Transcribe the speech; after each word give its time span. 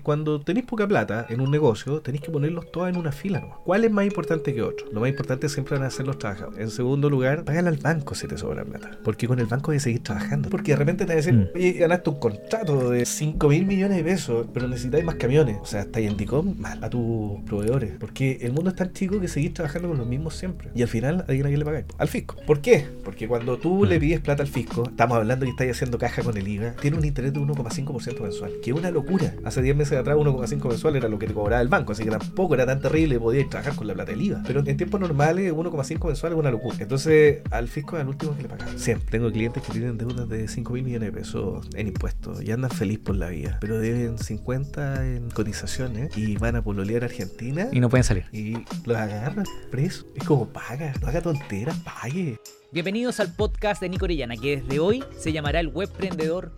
Cuando 0.00 0.40
tenéis 0.40 0.66
poca 0.66 0.86
plata 0.86 1.26
en 1.28 1.40
un 1.40 1.50
negocio, 1.50 2.00
tenéis 2.00 2.22
que 2.22 2.30
ponerlos 2.30 2.70
todos 2.72 2.88
en 2.88 2.96
una 2.96 3.12
fila. 3.12 3.40
¿no? 3.40 3.60
¿Cuál 3.64 3.84
es 3.84 3.90
más 3.90 4.04
importante 4.06 4.54
que 4.54 4.62
otro? 4.62 4.86
Lo 4.92 5.00
más 5.00 5.08
importante 5.10 5.48
siempre 5.48 5.76
van 5.78 5.86
a 5.86 5.90
ser 5.90 6.06
los 6.06 6.18
trabajadores. 6.18 6.58
En 6.60 6.70
segundo 6.70 7.10
lugar, 7.10 7.44
págale 7.44 7.68
al 7.68 7.76
banco 7.78 8.14
si 8.14 8.26
te 8.26 8.36
sobra 8.38 8.64
plata. 8.64 8.90
Porque 9.04 9.26
con 9.26 9.38
el 9.38 9.46
banco 9.46 9.70
hay 9.70 9.76
que 9.76 9.80
seguir 9.84 10.02
trabajando. 10.02 10.50
Porque 10.50 10.72
de 10.72 10.76
repente 10.76 11.04
te 11.04 11.08
van 11.08 11.12
a 11.12 11.16
decir, 11.16 11.34
Mm. 11.34 11.48
oye, 11.56 11.72
ganaste 11.72 12.10
un 12.10 12.18
contrato 12.18 12.90
de 12.90 13.04
5 13.06 13.48
mil 13.48 13.66
millones 13.66 13.96
de 13.98 14.04
pesos, 14.04 14.46
pero 14.52 14.68
necesitáis 14.68 15.04
más 15.04 15.16
camiones. 15.16 15.56
O 15.62 15.66
sea, 15.66 15.80
estáis 15.82 16.10
en 16.10 16.16
DICOM 16.16 16.54
mal 16.58 16.82
a 16.82 16.90
tus 16.90 17.40
proveedores. 17.46 17.92
Porque 17.98 18.38
el 18.42 18.52
mundo 18.52 18.70
es 18.70 18.76
tan 18.76 18.92
chico 18.92 19.20
que 19.20 19.28
seguís 19.28 19.54
trabajando 19.54 19.88
con 19.88 19.98
los 19.98 20.06
mismos 20.06 20.34
siempre. 20.36 20.70
Y 20.74 20.82
al 20.82 20.88
final, 20.88 21.20
¿a 21.22 21.24
quién 21.26 21.58
le 21.58 21.64
pagáis? 21.64 21.84
Al 21.98 22.08
fisco. 22.08 22.36
¿Por 22.46 22.60
qué? 22.60 22.86
Porque 23.04 23.28
cuando 23.28 23.58
tú 23.58 23.84
Mm. 23.84 23.88
le 23.88 24.00
pides 24.00 24.20
plata 24.20 24.42
al 24.42 24.48
fisco, 24.48 24.84
estamos 24.88 25.16
hablando 25.16 25.44
que 25.44 25.50
estáis 25.50 25.70
haciendo 25.72 25.98
caja 25.98 26.22
con 26.22 26.36
el 26.36 26.46
IVA, 26.48 26.72
tiene 26.80 26.96
un 26.98 27.04
interés 27.04 27.32
de 27.32 27.40
1,5% 27.40 28.22
mensual. 28.22 28.52
Que 28.62 28.70
es 28.70 28.76
una 28.76 28.90
locura. 28.90 29.34
Hace 29.44 29.62
10 29.62 29.76
meses 29.76 29.83
atrás 29.92 30.16
1,5 30.16 30.68
mensual 30.68 30.96
era 30.96 31.08
lo 31.08 31.18
que 31.18 31.26
te 31.26 31.34
cobraba 31.34 31.60
el 31.62 31.68
banco, 31.68 31.92
así 31.92 32.04
que 32.04 32.10
tampoco 32.10 32.54
era 32.54 32.66
tan 32.66 32.80
terrible, 32.80 33.18
podías 33.18 33.48
trabajar 33.48 33.74
con 33.76 33.86
la 33.86 33.94
plata 33.94 34.12
del 34.12 34.22
IVA. 34.22 34.42
Pero 34.46 34.62
en 34.64 34.76
tiempos 34.76 35.00
normales 35.00 35.52
1,5 35.52 36.06
mensual 36.06 36.32
es 36.32 36.38
una 36.38 36.50
locura. 36.50 36.76
Entonces 36.80 37.38
al 37.50 37.68
fisco 37.68 37.96
es 37.96 38.02
al 38.02 38.08
último 38.08 38.36
que 38.36 38.42
le 38.42 38.48
pagan. 38.48 38.78
Siempre 38.78 39.10
tengo 39.10 39.30
clientes 39.30 39.62
que 39.62 39.72
tienen 39.72 39.98
deudas 39.98 40.28
de 40.28 40.48
5 40.48 40.72
mil 40.72 40.84
millones 40.84 41.12
de 41.12 41.18
pesos 41.20 41.68
en 41.74 41.88
impuestos 41.88 42.42
y 42.42 42.50
andan 42.50 42.70
feliz 42.70 42.98
por 42.98 43.16
la 43.16 43.28
vida, 43.28 43.58
pero 43.60 43.78
deben 43.78 44.18
50 44.18 45.06
en 45.06 45.30
cotizaciones 45.30 46.16
y 46.16 46.36
van 46.36 46.56
a 46.56 46.62
pololear 46.62 47.02
a 47.02 47.06
Argentina 47.06 47.68
Y 47.72 47.80
no 47.80 47.88
pueden 47.88 48.04
salir. 48.04 48.24
y 48.32 48.54
los 48.84 48.96
agarran 48.96 49.44
presos. 49.70 50.06
Es 50.14 50.24
como 50.24 50.48
paga, 50.48 50.92
no 51.00 51.08
haga 51.08 51.20
tonteras, 51.20 51.76
pague. 51.78 52.38
Bienvenidos 52.72 53.20
al 53.20 53.32
podcast 53.32 53.80
de 53.80 53.88
Nico 53.88 54.04
Orellana, 54.06 54.36
que 54.36 54.56
desde 54.60 54.80
hoy 54.80 55.04
se 55.16 55.32
llamará 55.32 55.60
el 55.60 55.68
Webprendedor 55.68 56.52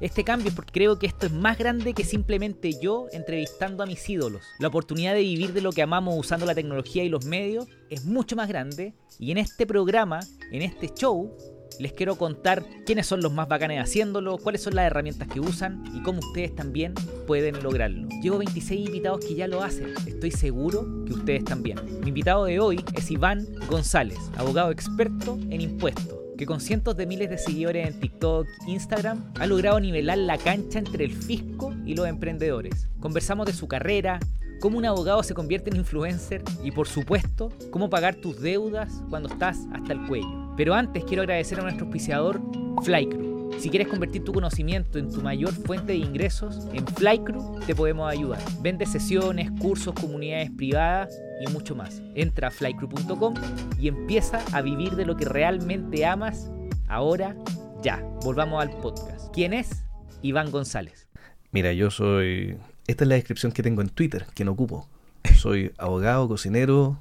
Este 0.00 0.24
cambio 0.24 0.48
es 0.48 0.54
porque 0.54 0.72
creo 0.72 0.98
que 0.98 1.06
esto 1.06 1.26
es 1.26 1.32
más 1.32 1.58
grande 1.58 1.92
que 1.92 2.02
simplemente 2.02 2.80
yo 2.80 3.08
entrevistando 3.12 3.82
a 3.82 3.86
mis 3.86 4.08
ídolos. 4.08 4.42
La 4.58 4.68
oportunidad 4.68 5.12
de 5.12 5.20
vivir 5.20 5.52
de 5.52 5.60
lo 5.60 5.72
que 5.72 5.82
amamos 5.82 6.18
usando 6.18 6.46
la 6.46 6.54
tecnología 6.54 7.04
y 7.04 7.10
los 7.10 7.26
medios 7.26 7.66
es 7.90 8.06
mucho 8.06 8.36
más 8.36 8.48
grande. 8.48 8.94
Y 9.18 9.32
en 9.32 9.38
este 9.38 9.66
programa, 9.66 10.20
en 10.50 10.62
este 10.62 10.88
show, 10.88 11.36
les 11.78 11.92
quiero 11.92 12.16
contar 12.16 12.64
quiénes 12.86 13.06
son 13.06 13.20
los 13.20 13.34
más 13.34 13.48
bacanes 13.48 13.82
haciéndolo, 13.82 14.38
cuáles 14.38 14.62
son 14.62 14.74
las 14.74 14.86
herramientas 14.86 15.28
que 15.28 15.40
usan 15.40 15.84
y 15.94 16.02
cómo 16.02 16.20
ustedes 16.20 16.54
también 16.54 16.94
pueden 17.26 17.62
lograrlo. 17.62 18.08
Llevo 18.22 18.38
26 18.38 18.86
invitados 18.86 19.24
que 19.24 19.34
ya 19.34 19.46
lo 19.46 19.62
hacen, 19.62 19.92
estoy 20.06 20.30
seguro 20.30 21.04
que 21.04 21.12
ustedes 21.12 21.44
también. 21.44 21.78
Mi 22.00 22.08
invitado 22.08 22.46
de 22.46 22.60
hoy 22.60 22.82
es 22.94 23.10
Iván 23.10 23.46
González, 23.68 24.18
abogado 24.38 24.70
experto 24.70 25.38
en 25.50 25.60
impuestos 25.60 26.19
que 26.40 26.46
con 26.46 26.62
cientos 26.62 26.96
de 26.96 27.04
miles 27.04 27.28
de 27.28 27.36
seguidores 27.36 27.86
en 27.86 28.00
TikTok, 28.00 28.46
Instagram, 28.66 29.30
ha 29.38 29.46
logrado 29.46 29.78
nivelar 29.78 30.16
la 30.16 30.38
cancha 30.38 30.78
entre 30.78 31.04
el 31.04 31.12
fisco 31.12 31.74
y 31.84 31.94
los 31.94 32.08
emprendedores. 32.08 32.88
Conversamos 32.98 33.44
de 33.44 33.52
su 33.52 33.68
carrera, 33.68 34.18
cómo 34.58 34.78
un 34.78 34.86
abogado 34.86 35.22
se 35.22 35.34
convierte 35.34 35.68
en 35.68 35.76
influencer 35.76 36.42
y 36.64 36.70
por 36.70 36.88
supuesto, 36.88 37.50
cómo 37.70 37.90
pagar 37.90 38.14
tus 38.14 38.40
deudas 38.40 39.02
cuando 39.10 39.28
estás 39.28 39.58
hasta 39.74 39.92
el 39.92 40.06
cuello. 40.06 40.54
Pero 40.56 40.72
antes 40.72 41.04
quiero 41.04 41.24
agradecer 41.24 41.60
a 41.60 41.62
nuestro 41.62 41.84
auspiciador 41.84 42.40
Flycrew. 42.84 43.39
Si 43.58 43.68
quieres 43.68 43.88
convertir 43.88 44.24
tu 44.24 44.32
conocimiento 44.32 44.98
en 44.98 45.10
tu 45.10 45.20
mayor 45.20 45.52
fuente 45.52 45.92
de 45.92 45.98
ingresos, 45.98 46.66
en 46.72 46.86
Flycrew 46.86 47.60
te 47.66 47.74
podemos 47.74 48.10
ayudar. 48.10 48.40
Vende 48.60 48.86
sesiones, 48.86 49.50
cursos, 49.60 49.94
comunidades 49.94 50.50
privadas 50.50 51.14
y 51.40 51.50
mucho 51.50 51.74
más. 51.74 52.00
Entra 52.14 52.48
a 52.48 52.50
flycrew.com 52.50 53.34
y 53.78 53.88
empieza 53.88 54.42
a 54.52 54.62
vivir 54.62 54.96
de 54.96 55.04
lo 55.04 55.16
que 55.16 55.24
realmente 55.26 56.06
amas 56.06 56.50
ahora 56.88 57.36
ya. 57.82 58.02
Volvamos 58.22 58.62
al 58.62 58.70
podcast. 58.80 59.32
¿Quién 59.32 59.52
es? 59.52 59.84
Iván 60.22 60.50
González. 60.50 61.08
Mira, 61.52 61.72
yo 61.72 61.90
soy. 61.90 62.56
Esta 62.86 63.04
es 63.04 63.08
la 63.08 63.14
descripción 63.14 63.52
que 63.52 63.62
tengo 63.62 63.82
en 63.82 63.88
Twitter, 63.88 64.26
que 64.34 64.44
no 64.44 64.52
ocupo. 64.52 64.88
Soy 65.36 65.72
abogado, 65.78 66.28
cocinero, 66.28 66.98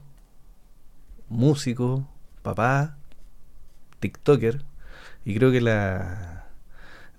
músico, 1.30 2.08
papá, 2.42 2.98
TikToker. 4.00 4.64
Y 5.26 5.36
creo 5.36 5.52
que 5.52 5.62
la, 5.62 6.39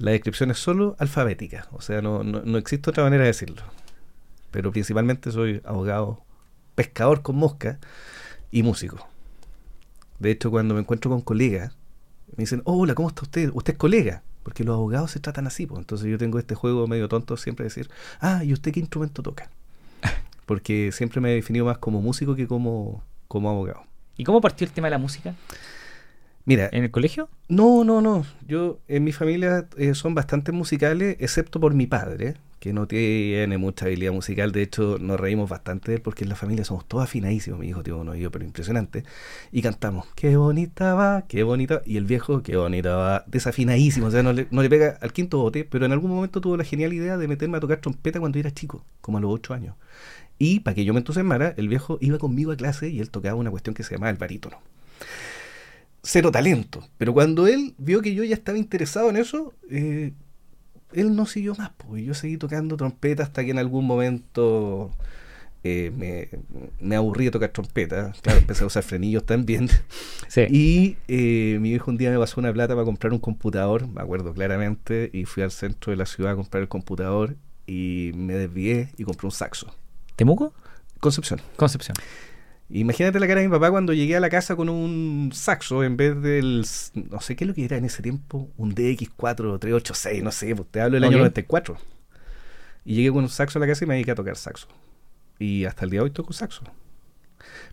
la 0.01 0.13
descripción 0.13 0.51
es 0.51 0.59
solo 0.59 0.97
alfabética. 0.99 1.69
O 1.73 1.83
sea, 1.83 2.01
no, 2.01 2.25
no, 2.25 2.41
no 2.43 2.59
existe 2.59 2.89
otra 2.89 3.05
manera 3.05 3.23
de 3.23 3.29
decirlo. 3.29 3.63
Pero 4.51 4.73
principalmente 4.73 5.31
soy 5.31 5.61
abogado, 5.65 6.23
pescador 6.75 7.21
con 7.21 7.37
mosca 7.37 7.79
y 8.51 8.63
músico. 8.63 9.07
De 10.19 10.31
hecho, 10.31 10.51
cuando 10.51 10.73
me 10.75 10.81
encuentro 10.81 11.11
con 11.11 11.21
colegas, 11.21 11.77
me 12.35 12.43
dicen, 12.45 12.63
hola, 12.65 12.95
¿cómo 12.95 13.09
está 13.09 13.23
usted? 13.23 13.51
¿Usted 13.53 13.75
es 13.75 13.79
colega? 13.79 14.23
Porque 14.43 14.65
los 14.65 14.75
abogados 14.75 15.11
se 15.11 15.21
tratan 15.21 15.47
así, 15.47 15.67
pues. 15.67 15.81
Entonces 15.81 16.09
yo 16.09 16.17
tengo 16.17 16.39
este 16.39 16.55
juego 16.55 16.87
medio 16.87 17.07
tonto 17.07 17.37
siempre 17.37 17.65
de 17.65 17.69
decir, 17.69 17.91
ah, 18.21 18.43
¿y 18.43 18.55
usted 18.55 18.73
qué 18.73 18.81
instrumento 18.81 19.23
toca? 19.23 19.51
Porque 20.47 20.93
siempre 20.93 21.21
me 21.21 21.33
he 21.33 21.35
definido 21.35 21.67
más 21.67 21.77
como 21.77 22.01
músico 22.01 22.35
que 22.35 22.47
como, 22.47 23.05
como 23.29 23.51
abogado. 23.51 23.85
¿Y 24.17 24.25
cómo 24.25 24.41
partió 24.41 24.67
el 24.67 24.73
tema 24.73 24.87
de 24.87 24.93
la 24.93 24.99
música? 24.99 25.35
Mira, 26.51 26.69
¿En 26.73 26.83
el 26.83 26.91
colegio? 26.91 27.29
no, 27.49 27.85
no, 27.85 28.01
no. 28.01 28.27
Yo, 28.49 28.81
en 28.89 29.05
mi 29.05 29.13
familia 29.13 29.69
eh, 29.77 29.95
son 29.95 30.17
bastante 30.17 30.51
musicales, 30.51 31.17
excepto 31.21 31.61
por 31.61 31.75
mi 31.75 31.87
padre, 31.87 32.35
que 32.59 32.73
no 32.73 32.89
tiene 32.89 33.57
mucha 33.57 33.85
habilidad 33.85 34.11
musical. 34.11 34.51
De 34.51 34.63
hecho, 34.63 34.99
nos 34.99 35.21
reímos 35.21 35.49
bastante 35.49 35.93
de 35.93 35.99
él 35.99 36.03
porque 36.03 36.25
en 36.25 36.31
la 36.31 36.35
familia 36.35 36.65
somos 36.65 36.89
todos 36.89 37.05
afinadísimos. 37.05 37.61
Mi 37.61 37.69
hijo 37.69 37.85
tiene 37.85 38.01
un 38.01 38.09
oído, 38.09 38.33
pero 38.33 38.45
impresionante. 38.45 39.05
Y 39.53 39.63
cantamos, 39.63 40.09
qué 40.17 40.35
bonita 40.35 40.95
va, 40.95 41.23
qué 41.29 41.45
bonita. 41.45 41.83
Y 41.87 41.99
el 41.99 42.05
viejo, 42.05 42.43
qué 42.43 42.57
bonita 42.57 42.97
va, 42.97 43.25
desafinadísimo. 43.29 44.09
O 44.09 44.11
sea, 44.11 44.25
no 44.25 44.33
le, 44.33 44.49
no 44.51 44.61
le 44.63 44.69
pega 44.69 44.99
al 45.01 45.13
quinto 45.13 45.39
bote, 45.39 45.65
pero 45.65 45.87
en 45.87 45.93
algún 45.93 46.11
momento 46.11 46.41
tuvo 46.41 46.57
la 46.57 46.65
genial 46.65 46.93
idea 46.93 47.17
de 47.17 47.29
meterme 47.29 47.59
a 47.59 47.61
tocar 47.61 47.79
trompeta 47.79 48.19
cuando 48.19 48.41
era 48.41 48.51
chico, 48.51 48.85
como 49.03 49.19
a 49.19 49.21
los 49.21 49.33
ocho 49.33 49.55
años. 49.55 49.77
Y 50.37 50.59
para 50.59 50.75
que 50.75 50.85
yo 50.85 50.95
me 50.95 50.99
entusiasmara, 50.99 51.55
el 51.57 51.69
viejo 51.69 51.97
iba 52.01 52.19
conmigo 52.19 52.51
a 52.51 52.57
clase 52.57 52.89
y 52.89 52.99
él 52.99 53.09
tocaba 53.09 53.37
una 53.37 53.53
cuestión 53.53 53.73
que 53.73 53.85
se 53.85 53.95
llamaba 53.95 54.11
el 54.11 54.17
barítono 54.17 54.57
cero 56.03 56.31
talento. 56.31 56.87
Pero 56.99 57.13
cuando 57.13 57.47
él 57.47 57.75
vio 57.79 58.03
que 58.03 58.15
yo 58.15 58.25
ya 58.25 58.35
estaba 58.35 58.59
interesado 58.59 59.11
en 59.11 59.17
eso, 59.17 59.55
eh, 59.71 60.13
él 60.93 61.15
no 61.15 61.27
siguió 61.27 61.55
más. 61.55 61.71
Pues 61.77 62.05
yo 62.05 62.15
seguí 62.15 62.37
tocando 62.37 62.77
trompeta 62.77 63.23
hasta 63.23 63.45
que 63.45 63.51
en 63.51 63.59
algún 63.59 63.87
momento 63.87 64.91
eh, 65.63 65.93
me, 65.95 66.29
me 66.81 66.97
aburrí 66.97 67.27
de 67.27 67.31
tocar 67.31 67.51
trompeta. 67.51 68.13
Claro, 68.23 68.39
empecé 68.39 68.65
a 68.65 68.67
usar 68.67 68.83
frenillos 68.83 69.25
también. 69.25 69.69
Sí. 70.29 70.43
Y 70.49 70.97
eh, 71.09 71.59
mi 71.61 71.73
hijo 71.73 71.91
un 71.91 71.97
día 71.97 72.09
me 72.13 72.17
pasó 72.17 72.39
una 72.39 72.53
plata 72.53 72.75
para 72.75 72.85
comprar 72.85 73.13
un 73.13 73.19
computador, 73.19 73.89
me 73.89 74.01
acuerdo 74.01 74.33
claramente, 74.33 75.11
y 75.13 75.25
fui 75.25 75.43
al 75.43 75.51
centro 75.51 75.91
de 75.91 75.97
la 75.97 76.07
ciudad 76.07 76.35
a 76.35 76.37
comprar 76.37 76.63
el 76.63 76.69
computador 76.69 77.35
y 77.67 78.13
me 78.15 78.35
desvié 78.35 78.91
y 78.97 79.03
compré 79.03 79.27
un 79.27 79.33
saxo. 79.33 79.75
¿Temuco? 80.15 80.55
Concepción. 81.01 81.41
Concepción. 81.57 81.97
Imagínate 82.73 83.19
la 83.19 83.27
cara 83.27 83.41
de 83.41 83.49
mi 83.49 83.53
papá 83.53 83.71
cuando 83.71 83.93
llegué 83.93 84.17
a 84.17 84.21
la 84.21 84.31
casa 84.31 84.55
con 84.55 84.69
un 84.69 85.31
saxo 85.35 85.83
en 85.83 85.97
vez 85.97 86.21
del. 86.23 86.65
No 87.11 87.21
sé 87.21 87.35
qué 87.37 87.45
es 87.45 87.49
lo 87.49 87.55
que 87.55 87.65
era 87.65 87.77
en 87.77 87.85
ese 87.85 88.03
tiempo, 88.03 88.49
un 88.57 88.75
DX4 88.75 89.59
386, 89.59 90.23
no 90.23 90.31
sé, 90.31 90.55
pues 90.55 90.69
te 90.71 90.81
hablo 90.81 90.95
del 90.95 91.05
año 91.05 91.17
Ok. 91.17 91.19
94. 91.19 91.77
Y 92.85 92.95
llegué 92.95 93.11
con 93.11 93.25
un 93.25 93.29
saxo 93.29 93.59
a 93.59 93.61
la 93.61 93.67
casa 93.67 93.85
y 93.85 93.89
me 93.89 93.95
dediqué 93.95 94.13
a 94.13 94.15
tocar 94.15 94.37
saxo. 94.37 94.69
Y 95.39 95.65
hasta 95.65 95.85
el 95.85 95.91
día 95.91 96.01
de 96.01 96.05
hoy 96.05 96.11
toco 96.11 96.33
saxo. 96.33 96.63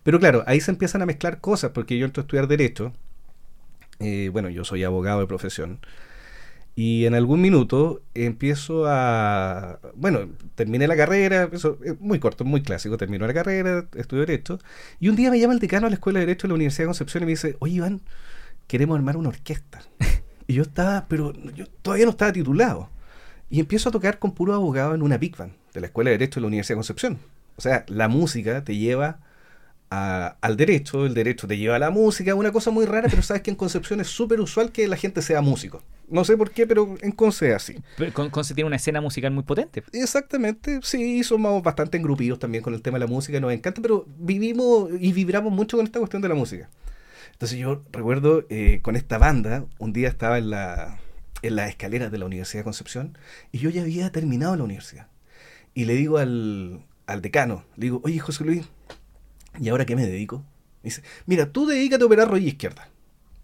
Pero 0.02 0.18
claro, 0.18 0.44
ahí 0.46 0.60
se 0.60 0.70
empiezan 0.70 1.02
a 1.02 1.06
mezclar 1.06 1.40
cosas, 1.40 1.70
porque 1.72 1.98
yo 1.98 2.06
entro 2.06 2.20
a 2.22 2.24
estudiar 2.24 2.48
Derecho. 2.48 2.92
Eh, 4.00 4.30
bueno, 4.32 4.48
yo 4.48 4.64
soy 4.64 4.84
abogado 4.84 5.20
de 5.20 5.26
profesión. 5.26 5.80
Y 6.80 7.06
en 7.06 7.14
algún 7.14 7.40
minuto 7.40 8.02
empiezo 8.14 8.84
a... 8.86 9.80
Bueno, 9.96 10.28
terminé 10.54 10.86
la 10.86 10.96
carrera, 10.96 11.50
eso 11.52 11.76
es 11.82 12.00
muy 12.00 12.20
corto, 12.20 12.44
muy 12.44 12.62
clásico, 12.62 12.96
termino 12.96 13.26
la 13.26 13.34
carrera, 13.34 13.88
estudio 13.96 14.24
Derecho, 14.24 14.60
y 15.00 15.08
un 15.08 15.16
día 15.16 15.28
me 15.32 15.40
llama 15.40 15.54
el 15.54 15.58
decano 15.58 15.88
a 15.88 15.90
la 15.90 15.96
Escuela 15.96 16.20
de 16.20 16.26
Derecho 16.26 16.46
de 16.46 16.50
la 16.50 16.54
Universidad 16.54 16.84
de 16.84 16.90
Concepción 16.90 17.24
y 17.24 17.26
me 17.26 17.30
dice, 17.30 17.56
oye 17.58 17.74
Iván, 17.74 18.00
queremos 18.68 18.96
armar 18.96 19.16
una 19.16 19.30
orquesta. 19.30 19.82
y 20.46 20.54
yo 20.54 20.62
estaba, 20.62 21.06
pero 21.08 21.32
yo 21.56 21.66
todavía 21.82 22.04
no 22.04 22.12
estaba 22.12 22.32
titulado. 22.32 22.90
Y 23.50 23.58
empiezo 23.58 23.88
a 23.88 23.92
tocar 23.92 24.20
con 24.20 24.30
puro 24.30 24.54
abogado 24.54 24.94
en 24.94 25.02
una 25.02 25.18
Big 25.18 25.36
Band 25.36 25.54
de 25.74 25.80
la 25.80 25.88
Escuela 25.88 26.10
de 26.10 26.18
Derecho 26.18 26.38
de 26.38 26.42
la 26.42 26.46
Universidad 26.46 26.76
de 26.76 26.78
Concepción. 26.78 27.18
O 27.56 27.60
sea, 27.60 27.86
la 27.88 28.06
música 28.06 28.62
te 28.62 28.76
lleva 28.76 29.18
a- 29.90 30.36
al 30.40 30.56
derecho, 30.56 31.06
el 31.06 31.14
derecho 31.14 31.46
te 31.46 31.56
lleva 31.56 31.76
a 31.76 31.78
la 31.78 31.90
música, 31.90 32.34
una 32.34 32.52
cosa 32.52 32.70
muy 32.70 32.84
rara, 32.86 33.08
pero 33.10 33.22
sabes 33.22 33.42
que 33.42 33.50
en 33.50 33.56
Concepción 33.56 34.00
es 34.00 34.08
súper 34.08 34.40
usual 34.40 34.70
que 34.72 34.86
la 34.88 34.96
gente 34.96 35.22
sea 35.22 35.40
músico. 35.40 35.82
No 36.08 36.24
sé 36.24 36.36
por 36.36 36.50
qué, 36.50 36.66
pero 36.66 36.96
en 37.00 37.12
Conce 37.12 37.50
es 37.50 37.54
así. 37.54 37.76
Pero 37.96 38.12
Con, 38.12 38.30
Conce 38.30 38.54
tiene 38.54 38.66
una 38.66 38.76
escena 38.76 39.00
musical 39.00 39.30
muy 39.32 39.42
potente. 39.44 39.82
Exactamente, 39.92 40.80
sí, 40.82 41.22
somos 41.24 41.62
bastante 41.62 41.96
engrupidos 41.98 42.38
también 42.38 42.62
con 42.62 42.74
el 42.74 42.82
tema 42.82 42.98
de 42.98 43.04
la 43.06 43.10
música, 43.10 43.38
nos 43.40 43.52
encanta, 43.52 43.80
pero 43.82 44.06
vivimos 44.18 44.90
y 45.00 45.12
vibramos 45.12 45.52
mucho 45.52 45.76
con 45.76 45.86
esta 45.86 45.98
cuestión 45.98 46.22
de 46.22 46.28
la 46.28 46.34
música. 46.34 46.68
Entonces 47.32 47.58
yo 47.58 47.82
recuerdo 47.92 48.44
eh, 48.50 48.80
con 48.82 48.96
esta 48.96 49.16
banda, 49.18 49.64
un 49.78 49.92
día 49.92 50.08
estaba 50.08 50.38
en 50.38 50.50
la 50.50 50.98
en 51.40 51.54
las 51.54 51.68
escaleras 51.68 52.10
de 52.10 52.18
la 52.18 52.26
Universidad 52.26 52.60
de 52.60 52.64
Concepción 52.64 53.16
y 53.52 53.58
yo 53.58 53.70
ya 53.70 53.82
había 53.82 54.10
terminado 54.10 54.56
la 54.56 54.64
universidad. 54.64 55.06
Y 55.72 55.84
le 55.84 55.94
digo 55.94 56.18
al, 56.18 56.84
al 57.06 57.22
decano, 57.22 57.64
le 57.76 57.84
digo, 57.84 58.00
oye 58.02 58.18
José 58.18 58.42
Luis, 58.42 58.66
¿y 59.58 59.68
ahora 59.68 59.86
qué 59.86 59.96
me 59.96 60.06
dedico? 60.06 60.38
Me 60.82 60.90
dice, 60.90 61.02
mira, 61.26 61.52
tú 61.52 61.66
dedícate 61.66 62.02
a 62.02 62.06
operar 62.06 62.28
rodilla 62.28 62.48
izquierda. 62.48 62.88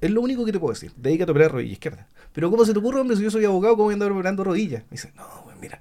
Es 0.01 0.11
lo 0.11 0.21
único 0.21 0.45
que 0.45 0.53
te 0.53 0.61
puedo 0.61 0.75
decir. 0.75 0.93
Dedícate 0.97 1.31
a 1.31 1.33
operar 1.33 1.53
rodilla 1.53 1.73
izquierda. 1.73 2.09
Pero 2.33 2.51
¿cómo 2.51 2.65
se 2.65 2.73
te 2.73 2.79
ocurre, 2.79 3.01
hombre, 3.01 3.17
si 3.17 3.23
yo 3.23 3.31
soy 3.31 3.45
abogado, 3.45 3.75
cómo 3.75 3.85
voy 3.85 3.93
a 3.93 3.95
andar 3.95 4.13
operando 4.13 4.45
rodillas? 4.45 4.85
Dice, 4.91 5.13
no, 5.17 5.25
pues 5.45 5.57
mira, 5.61 5.81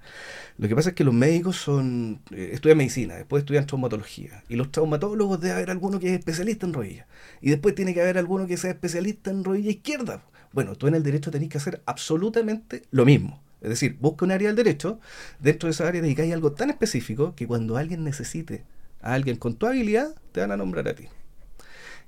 lo 0.58 0.68
que 0.68 0.76
pasa 0.76 0.90
es 0.90 0.96
que 0.96 1.04
los 1.04 1.14
médicos 1.14 1.58
son 1.58 2.22
eh, 2.32 2.52
estudian 2.54 2.78
medicina, 2.78 3.16
después 3.16 3.42
estudian 3.42 3.66
traumatología. 3.66 4.44
Y 4.50 4.56
los 4.56 4.72
traumatólogos 4.72 5.40
debe 5.42 5.56
haber 5.56 5.72
alguno 5.72 6.00
que 6.00 6.14
es 6.14 6.20
especialista 6.20 6.66
en 6.66 6.74
rodillas. 6.74 7.08
Y 7.42 7.50
después 7.50 7.76
tiene 7.76 7.94
que 7.94 8.02
haber 8.02 8.18
alguno 8.18 8.46
que 8.46 8.58
sea 8.58 8.72
especialista 8.72 9.32
en 9.32 9.44
rodilla 9.44 9.72
izquierda. 9.72 10.24
Bueno, 10.52 10.76
tú 10.76 10.88
en 10.88 10.96
el 10.96 11.04
derecho 11.04 11.32
tenés 11.32 11.50
que 11.50 11.58
hacer 11.58 11.82
absolutamente 11.86 12.84
lo 12.92 13.06
mismo. 13.06 13.42
Es 13.62 13.70
decir, 13.70 13.98
busca 14.00 14.26
un 14.26 14.32
área 14.32 14.50
del 14.50 14.58
derecho, 14.58 15.00
dentro 15.40 15.68
de 15.68 15.72
esa 15.72 15.88
área 15.88 16.02
dedicáis 16.02 16.34
algo 16.34 16.52
tan 16.52 16.70
específico 16.70 17.34
que 17.34 17.48
cuando 17.48 17.78
alguien 17.78 18.04
necesite 18.04 18.64
a 19.04 19.14
alguien 19.14 19.38
con 19.38 19.56
tu 19.56 19.68
habilidad, 19.68 20.16
te 20.32 20.42
van 20.42 20.52
a 20.52 20.58
nombrar 20.58 20.88
a 20.88 20.94
ti. 20.96 21.08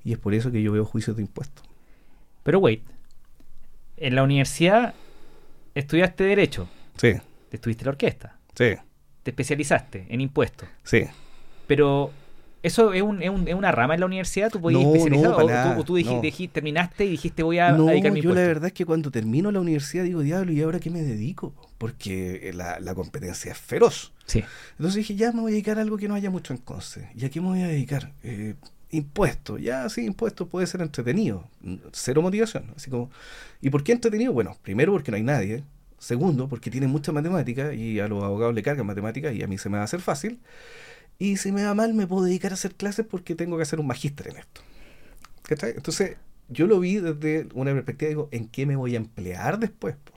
Y 0.03 0.13
es 0.13 0.17
por 0.19 0.33
eso 0.33 0.51
que 0.51 0.61
yo 0.61 0.71
veo 0.71 0.85
juicios 0.85 1.15
de 1.15 1.21
impuestos. 1.23 1.65
Pero 2.43 2.59
wait, 2.59 2.83
en 3.97 4.15
la 4.15 4.23
universidad 4.23 4.93
estudiaste 5.73 6.23
Derecho. 6.23 6.67
Sí, 6.97 7.13
Te 7.49 7.57
estuviste 7.57 7.83
en 7.83 7.85
la 7.85 7.91
orquesta. 7.91 8.37
sí, 8.55 8.75
Te 9.23 9.31
especializaste 9.31 10.05
en 10.09 10.21
impuestos. 10.21 10.67
sí. 10.83 11.03
Pero 11.67 12.11
eso 12.61 12.93
es, 12.93 13.01
un- 13.01 13.21
es 13.23 13.29
un- 13.29 13.47
es 13.47 13.55
una 13.55 13.71
rama 13.71 13.95
en 13.95 13.99
la 14.01 14.05
universidad. 14.05 14.51
¿Tú 14.51 14.61
podías 14.61 14.81
No, 14.83 14.87
especializar? 14.93 15.29
no, 15.31 15.35
o, 15.37 15.45
para 15.47 15.73
tú, 15.75 15.79
o 15.81 15.83
tú 15.83 15.97
dij- 15.97 16.05
no. 16.05 16.21
dij- 16.21 16.51
terminaste 16.51 17.05
y 17.05 17.09
dijiste 17.09 17.41
voy 17.43 17.57
a, 17.59 17.71
No, 17.71 17.87
dedicarme 17.87 18.19
a 18.19 18.21
yo 18.21 18.33
la 18.35 18.41
verdad 18.41 18.67
es 18.67 18.73
que 18.73 18.85
cuando 18.85 19.09
termino 19.11 19.51
la 19.51 19.59
universidad 19.59 20.03
digo, 20.03 20.21
diablo, 20.21 20.51
¿y 20.51 20.61
ahora 20.61 20.79
qué 20.79 20.89
me 20.91 21.01
dedico? 21.01 21.53
Porque 21.77 22.51
la, 22.53 22.79
la 22.79 22.95
competencia 22.95 23.51
es 23.51 23.57
feroz. 23.57 24.13
Sí. 24.25 24.43
Entonces 24.71 24.95
dije, 24.95 25.15
ya 25.15 25.31
me 25.31 25.41
voy 25.41 25.51
a 25.51 25.53
dedicar 25.53 25.77
a 25.77 25.81
algo 25.81 25.97
que 25.97 26.07
no 26.07 26.15
haya 26.15 26.29
mucho 26.29 26.53
en 26.53 26.59
Conce. 26.59 27.09
¿Y 27.15 27.25
a 27.25 27.29
qué 27.29 27.41
me 27.41 27.47
voy 27.47 27.61
a 27.61 27.67
dedicar? 27.67 28.13
Eh, 28.23 28.55
impuestos. 28.91 29.61
Ya, 29.61 29.87
sí, 29.89 30.05
impuestos 30.05 30.47
puede 30.47 30.67
ser 30.67 30.81
entretenido. 30.81 31.47
Cero 31.91 32.21
motivación. 32.21 32.71
Así 32.75 32.89
como, 32.89 33.11
¿y 33.61 33.69
por 33.69 33.83
qué 33.83 33.91
entretenido? 33.91 34.33
Bueno, 34.33 34.57
primero 34.61 34.91
porque 34.93 35.11
no 35.11 35.17
hay 35.17 35.23
nadie. 35.23 35.63
Segundo, 35.99 36.47
porque 36.47 36.69
tiene 36.69 36.87
mucha 36.87 37.11
matemática 37.11 37.73
y 37.73 37.99
a 37.99 38.07
los 38.07 38.23
abogados 38.23 38.53
le 38.53 38.61
cargan 38.61 38.85
matemáticas 38.85 39.33
y 39.33 39.43
a 39.43 39.47
mí 39.47 39.57
se 39.57 39.69
me 39.69 39.77
va 39.77 39.81
a 39.81 39.85
hacer 39.85 40.01
fácil. 40.01 40.39
Y 41.17 41.37
si 41.37 41.51
me 41.51 41.63
va 41.63 41.73
mal, 41.73 41.93
me 41.93 42.07
puedo 42.07 42.25
dedicar 42.25 42.51
a 42.51 42.55
hacer 42.55 42.75
clases 42.75 43.05
porque 43.05 43.35
tengo 43.35 43.57
que 43.57 43.63
hacer 43.63 43.79
un 43.79 43.87
magíster 43.87 44.27
en 44.27 44.37
esto. 44.37 44.61
¿Cachai? 45.43 45.71
Entonces, 45.71 46.17
yo 46.49 46.67
lo 46.67 46.79
vi 46.79 46.97
desde 46.97 47.47
una 47.53 47.71
perspectiva, 47.73 48.09
digo, 48.09 48.29
¿en 48.31 48.47
qué 48.47 48.65
me 48.65 48.75
voy 48.75 48.95
a 48.95 48.97
emplear 48.97 49.59
después? 49.59 49.95
po? 49.95 50.14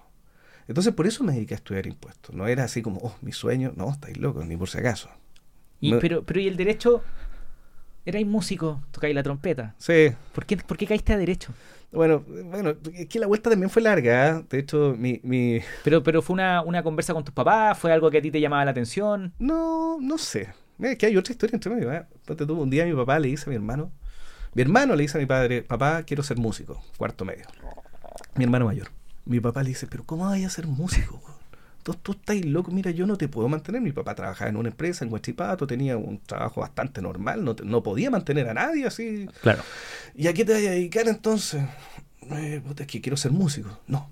Entonces, 0.69 0.93
por 0.95 1.07
eso 1.07 1.25
me 1.25 1.33
dediqué 1.33 1.55
a 1.55 1.57
estudiar 1.57 1.87
impuestos. 1.87 2.35
No 2.35 2.47
era 2.47 2.65
así 2.65 2.83
como, 2.83 3.01
oh, 3.01 3.17
mi 3.23 3.33
sueño. 3.33 3.73
No, 3.75 3.91
estáis 3.91 4.19
locos, 4.19 4.47
ni 4.47 4.57
por 4.57 4.69
si 4.69 4.79
acaso. 4.79 5.09
Y, 5.81 5.93
No- 5.93 5.99
pero, 5.99 6.23
pero 6.23 6.41
¿y 6.41 6.47
el 6.47 6.57
derecho? 6.57 7.03
Erais 8.05 8.27
músico, 8.27 8.81
tocáis 8.91 9.15
la 9.15 9.23
trompeta. 9.23 9.75
Sí, 9.79 10.13
¿Por 10.35 10.47
qué, 10.47 10.57
¿Por 10.59 10.77
qué 10.77 10.87
caíste 10.87 11.13
a 11.13 11.19
derecho? 11.19 11.53
bueno, 11.91 12.23
bueno, 12.45 12.75
es 12.95 13.07
que 13.07 13.19
la 13.19 13.27
vuelta 13.27 13.49
también 13.51 13.71
fue 13.71 13.81
larga. 13.83 14.29
¿eh? 14.39 14.45
De 14.49 14.59
hecho, 14.59 14.95
mi, 14.97 15.21
mi... 15.23 15.61
Pero, 15.85 16.03
pero 16.03 16.21
fue 16.23 16.35
una, 16.35 16.63
una 16.63 16.83
conversa 16.83 17.15
con 17.15 17.25
tus 17.25 17.35
papás, 17.35 17.79
fue 17.79 17.93
algo 17.93 18.11
que 18.11 18.19
a 18.19 18.23
ti 18.23 18.31
te 18.31 18.41
llamaba 18.41 18.65
la 18.65 18.71
atención. 18.73 19.33
No, 19.39 19.99
no 20.01 20.19
sé. 20.19 20.49
Es 20.79 20.97
que 20.97 21.07
hay 21.07 21.17
otra 21.17 21.33
historia 21.33 21.55
entre 21.57 21.75
medio. 21.75 21.93
¿eh? 21.93 22.05
Un 22.49 22.71
día 22.71 22.85
mi 22.85 22.95
papá 22.95 23.19
le 23.19 23.29
dice 23.29 23.45
a 23.47 23.49
mi 23.51 23.57
hermano, 23.57 23.91
mi 24.55 24.63
hermano 24.63 24.95
le 24.97 25.03
dice 25.03 25.17
a 25.19 25.21
mi 25.21 25.27
padre, 25.27 25.63
papá, 25.63 26.03
quiero 26.05 26.23
ser 26.23 26.37
músico, 26.39 26.83
cuarto 26.99 27.25
medio. 27.25 27.47
Mi 28.37 28.45
hermano 28.45 28.67
mayor. 28.67 28.89
Mi 29.29 29.41
papá 29.41 29.63
le 29.63 29.69
dice, 29.71 29.87
pero 29.87 30.05
¿cómo 30.05 30.25
vas 30.25 30.43
a 30.43 30.51
ser 30.51 30.67
músico? 30.67 31.21
Tú, 31.83 31.95
tú 31.95 32.13
estás 32.13 32.45
loco, 32.45 32.71
mira, 32.71 32.91
yo 32.91 33.07
no 33.07 33.17
te 33.17 33.29
puedo 33.29 33.49
mantener. 33.49 33.81
Mi 33.81 33.93
papá 33.93 34.15
trabajaba 34.15 34.51
en 34.51 34.57
una 34.57 34.69
empresa 34.71 35.05
en 35.05 35.13
Huachipato, 35.13 35.67
tenía 35.67 35.97
un 35.97 36.19
trabajo 36.19 36.61
bastante 36.63 37.01
normal, 37.01 37.45
no, 37.45 37.55
te- 37.55 37.65
no 37.65 37.83
podía 37.83 38.11
mantener 38.11 38.49
a 38.49 38.55
nadie 38.55 38.87
así. 38.87 39.29
Claro. 39.43 39.63
¿Y 40.15 40.27
a 40.27 40.35
qué 40.35 40.45
te 40.45 40.53
vas 40.55 40.63
a 40.63 40.71
dedicar 40.71 41.07
entonces? 41.09 41.63
Eh, 42.31 42.61
puta, 42.67 42.83
es 42.83 42.87
que 42.89 43.01
quiero 43.01 43.17
ser 43.17 43.31
músico. 43.33 43.79
No. 43.87 44.11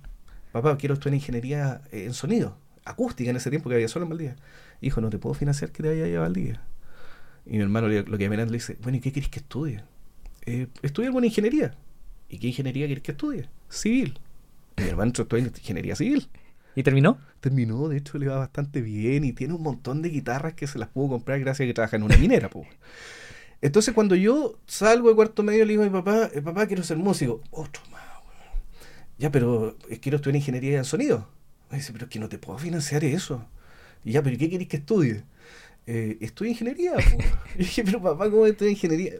Papá, 0.53 0.77
quiero 0.79 0.95
estudiar 0.95 1.15
ingeniería 1.15 1.83
en 1.93 2.15
sonido, 2.15 2.57
acústica 2.85 3.29
en 3.31 3.37
ese 3.37 3.51
tiempo 3.51 3.69
que 3.69 3.75
había 3.75 3.89
solo 3.89 4.05
en 4.05 4.11
Valdivia. 4.11 4.37
Hijo, 4.81 5.01
no 5.01 5.11
te 5.11 5.19
puedo 5.19 5.35
financiar 5.35 5.71
que 5.73 5.83
te 5.83 5.89
vaya 5.89 6.17
a 6.19 6.21
Valdivia. 6.21 6.63
Y 7.47 7.57
mi 7.57 7.63
hermano 7.63 7.89
le- 7.89 8.03
lo 8.05 8.17
que 8.19 8.29
me 8.31 8.37
le 8.37 8.47
dice, 8.47 8.77
bueno, 8.83 8.99
¿y 8.99 9.01
qué 9.01 9.13
querés 9.13 9.29
que 9.29 9.41
estudie? 9.41 9.83
Eh, 10.47 10.69
estudia 10.83 11.09
alguna 11.09 11.27
ingeniería. 11.27 11.75
¿Y 12.29 12.39
qué 12.39 12.47
ingeniería 12.49 12.87
querés 12.89 13.03
que 13.03 13.13
estudie? 13.13 13.49
Civil. 13.69 14.19
Mi 14.77 14.85
hermano 14.85 15.13
estudia 15.17 15.45
ingeniería 15.45 15.97
civil. 15.97 16.29
¿Y 16.75 16.83
terminó? 16.83 17.19
Terminó, 17.41 17.89
de 17.89 17.97
hecho, 17.97 18.19
le 18.19 18.27
va 18.29 18.37
bastante 18.39 18.83
bien 18.83 19.25
y 19.25 19.33
tiene 19.33 19.55
un 19.55 19.63
montón 19.63 20.03
de 20.03 20.11
guitarras 20.11 20.55
que 20.55 20.67
se 20.67 20.79
las 20.79 20.89
pudo 20.89 21.09
comprar 21.09 21.41
gracias 21.41 21.65
a 21.65 21.69
que 21.69 21.75
trabaja 21.75 21.97
en 21.97 22.03
una 22.03 22.17
minera. 22.19 22.51
po. 22.51 22.67
Entonces, 23.63 23.95
cuando 23.95 24.15
yo 24.15 24.59
salgo 24.67 25.09
de 25.09 25.15
cuarto 25.15 25.43
medio, 25.43 25.65
le 25.65 25.73
digo 25.73 25.83
a 25.83 25.87
mi 25.87 25.93
papá, 25.93 26.29
"Eh, 26.35 26.43
papá, 26.43 26.67
quiero 26.67 26.83
ser 26.83 26.99
músico. 26.99 27.41
Otro 27.51 27.83
más, 27.91 28.03
weón. 28.27 28.63
Ya, 29.19 29.33
pero 29.33 29.79
eh, 29.89 29.99
quiero 29.99 30.17
estudiar 30.17 30.37
ingeniería 30.37 30.77
en 30.79 30.85
sonido. 30.85 31.27
Me 31.71 31.79
dice, 31.79 31.93
pero 31.93 32.05
es 32.05 32.11
que 32.11 32.19
no 32.19 32.29
te 32.29 32.37
puedo 32.39 32.59
financiar 32.59 33.03
eso. 33.05 33.47
Y 34.05 34.13
ya, 34.13 34.23
pero 34.23 34.37
¿qué 34.37 34.51
querés 34.51 34.69
que 34.69 34.77
estudie? 34.77 35.25
Eh, 35.87 36.19
estudio 36.21 36.51
ingeniería. 36.53 36.93
po". 36.93 37.01
Y 37.55 37.59
dije, 37.61 37.83
pero 37.85 38.03
papá, 38.03 38.31
¿cómo 38.31 38.45
estudio 38.47 38.71
ingeniería? 38.73 39.15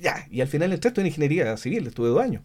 Ya, 0.00 0.26
y 0.30 0.40
al 0.40 0.48
final 0.48 0.72
entré 0.72 0.88
a 0.88 0.90
estudiar 0.90 1.08
ingeniería 1.08 1.54
civil, 1.58 1.86
estuve 1.86 2.08
dos 2.08 2.22
años. 2.22 2.42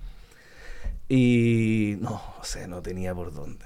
Y 1.14 1.98
no, 2.00 2.22
o 2.40 2.44
sea, 2.44 2.68
no 2.68 2.82
tenía 2.82 3.14
por 3.14 3.34
dónde. 3.34 3.66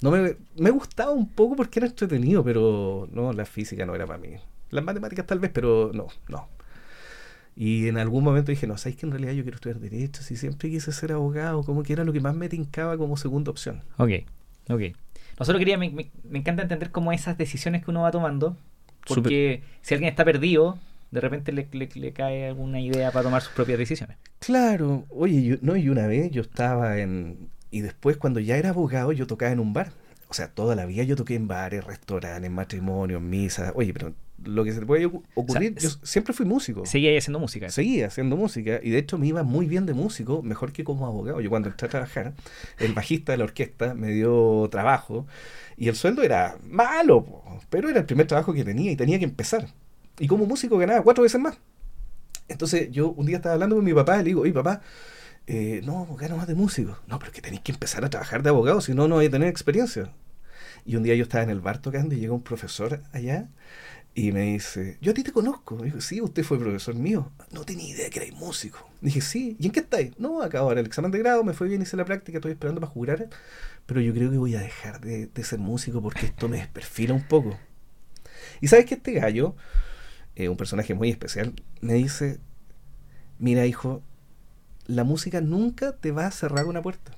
No 0.00 0.10
me, 0.10 0.36
me 0.56 0.70
gustaba 0.70 1.12
un 1.12 1.28
poco 1.28 1.54
porque 1.54 1.78
era 1.78 1.86
entretenido, 1.86 2.42
pero 2.42 3.08
no, 3.12 3.32
la 3.32 3.44
física 3.44 3.86
no 3.86 3.94
era 3.94 4.04
para 4.04 4.18
mí. 4.18 4.30
Las 4.70 4.82
matemáticas 4.84 5.26
tal 5.26 5.38
vez, 5.38 5.52
pero 5.54 5.92
no, 5.94 6.08
no. 6.28 6.48
Y 7.54 7.86
en 7.86 7.98
algún 7.98 8.24
momento 8.24 8.50
dije, 8.50 8.66
no, 8.66 8.78
¿sabes 8.78 8.96
que 8.96 9.06
en 9.06 9.12
realidad 9.12 9.32
yo 9.32 9.42
quiero 9.42 9.56
estudiar 9.56 9.78
Derecho? 9.78 10.22
Si 10.22 10.36
siempre 10.36 10.70
quise 10.70 10.90
ser 10.90 11.12
abogado, 11.12 11.62
como 11.62 11.82
que 11.82 11.92
era 11.92 12.02
lo 12.02 12.12
que 12.12 12.20
más 12.20 12.34
me 12.34 12.48
tincaba 12.48 12.96
como 12.96 13.16
segunda 13.16 13.50
opción. 13.50 13.82
Ok, 13.98 14.10
ok. 14.70 14.80
Nosotros 15.38 15.58
queríamos, 15.60 15.86
me, 15.92 16.04
me- 16.04 16.10
me 16.28 16.38
encanta 16.40 16.62
entender 16.62 16.90
cómo 16.90 17.12
esas 17.12 17.38
decisiones 17.38 17.84
que 17.84 17.90
uno 17.90 18.02
va 18.02 18.10
tomando, 18.10 18.56
porque 19.06 19.62
si 19.82 19.94
alguien 19.94 20.10
está 20.10 20.24
perdido, 20.24 20.78
de 21.12 21.20
repente 21.20 21.52
le, 21.52 21.68
le- 21.72 21.88
le 21.94 22.12
cae 22.12 22.48
alguna 22.48 22.80
idea 22.80 23.12
para 23.12 23.22
tomar 23.22 23.40
sus 23.42 23.52
propias 23.52 23.78
decisiones. 23.78 24.16
Claro, 24.40 25.04
oye, 25.10 25.42
yo, 25.44 25.56
no, 25.60 25.76
y 25.76 25.88
una 25.88 26.08
vez 26.08 26.30
yo 26.32 26.42
estaba 26.42 26.98
en... 26.98 27.48
Y 27.70 27.80
después 27.82 28.16
cuando 28.16 28.40
ya 28.40 28.56
era 28.56 28.70
abogado 28.70 29.12
yo 29.12 29.26
tocaba 29.28 29.52
en 29.52 29.60
un 29.60 29.72
bar. 29.72 29.92
O 30.28 30.34
sea, 30.34 30.48
toda 30.48 30.74
la 30.74 30.86
vida 30.86 31.04
yo 31.04 31.14
toqué 31.14 31.34
en 31.36 31.46
bares, 31.46 31.84
restaurantes, 31.84 32.50
matrimonios, 32.50 33.20
misas. 33.22 33.72
Oye, 33.76 33.92
pero 33.92 34.14
lo 34.44 34.64
que 34.64 34.72
se 34.72 34.80
te 34.80 34.86
puede 34.86 35.06
ocu- 35.06 35.22
ocurrir, 35.34 35.74
O 35.76 35.80
sea, 35.80 35.90
yo 35.90 35.96
siempre 36.02 36.32
fui 36.34 36.44
músico. 36.46 36.84
Seguía 36.86 37.16
haciendo 37.16 37.38
música. 37.38 37.68
Seguía 37.70 38.06
haciendo 38.08 38.36
música 38.36 38.80
y 38.82 38.90
de 38.90 38.98
hecho 38.98 39.16
me 39.18 39.26
iba 39.28 39.42
muy 39.42 39.66
bien 39.66 39.86
de 39.86 39.92
músico, 39.94 40.42
mejor 40.42 40.72
que 40.72 40.82
como 40.84 41.06
abogado. 41.06 41.40
Yo 41.40 41.48
cuando 41.50 41.68
entré 41.68 41.86
a 41.86 41.90
trabajar, 41.90 42.32
el 42.78 42.92
bajista 42.94 43.32
de 43.32 43.38
la 43.38 43.44
orquesta 43.44 43.94
me 43.94 44.08
dio 44.10 44.68
trabajo 44.70 45.26
y 45.76 45.88
el 45.88 45.94
sueldo 45.94 46.22
era 46.22 46.56
malo, 46.68 47.42
pero 47.70 47.88
era 47.90 48.00
el 48.00 48.06
primer 48.06 48.26
trabajo 48.26 48.52
que 48.54 48.64
tenía 48.64 48.90
y 48.90 48.96
tenía 48.96 49.18
que 49.18 49.24
empezar. 49.26 49.68
Y 50.22 50.28
como 50.28 50.46
músico 50.46 50.78
ganaba 50.78 51.02
cuatro 51.02 51.24
veces 51.24 51.40
más. 51.40 51.58
Entonces 52.46 52.92
yo 52.92 53.10
un 53.10 53.26
día 53.26 53.38
estaba 53.38 53.54
hablando 53.54 53.74
con 53.74 53.84
mi 53.84 53.92
papá 53.92 54.14
y 54.14 54.18
le 54.18 54.24
digo, 54.26 54.42
oye 54.42 54.52
papá, 54.52 54.80
eh, 55.48 55.80
no, 55.82 56.06
gano 56.14 56.36
más 56.36 56.46
de 56.46 56.54
músico. 56.54 56.96
No, 57.08 57.18
pero 57.18 57.32
es 57.32 57.34
que 57.34 57.42
tenéis 57.42 57.62
que 57.62 57.72
empezar 57.72 58.04
a 58.04 58.08
trabajar 58.08 58.44
de 58.44 58.50
abogado, 58.50 58.80
si 58.80 58.94
no, 58.94 59.08
no 59.08 59.16
vais 59.16 59.30
a 59.30 59.32
tener 59.32 59.48
experiencia. 59.48 60.12
Y 60.86 60.94
un 60.94 61.02
día 61.02 61.16
yo 61.16 61.24
estaba 61.24 61.42
en 61.42 61.50
el 61.50 61.58
bar 61.58 61.78
tocando 61.78 62.14
y 62.14 62.20
llega 62.20 62.32
un 62.34 62.44
profesor 62.44 63.02
allá 63.12 63.48
y 64.14 64.30
me 64.30 64.42
dice, 64.42 64.96
yo 65.00 65.10
a 65.10 65.14
ti 65.14 65.24
te 65.24 65.32
conozco. 65.32 65.74
Me 65.74 65.86
dijo, 65.86 66.00
sí, 66.00 66.20
usted 66.20 66.44
fue 66.44 66.56
profesor 66.56 66.94
mío. 66.94 67.32
No 67.50 67.64
tenía 67.64 67.88
idea 67.88 68.08
que 68.08 68.20
erais 68.20 68.34
músico. 68.34 68.88
Dije, 69.00 69.22
sí, 69.22 69.56
¿y 69.58 69.66
en 69.66 69.72
qué 69.72 69.80
estáis? 69.80 70.16
No, 70.20 70.40
acabo 70.40 70.68
dar 70.68 70.78
el 70.78 70.86
examen 70.86 71.10
de 71.10 71.18
grado, 71.18 71.42
me 71.42 71.52
fue 71.52 71.66
bien, 71.66 71.82
hice 71.82 71.96
la 71.96 72.04
práctica, 72.04 72.38
estoy 72.38 72.52
esperando 72.52 72.80
para 72.80 72.92
jurar, 72.92 73.28
pero 73.86 74.00
yo 74.00 74.14
creo 74.14 74.30
que 74.30 74.38
voy 74.38 74.54
a 74.54 74.60
dejar 74.60 75.00
de, 75.00 75.26
de 75.26 75.42
ser 75.42 75.58
músico 75.58 76.00
porque 76.00 76.26
esto 76.26 76.48
me 76.48 76.58
desperfila 76.58 77.12
un 77.12 77.26
poco. 77.26 77.58
Y 78.60 78.68
sabes 78.68 78.86
que 78.86 78.94
este 78.94 79.12
gallo, 79.14 79.56
eh, 80.36 80.48
un 80.48 80.56
personaje 80.56 80.94
muy 80.94 81.10
especial, 81.10 81.54
me 81.80 81.94
dice, 81.94 82.40
mira 83.38 83.66
hijo, 83.66 84.02
la 84.86 85.04
música 85.04 85.40
nunca 85.40 85.92
te 85.92 86.10
va 86.10 86.26
a 86.26 86.30
cerrar 86.30 86.66
una 86.66 86.82
puerta. 86.82 87.12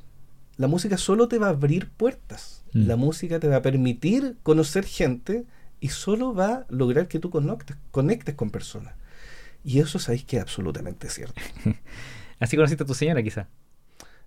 La 0.56 0.68
música 0.68 0.99
solo 0.99 1.28
te 1.28 1.38
va 1.38 1.49
a 1.49 1.50
abrir 1.50 1.90
puertas. 1.90 2.64
Mm. 2.73 2.87
La 2.87 2.97
música 2.97 3.40
te 3.40 3.49
va 3.49 3.56
a 3.56 3.62
permitir 3.62 4.37
conocer 4.42 4.85
gente 4.85 5.44
y 5.80 5.88
solo 5.88 6.35
va 6.35 6.54
a 6.54 6.66
lograr 6.68 7.09
que 7.09 7.18
tú 7.18 7.30
conectes, 7.30 7.76
conectes 7.90 8.35
con 8.35 8.50
personas. 8.50 8.94
Y 9.64 9.80
eso 9.80 9.99
sabéis 9.99 10.25
que 10.25 10.37
es 10.37 10.42
absolutamente 10.42 11.09
cierto. 11.09 11.40
Así 12.38 12.56
conociste 12.56 12.85
a 12.85 12.87
tu 12.87 12.94
señora, 12.94 13.23
quizá. 13.23 13.49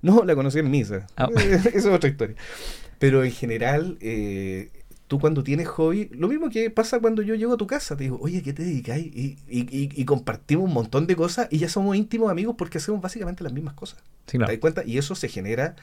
No, 0.01 0.23
la 0.23 0.35
conocí 0.35 0.59
en 0.59 0.69
misa. 0.69 1.07
Ah. 1.15 1.29
Esa 1.35 1.69
es 1.69 1.85
otra 1.85 2.09
historia. 2.09 2.35
Pero 2.99 3.23
en 3.23 3.31
general, 3.31 3.97
eh, 4.01 4.71
tú 5.07 5.19
cuando 5.19 5.43
tienes 5.43 5.67
hobby, 5.67 6.09
lo 6.11 6.27
mismo 6.27 6.49
que 6.49 6.69
pasa 6.69 6.99
cuando 6.99 7.21
yo 7.21 7.35
llego 7.35 7.53
a 7.53 7.57
tu 7.57 7.67
casa, 7.67 7.95
te 7.97 8.03
digo, 8.05 8.17
oye, 8.21 8.41
¿qué 8.43 8.53
te 8.53 8.63
dedicáis? 8.63 9.05
Y, 9.07 9.37
y- 9.49 9.61
y- 9.61 9.89
y 10.01 10.05
compartimos 10.05 10.65
un 10.65 10.73
montón 10.73 11.07
de 11.07 11.15
cosas 11.15 11.47
y 11.51 11.57
ya 11.59 11.69
somos 11.69 11.95
íntimos 11.95 12.29
amigos 12.31 12.55
porque 12.57 12.77
hacemos 12.79 13.01
básicamente 13.01 13.43
las 13.43 13.53
mismas 13.53 13.73
cosas. 13.75 13.99
Sí, 14.25 14.33
¿Te 14.33 14.37
claro. 14.39 14.51
das 14.53 14.59
cuenta? 14.59 14.83
Y 14.85 14.97
eso 14.97 15.15
se 15.15 15.29
genera 15.29 15.75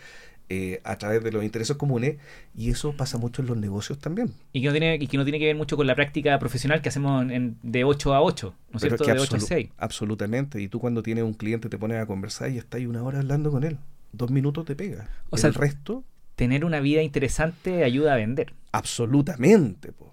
eh, 0.50 0.82
a 0.84 0.98
través 0.98 1.24
de 1.24 1.32
los 1.32 1.42
intereses 1.42 1.74
comunes 1.78 2.18
y 2.54 2.68
eso 2.70 2.92
pasa 2.94 3.16
mucho 3.16 3.40
en 3.40 3.48
los 3.48 3.56
negocios 3.56 3.98
también. 3.98 4.34
Y 4.52 4.60
que, 4.60 4.66
no 4.66 4.72
tiene, 4.72 4.96
y 5.00 5.06
que 5.06 5.16
no 5.16 5.24
tiene 5.24 5.38
que 5.38 5.46
ver 5.46 5.56
mucho 5.56 5.74
con 5.76 5.86
la 5.86 5.94
práctica 5.94 6.38
profesional 6.38 6.82
que 6.82 6.90
hacemos 6.90 7.22
en- 7.30 7.56
de 7.62 7.84
8 7.84 8.12
a 8.12 8.20
8, 8.20 8.54
¿no 8.70 8.76
es 8.76 8.82
cierto? 8.82 9.04
es 9.04 9.08
que 9.08 9.14
de 9.14 9.20
8 9.20 9.36
a 9.36 9.38
absolu- 9.38 9.46
6. 9.48 9.70
Absolutamente. 9.78 10.60
Y 10.60 10.68
tú 10.68 10.80
cuando 10.80 11.02
tienes 11.02 11.24
un 11.24 11.32
cliente 11.32 11.70
te 11.70 11.78
pones 11.78 11.98
a 11.98 12.06
conversar 12.06 12.50
y 12.50 12.58
estás 12.58 12.78
ahí 12.78 12.86
una 12.86 13.02
hora 13.02 13.20
hablando 13.20 13.50
con 13.50 13.64
él. 13.64 13.78
dos 14.12 14.30
minutos 14.30 14.64
de 14.66 14.76
pega. 14.76 15.08
O 15.30 15.36
El 15.36 15.40
sea, 15.40 15.50
resto, 15.50 16.04
Tener 16.36 16.64
una 16.64 16.80
vida 16.80 17.02
interesante 17.02 17.84
ayuda 17.84 18.14
a 18.14 18.16
vender. 18.16 18.52
absolutamente. 18.72 19.92
po. 19.92 20.12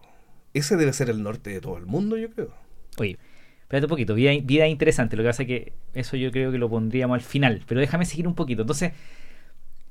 Ese 0.54 0.75
debe 0.75 0.94
ser 0.94 1.10
el 1.10 1.24
norte 1.24 1.50
de 1.50 1.62
todo 1.62 1.78
el 1.78 1.86
mundo, 1.86 2.18
yo 2.18 2.30
creo. 2.30 2.54
Oye, 2.98 3.18
espérate 3.62 3.86
un 3.86 3.90
poquito, 3.90 4.13
vida, 4.16 4.32
vida 4.44 4.68
interesante. 4.68 5.16
Lo 5.16 5.24
que 5.24 5.30
pasa 5.30 5.44
es 5.44 5.48
que 5.48 5.74
eso 5.94 6.18
yo 6.18 6.30
creo 6.32 6.51
que 6.51 6.58
lo 6.58 6.70
pondríamos 6.70 7.16
al 7.16 7.22
final. 7.22 7.62
Pero 7.68 7.80
déjame 7.80 8.06
seguir 8.06 8.28
un 8.28 8.36
poquito. 8.36 8.62
Entonces, 8.63 8.92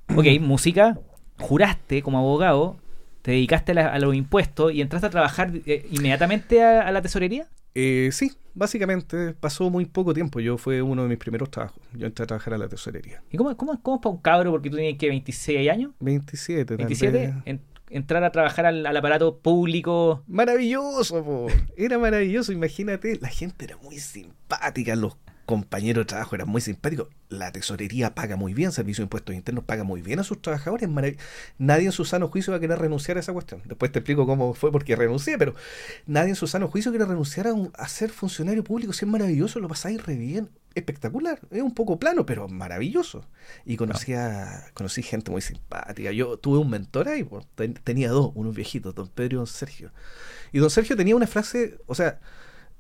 ok, 0.14 0.26
música, 0.40 0.98
juraste 1.38 2.02
como 2.02 2.18
abogado, 2.18 2.76
te 3.22 3.32
dedicaste 3.32 3.72
a, 3.72 3.74
la- 3.74 3.88
a 3.92 3.98
los 3.98 4.14
impuestos 4.14 4.72
y 4.72 4.80
entraste 4.82 5.06
a 5.06 5.10
trabajar 5.10 5.50
eh, 5.66 5.86
inmediatamente 5.90 6.62
a, 6.62 6.82
a 6.86 6.92
la 6.92 7.00
tesorería. 7.02 7.46
Eh, 7.74 8.10
sí, 8.12 8.32
básicamente 8.54 9.34
pasó 9.34 9.70
muy 9.70 9.86
poco 9.86 10.12
tiempo. 10.14 10.40
Yo 10.40 10.58
fue 10.58 10.82
uno 10.82 11.02
de 11.02 11.08
mis 11.08 11.18
primeros 11.18 11.50
trabajos. 11.50 11.82
Yo 11.94 12.06
entré 12.06 12.24
a 12.24 12.26
trabajar 12.26 12.54
a 12.54 12.58
la 12.58 12.68
tesorería. 12.68 13.22
¿Y 13.30 13.36
cómo, 13.36 13.56
cómo, 13.56 13.80
cómo 13.82 13.96
es 13.96 14.02
para 14.02 14.14
un 14.14 14.20
cabro, 14.20 14.50
porque 14.50 14.70
tú 14.70 14.76
tienes 14.76 14.98
que 14.98 15.08
26 15.08 15.70
años? 15.70 15.92
27, 16.00 16.64
tal 16.64 16.76
27, 16.78 17.18
vez. 17.18 17.34
en- 17.46 17.60
entrar 17.90 18.22
a 18.22 18.30
trabajar 18.30 18.66
al, 18.66 18.86
al 18.86 18.96
aparato 18.96 19.38
público. 19.38 20.22
Maravilloso, 20.28 21.24
po. 21.24 21.46
era 21.76 21.98
maravilloso. 21.98 22.52
Imagínate, 22.52 23.18
la 23.20 23.28
gente 23.28 23.64
era 23.64 23.76
muy 23.78 23.98
simpática, 23.98 24.94
los 24.94 25.16
compañeros 25.50 26.02
de 26.02 26.06
trabajo 26.06 26.34
eran 26.34 26.48
muy 26.48 26.62
simpáticos. 26.62 27.08
La 27.28 27.52
tesorería 27.52 28.14
paga 28.14 28.36
muy 28.36 28.54
bien, 28.54 28.72
Servicio 28.72 29.02
de 29.02 29.06
Impuestos 29.06 29.34
Internos 29.34 29.64
paga 29.64 29.84
muy 29.84 30.00
bien 30.00 30.18
a 30.18 30.24
sus 30.24 30.40
trabajadores. 30.40 30.88
Nadie 31.58 31.86
en 31.86 31.92
su 31.92 32.06
sano 32.06 32.28
juicio 32.28 32.52
va 32.52 32.56
a 32.56 32.60
querer 32.60 32.78
renunciar 32.78 33.18
a 33.18 33.20
esa 33.20 33.32
cuestión. 33.34 33.60
Después 33.66 33.92
te 33.92 33.98
explico 33.98 34.26
cómo 34.26 34.54
fue 34.54 34.72
porque 34.72 34.96
renuncié, 34.96 35.36
pero 35.36 35.54
nadie 36.06 36.30
en 36.30 36.36
su 36.36 36.46
sano 36.46 36.68
juicio 36.68 36.90
quiere 36.90 37.04
renunciar 37.04 37.46
a, 37.48 37.52
un- 37.52 37.70
a 37.76 37.86
ser 37.88 38.08
funcionario 38.10 38.64
público. 38.64 38.92
Si 38.94 39.04
es 39.04 39.10
maravilloso, 39.10 39.60
lo 39.60 39.68
pasáis 39.68 40.02
re 40.04 40.16
bien. 40.16 40.48
Espectacular, 40.74 41.40
es 41.50 41.62
un 41.62 41.74
poco 41.74 41.98
plano, 41.98 42.24
pero 42.24 42.48
maravilloso. 42.48 43.24
Y 43.66 43.76
conocí, 43.76 44.14
a- 44.14 44.66
conocí 44.74 45.02
gente 45.02 45.30
muy 45.30 45.42
simpática. 45.42 46.12
Yo 46.12 46.38
tuve 46.38 46.58
un 46.58 46.70
mentor 46.70 47.08
ahí. 47.08 47.28
Ten- 47.56 47.74
tenía 47.74 48.08
dos, 48.10 48.32
unos 48.34 48.54
viejitos, 48.54 48.94
don 48.94 49.08
Pedro 49.08 49.34
y 49.34 49.36
don 49.38 49.46
Sergio. 49.46 49.92
Y 50.52 50.58
don 50.58 50.70
Sergio 50.70 50.96
tenía 50.96 51.16
una 51.16 51.26
frase, 51.26 51.78
o 51.86 51.94
sea, 51.94 52.20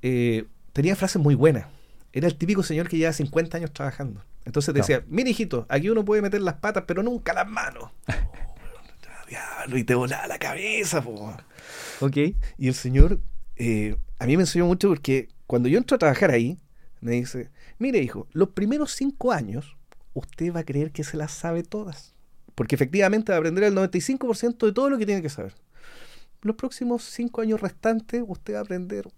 eh, 0.02 0.46
tenía 0.72 0.96
frases 0.96 1.20
muy 1.20 1.34
buenas. 1.34 1.66
Era 2.12 2.26
el 2.26 2.36
típico 2.36 2.62
señor 2.62 2.88
que 2.88 2.96
lleva 2.96 3.12
50 3.12 3.56
años 3.58 3.72
trabajando. 3.72 4.24
Entonces 4.44 4.72
Claro. 4.74 4.86
decía, 4.86 5.04
mira 5.08 5.30
hijito, 5.30 5.66
aquí 5.68 5.88
uno 5.90 6.04
puede 6.04 6.22
meter 6.22 6.40
las 6.40 6.54
patas, 6.54 6.84
pero 6.86 7.02
nunca 7.02 7.32
las 7.32 7.46
manos. 7.48 7.90
Oh, 8.08 8.12
diablo, 9.28 9.78
y 9.78 9.84
te 9.84 9.94
volaba 9.94 10.26
la 10.26 10.38
cabeza, 10.38 11.02
po. 11.02 11.36
Ok. 12.00 12.16
Y 12.58 12.68
el 12.68 12.74
señor, 12.74 13.20
eh, 13.56 13.96
a 14.18 14.26
mí 14.26 14.36
me 14.36 14.42
enseñó 14.42 14.66
mucho 14.66 14.88
porque 14.88 15.28
cuando 15.46 15.68
yo 15.68 15.78
entro 15.78 15.94
a 15.94 15.98
trabajar 15.98 16.30
ahí, 16.30 16.58
me 17.00 17.12
dice, 17.12 17.50
mire 17.78 17.98
hijo, 18.00 18.26
los 18.32 18.48
primeros 18.50 18.92
cinco 18.92 19.32
años 19.32 19.76
usted 20.14 20.52
va 20.52 20.60
a 20.60 20.64
creer 20.64 20.90
que 20.90 21.04
se 21.04 21.16
las 21.16 21.32
sabe 21.32 21.62
todas. 21.62 22.14
Porque 22.54 22.74
efectivamente 22.74 23.30
va 23.32 23.36
a 23.36 23.38
aprender 23.38 23.64
el 23.64 23.74
95% 23.74 24.66
de 24.66 24.72
todo 24.72 24.90
lo 24.90 24.98
que 24.98 25.06
tiene 25.06 25.22
que 25.22 25.28
saber. 25.30 25.54
Los 26.42 26.56
próximos 26.56 27.04
cinco 27.04 27.40
años 27.42 27.60
restantes 27.60 28.22
usted 28.26 28.54
va 28.54 28.58
a 28.58 28.62
aprender 28.62 29.08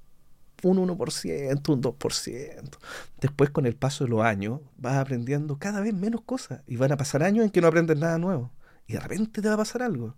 un 0.62 0.78
1%, 0.78 1.68
un 1.68 1.82
2%. 1.82 2.78
Después 3.20 3.50
con 3.50 3.66
el 3.66 3.76
paso 3.76 4.04
de 4.04 4.10
los 4.10 4.22
años 4.22 4.60
vas 4.76 4.96
aprendiendo 4.96 5.58
cada 5.58 5.80
vez 5.80 5.94
menos 5.94 6.22
cosas 6.22 6.62
y 6.66 6.76
van 6.76 6.92
a 6.92 6.96
pasar 6.96 7.22
años 7.22 7.44
en 7.44 7.50
que 7.50 7.60
no 7.60 7.68
aprendes 7.68 7.98
nada 7.98 8.18
nuevo. 8.18 8.50
Y 8.86 8.94
de 8.94 9.00
repente 9.00 9.42
te 9.42 9.48
va 9.48 9.54
a 9.54 9.58
pasar 9.58 9.82
algo. 9.82 10.16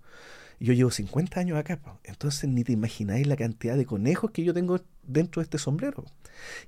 Yo 0.60 0.72
llevo 0.72 0.90
50 0.90 1.40
años 1.40 1.58
acá, 1.58 1.80
entonces 2.04 2.48
ni 2.48 2.64
te 2.64 2.72
imagináis 2.72 3.26
la 3.26 3.36
cantidad 3.36 3.76
de 3.76 3.86
conejos 3.86 4.30
que 4.30 4.44
yo 4.44 4.54
tengo 4.54 4.80
dentro 5.02 5.40
de 5.40 5.44
este 5.44 5.58
sombrero. 5.58 6.04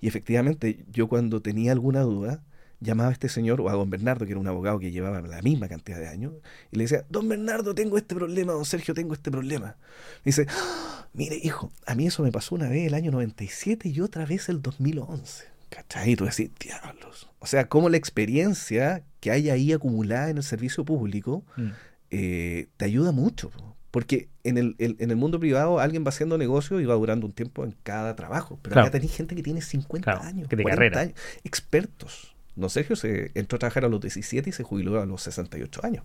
Y 0.01 0.09
efectivamente, 0.09 0.85
yo 0.91 1.09
cuando 1.09 1.41
tenía 1.41 1.73
alguna 1.73 2.01
duda, 2.01 2.43
llamaba 2.81 3.09
a 3.11 3.13
este 3.13 3.29
señor 3.29 3.61
o 3.61 3.69
a 3.69 3.73
don 3.73 3.89
Bernardo, 3.91 4.25
que 4.27 4.33
era 4.33 4.41
un 4.41 4.47
abogado 4.49 4.79
que 4.79 4.91
llevaba 4.91 5.21
la 5.21 5.43
misma 5.43 5.69
cantidad 5.69 5.99
de 5.99 6.09
años, 6.09 6.33
y 6.71 6.77
le 6.77 6.85
decía, 6.85 7.05
don 7.09 7.29
Bernardo, 7.29 7.75
tengo 7.75 7.97
este 7.97 8.15
problema, 8.15 8.53
don 8.53 8.65
Sergio, 8.65 8.93
tengo 8.95 9.15
este 9.15 9.31
problema. 9.31 9.77
Dice, 10.25 10.47
"Ah, 10.51 11.07
mire, 11.15 11.39
hijo, 11.43 11.73
a 11.87 11.95
mí 11.95 12.07
eso 12.07 12.23
me 12.23 12.33
pasó 12.33 12.55
una 12.55 12.69
vez 12.69 12.87
el 12.87 12.95
año 12.95 13.11
97 13.11 13.89
y 13.89 14.01
otra 14.01 14.27
vez 14.27 14.49
el 14.49 14.61
2011. 14.63 15.45
¿Cachai? 15.71 16.13
Y 16.13 16.17
tú 16.17 16.25
decís, 16.27 16.51
diablos. 16.61 17.29
O 17.41 17.47
sea, 17.47 17.69
como 17.69 17.89
la 17.89 17.97
experiencia 17.97 19.03
que 19.21 19.31
hay 19.33 19.51
ahí 19.51 19.73
acumulada 19.73 20.31
en 20.31 20.37
el 20.37 20.43
servicio 20.45 20.85
público 20.85 21.45
Mm. 21.57 21.69
eh, 22.11 22.67
te 22.77 22.85
ayuda 22.85 23.11
mucho. 23.13 23.51
po. 23.51 23.75
Porque 23.91 24.29
en 24.45 24.59
el, 24.59 24.77
el- 24.79 24.97
en 25.01 25.11
el 25.11 25.17
mundo 25.17 25.41
privado 25.41 25.81
alguien 25.81 26.05
va 26.05 26.11
haciendo 26.11 26.37
negocio 26.39 26.81
y 26.81 26.85
va 26.85 26.95
durando 26.95 27.27
un 27.27 27.33
tiempo 27.33 27.65
en 27.65 27.75
cada 27.83 28.15
trabajo. 28.15 28.59
Pero 28.63 28.75
Claro. 28.75 28.87
acá 28.89 28.93
tenéis 28.93 29.17
gente 29.17 29.35
que 29.35 29.43
tiene 29.43 29.61
50 29.63 30.13
Claro, 30.13 30.27
años, 30.27 30.49
que 30.49 30.55
de 30.57 30.63
40 30.63 30.77
carrera. 30.93 31.01
años, 31.01 31.15
expertos. 31.45 32.36
Don 32.57 32.71
Sergio 32.71 32.97
se 32.97 33.31
entró 33.35 33.57
a 33.57 33.59
trabajar 33.61 33.85
a 33.85 33.89
los 33.89 34.01
17 34.01 34.51
y 34.51 34.53
se 34.53 34.63
jubiló 34.63 35.01
a 35.01 35.07
los 35.07 35.23
68 35.23 35.81
años. 35.85 36.05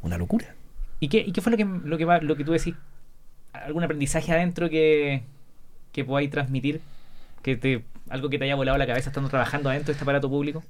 Una 0.00 0.16
locura. 0.16 0.54
¿Y 1.00 1.08
qué, 1.08 1.18
y 1.18 1.32
qué 1.32 1.40
fue 1.40 1.52
lo 1.52 1.56
que, 1.56 1.64
lo 1.64 1.98
que, 1.98 2.04
lo 2.24 2.36
que 2.36 2.44
tú 2.44 2.52
decís? 2.52 2.74
¿Algún 3.52 3.82
aprendizaje 3.82 4.32
adentro 4.32 4.70
que, 4.70 5.22
que 5.92 6.04
podáis 6.04 6.30
transmitir? 6.30 6.80
Que 7.42 7.56
te, 7.56 7.84
¿Algo 8.10 8.30
que 8.30 8.38
te 8.38 8.44
haya 8.44 8.54
volado 8.54 8.78
la 8.78 8.86
cabeza 8.86 9.10
estando 9.10 9.28
trabajando 9.28 9.70
adentro 9.70 9.88
de 9.88 9.92
este 9.92 10.04
aparato 10.04 10.28
público? 10.28 10.62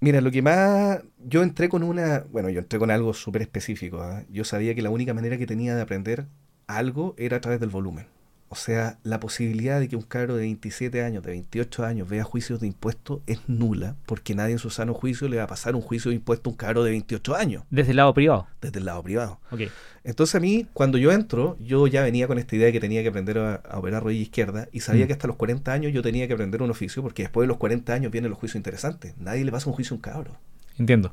Mira, 0.00 0.20
lo 0.20 0.30
que 0.30 0.42
más. 0.42 1.00
Yo 1.18 1.42
entré 1.42 1.68
con 1.68 1.82
una. 1.82 2.24
Bueno, 2.30 2.50
yo 2.50 2.60
entré 2.60 2.78
con 2.78 2.90
algo 2.90 3.14
súper 3.14 3.42
específico. 3.42 4.02
¿ah? 4.02 4.22
Yo 4.28 4.44
sabía 4.44 4.74
que 4.74 4.82
la 4.82 4.90
única 4.90 5.14
manera 5.14 5.38
que 5.38 5.46
tenía 5.46 5.74
de 5.74 5.82
aprender 5.82 6.26
algo 6.66 7.14
era 7.18 7.38
a 7.38 7.40
través 7.40 7.60
del 7.60 7.70
volumen. 7.70 8.06
O 8.50 8.56
sea, 8.56 8.98
la 9.02 9.18
posibilidad 9.18 9.80
de 9.80 9.88
que 9.88 9.96
un 9.96 10.02
cabro 10.02 10.36
de 10.36 10.42
27 10.42 11.02
años, 11.02 11.24
de 11.24 11.30
28 11.32 11.84
años, 11.84 12.08
vea 12.08 12.22
juicios 12.22 12.60
de 12.60 12.68
impuestos 12.68 13.20
es 13.26 13.40
nula, 13.48 13.96
porque 14.06 14.34
nadie 14.36 14.52
en 14.52 14.58
su 14.60 14.70
sano 14.70 14.94
juicio 14.94 15.28
le 15.28 15.38
va 15.38 15.44
a 15.44 15.46
pasar 15.48 15.74
un 15.74 15.80
juicio 15.80 16.10
de 16.10 16.16
impuestos 16.16 16.46
a 16.46 16.52
un 16.52 16.56
cabro 16.56 16.84
de 16.84 16.90
28 16.92 17.34
años, 17.34 17.64
Desde 17.70 17.90
el 17.90 17.96
lado 17.96 18.14
privado. 18.14 18.46
desde 18.60 18.78
el 18.78 18.84
lado 18.84 19.02
privado. 19.02 19.40
Ok. 19.50 19.62
Entonces 20.04 20.34
a 20.36 20.40
mí, 20.40 20.66
cuando 20.72 20.98
yo 20.98 21.10
entro, 21.10 21.56
yo 21.58 21.86
ya 21.88 22.02
venía 22.02 22.28
con 22.28 22.38
esta 22.38 22.54
idea 22.54 22.66
de 22.66 22.72
que 22.72 22.80
tenía 22.80 23.02
que 23.02 23.08
aprender 23.08 23.38
a, 23.38 23.54
a 23.56 23.78
operar 23.78 24.04
rodilla 24.04 24.22
izquierda 24.22 24.68
y 24.70 24.80
sabía 24.80 25.04
Mm. 25.04 25.06
que 25.08 25.12
hasta 25.14 25.26
los 25.26 25.36
40 25.36 25.72
años 25.72 25.92
yo 25.92 26.02
tenía 26.02 26.28
que 26.28 26.34
aprender 26.34 26.62
un 26.62 26.70
oficio, 26.70 27.02
porque 27.02 27.22
después 27.24 27.44
de 27.44 27.48
los 27.48 27.56
40 27.56 27.92
años 27.92 28.12
vienen 28.12 28.30
los 28.30 28.38
juicios 28.38 28.56
interesantes. 28.56 29.14
Nadie 29.18 29.44
le 29.44 29.50
pasa 29.50 29.68
un 29.68 29.74
juicio 29.74 29.94
a 29.94 29.96
un 29.96 30.02
cabro. 30.02 30.36
Entiendo. 30.78 31.12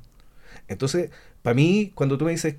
Entonces, 0.67 1.09
para 1.41 1.53
mí, 1.55 1.91
cuando 1.95 2.17
tú 2.19 2.25
me 2.25 2.31
dices, 2.31 2.55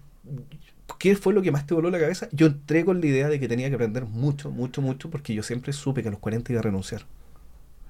¿qué 0.99 1.17
fue 1.17 1.33
lo 1.35 1.43
que 1.43 1.53
más 1.53 1.67
te 1.67 1.75
voló 1.75 1.91
la 1.91 1.99
cabeza? 2.01 2.29
Yo 2.33 2.47
entré 2.47 2.85
con 2.85 3.01
la 3.01 3.07
idea 3.07 3.29
de 3.29 3.41
que 3.41 3.49
tenía 3.49 3.69
que 3.69 3.75
aprender 3.77 4.05
mucho, 4.07 4.51
mucho, 4.51 4.83
mucho, 4.83 5.11
porque 5.11 5.35
yo 5.35 5.43
siempre 5.43 5.73
supe 5.73 6.03
que 6.03 6.09
a 6.09 6.13
los 6.13 6.21
40 6.21 6.53
iba 6.53 6.61
a 6.61 6.63
renunciar. 6.63 7.07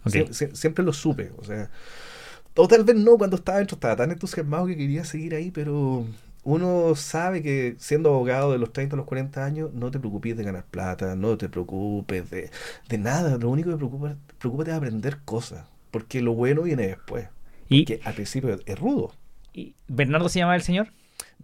Ok. 0.04 0.16
Sie- 0.16 0.32
sie- 0.32 0.54
siempre 0.54 0.84
lo 0.84 0.92
supe, 0.92 1.32
o 1.38 1.44
sea, 1.44 1.70
o 2.56 2.68
tal 2.68 2.84
vez 2.84 2.96
no 2.96 3.18
cuando 3.18 3.36
estaba 3.36 3.58
dentro, 3.58 3.76
estaba 3.76 3.96
tan 3.96 4.10
entusiasmado 4.12 4.66
que 4.66 4.76
quería 4.76 5.04
seguir 5.04 5.34
ahí, 5.34 5.50
pero 5.50 6.06
uno 6.44 6.94
sabe 6.96 7.42
que 7.42 7.76
siendo 7.78 8.10
abogado 8.10 8.52
de 8.52 8.58
los 8.58 8.72
30 8.72 8.96
a 8.96 8.98
los 8.98 9.06
40 9.06 9.44
años, 9.44 9.72
no 9.74 9.90
te 9.90 9.98
preocupes 10.00 10.36
de 10.36 10.44
ganar 10.44 10.64
plata, 10.66 11.16
no 11.16 11.36
te 11.38 11.48
preocupes 11.48 12.30
de, 12.30 12.50
de 12.88 12.98
nada, 12.98 13.38
lo 13.38 13.50
único 13.50 13.70
que 13.70 13.76
preocupa, 13.76 14.16
preocúpate 14.38 14.70
de 14.72 14.76
aprender 14.76 15.18
cosas, 15.24 15.66
porque 15.90 16.20
lo 16.22 16.34
bueno 16.34 16.62
viene 16.62 16.86
después, 16.88 17.28
¿Y, 17.68 17.86
que 17.86 18.00
al 18.04 18.14
principio 18.14 18.58
es 18.66 18.78
rudo. 18.78 19.12
y 19.52 19.76
Bernardo 19.88 20.28
se 20.28 20.38
llamaba 20.40 20.56
el 20.56 20.62
señor? 20.62 20.92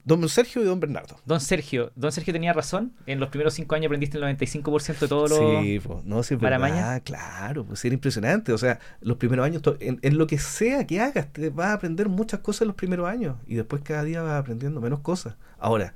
Don 0.08 0.28
Sergio 0.28 0.62
y 0.62 0.64
Don 0.64 0.80
Bernardo. 0.80 1.16
Don 1.26 1.40
Sergio. 1.40 1.92
Don 1.94 2.10
Sergio 2.12 2.32
tenía 2.32 2.52
razón. 2.54 2.92
En 3.06 3.20
los 3.20 3.28
primeros 3.28 3.54
cinco 3.54 3.74
años 3.74 3.86
aprendiste 3.86 4.16
el 4.16 4.24
95% 4.24 4.98
de 5.00 5.08
todo 5.08 5.28
lo... 5.28 5.62
Sí, 5.62 5.80
pues, 5.80 6.04
no, 6.04 6.22
sí, 6.22 6.34
verdad, 6.36 7.02
claro, 7.04 7.64
pues 7.64 7.84
era 7.84 7.94
impresionante. 7.94 8.52
O 8.52 8.58
sea, 8.58 8.78
los 9.00 9.18
primeros 9.18 9.44
años, 9.44 9.62
en, 9.80 9.98
en 10.02 10.18
lo 10.18 10.26
que 10.26 10.38
sea 10.38 10.86
que 10.86 11.00
hagas, 11.00 11.32
te 11.32 11.50
vas 11.50 11.66
a 11.68 11.72
aprender 11.74 12.08
muchas 12.08 12.40
cosas 12.40 12.62
en 12.62 12.68
los 12.68 12.76
primeros 12.76 13.06
años 13.08 13.36
y 13.46 13.54
después 13.54 13.82
cada 13.82 14.02
día 14.04 14.22
vas 14.22 14.40
aprendiendo 14.40 14.80
menos 14.80 15.00
cosas. 15.00 15.34
Ahora, 15.58 15.94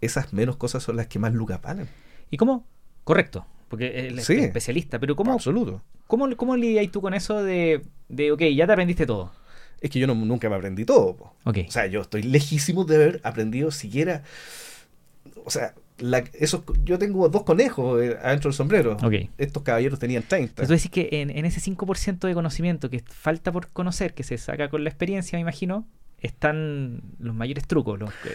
esas 0.00 0.32
menos 0.32 0.56
cosas 0.56 0.82
son 0.82 0.96
las 0.96 1.06
que 1.06 1.18
más 1.18 1.32
lucas 1.32 1.60
valen. 1.62 1.88
¿Y 2.30 2.36
cómo? 2.36 2.66
Correcto. 3.04 3.46
Porque 3.68 4.08
él 4.08 4.18
es 4.18 4.26
Sí. 4.26 4.34
especialista. 4.34 4.98
Pero 4.98 5.16
¿cómo, 5.16 5.32
Absoluto. 5.32 5.82
cómo, 6.06 6.28
cómo 6.36 6.56
lidias 6.56 6.90
tú 6.92 7.00
con 7.00 7.14
eso 7.14 7.42
de, 7.42 7.82
de, 8.08 8.32
ok, 8.32 8.42
ya 8.54 8.66
te 8.66 8.72
aprendiste 8.72 9.06
todo? 9.06 9.32
Es 9.82 9.90
que 9.90 9.98
yo 9.98 10.06
no, 10.06 10.14
nunca 10.14 10.48
me 10.48 10.56
aprendí 10.56 10.84
todo. 10.84 11.16
po. 11.16 11.34
O 11.68 11.70
sea, 11.70 11.86
yo 11.86 12.00
estoy 12.00 12.22
lejísimo 12.22 12.84
de 12.84 12.94
haber 12.94 13.20
aprendido 13.24 13.70
siquiera. 13.70 14.22
O 15.44 15.50
sea, 15.50 15.74
la, 15.98 16.18
esos, 16.34 16.62
yo 16.84 16.98
tengo 16.98 17.28
dos 17.28 17.42
conejos 17.42 18.00
eh, 18.02 18.16
adentro 18.22 18.50
del 18.50 18.56
sombrero. 18.56 18.96
Estos 19.38 19.62
caballeros 19.62 19.98
tenían 19.98 20.22
30. 20.22 20.62
Entonces 20.62 20.68
tú 20.68 20.74
decís 20.74 20.90
que 21.10 21.20
en, 21.20 21.30
en 21.30 21.44
ese 21.44 21.60
5% 21.60 22.26
de 22.26 22.34
conocimiento 22.34 22.88
que 22.90 23.00
falta 23.00 23.52
por 23.52 23.68
conocer, 23.68 24.14
que 24.14 24.22
se 24.22 24.38
saca 24.38 24.68
con 24.70 24.84
la 24.84 24.90
experiencia, 24.90 25.36
me 25.36 25.40
imagino, 25.40 25.86
están 26.20 27.02
los 27.18 27.34
mayores 27.34 27.66
trucos. 27.66 27.98
Los, 27.98 28.12
que- 28.14 28.30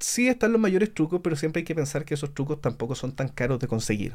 Sí 0.00 0.28
están 0.28 0.52
los 0.52 0.60
mayores 0.60 0.92
trucos, 0.92 1.20
pero 1.22 1.34
siempre 1.36 1.60
hay 1.60 1.64
que 1.64 1.74
pensar 1.74 2.04
que 2.04 2.14
esos 2.14 2.34
trucos 2.34 2.60
tampoco 2.60 2.94
son 2.94 3.12
tan 3.12 3.28
caros 3.28 3.58
de 3.58 3.66
conseguir. 3.68 4.14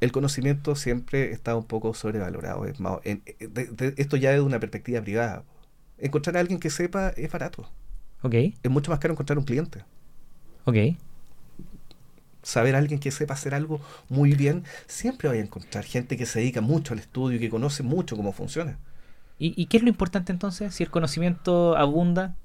El 0.00 0.12
conocimiento 0.12 0.74
siempre 0.74 1.32
está 1.32 1.56
un 1.56 1.64
poco 1.64 1.94
sobrevalorado. 1.94 2.66
Es 2.66 2.80
más- 2.80 2.98
en- 3.04 3.22
de- 3.38 3.66
de- 3.66 3.94
esto 3.96 4.16
ya 4.16 4.30
es 4.30 4.36
de 4.36 4.42
una 4.42 4.58
perspectiva 4.60 5.00
privada. 5.02 5.44
Encontrar 5.98 6.36
a 6.36 6.40
alguien 6.40 6.60
que 6.60 6.70
sepa 6.70 7.10
es 7.10 7.30
barato. 7.30 7.68
ok, 8.22 8.34
Es 8.62 8.70
mucho 8.70 8.90
más 8.90 9.00
caro 9.00 9.12
encontrar 9.14 9.38
un 9.38 9.44
cliente. 9.44 9.84
ok. 10.64 10.76
Saber 12.42 12.76
a 12.76 12.78
alguien 12.78 13.00
que 13.00 13.10
sepa 13.10 13.34
hacer 13.34 13.54
algo 13.54 13.80
muy 14.08 14.34
bien, 14.34 14.62
siempre 14.86 15.28
vaya 15.28 15.40
a 15.40 15.44
encontrar 15.44 15.82
gente 15.84 16.16
que 16.16 16.26
se 16.26 16.38
dedica 16.38 16.60
mucho 16.60 16.92
al 16.92 17.00
estudio 17.00 17.38
y 17.38 17.40
que 17.40 17.50
conoce 17.50 17.82
mucho 17.82 18.16
cómo 18.16 18.32
funciona. 18.32 18.78
¿Y, 19.38 19.60
y 19.60 19.66
qué 19.66 19.78
es 19.78 19.82
lo 19.82 19.88
importante 19.88 20.30
entonces? 20.30 20.72
Si 20.72 20.84
el 20.84 20.90
conocimiento 20.90 21.76
abunda, 21.76 22.36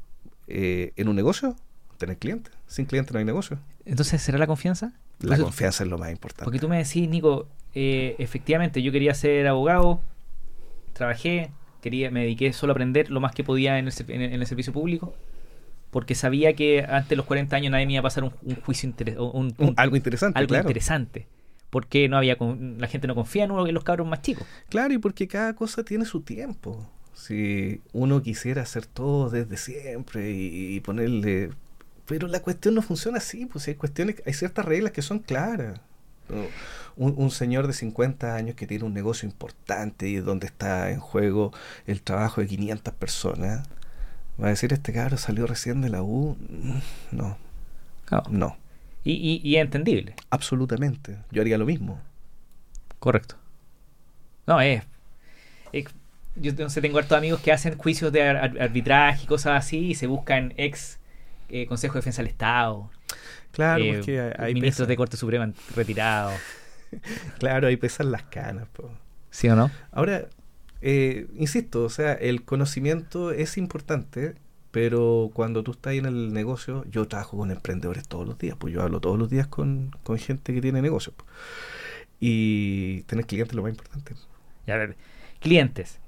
eh, 0.47 0.91
en 0.95 1.07
un 1.07 1.15
negocio, 1.15 1.55
tener 1.97 2.17
clientes. 2.17 2.51
Sin 2.65 2.85
clientes 2.85 3.13
no 3.13 3.19
hay 3.19 3.25
negocio. 3.25 3.59
Entonces, 3.85 4.21
¿será 4.23 4.39
la 4.39 4.47
confianza? 4.47 4.93
La 5.19 5.37
confianza 5.37 5.83
es 5.83 5.89
lo 5.89 5.99
más 5.99 6.09
importante. 6.11 6.45
Porque 6.45 6.57
tú 6.57 6.67
me 6.67 6.77
decís, 6.77 7.07
Nico, 7.07 7.47
eh, 7.75 8.15
efectivamente, 8.17 8.81
yo 8.81 8.91
quería 8.91 9.13
ser 9.13 9.47
abogado, 9.47 10.01
trabajé, 10.93 11.51
quería, 11.81 12.11
me 12.11 12.21
dediqué 12.21 12.53
solo 12.53 12.71
a 12.71 12.73
aprender 12.75 13.09
lo 13.11 13.19
más 13.19 13.33
que 13.33 13.43
podía 13.43 13.77
en 13.79 13.85
el, 13.87 13.91
ser- 13.91 14.09
en 14.11 14.21
el- 14.21 14.33
en 14.33 14.39
el 14.41 14.47
servicio 14.47 14.71
público, 14.73 15.13
porque 15.89 16.15
sabía 16.15 16.53
que 16.53 16.85
antes 16.87 17.09
de 17.09 17.15
los 17.17 17.25
40 17.25 17.55
años 17.55 17.71
nadie 17.71 17.85
me 17.85 17.93
iba 17.93 17.99
a 17.99 18.03
pasar 18.03 18.23
un, 18.23 18.31
un 18.43 18.55
juicio 18.55 18.93
un, 19.33 19.53
Un- 19.57 19.73
algo 19.77 19.95
interesante, 19.95 20.39
algo 20.39 20.49
claro. 20.49 20.63
interesante. 20.69 21.27
Porque 21.69 22.09
no 22.09 22.17
había 22.17 22.37
con- 22.37 22.79
la 22.79 22.87
gente 22.87 23.07
no 23.07 23.15
confía 23.15 23.45
en 23.45 23.51
uno 23.51 23.65
en 23.65 23.73
los 23.73 23.83
cabros 23.83 24.07
más 24.07 24.21
chicos. 24.21 24.45
Claro, 24.69 24.93
y 24.93 24.97
porque 24.97 25.27
cada 25.27 25.53
cosa 25.55 25.83
tiene 25.83 26.05
su 26.05 26.21
tiempo. 26.21 26.89
Si 27.13 27.81
uno 27.93 28.21
quisiera 28.21 28.61
hacer 28.61 28.85
todo 28.85 29.29
desde 29.29 29.55
siempre 29.57 30.31
y, 30.31 30.75
y 30.75 30.79
ponerle... 30.81 31.49
Pero 32.07 32.27
la 32.27 32.41
cuestión 32.41 32.75
no 32.75 32.81
funciona 32.81 33.19
así, 33.19 33.45
pues 33.45 33.67
hay 33.69 33.75
cuestiones, 33.75 34.21
hay 34.25 34.33
ciertas 34.33 34.65
reglas 34.65 34.91
que 34.91 35.01
son 35.01 35.19
claras. 35.19 35.79
Un, 36.95 37.13
un 37.17 37.31
señor 37.31 37.67
de 37.67 37.73
50 37.73 38.35
años 38.35 38.55
que 38.55 38.67
tiene 38.67 38.83
un 38.85 38.93
negocio 38.93 39.27
importante 39.27 40.07
y 40.07 40.15
donde 40.17 40.47
está 40.47 40.91
en 40.91 40.99
juego 40.99 41.51
el 41.87 42.01
trabajo 42.01 42.41
de 42.41 42.47
500 42.47 42.93
personas, 42.93 43.67
va 44.41 44.47
a 44.47 44.49
decir, 44.49 44.73
este 44.73 44.93
cabro 44.93 45.17
salió 45.17 45.47
recién 45.47 45.81
de 45.81 45.89
la 45.89 46.03
U. 46.03 46.37
Mm, 46.49 46.79
No, 47.17 47.37
no, 48.29 48.57
Y, 49.03 49.13
y- 49.13 49.41
y 49.43 49.55
es 49.55 49.61
entendible. 49.63 50.15
absolutamente. 50.29 51.17
Yo 51.31 51.41
haría 51.41 51.57
lo 51.57 51.65
mismo. 51.65 51.99
Correcto. 52.99 53.35
No, 54.47 54.59
es. 54.61 54.83
es- 55.73 55.85
yo 56.35 56.53
no 56.53 56.69
sé, 56.69 56.81
tengo 56.81 56.97
hartos 56.97 57.17
amigos 57.17 57.41
que 57.41 57.51
hacen 57.51 57.77
juicios 57.77 58.11
de 58.11 58.23
ar- 58.23 58.37
ar- 58.37 58.61
arbitraje 58.61 59.23
y 59.23 59.27
cosas 59.27 59.53
así 59.65 59.77
y 59.91 59.95
se 59.95 60.07
buscan 60.07 60.53
ex 60.57 60.99
eh, 61.49 61.65
Consejo 61.67 61.95
de 61.95 61.99
Defensa 61.99 62.21
del 62.21 62.31
Estado, 62.31 62.89
Claro, 63.51 63.83
eh, 63.83 63.93
porque 63.95 64.33
ahí 64.37 64.53
ministros 64.53 64.87
de 64.87 64.95
Corte 64.95 65.17
Suprema 65.17 65.51
retirados. 65.75 66.39
claro, 67.39 67.67
ahí 67.67 67.77
pesan 67.77 68.11
las 68.11 68.23
canas. 68.23 68.67
po. 68.73 68.91
¿Sí 69.29 69.47
o 69.49 69.55
no? 69.55 69.71
Ahora, 69.91 70.27
eh, 70.81 71.27
insisto, 71.35 71.83
o 71.83 71.89
sea, 71.89 72.13
el 72.13 72.43
conocimiento 72.43 73.31
es 73.31 73.57
importante, 73.57 74.35
pero 74.71 75.29
cuando 75.33 75.63
tú 75.63 75.71
estás 75.71 75.93
en 75.93 76.05
el 76.05 76.33
negocio, 76.33 76.85
yo 76.89 77.07
trabajo 77.07 77.37
con 77.37 77.51
emprendedores 77.51 78.07
todos 78.07 78.27
los 78.27 78.37
días, 78.37 78.55
pues 78.57 78.73
yo 78.73 78.81
hablo 78.81 78.99
todos 78.99 79.19
los 79.19 79.29
días 79.29 79.47
con, 79.47 79.95
con 80.03 80.17
gente 80.17 80.53
que 80.53 80.61
tiene 80.61 80.81
negocio. 80.81 81.13
pues. 81.15 81.27
Y 82.19 83.01
tener 83.03 83.25
clientes 83.25 83.51
es 83.51 83.55
lo 83.55 83.63
más 83.63 83.71
importante. 83.71 84.13
Ya, 84.67 84.75
a 84.75 84.77
ver, 84.77 84.95
clientes. 85.39 85.99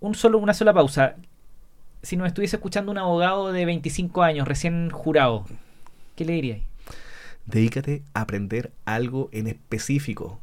Un 0.00 0.14
solo, 0.14 0.38
una 0.38 0.54
sola 0.54 0.74
pausa. 0.74 1.16
Si 2.02 2.16
nos 2.16 2.26
estuviese 2.26 2.56
escuchando 2.56 2.90
un 2.90 2.98
abogado 2.98 3.52
de 3.52 3.64
25 3.64 4.22
años, 4.22 4.46
recién 4.46 4.90
jurado, 4.90 5.46
¿qué 6.14 6.24
le 6.24 6.34
diríais? 6.34 6.62
Dedícate 7.46 8.02
a 8.14 8.22
aprender 8.22 8.72
algo 8.84 9.28
en 9.32 9.46
específico. 9.46 10.40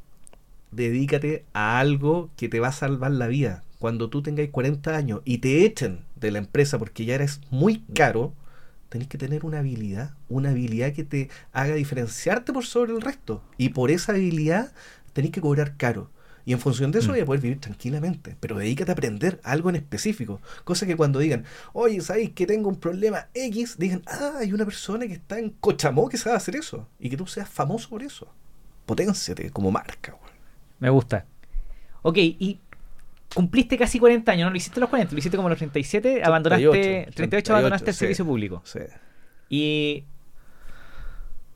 Dedícate 0.72 1.46
a 1.54 1.80
algo 1.80 2.30
que 2.38 2.48
te 2.48 2.60
va 2.60 2.70
a 2.70 2.74
salvar 2.74 3.12
la 3.12 3.28
vida. 3.28 3.64
Cuando 3.80 4.10
tú 4.10 4.22
tengáis 4.22 4.52
40 4.52 4.96
años 4.96 5.22
y 5.26 5.40
te 5.40 5.66
echen 5.66 6.02
de 6.16 6.32
la 6.32 6.38
empresa 6.38 6.78
porque 6.78 7.06
ya 7.06 7.16
eres 7.16 7.42
muy 7.50 7.80
caro, 7.96 8.34
tenés 8.90 9.08
que 9.08 9.18
tener 9.18 9.44
una 9.46 9.60
habilidad, 9.60 10.14
una 10.30 10.52
habilidad 10.52 10.94
que 10.94 11.04
te 11.04 11.30
haga 11.52 11.74
diferenciarte 11.74 12.54
por 12.54 12.66
sobre 12.66 12.94
el 12.94 13.02
resto. 13.02 13.42
Y 13.58 13.70
por 13.70 13.90
esa 13.90 14.12
habilidad 14.12 14.72
tenés 15.14 15.32
que 15.32 15.42
cobrar 15.42 15.78
caro. 15.78 16.10
Y 16.46 16.54
en 16.54 16.60
función 16.60 16.92
de 16.92 17.00
eso 17.00 17.10
Mm. 17.10 17.12
voy 17.12 17.20
a 17.22 17.26
poder 17.26 17.42
vivir 17.42 17.60
tranquilamente. 17.60 18.36
Pero 18.40 18.58
dedícate 18.58 18.92
a 18.92 18.94
aprender 18.94 19.40
algo 19.44 19.70
en 19.70 19.76
específico. 19.76 20.42
Cosa 20.64 20.86
que 20.86 20.96
cuando 20.96 21.20
digan, 21.20 21.46
oye, 21.74 22.02
¿sabéis 22.02 22.32
que 22.32 22.46
tengo 22.46 22.70
un 22.70 22.78
problema 22.80 23.28
X? 23.34 23.78
Digan, 23.78 24.02
ah, 24.08 24.34
hay 24.40 24.54
una 24.54 24.66
persona 24.66 25.08
que 25.08 25.14
está 25.14 25.38
en 25.40 25.52
Cochamó 25.52 26.10
que 26.10 26.18
sabe 26.18 26.36
hacer 26.36 26.56
eso. 26.56 26.88
Y 27.00 27.10
que 27.10 27.18
tú 27.18 27.28
seas 27.28 27.50
famoso 27.50 27.90
por 27.90 28.04
eso. 28.04 28.28
Potenciate 28.86 29.50
como 29.52 29.72
marca, 29.72 30.14
güey. 30.14 30.32
Me 30.80 30.90
gusta. 30.90 31.26
Ok, 32.02 32.18
y 32.18 32.60
cumpliste 33.34 33.78
casi 33.78 34.00
40 34.00 34.32
años, 34.32 34.46
¿no? 34.46 34.52
Lo 34.52 34.58
hiciste 34.58 34.80
a 34.80 34.82
los 34.82 34.90
40, 34.90 35.14
lo 35.14 35.20
hiciste 35.20 35.38
como 35.38 35.48
a 35.48 35.52
los 35.52 35.60
37, 35.60 36.24
abandonaste, 36.24 36.66
38, 36.70 37.12
38 37.16 37.54
abandonaste 37.54 37.90
el 37.92 37.94
sí. 37.94 38.00
servicio 38.00 38.26
público. 38.26 38.62
Sí. 38.66 38.80
Y, 39.50 40.06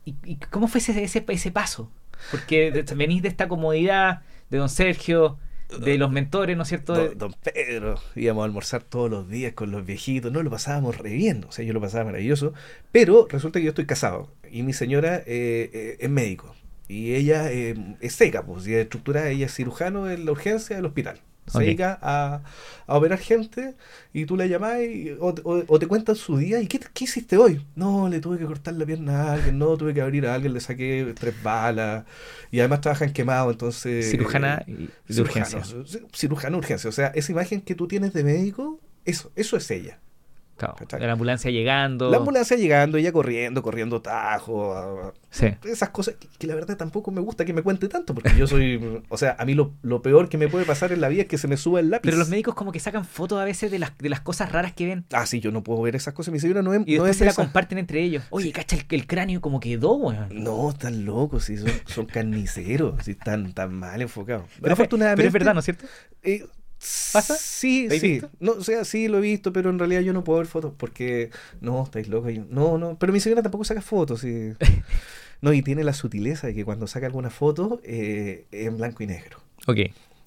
y, 0.04 0.36
¿cómo 0.50 0.68
fue 0.68 0.78
ese, 0.78 1.02
ese, 1.02 1.24
ese 1.26 1.50
paso? 1.50 1.90
Porque 2.30 2.84
venís 2.94 3.22
de 3.22 3.28
esta 3.28 3.48
comodidad 3.48 4.22
de 4.50 4.58
don 4.58 4.68
Sergio, 4.68 5.38
de 5.80 5.98
los 5.98 6.10
mentores, 6.12 6.56
¿no 6.56 6.62
es 6.62 6.68
cierto? 6.68 6.94
Don, 6.94 7.18
don 7.18 7.34
Pedro, 7.34 8.00
íbamos 8.14 8.42
a 8.42 8.44
almorzar 8.44 8.82
todos 8.82 9.10
los 9.10 9.28
días 9.28 9.52
con 9.54 9.70
los 9.70 9.84
viejitos, 9.84 10.30
no 10.32 10.42
lo 10.42 10.50
pasábamos 10.50 10.96
re 10.98 11.10
bien, 11.10 11.44
o 11.48 11.52
sea, 11.52 11.64
yo 11.64 11.72
lo 11.72 11.80
pasaba 11.80 12.04
maravilloso, 12.04 12.52
pero 12.92 13.26
resulta 13.28 13.58
que 13.58 13.64
yo 13.64 13.70
estoy 13.70 13.86
casado 13.86 14.30
y 14.50 14.62
mi 14.62 14.72
señora 14.72 15.16
eh, 15.18 15.70
eh, 15.72 15.96
es 16.00 16.10
médico 16.10 16.54
y 16.88 17.14
ella 17.14 17.50
eh, 17.50 17.96
es 18.00 18.14
seca, 18.14 18.44
pues, 18.44 18.66
y 18.66 18.74
es 18.74 18.82
estructurada, 18.82 19.28
ella 19.28 19.46
es 19.46 19.54
cirujano 19.54 20.08
en 20.08 20.24
la 20.24 20.32
urgencia 20.32 20.76
del 20.76 20.86
hospital. 20.86 21.20
Se 21.46 21.58
dedica 21.66 21.98
a, 22.02 22.42
a 22.86 22.96
operar 22.98 23.18
gente 23.18 23.74
y 24.12 24.26
tú 24.26 24.36
la 24.36 24.46
llamás 24.46 24.80
y- 24.82 25.10
o, 25.20 25.34
o- 25.44 25.64
o 25.66 25.78
te 25.78 25.86
cuentan 25.86 26.16
su 26.16 26.36
día 26.36 26.60
y 26.60 26.66
¿qué, 26.66 26.80
¿qué 26.92 27.04
hiciste 27.04 27.36
hoy? 27.36 27.64
No, 27.76 28.08
le 28.08 28.20
tuve 28.20 28.38
que 28.38 28.44
cortar 28.46 28.74
la 28.74 28.84
pierna 28.84 29.22
a 29.24 29.32
alguien, 29.34 29.58
no, 29.58 29.76
tuve 29.76 29.94
que 29.94 30.00
abrir 30.02 30.26
a 30.26 30.34
alguien, 30.34 30.52
le 30.54 30.60
saqué 30.60 31.12
tres 31.18 31.34
balas 31.42 32.04
y 32.50 32.58
además 32.60 32.80
trabajan 32.80 33.12
quemados, 33.12 33.52
entonces... 33.52 34.10
Cirujana 34.10 34.64
y 34.66 34.72
de 34.72 34.90
cirujano, 35.14 35.46
urgencia. 35.58 35.76
ci- 36.00 36.06
Cirujano 36.14 36.56
de 36.56 36.58
urgencia. 36.58 36.88
O 36.90 36.92
sea, 36.92 37.08
esa 37.08 37.32
imagen 37.32 37.60
que 37.60 37.74
tú 37.74 37.86
tienes 37.88 38.12
de 38.12 38.24
médico, 38.24 38.80
eso, 39.04 39.30
eso 39.36 39.56
es 39.56 39.70
ella. 39.70 40.00
La 40.98 41.12
ambulancia 41.12 41.50
llegando. 41.50 42.10
La 42.10 42.16
ambulancia 42.18 42.56
llegando, 42.56 42.96
ella 42.98 43.12
corriendo, 43.12 43.62
corriendo 43.62 44.00
tajo, 44.00 45.12
Sí. 45.30 45.48
esas 45.64 45.90
cosas 45.90 46.14
que, 46.14 46.28
que 46.38 46.46
la 46.46 46.54
verdad 46.54 46.76
tampoco 46.78 47.10
me 47.10 47.20
gusta 47.20 47.44
que 47.44 47.52
me 47.52 47.62
cuente 47.62 47.88
tanto, 47.88 48.14
porque 48.14 48.34
yo 48.38 48.46
soy, 48.46 49.02
o 49.10 49.18
sea, 49.18 49.36
a 49.38 49.44
mí 49.44 49.52
lo, 49.54 49.74
lo 49.82 50.00
peor 50.00 50.28
que 50.30 50.38
me 50.38 50.48
puede 50.48 50.64
pasar 50.64 50.92
en 50.92 51.00
la 51.02 51.08
vida 51.08 51.22
es 51.22 51.28
que 51.28 51.36
se 51.36 51.46
me 51.46 51.56
suba 51.58 51.80
el 51.80 51.90
lápiz. 51.90 52.02
Pero 52.06 52.16
los 52.16 52.28
médicos 52.30 52.54
como 52.54 52.72
que 52.72 52.80
sacan 52.80 53.04
fotos 53.04 53.38
a 53.38 53.44
veces 53.44 53.70
de 53.70 53.78
las, 53.78 53.96
de 53.98 54.08
las 54.08 54.20
cosas 54.20 54.50
raras 54.50 54.72
que 54.72 54.86
ven. 54.86 55.04
Ah, 55.12 55.26
sí, 55.26 55.40
yo 55.40 55.50
no 55.52 55.62
puedo 55.62 55.82
ver 55.82 55.94
esas 55.94 56.14
cosas. 56.14 56.32
Mi 56.32 56.40
señora 56.40 56.62
no 56.62 56.72
es, 56.72 56.80
Y 56.86 56.96
no 56.96 57.04
después 57.04 57.10
es 57.10 57.16
se 57.18 57.24
la 57.26 57.34
comparten 57.34 57.76
entre 57.78 58.02
ellos. 58.02 58.24
Oye, 58.30 58.50
cacha, 58.52 58.76
el, 58.76 58.86
el 58.88 59.06
cráneo 59.06 59.40
como 59.42 59.60
quedó, 59.60 59.94
weón. 59.96 60.28
No, 60.30 60.70
están 60.70 61.04
locos, 61.04 61.44
sí, 61.44 61.58
son, 61.58 61.70
son 61.86 62.06
carniceros, 62.06 63.04
sí, 63.04 63.10
están 63.10 63.52
tan 63.52 63.74
mal 63.74 64.00
enfocados. 64.00 64.46
Pero, 64.60 64.72
afortunadamente. 64.72 65.18
pero 65.18 65.28
es 65.28 65.32
verdad, 65.32 65.52
¿no 65.54 65.60
es 65.60 65.64
cierto? 65.66 65.84
Eh, 66.22 66.46
¿Pasa? 67.12 67.34
Sí, 67.36 67.82
¿Lo 67.84 67.86
habéis 67.88 68.00
sí. 68.02 68.08
visto? 68.12 68.30
No, 68.40 68.52
o 68.52 68.62
sea, 68.64 68.84
sí 68.84 69.08
lo 69.08 69.18
he 69.18 69.20
visto, 69.22 69.52
pero 69.52 69.70
en 69.70 69.78
realidad 69.78 70.00
yo 70.02 70.12
no 70.12 70.24
puedo 70.24 70.38
ver 70.38 70.46
fotos 70.46 70.72
porque 70.76 71.30
no, 71.60 71.82
estáis 71.84 72.08
locos. 72.08 72.32
yo- 72.32 72.44
No, 72.50 72.78
no, 72.78 72.98
pero 72.98 73.12
mi 73.12 73.20
señora 73.20 73.42
tampoco 73.42 73.64
saca 73.64 73.80
fotos. 73.82 74.20
sí. 74.20 74.52
No, 75.42 75.52
y 75.52 75.60
tiene 75.60 75.84
la 75.84 75.92
sutileza 75.92 76.46
de 76.46 76.54
que 76.54 76.64
cuando 76.64 76.86
saca 76.86 77.04
alguna 77.06 77.28
foto 77.28 77.78
eh, 77.84 78.46
es 78.50 78.66
en 78.68 78.78
blanco 78.78 79.02
y 79.02 79.06
negro. 79.06 79.38
Ok. 79.66 79.80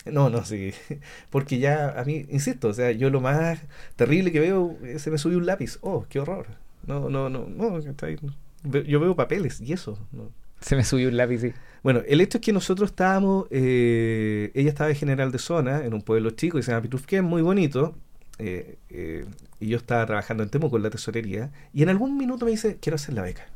No, 0.05 0.29
no, 0.29 0.45
sí. 0.45 0.71
Porque 1.31 1.57
ya 1.57 1.99
a 1.99 2.05
mí, 2.05 2.27
insisto, 2.29 2.67
o 2.67 2.73
sea, 2.73 2.91
yo 2.91 3.09
lo 3.09 3.19
más 3.19 3.59
terrible 3.95 4.31
que 4.31 4.39
veo 4.39 4.77
eh, 4.83 4.99
se 4.99 5.09
me 5.09 5.17
subió 5.17 5.39
un 5.39 5.47
lápiz. 5.47 5.79
Oh, 5.81 6.05
qué 6.09 6.19
horror. 6.19 6.45
No, 6.85 7.09
no, 7.09 7.27
no, 7.27 7.47
no. 7.47 7.79
Yo 7.81 8.99
veo 8.99 9.15
papeles 9.15 9.59
y 9.61 9.73
eso. 9.73 9.97
no. 10.11 10.29
Se 10.61 10.75
me 10.75 10.83
subió 10.83 11.09
un 11.09 11.17
lápiz, 11.17 11.39
sí. 11.39 11.53
Bueno, 11.81 12.01
el 12.07 12.19
hecho 12.21 12.39
es 12.39 12.43
que 12.43 12.51
nosotros 12.51 12.89
estábamos, 12.89 13.47
eh, 13.51 14.51
ella 14.53 14.69
estaba 14.69 14.89
de 14.89 14.95
general 14.95 15.31
de 15.31 15.39
zona 15.39 15.85
en 15.85 15.93
un 15.93 16.01
pueblo 16.01 16.31
chico 16.31 16.57
que 16.57 16.63
se 16.63 16.71
llama 16.71 16.81
Pitufquén, 16.81 17.23
muy 17.23 17.41
bonito, 17.41 17.95
eh, 18.37 18.77
eh, 18.89 19.25
y 19.59 19.67
yo 19.67 19.77
estaba 19.77 20.05
trabajando 20.05 20.43
en 20.43 20.49
Temuco 20.49 20.77
en 20.77 20.83
la 20.83 20.89
tesorería, 20.89 21.51
y 21.73 21.83
en 21.83 21.89
algún 21.89 22.17
minuto 22.17 22.45
me 22.45 22.51
dice, 22.51 22.77
quiero 22.81 22.95
hacer 22.95 23.15
la 23.15 23.21
beca. 23.21 23.47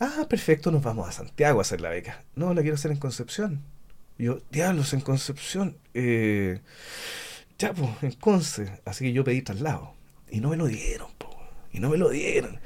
Ah, 0.00 0.26
perfecto, 0.28 0.70
nos 0.70 0.82
vamos 0.82 1.08
a 1.08 1.12
Santiago 1.12 1.60
a 1.60 1.62
hacer 1.62 1.80
la 1.80 1.90
beca. 1.90 2.24
No, 2.34 2.52
la 2.52 2.62
quiero 2.62 2.74
hacer 2.74 2.90
en 2.90 2.98
Concepción. 2.98 3.62
Y 4.18 4.24
yo, 4.24 4.40
diablos, 4.50 4.92
en 4.92 5.00
Concepción. 5.00 5.76
Eh, 5.94 6.60
ya, 7.58 7.72
pues, 7.72 7.90
en 8.02 8.12
Conce. 8.12 8.80
Así 8.84 9.04
que 9.04 9.12
yo 9.12 9.24
pedí 9.24 9.42
traslado. 9.42 9.94
Y 10.30 10.40
no 10.40 10.48
me 10.50 10.56
lo 10.56 10.66
dieron, 10.66 11.12
po. 11.18 11.30
Y 11.72 11.80
no 11.80 11.90
me 11.90 11.96
lo 11.96 12.10
dieron. 12.10 12.58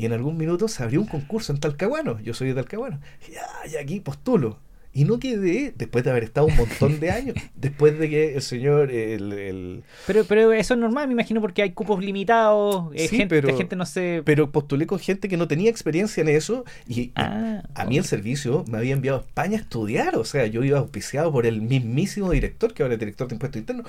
Y 0.00 0.06
en 0.06 0.14
algún 0.14 0.38
minuto 0.38 0.66
se 0.66 0.82
abrió 0.82 0.98
un 1.02 1.06
concurso 1.06 1.52
en 1.52 1.60
Talcahuano. 1.60 2.18
Yo 2.20 2.32
soy 2.32 2.48
de 2.48 2.54
Talcahuano. 2.54 3.00
Y 3.28 3.32
ya, 3.32 3.42
y 3.70 3.76
aquí 3.76 4.00
postulo. 4.00 4.56
Y 4.94 5.04
no 5.04 5.18
quedé, 5.18 5.74
después 5.76 6.04
de 6.04 6.10
haber 6.10 6.24
estado 6.24 6.46
un 6.46 6.56
montón 6.56 6.98
de 7.00 7.10
años, 7.10 7.36
después 7.54 7.98
de 7.98 8.08
que 8.08 8.34
el 8.34 8.40
señor, 8.40 8.90
el, 8.90 9.30
el- 9.34 9.82
Pero, 10.06 10.24
pero 10.24 10.52
eso 10.54 10.72
es 10.72 10.80
normal, 10.80 11.06
me 11.06 11.12
imagino, 11.12 11.42
porque 11.42 11.60
hay 11.60 11.72
cupos 11.72 12.02
limitados, 12.02 12.90
eh, 12.94 13.08
Sí, 13.08 13.18
gente, 13.18 13.42
pero- 13.42 13.54
gente 13.58 13.76
no 13.76 13.84
se... 13.84 14.22
pero 14.24 14.50
postulé 14.50 14.86
con 14.86 14.98
gente 14.98 15.28
que 15.28 15.36
no 15.36 15.46
tenía 15.46 15.68
experiencia 15.70 16.22
en 16.22 16.28
eso 16.30 16.64
y 16.88 17.12
Ah, 17.14 17.62
a 17.74 17.84
mí 17.84 17.98
el 17.98 18.04
servicio 18.04 18.64
me 18.70 18.78
había 18.78 18.94
enviado 18.94 19.18
a 19.18 19.20
España 19.20 19.58
a 19.58 19.60
estudiar, 19.60 20.16
o 20.16 20.24
sea, 20.24 20.46
yo 20.46 20.64
iba 20.64 20.78
auspiciado 20.78 21.30
por 21.30 21.44
el 21.44 21.60
mismísimo 21.60 22.30
director, 22.32 22.72
que 22.72 22.82
ahora 22.82 22.94
es 22.94 23.00
director 23.00 23.28
de 23.28 23.34
impuestos 23.34 23.60
internos, 23.60 23.86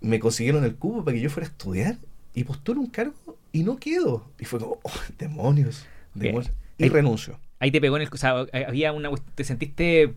me 0.00 0.18
consiguieron 0.20 0.64
el 0.64 0.74
cupo 0.74 1.04
para 1.04 1.14
que 1.16 1.22
yo 1.22 1.30
fuera 1.30 1.46
a 1.48 1.50
estudiar 1.52 1.96
y 2.34 2.44
postulo 2.44 2.80
un 2.80 2.88
cargo 2.88 3.14
y 3.52 3.62
no 3.62 3.76
quedo. 3.76 4.30
Y 4.38 4.44
fue 4.44 4.58
como, 4.60 4.78
oh, 4.82 4.90
demonios, 5.18 5.86
demonios. 6.14 6.52
Y 6.78 6.84
Ahí- 6.84 6.90
renuncio. 6.90 7.38
Ahí 7.60 7.72
te 7.72 7.80
pegó 7.80 7.96
en 7.96 8.02
el... 8.02 8.08
O 8.12 8.16
sea, 8.16 8.46
había 8.68 8.92
una... 8.92 9.10
Te 9.34 9.42
sentiste 9.42 10.14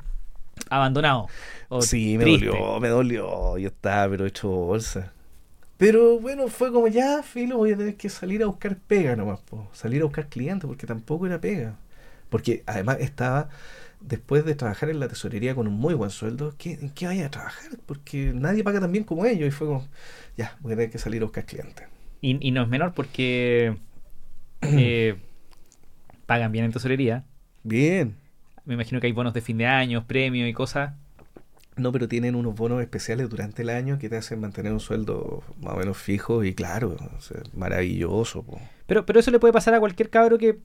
abandonado. 0.70 1.28
o 1.70 1.82
Sí, 1.82 2.18
me 2.18 2.24
triste. 2.26 2.46
dolió, 2.48 2.80
me 2.80 2.88
dolió. 2.90 3.58
Yo 3.58 3.68
estaba, 3.70 4.10
pero 4.12 4.26
hecho 4.28 4.48
bolsa. 4.50 5.12
Pero 5.78 6.20
bueno, 6.20 6.48
fue 6.48 6.72
como 6.72 6.88
ya, 6.88 7.24
filo, 7.24 7.58
voy 7.58 7.72
a 7.72 7.78
tener 7.78 7.96
que 7.98 8.10
salir 8.10 8.44
a 8.44 8.46
buscar 8.46 8.78
pega 8.78 9.16
nomás, 9.16 9.40
po. 9.40 9.68
salir 9.74 10.02
a 10.02 10.06
buscar 10.06 10.30
clientes, 10.30 10.68
porque 10.68 10.86
tampoco 10.86 11.26
era 11.26 11.42
pega. 11.42 11.80
Porque 12.30 12.64
además 12.68 12.98
estaba, 13.00 13.50
después 14.00 14.46
de 14.46 14.54
trabajar 14.54 14.90
en 14.92 15.00
la 15.00 15.08
tesorería 15.08 15.56
con 15.56 15.68
un 15.68 15.74
muy 15.74 15.96
buen 15.96 16.12
sueldo, 16.12 16.54
¿qué, 16.60 16.74
¿en 16.74 16.92
qué 16.92 17.08
vaya 17.08 17.26
a 17.26 17.32
trabajar? 17.32 17.72
Porque 17.88 18.32
nadie 18.36 18.64
paga 18.64 18.80
tan 18.80 18.92
bien 18.92 19.04
como 19.04 19.26
ellos. 19.26 19.48
Y 19.48 19.52
fue 19.52 19.66
como, 19.66 19.88
ya, 20.38 20.56
voy 20.62 20.74
a 20.74 20.76
tener 20.76 20.92
que 20.92 21.00
salir 21.00 21.24
a 21.24 21.26
buscar 21.26 21.46
clientes. 21.48 21.88
Y, 22.22 22.48
y 22.48 22.52
no 22.52 22.62
es 22.64 22.70
menor 22.70 22.94
porque 22.94 23.76
eh, 24.62 25.16
pagan 26.26 26.52
bien 26.52 26.66
en 26.66 26.72
tesorería. 26.72 27.26
Bien. 27.64 28.16
Me 28.66 28.76
imagino 28.76 29.02
que 29.02 29.08
hay 29.08 29.14
bonos 29.14 29.34
de 29.34 29.42
fin 29.42 29.58
de 29.58 29.66
año, 29.66 30.06
premios 30.06 30.48
y 30.48 30.54
cosas. 30.54 30.94
No, 31.78 31.92
pero 31.92 32.08
tienen 32.08 32.36
unos 32.36 32.56
bonos 32.56 32.82
especiales 32.82 33.30
durante 33.30 33.64
el 33.64 33.70
año 33.70 33.98
que 33.98 34.10
te 34.10 34.18
hacen 34.18 34.40
mantener 34.40 34.72
un 34.72 34.80
sueldo 34.80 35.44
más 35.62 35.74
o 35.74 35.78
menos 35.78 35.98
fijo 35.98 36.44
y 36.44 36.54
claro, 36.54 36.98
o 37.18 37.22
sea, 37.22 37.42
maravilloso. 37.56 38.44
po. 38.44 38.60
Pero, 38.86 39.06
pero 39.06 39.20
eso 39.20 39.32
le 39.32 39.40
puede 39.40 39.54
pasar 39.54 39.74
a 39.74 39.80
cualquier 39.80 40.10
cabro 40.10 40.38
que, 40.38 40.60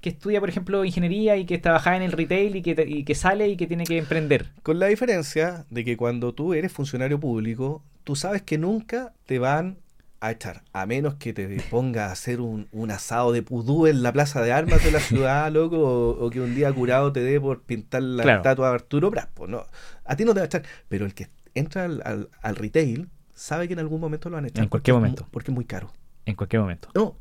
que 0.00 0.08
estudia, 0.10 0.40
por 0.40 0.48
ejemplo, 0.48 0.84
ingeniería 0.84 1.36
y 1.36 1.46
que 1.46 1.58
trabaja 1.58 1.96
en 1.96 2.02
el 2.02 2.12
retail 2.12 2.56
y 2.56 2.62
que, 2.62 2.84
y 2.86 3.04
que 3.04 3.14
sale 3.14 3.48
y 3.48 3.56
que 3.56 3.66
tiene 3.66 3.84
que 3.84 3.98
emprender. 3.98 4.46
Con 4.62 4.78
la 4.78 4.86
diferencia 4.86 5.66
de 5.68 5.84
que 5.84 5.96
cuando 5.96 6.32
tú 6.32 6.54
eres 6.54 6.72
funcionario 6.72 7.18
público, 7.18 7.82
tú 8.04 8.14
sabes 8.14 8.42
que 8.42 8.56
nunca 8.56 9.12
te 9.26 9.38
van 9.38 9.78
a 10.20 10.30
echar, 10.30 10.62
a 10.72 10.86
menos 10.86 11.14
que 11.14 11.32
te 11.32 11.46
ponga 11.70 12.06
a 12.06 12.12
hacer 12.12 12.40
un, 12.40 12.68
un 12.72 12.90
asado 12.90 13.32
de 13.32 13.42
pudú 13.42 13.86
en 13.86 14.02
la 14.02 14.12
plaza 14.12 14.40
de 14.42 14.52
armas 14.52 14.82
de 14.82 14.90
la 14.90 15.00
ciudad, 15.00 15.52
loco, 15.52 15.78
o, 15.78 16.26
o 16.26 16.30
que 16.30 16.40
un 16.40 16.54
día 16.54 16.72
curado 16.72 17.12
te 17.12 17.20
dé 17.20 17.40
por 17.40 17.62
pintar 17.62 18.02
la 18.02 18.22
Claro. 18.22 18.38
estatua 18.38 18.68
de 18.70 18.74
Arturo 18.76 19.10
pues 19.34 19.50
no, 19.50 19.64
a 20.04 20.16
ti 20.16 20.24
no 20.24 20.32
te 20.32 20.40
va 20.40 20.44
a 20.44 20.46
echar, 20.46 20.62
pero 20.88 21.04
el 21.04 21.14
que 21.14 21.28
entra 21.54 21.84
al, 21.84 22.02
al- 22.04 22.28
al 22.42 22.56
retail 22.56 23.08
sabe 23.34 23.66
que 23.68 23.74
en 23.74 23.80
algún 23.80 24.00
momento 24.00 24.30
lo 24.30 24.36
van 24.36 24.44
a 24.46 24.48
echar. 24.48 24.62
En 24.64 24.68
cualquier 24.70 24.94
porque 24.94 25.06
es 25.06 25.10
momento. 25.10 25.28
porque 25.30 25.50
es 25.50 25.54
muy 25.54 25.64
caro. 25.66 25.92
En 26.24 26.34
cualquier 26.34 26.60
momento. 26.62 26.88
No. 26.94 27.16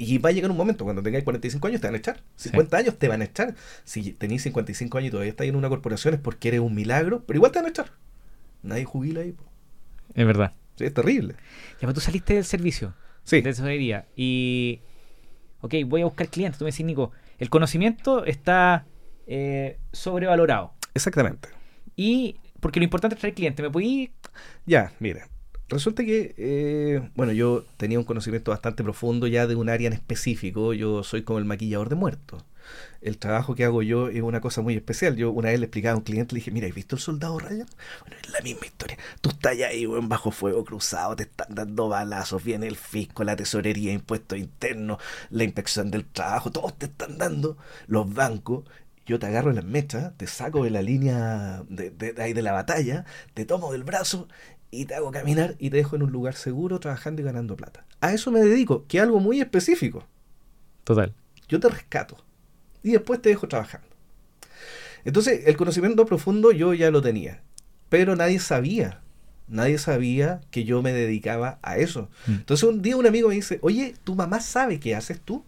Y 0.00 0.18
va 0.18 0.28
a 0.28 0.32
llegar 0.32 0.48
un 0.52 0.56
momento, 0.56 0.84
cuando 0.84 1.02
tengáis 1.02 1.24
45 1.24 1.66
años 1.66 1.80
te 1.80 1.88
van 1.88 1.94
a 1.96 1.98
echar. 1.98 2.22
50 2.36 2.76
años 2.76 2.96
te 2.98 3.08
van 3.08 3.20
a 3.20 3.24
echar. 3.24 3.56
Si 3.82 4.12
tenéis 4.12 4.42
55 4.44 4.96
años 4.96 5.08
y 5.08 5.10
todavía 5.10 5.30
estáis 5.30 5.50
en 5.50 5.56
una 5.56 5.68
corporación 5.68 6.14
es 6.14 6.20
porque 6.20 6.46
eres 6.48 6.60
un 6.60 6.72
milagro, 6.76 7.24
pero 7.26 7.36
igual 7.38 7.50
te 7.50 7.58
van 7.58 7.66
a 7.66 7.70
echar. 7.70 7.90
Nadie 8.62 8.84
jubila 8.84 9.22
ahí. 9.22 9.32
po. 9.32 9.42
Es 10.14 10.24
verdad. 10.24 10.52
Sí, 10.78 10.84
es 10.84 10.94
terrible. 10.94 11.34
Ya, 11.34 11.80
pero 11.80 11.94
tú 11.94 12.00
saliste 12.00 12.34
del 12.34 12.44
servicio. 12.44 12.94
Sí. 13.24 13.36
de 13.36 13.50
tesorería. 13.50 14.06
Y. 14.16 14.80
Ok, 15.60 15.74
voy 15.86 16.02
a 16.02 16.04
buscar 16.04 16.28
clientes. 16.28 16.58
Tú 16.58 16.64
me 16.64 16.70
decís, 16.70 16.86
Nico, 16.86 17.10
el 17.38 17.50
conocimiento 17.50 18.24
está 18.24 18.86
eh, 19.26 19.78
sobrevalorado. 19.92 20.72
Exactamente. 20.94 21.48
Y. 21.96 22.36
Porque 22.60 22.80
lo 22.80 22.84
importante 22.84 23.14
es 23.14 23.20
traer 23.20 23.34
clientes. 23.34 23.62
¿Me 23.62 23.70
podí.? 23.70 24.12
Ya, 24.66 24.92
mira. 25.00 25.28
Resulta 25.68 26.02
que, 26.02 26.34
eh, 26.38 27.10
bueno, 27.14 27.32
yo 27.32 27.64
tenía 27.76 27.98
un 27.98 28.04
conocimiento 28.06 28.50
bastante 28.52 28.82
profundo 28.82 29.26
ya 29.26 29.46
de 29.46 29.54
un 29.54 29.68
área 29.68 29.86
en 29.88 29.92
específico. 29.92 30.72
Yo 30.72 31.02
soy 31.04 31.22
como 31.24 31.38
el 31.38 31.44
maquillador 31.44 31.90
de 31.90 31.94
muertos. 31.94 32.42
El 33.02 33.18
trabajo 33.18 33.54
que 33.54 33.64
hago 33.64 33.82
yo 33.82 34.08
es 34.08 34.22
una 34.22 34.40
cosa 34.40 34.62
muy 34.62 34.74
especial. 34.74 35.16
Yo 35.16 35.30
una 35.30 35.50
vez 35.50 35.60
le 35.60 35.66
explicaba 35.66 35.94
a 35.94 35.98
un 35.98 36.04
cliente, 36.04 36.34
le 36.34 36.40
dije, 36.40 36.50
mira, 36.52 36.68
¿has 36.68 36.74
visto 36.74 36.96
el 36.96 37.02
soldado 37.02 37.38
Ryan? 37.38 37.66
Bueno, 38.00 38.16
es 38.22 38.30
la 38.30 38.40
misma 38.40 38.66
historia. 38.66 38.96
Tú 39.20 39.28
estás 39.30 39.58
ahí, 39.60 39.86
weón, 39.86 40.08
bajo 40.08 40.30
fuego 40.30 40.64
cruzado, 40.64 41.16
te 41.16 41.24
están 41.24 41.54
dando 41.54 41.88
balazos, 41.88 42.42
viene 42.42 42.66
el 42.66 42.76
fisco, 42.76 43.24
la 43.24 43.36
tesorería, 43.36 43.92
impuestos 43.92 44.38
internos, 44.38 44.98
la 45.30 45.44
inspección 45.44 45.90
del 45.90 46.04
trabajo, 46.06 46.50
todos 46.50 46.78
te 46.78 46.86
están 46.86 47.18
dando, 47.18 47.58
los 47.86 48.12
bancos. 48.12 48.64
Yo 49.06 49.18
te 49.18 49.26
agarro 49.26 49.50
en 49.50 49.56
las 49.56 49.64
mechas, 49.64 50.12
te 50.18 50.26
saco 50.26 50.64
de 50.64 50.70
la 50.70 50.82
línea 50.82 51.62
de- 51.68 51.90
de 51.90 52.14
ahí 52.22 52.34
de 52.34 52.42
la 52.42 52.52
batalla, 52.52 53.04
te 53.34 53.46
tomo 53.46 53.72
del 53.72 53.82
brazo 53.84 54.28
y 54.70 54.84
te 54.84 54.94
hago 54.94 55.10
caminar 55.10 55.56
y 55.58 55.70
te 55.70 55.78
dejo 55.78 55.96
en 55.96 56.02
un 56.02 56.12
lugar 56.12 56.34
seguro 56.34 56.78
trabajando 56.80 57.22
y 57.22 57.24
ganando 57.24 57.56
plata. 57.56 57.84
A 58.00 58.12
eso 58.12 58.30
me 58.30 58.40
dedico, 58.40 58.84
que 58.86 58.98
es 58.98 59.02
algo 59.02 59.20
muy 59.20 59.40
específico. 59.40 60.04
Total. 60.84 61.14
Yo 61.48 61.60
te 61.60 61.68
rescato 61.68 62.16
y 62.82 62.92
después 62.92 63.20
te 63.22 63.30
dejo 63.30 63.48
trabajando. 63.48 63.88
Entonces, 65.04 65.42
el 65.46 65.56
conocimiento 65.56 66.04
profundo 66.06 66.52
yo 66.52 66.74
ya 66.74 66.90
lo 66.90 67.00
tenía, 67.00 67.42
pero 67.88 68.16
nadie 68.16 68.38
sabía. 68.38 69.00
Nadie 69.46 69.78
sabía 69.78 70.42
que 70.50 70.64
yo 70.64 70.82
me 70.82 70.92
dedicaba 70.92 71.58
a 71.62 71.78
eso. 71.78 72.10
Mm. 72.26 72.32
Entonces, 72.32 72.68
un 72.68 72.82
día 72.82 72.96
un 72.96 73.06
amigo 73.06 73.28
me 73.28 73.34
dice, 73.34 73.58
oye, 73.62 73.94
¿tu 74.04 74.14
mamá 74.14 74.40
sabe 74.40 74.78
qué 74.78 74.94
haces 74.94 75.20
tú? 75.20 75.42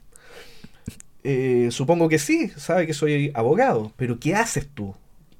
Eh, 1.22 1.68
supongo 1.70 2.09
que 2.09 2.18
sí, 2.18 2.48
sabe 2.56 2.87
que 2.87 2.94
soy 2.94 3.30
abogado, 3.35 3.92
pero 3.96 4.18
¿qué 4.18 4.35
haces 4.35 4.66
tú? 4.66 4.94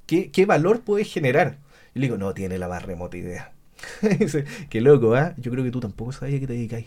¿Qué, 0.07 0.31
qué 0.31 0.45
valor 0.45 0.83
puedes 0.83 1.11
generar? 1.11 1.57
Y 1.95 2.01
le 2.01 2.07
digo, 2.07 2.19
no 2.19 2.35
tiene 2.35 2.59
la 2.59 2.69
más 2.69 2.83
remota 2.83 3.17
idea. 3.17 3.53
dice, 4.19 4.45
qué 4.69 4.81
loco, 4.81 5.15
¿ah? 5.15 5.35
Yo 5.39 5.51
creo 5.51 5.65
que 5.65 5.71
tú 5.71 5.81
tampoco 5.81 6.13
sabías 6.13 6.41
que 6.41 6.47
te 6.47 6.53
dedicáis. 6.55 6.87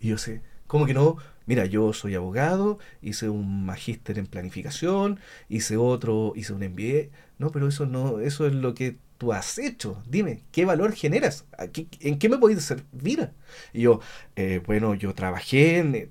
Y 0.00 0.08
yo 0.10 0.18
sé, 0.18 0.42
¿cómo 0.66 0.86
que 0.86 0.94
no? 0.94 1.16
Mira, 1.46 1.66
yo 1.66 1.92
soy 1.92 2.14
abogado, 2.14 2.78
hice 3.02 3.28
un 3.30 3.66
magíster 3.66 4.18
en 4.18 4.26
planificación, 4.26 5.20
hice 5.48 5.76
otro, 5.76 6.32
hice 6.36 6.52
un 6.54 6.62
MBA. 6.62 7.16
No, 7.38 7.50
pero 7.52 7.68
eso 7.68 7.86
no, 7.86 8.20
eso 8.20 8.46
es 8.46 8.54
lo 8.54 8.74
que 8.74 8.98
tú 9.18 9.32
has 9.32 9.58
hecho. 9.58 10.02
Dime, 10.08 10.44
¿qué 10.52 10.64
valor 10.66 10.92
generas? 10.94 11.46
¿A 11.58 11.68
qué- 11.68 11.88
¿En 12.00 12.18
qué 12.18 12.28
me 12.30 12.38
podéis 12.38 12.62
servir? 12.64 13.30
Y 13.72 13.82
yo, 13.82 14.00
eh, 14.36 14.62
bueno, 14.66 14.94
yo 14.94 15.14
trabajé 15.14 15.78
en, 15.78 16.10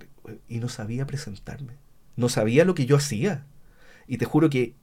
y 0.50 0.60
no 0.60 0.70
sabía 0.70 1.06
presentarme. 1.08 1.74
No 2.18 2.30
sabía 2.30 2.66
lo 2.66 2.76
que 2.76 2.86
yo 2.86 2.98
hacía. 2.98 3.46
Y 4.08 4.18
te 4.20 4.26
juro 4.26 4.50
que 4.50 4.76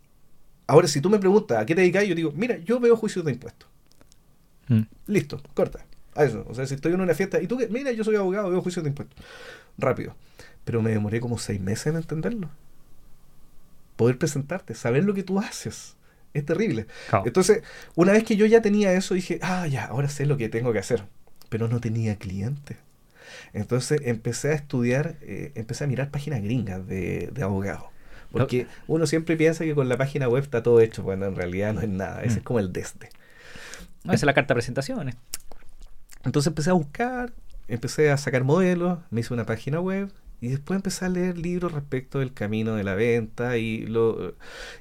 ahora 0.69 0.89
si 0.89 1.01
tú 1.01 1.11
me 1.11 1.19
preguntas 1.21 1.59
a 1.61 1.67
qué 1.67 1.75
te 1.75 1.83
dedicas, 1.83 2.07
yo 2.07 2.15
digo, 2.17 2.33
mira, 2.35 2.59
yo 2.59 2.81
veo 2.81 2.97
juicios 2.97 3.25
de 3.25 3.33
impuestos. 3.33 3.69
Mm. 4.69 4.83
Listo, 5.07 5.41
corta. 5.55 5.85
A 6.15 6.25
eso. 6.25 6.45
O 6.49 6.55
sea, 6.55 6.67
si 6.67 6.75
estoy 6.75 6.93
en 6.93 7.01
una 7.01 7.15
fiesta 7.15 7.41
y 7.41 7.47
tú 7.47 7.57
que, 7.59 7.69
mira, 7.69 7.91
yo 7.93 8.05
soy 8.05 8.17
abogado, 8.17 8.51
veo 8.51 8.61
juicios 8.63 8.83
de 8.85 8.91
impuestos. 8.91 9.19
Rápido. 9.79 10.15
Pero 10.65 10.83
me 10.83 10.91
demoré 10.91 11.21
como 11.21 11.39
seis 11.39 11.61
meses 11.61 11.87
en 11.87 11.97
entenderlo. 11.97 12.51
Poder 13.97 14.19
presentarte, 14.19 14.75
saber 14.75 15.05
lo 15.05 15.15
que 15.15 15.23
tú 15.23 15.39
haces. 15.39 15.97
Es 16.35 16.45
terrible. 16.47 16.87
Claro. 17.11 17.27
Entonces, 17.27 17.63
una 17.95 18.13
vez 18.13 18.25
que 18.25 18.37
yo 18.37 18.47
ya 18.47 18.63
tenía 18.63 18.93
eso, 18.95 19.15
dije, 19.15 19.39
ah, 19.43 19.67
ya, 19.67 19.87
ahora 19.87 20.09
sé 20.09 20.27
lo 20.27 20.37
que 20.37 20.49
tengo 20.49 20.73
que 20.73 20.79
hacer. 20.79 21.05
Pero 21.49 21.69
no 21.69 21.81
tenía 21.81 22.17
clientes. 22.17 22.79
Entonces 23.53 24.01
empecé 24.05 24.51
a 24.51 24.55
estudiar, 24.55 25.17
eh, 25.23 25.53
empecé 25.55 25.85
a 25.85 25.87
mirar 25.87 26.11
páginas 26.11 26.43
gringas 26.43 26.87
de, 26.87 27.29
de 27.33 27.43
abogados. 27.43 27.85
Porque 28.31 28.67
uno 28.87 29.07
siempre 29.07 29.37
piensa 29.37 29.65
que 29.65 29.75
con 29.75 29.91
la 29.91 29.99
página 29.99 30.27
web 30.27 30.43
está 30.43 30.63
todo 30.63 30.81
hecho, 30.81 31.03
cuando 31.03 31.27
en 31.27 31.37
realidad 31.37 31.75
no 31.75 31.83
es 31.83 31.89
nada. 31.91 32.23
Ese 32.23 32.37
Mm. 32.37 32.39
es 32.39 32.45
como 32.45 32.59
el 32.61 32.73
desde. 32.73 33.11
Esa 34.05 34.15
es 34.15 34.23
la 34.25 34.35
carta 34.35 34.55
de 34.55 34.57
presentaciones. 34.57 35.17
Entonces 36.25 36.49
empecé 36.49 36.71
a 36.71 36.75
buscar, 36.75 37.33
empecé 37.69 38.11
a 38.11 38.17
sacar 38.17 38.45
modelos, 38.45 38.99
me 39.11 39.21
hice 39.21 39.35
una 39.35 39.47
página 39.47 39.81
web 39.81 40.13
y 40.41 40.49
después 40.49 40.77
empecé 40.77 41.05
a 41.05 41.09
leer 41.09 41.39
libros 41.39 41.73
respecto 41.73 42.19
del 42.19 42.33
camino 42.33 42.75
de 42.75 42.85
la 42.85 42.95
venta 42.95 43.59
y, 43.59 43.87
lo, 43.87 44.35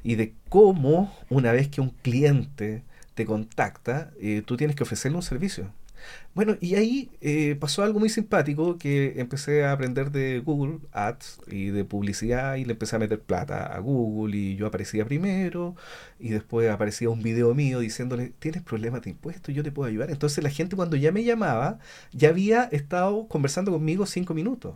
y 0.04 0.16
de 0.16 0.34
cómo 0.50 1.16
una 1.30 1.52
vez 1.52 1.68
que 1.68 1.82
un 1.82 1.90
cliente 1.90 2.84
te 3.14 3.26
contacta, 3.26 4.12
eh, 4.20 4.42
tú 4.46 4.58
tienes 4.58 4.76
que 4.76 4.84
ofrecerle 4.84 5.18
un 5.18 5.24
servicio. 5.24 5.72
Bueno, 6.34 6.56
y 6.62 6.76
ahí 6.76 7.12
eh, 7.22 7.56
pasó 7.60 7.84
algo 7.84 8.00
muy 8.00 8.10
simpático 8.10 8.78
que 8.78 9.20
empecé 9.20 9.66
a 9.66 9.74
aprender 9.74 10.12
de 10.12 10.40
Google 10.40 10.80
Ads 10.94 11.42
y 11.48 11.68
de 11.68 11.84
publicidad 11.84 12.56
y 12.56 12.66
le 12.66 12.74
empecé 12.74 12.96
a 12.96 13.00
meter 13.00 13.20
plata 13.22 13.66
a 13.66 13.80
Google 13.80 14.38
y 14.38 14.56
yo 14.56 14.68
aparecía 14.68 15.06
primero 15.06 15.76
y 16.20 16.30
después 16.30 16.70
aparecía 16.70 17.10
un 17.10 17.22
video 17.22 17.54
mío 17.54 17.80
diciéndole, 17.80 18.34
tienes 18.40 18.62
problemas 18.64 19.02
de 19.02 19.10
impuestos, 19.12 19.54
yo 19.54 19.64
te 19.64 19.72
puedo 19.72 19.90
ayudar. 19.90 20.10
Entonces 20.12 20.44
la 20.44 20.50
gente 20.50 20.76
cuando 20.76 20.96
ya 20.96 21.12
me 21.12 21.24
llamaba 21.24 21.80
ya 22.14 22.30
había 22.30 22.64
estado 22.66 23.28
conversando 23.28 23.72
conmigo 23.72 24.06
cinco 24.06 24.34
minutos. 24.34 24.76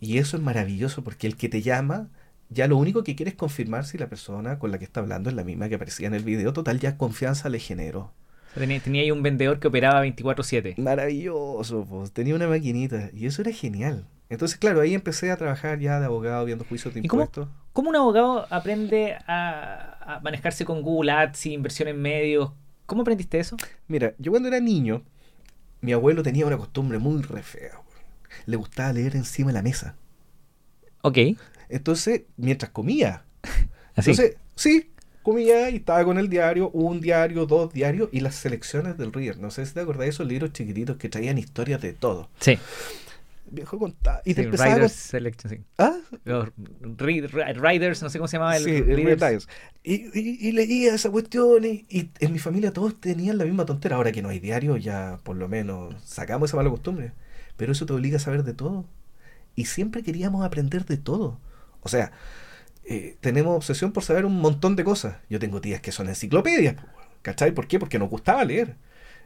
Y 0.00 0.18
eso 0.18 0.36
es 0.36 0.42
maravilloso 0.42 1.02
porque 1.04 1.26
el 1.26 1.36
que 1.36 1.48
te 1.48 1.62
llama 1.62 2.08
ya 2.50 2.66
lo 2.66 2.76
único 2.76 3.04
que 3.04 3.14
quiere 3.16 3.30
es 3.30 3.36
confirmar 3.36 3.84
si 3.86 3.98
la 3.98 4.08
persona 4.08 4.58
con 4.58 4.70
la 4.70 4.78
que 4.78 4.84
está 4.84 5.00
hablando 5.00 5.30
es 5.30 5.36
la 5.36 5.44
misma 5.44 5.68
que 5.68 5.74
aparecía 5.76 6.06
en 6.06 6.14
el 6.14 6.24
video. 6.24 6.52
Total, 6.52 6.80
ya 6.80 6.96
confianza 6.96 7.48
le 7.48 7.58
generó. 7.58 8.12
Tenía, 8.58 8.80
tenía 8.80 9.02
ahí 9.02 9.10
un 9.10 9.22
vendedor 9.22 9.58
que 9.60 9.68
operaba 9.68 10.04
24-7. 10.04 10.76
Maravilloso, 10.78 11.84
pues. 11.88 12.12
Tenía 12.12 12.34
una 12.34 12.48
maquinita 12.48 13.10
y 13.12 13.26
eso 13.26 13.42
era 13.42 13.52
genial. 13.52 14.06
Entonces, 14.30 14.58
claro, 14.58 14.80
ahí 14.80 14.94
empecé 14.94 15.30
a 15.30 15.36
trabajar 15.36 15.78
ya 15.78 15.98
de 16.00 16.06
abogado 16.06 16.44
viendo 16.44 16.64
juicios 16.64 16.92
de 16.92 17.00
¿Y 17.00 17.08
cómo? 17.08 17.22
impuestos. 17.22 17.48
¿Cómo 17.72 17.90
un 17.90 17.96
abogado 17.96 18.46
aprende 18.50 19.16
a, 19.26 20.16
a 20.16 20.20
manejarse 20.20 20.64
con 20.64 20.82
Google 20.82 21.12
Ads 21.12 21.46
y 21.46 21.52
inversión 21.54 21.88
en 21.88 22.00
medios? 22.02 22.50
¿Cómo 22.86 23.02
aprendiste 23.02 23.38
eso? 23.38 23.56
Mira, 23.86 24.14
yo 24.18 24.30
cuando 24.32 24.48
era 24.48 24.60
niño, 24.60 25.02
mi 25.80 25.92
abuelo 25.92 26.22
tenía 26.22 26.46
una 26.46 26.56
costumbre 26.58 26.98
muy 26.98 27.22
re 27.22 27.42
fea. 27.42 27.80
Le 28.46 28.56
gustaba 28.56 28.92
leer 28.92 29.16
encima 29.16 29.48
de 29.48 29.54
la 29.54 29.62
mesa. 29.62 29.94
Ok. 31.02 31.18
Entonces, 31.68 32.22
mientras 32.36 32.70
comía. 32.72 33.24
Así. 33.94 34.10
Entonces, 34.10 34.36
sí, 34.54 34.90
comía 35.28 35.70
y 35.70 35.76
estaba 35.76 36.04
con 36.04 36.18
el 36.18 36.28
diario, 36.28 36.70
un 36.70 37.00
diario, 37.00 37.46
dos 37.46 37.72
diarios 37.72 38.08
y 38.12 38.20
las 38.20 38.34
selecciones 38.34 38.96
del 38.98 39.12
Reader. 39.12 39.38
No 39.38 39.50
sé 39.50 39.64
si 39.66 39.74
te 39.74 39.80
acordás 39.80 40.02
de 40.02 40.08
esos 40.08 40.26
libros 40.26 40.52
chiquititos 40.52 40.96
que 40.96 41.08
traían 41.08 41.38
historias 41.38 41.80
de 41.82 41.92
todo. 41.92 42.28
sí. 42.40 42.58
viejo 43.50 43.78
contaba. 43.78 44.20
Y 44.26 44.34
te 44.34 44.42
Sí, 44.42 44.44
empezaba 44.44 44.74
Riders 44.74 44.92
cont- 44.92 45.08
Selection, 45.10 45.50
sí. 45.54 45.60
¿Ah? 45.78 45.96
Los 46.24 46.48
Ri- 46.98 47.26
Ri- 47.30 47.54
Riders, 47.58 48.02
no 48.02 48.10
sé 48.10 48.18
cómo 48.18 48.28
se 48.28 48.36
llamaba 48.36 48.58
el 48.58 48.62
Sí, 48.64 48.82
Riders. 48.82 49.48
Y- 49.82 50.48
y 50.48 50.52
leía 50.52 50.94
esa 50.94 51.08
cuestión 51.10 51.64
y, 51.64 51.86
y 51.88 52.10
en 52.20 52.32
mi 52.34 52.38
familia 52.40 52.74
todos 52.74 53.00
tenían 53.00 53.38
la 53.38 53.46
misma 53.46 53.64
tontera. 53.64 53.96
Ahora 53.96 54.12
que 54.12 54.20
no 54.20 54.28
hay 54.28 54.38
diario, 54.38 54.76
ya 54.76 55.18
por 55.22 55.36
lo 55.36 55.48
menos 55.48 55.94
sacamos 56.04 56.50
esa 56.50 56.58
mala 56.58 56.68
costumbre. 56.68 57.12
Pero 57.56 57.72
eso 57.72 57.86
te 57.86 57.94
obliga 57.94 58.18
a 58.18 58.20
saber 58.20 58.44
de 58.44 58.52
todo. 58.52 58.84
Y 59.54 59.64
siempre 59.64 60.02
queríamos 60.02 60.44
aprender 60.44 60.84
de 60.84 60.98
todo. 60.98 61.40
O 61.80 61.88
sea, 61.88 62.12
eh, 62.88 63.16
tenemos 63.20 63.54
obsesión 63.54 63.92
por 63.92 64.02
saber 64.02 64.24
un 64.24 64.40
montón 64.40 64.74
de 64.74 64.84
cosas. 64.84 65.16
Yo 65.28 65.38
tengo 65.38 65.60
tías 65.60 65.80
que 65.80 65.92
son 65.92 66.08
enciclopedias. 66.08 66.76
¿Cachai? 67.22 67.52
¿Por 67.52 67.66
qué? 67.66 67.78
Porque 67.78 67.98
nos 67.98 68.08
gustaba 68.08 68.44
leer. 68.44 68.76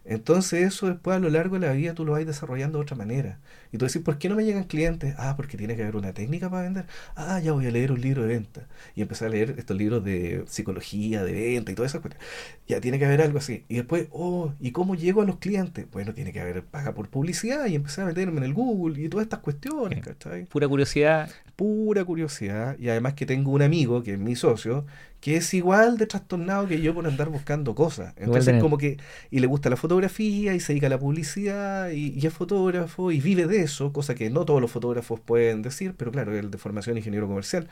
Entonces 0.05 0.65
eso 0.65 0.89
después 0.89 1.17
a 1.17 1.21
lo 1.21 1.31
largo 1.31 1.59
de 1.59 1.67
la 1.67 1.73
vida 1.73 1.95
tú 1.95 2.05
lo 2.05 2.13
vas 2.13 2.27
desarrollando 2.27 2.79
de 2.79 2.83
otra 2.83 2.97
manera. 2.97 3.39
Y 3.71 3.79
tú 3.79 3.87
decís, 3.87 4.03
¿por 4.03 4.19
qué 4.19 4.29
no 4.29 4.35
me 4.35 4.45
llegan 4.45 4.65
clientes? 4.65 5.15
Ah, 5.17 5.35
porque 5.37 5.57
tiene 5.57 5.77
que 5.77 5.83
haber 5.83 5.97
una 5.97 6.13
técnica 6.13 6.51
para 6.51 6.65
vender. 6.65 6.87
Ah, 7.15 7.39
ya 7.39 7.53
voy 7.53 7.67
a 7.67 7.71
leer 7.71 7.93
un 7.93 8.01
libro 8.01 8.23
de 8.23 8.29
venta. 8.29 8.67
Y 8.97 9.03
empecé 9.03 9.27
a 9.27 9.29
leer 9.29 9.55
estos 9.59 9.77
libros 9.77 10.05
de 10.05 10.45
psicología, 10.49 11.23
de 11.23 11.33
venta 11.33 11.71
y 11.71 11.75
todas 11.75 11.93
esas 11.93 12.03
cosas. 12.03 12.19
Ya 12.67 12.81
tiene 12.81 12.99
que 12.99 13.07
haber 13.07 13.23
algo 13.23 13.39
así. 13.39 13.65
Y 13.69 13.77
después, 13.77 14.09
oh, 14.11 14.53
¿y 14.61 14.73
cómo 14.73 14.97
llego 14.97 15.23
a 15.23 15.25
los 15.25 15.37
clientes? 15.37 15.87
Bueno, 15.93 16.15
tiene 16.15 16.33
que 16.33 16.41
haber 16.41 16.65
paga 16.65 16.95
por 16.95 17.09
publicidad 17.09 17.67
y 17.67 17.77
empecé 17.77 18.03
a 18.03 18.07
meterme 18.07 18.39
en 18.39 18.45
el 18.45 18.55
Google 18.55 19.01
y 19.01 19.09
todas 19.09 19.25
estas 19.25 19.41
cuestiones. 19.41 20.05
¿cachai? 20.05 20.47
Pura 20.47 20.67
curiosidad. 20.67 21.31
Pura 21.63 22.05
curiosidad 22.05 22.77
y 22.77 22.89
además 22.89 23.15
que 23.15 23.25
tengo 23.25 23.53
un 23.53 23.63
amigo 23.63 24.03
que 24.03 24.15
es 24.15 24.19
mi 24.19 24.35
socio 24.35 24.85
que 25.21 25.37
es 25.37 25.55
igual 25.55 25.97
de 25.97 26.09
trastornado 26.09 26.67
que 26.67 26.81
yo 26.81 26.93
por 26.93 27.07
andar 27.07 27.29
buscando 27.29 27.77
cosas. 27.77 28.15
Entonces 28.17 28.55
nerd. 28.55 28.63
como 28.63 28.79
que 28.79 28.97
y 29.31 29.39
le 29.39 29.47
gusta 29.47 29.71
la 29.71 29.77
fotografía 29.77 30.57
y 30.57 30.59
se 30.59 30.73
dedica 30.73 30.89
a 30.89 30.91
la 30.91 30.99
publicidad 30.99 31.91
y, 31.91 32.19
y 32.19 32.27
es 32.27 32.35
fotógrafo 32.35 33.13
y 33.13 33.21
vive 33.21 33.47
de 33.47 33.63
eso 33.63 33.93
cosa 33.93 34.17
que 34.17 34.29
no 34.29 34.45
todos 34.45 34.61
los 34.61 34.73
fotógrafos 34.73 35.21
pueden 35.21 35.63
decir 35.63 35.95
pero 35.97 36.11
claro 36.11 36.37
él 36.37 36.51
de 36.51 36.59
formación 36.59 36.97
ingeniero 36.99 37.29
comercial. 37.29 37.69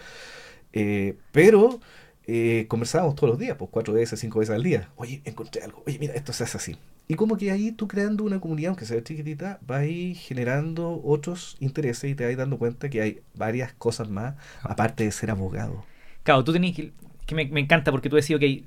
Eh, 0.73 1.17
pero 1.33 1.81
eh, 2.29 2.67
conversábamos 2.69 3.17
todos 3.17 3.31
los 3.31 3.41
días 3.41 3.57
pues 3.59 3.71
cuatro 3.73 3.93
veces 3.95 4.21
cinco 4.21 4.39
veces 4.39 4.55
al 4.55 4.63
día. 4.63 4.89
Oye 4.95 5.21
encontré 5.25 5.65
algo. 5.65 5.83
Oye 5.85 5.99
mira 5.99 6.15
esto 6.15 6.33
se 6.33 6.45
hace 6.45 6.59
así 6.59 6.77
y 7.11 7.17
como 7.17 7.37
que 7.37 7.51
ahí 7.51 7.73
tú 7.73 7.89
creando 7.89 8.23
una 8.23 8.39
comunidad, 8.39 8.69
aunque 8.69 8.87
sea 8.87 9.03
chiquitita, 9.03 9.59
vas 9.67 9.81
a 9.81 9.85
ir 9.85 10.15
generando 10.15 11.03
otros 11.03 11.57
intereses 11.59 12.09
y 12.09 12.15
te 12.15 12.25
vas 12.25 12.37
dando 12.37 12.57
cuenta 12.57 12.89
que 12.89 13.03
hay 13.03 13.21
varias 13.35 13.73
cosas 13.73 14.09
más, 14.09 14.37
aparte 14.63 15.03
de 15.03 15.11
ser 15.11 15.33
abogado. 15.33 15.85
Claro, 16.23 16.45
tú 16.45 16.53
tenés 16.53 16.77
que. 16.77 16.93
que 17.27 17.35
me, 17.35 17.47
me 17.47 17.59
encanta 17.59 17.91
porque 17.91 18.09
tú 18.09 18.15
decís, 18.15 18.37
ok, 18.37 18.65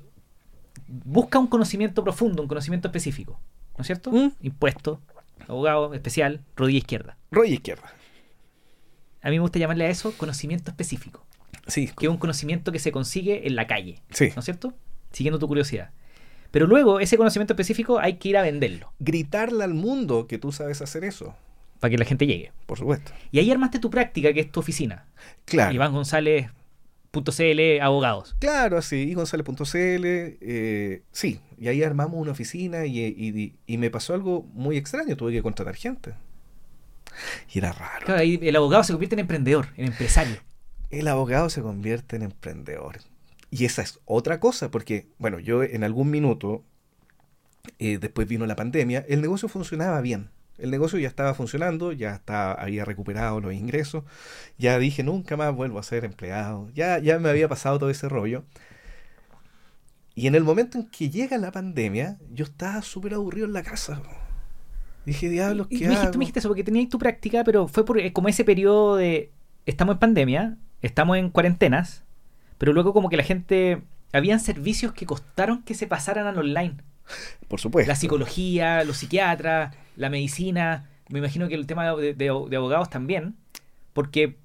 busca 0.86 1.38
un 1.38 1.46
conocimiento 1.46 2.04
profundo, 2.04 2.42
un 2.42 2.48
conocimiento 2.48 2.88
específico. 2.88 3.40
¿No 3.78 3.80
es 3.80 3.86
cierto? 3.86 4.12
Mm. 4.12 4.32
Impuesto, 4.42 5.00
abogado, 5.48 5.94
especial, 5.94 6.42
rodilla 6.54 6.80
izquierda. 6.80 7.16
Roy 7.30 7.54
izquierda. 7.54 7.94
A 9.22 9.30
mí 9.30 9.36
me 9.36 9.40
gusta 9.40 9.58
llamarle 9.58 9.86
a 9.86 9.88
eso 9.88 10.12
conocimiento 10.18 10.70
específico, 10.70 11.24
Sí, 11.66 11.88
que 11.98 12.04
es 12.04 12.10
un 12.10 12.18
conocimiento 12.18 12.72
que 12.72 12.78
se 12.78 12.92
consigue 12.92 13.46
en 13.46 13.56
la 13.56 13.66
calle, 13.66 14.02
sí. 14.10 14.32
¿no 14.36 14.40
es 14.40 14.44
cierto? 14.44 14.74
Siguiendo 15.12 15.38
tu 15.38 15.48
curiosidad. 15.48 15.92
Pero 16.54 16.66
luego 16.68 17.00
ese 17.00 17.16
conocimiento 17.16 17.52
específico 17.54 17.98
hay 17.98 18.14
que 18.18 18.28
ir 18.28 18.36
a 18.36 18.42
venderlo 18.42 18.92
Gritarle 19.00 19.64
al 19.64 19.74
mundo 19.74 20.28
que 20.28 20.38
tú 20.38 20.52
sabes 20.52 20.80
hacer 20.80 21.02
eso, 21.02 21.34
para 21.80 21.90
que 21.90 21.98
la 21.98 22.04
gente 22.04 22.26
llegue. 22.28 22.52
por 22.66 22.78
supuesto. 22.78 23.10
Y 23.32 23.40
ahí 23.40 23.50
armaste 23.50 23.80
tu 23.80 23.90
práctica, 23.90 24.32
que 24.32 24.38
es 24.40 24.52
tu 24.52 24.60
oficina. 24.60 25.04
Claro. 25.44 25.74
Iván 25.74 25.92
González.cl, 25.92 27.80
abogados. 27.82 28.36
Claro, 28.38 28.78
así, 28.78 28.96
y 29.10 29.14
González.cl, 29.14 30.04
eh, 30.06 31.02
sí, 31.12 31.40
y 31.58 31.68
ahí 31.68 31.82
armamos 31.82 32.20
una 32.20 32.32
oficina 32.32 32.86
y, 32.86 32.98
y- 33.00 33.54
y 33.66 33.78
me 33.78 33.90
pasó 33.90 34.14
algo 34.14 34.42
muy 34.54 34.76
extraño, 34.76 35.16
tuve 35.16 35.32
que 35.32 35.42
contratar 35.42 35.74
gente. 35.74 36.14
Y 37.52 37.58
era 37.58 37.72
raro. 37.72 38.06
Claro, 38.06 38.20
ahí 38.20 38.38
el 38.42 38.56
abogado 38.56 38.82
se 38.84 38.92
convierte 38.92 39.14
en 39.14 39.20
emprendedor, 39.20 39.66
en 39.76 39.86
empresario. 39.86 40.36
El 40.90 41.06
abogado 41.08 41.48
se 41.50 41.62
convierte 41.62 42.16
en 42.16 42.22
emprendedor. 42.22 42.98
Y 43.54 43.66
esa 43.66 43.82
es 43.82 44.00
otra 44.04 44.40
cosa, 44.40 44.72
porque, 44.72 45.06
bueno, 45.16 45.38
yo 45.38 45.62
en 45.62 45.84
algún 45.84 46.10
minuto, 46.10 46.64
eh, 47.78 47.98
después 47.98 48.26
vino 48.26 48.46
la 48.46 48.56
pandemia, 48.56 49.04
el 49.08 49.20
negocio 49.20 49.48
funcionaba 49.48 50.00
bien. 50.00 50.30
El 50.58 50.72
negocio 50.72 50.98
ya 50.98 51.06
estaba 51.06 51.34
funcionando, 51.34 51.92
ya 51.92 52.16
estaba, 52.16 52.54
había 52.54 52.84
recuperado 52.84 53.40
los 53.40 53.54
ingresos, 53.54 54.02
ya 54.58 54.76
dije, 54.80 55.04
nunca 55.04 55.36
más 55.36 55.54
vuelvo 55.54 55.78
a 55.78 55.84
ser 55.84 56.04
empleado, 56.04 56.68
ya, 56.74 56.98
ya 56.98 57.20
me 57.20 57.28
había 57.28 57.46
pasado 57.48 57.78
todo 57.78 57.90
ese 57.90 58.08
rollo. 58.08 58.42
Y 60.16 60.26
en 60.26 60.34
el 60.34 60.42
momento 60.42 60.76
en 60.76 60.88
que 60.88 61.08
llega 61.08 61.38
la 61.38 61.52
pandemia, 61.52 62.18
yo 62.32 62.46
estaba 62.46 62.82
súper 62.82 63.14
aburrido 63.14 63.46
en 63.46 63.52
la 63.52 63.62
casa. 63.62 64.02
Dije, 65.06 65.28
diablos, 65.28 65.68
Y 65.70 65.78
¿qué 65.78 65.84
me 65.84 65.90
dijiste, 65.90 66.08
hago? 66.08 66.18
me 66.18 66.24
dijiste 66.24 66.40
eso 66.40 66.48
porque 66.48 66.64
tenías 66.64 66.88
tu 66.88 66.98
práctica, 66.98 67.44
pero 67.44 67.68
fue 67.68 67.84
por, 67.84 68.00
eh, 68.00 68.12
como 68.12 68.28
ese 68.28 68.44
periodo 68.44 68.96
de 68.96 69.30
estamos 69.64 69.94
en 69.94 69.98
pandemia, 70.00 70.58
estamos 70.82 71.18
en 71.18 71.30
cuarentenas, 71.30 72.03
pero 72.58 72.72
luego 72.72 72.92
como 72.92 73.08
que 73.08 73.16
la 73.16 73.22
gente 73.24 73.82
habían 74.12 74.40
servicios 74.40 74.92
que 74.92 75.06
costaron 75.06 75.62
que 75.62 75.74
se 75.74 75.86
pasaran 75.86 76.26
al 76.26 76.38
online. 76.38 76.76
Por 77.48 77.60
supuesto. 77.60 77.88
La 77.90 77.96
psicología, 77.96 78.84
los 78.84 78.98
psiquiatras, 78.98 79.74
la 79.96 80.08
medicina, 80.10 80.88
me 81.08 81.18
imagino 81.18 81.48
que 81.48 81.54
el 81.54 81.66
tema 81.66 81.94
de, 81.96 82.14
de- 82.14 82.46
de 82.48 82.56
abogados 82.56 82.88
también, 82.90 83.34
porque 83.92 84.36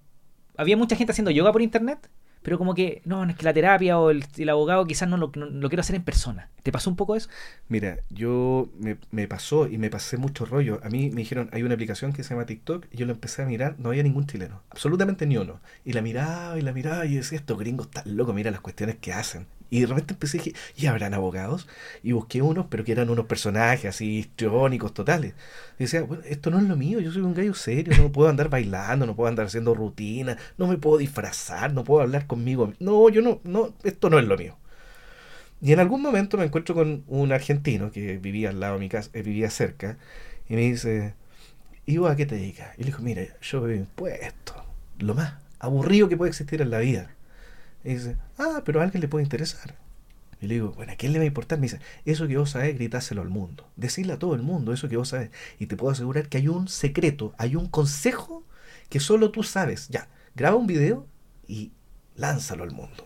había 0.57 0.75
mucha 0.77 0.95
gente 0.95 1.11
haciendo 1.11 1.31
yoga 1.31 1.51
por 1.51 1.61
internet, 1.61 2.09
pero 2.41 2.57
como 2.57 2.73
que 2.73 3.01
no, 3.05 3.23
es 3.23 3.35
que 3.35 3.45
la 3.45 3.53
terapia 3.53 3.99
o 3.99 4.09
el, 4.09 4.25
el 4.37 4.49
abogado 4.49 4.85
quizás 4.85 5.09
no 5.09 5.17
lo, 5.17 5.31
lo 5.33 5.69
quiero 5.69 5.81
hacer 5.81 5.95
en 5.95 6.03
persona. 6.03 6.49
¿Te 6.63 6.71
pasó 6.71 6.89
un 6.89 6.95
poco 6.95 7.15
eso? 7.15 7.29
Mira, 7.67 7.99
yo 8.09 8.69
me, 8.79 8.97
me 9.11 9.27
pasó 9.27 9.67
y 9.67 9.77
me 9.77 9.89
pasé 9.89 10.17
mucho 10.17 10.45
rollo. 10.45 10.79
A 10.83 10.89
mí 10.89 11.09
me 11.11 11.21
dijeron, 11.21 11.49
hay 11.53 11.63
una 11.63 11.73
aplicación 11.75 12.13
que 12.13 12.23
se 12.23 12.31
llama 12.31 12.45
TikTok 12.45 12.87
y 12.91 12.97
yo 12.97 13.05
la 13.05 13.13
empecé 13.13 13.43
a 13.43 13.45
mirar, 13.45 13.75
no 13.79 13.89
había 13.89 14.03
ningún 14.03 14.25
chileno, 14.27 14.61
absolutamente 14.69 15.25
ni 15.25 15.37
uno. 15.37 15.61
Y 15.85 15.93
la 15.93 16.01
miraba 16.01 16.57
y 16.57 16.61
la 16.61 16.73
miraba 16.73 17.05
y 17.05 17.15
decía, 17.15 17.37
estos 17.37 17.57
gringos 17.57 17.87
están 17.87 18.15
locos, 18.17 18.35
mira 18.35 18.51
las 18.51 18.61
cuestiones 18.61 18.97
que 18.97 19.13
hacen. 19.13 19.47
Y 19.69 19.81
de 19.81 19.87
repente 19.87 20.13
empecé 20.13 20.39
dije, 20.39 20.53
¿y 20.75 20.87
habrán 20.87 21.13
abogados? 21.13 21.67
Y 22.01 22.13
busqué 22.13 22.41
unos, 22.41 22.65
pero 22.69 22.83
que 22.83 22.91
eran 22.91 23.09
unos 23.09 23.25
personajes 23.25 23.85
así 23.85 24.19
histriónicos 24.19 24.93
totales. 24.93 25.33
Y 25.77 25.83
decía, 25.83 26.01
bueno, 26.01 26.23
esto 26.25 26.49
no 26.49 26.57
es 26.57 26.63
lo 26.63 26.75
mío, 26.75 26.99
yo 26.99 27.11
soy 27.11 27.21
un 27.21 27.33
gallo 27.33 27.53
serio, 27.53 27.93
no 27.97 28.11
puedo 28.11 28.29
andar 28.29 28.49
bailando, 28.49 29.05
no 29.05 29.15
puedo 29.15 29.29
andar 29.29 29.45
haciendo 29.45 29.75
rutina, 29.75 30.37
no 30.57 30.67
me 30.67 30.77
puedo 30.77 30.97
disfrazar, 30.97 31.73
no 31.73 31.83
puedo 31.83 32.01
hablar 32.01 32.25
conmigo. 32.25 32.73
No, 32.79 33.09
yo 33.09 33.21
no, 33.21 33.41
no, 33.43 33.73
esto 33.83 34.09
no 34.09 34.19
es 34.19 34.25
lo 34.25 34.37
mío. 34.37 34.57
Y 35.61 35.73
en 35.73 35.79
algún 35.79 36.01
momento 36.01 36.37
me 36.37 36.45
encuentro 36.45 36.73
con 36.73 37.03
un 37.07 37.31
argentino 37.31 37.91
que 37.91 38.17
vivía 38.17 38.49
al 38.49 38.59
lado 38.59 38.75
de 38.75 38.79
mi 38.79 38.89
casa, 38.89 39.09
eh, 39.13 39.23
vivía 39.23 39.49
cerca, 39.49 39.97
y 40.47 40.55
me 40.55 40.61
dice, 40.61 41.15
¿y 41.85 41.97
vos 41.97 42.09
a 42.11 42.15
qué 42.15 42.25
te 42.25 42.35
dedicas? 42.35 42.69
Y 42.77 42.81
le 42.81 42.87
digo, 42.87 42.99
mira, 42.99 43.23
yo 43.41 43.61
veo 43.61 43.75
impuestos, 43.75 44.57
lo 44.99 45.15
más 45.15 45.33
aburrido 45.59 46.07
que 46.09 46.17
puede 46.17 46.29
existir 46.29 46.61
en 46.61 46.69
la 46.71 46.79
vida. 46.79 47.11
Y 47.83 47.93
dice, 47.93 48.17
ah, 48.37 48.61
pero 48.65 48.79
a 48.79 48.83
alguien 48.83 49.01
le 49.01 49.07
puede 49.07 49.23
interesar. 49.23 49.75
Y 50.41 50.47
le 50.47 50.55
digo, 50.55 50.71
bueno, 50.71 50.93
¿a 50.93 50.95
quién 50.95 51.11
le 51.11 51.19
va 51.19 51.23
a 51.23 51.27
importar? 51.27 51.59
Me 51.59 51.63
dice, 51.63 51.79
eso 52.05 52.27
que 52.27 52.37
vos 52.37 52.51
sabés, 52.51 52.75
gritáselo 52.75 53.21
al 53.21 53.29
mundo. 53.29 53.67
Decirle 53.75 54.13
a 54.13 54.19
todo 54.19 54.35
el 54.35 54.41
mundo 54.41 54.73
eso 54.73 54.87
que 54.87 54.97
vos 54.97 55.09
sabés. 55.09 55.31
Y 55.59 55.65
te 55.65 55.75
puedo 55.75 55.91
asegurar 55.91 56.29
que 56.29 56.37
hay 56.37 56.47
un 56.47 56.67
secreto, 56.67 57.33
hay 57.37 57.55
un 57.55 57.67
consejo 57.67 58.43
que 58.89 58.99
solo 58.99 59.31
tú 59.31 59.43
sabes. 59.43 59.89
Ya, 59.89 60.07
graba 60.35 60.55
un 60.55 60.67
video 60.67 61.07
y 61.47 61.71
lánzalo 62.15 62.63
al 62.63 62.71
mundo. 62.71 63.05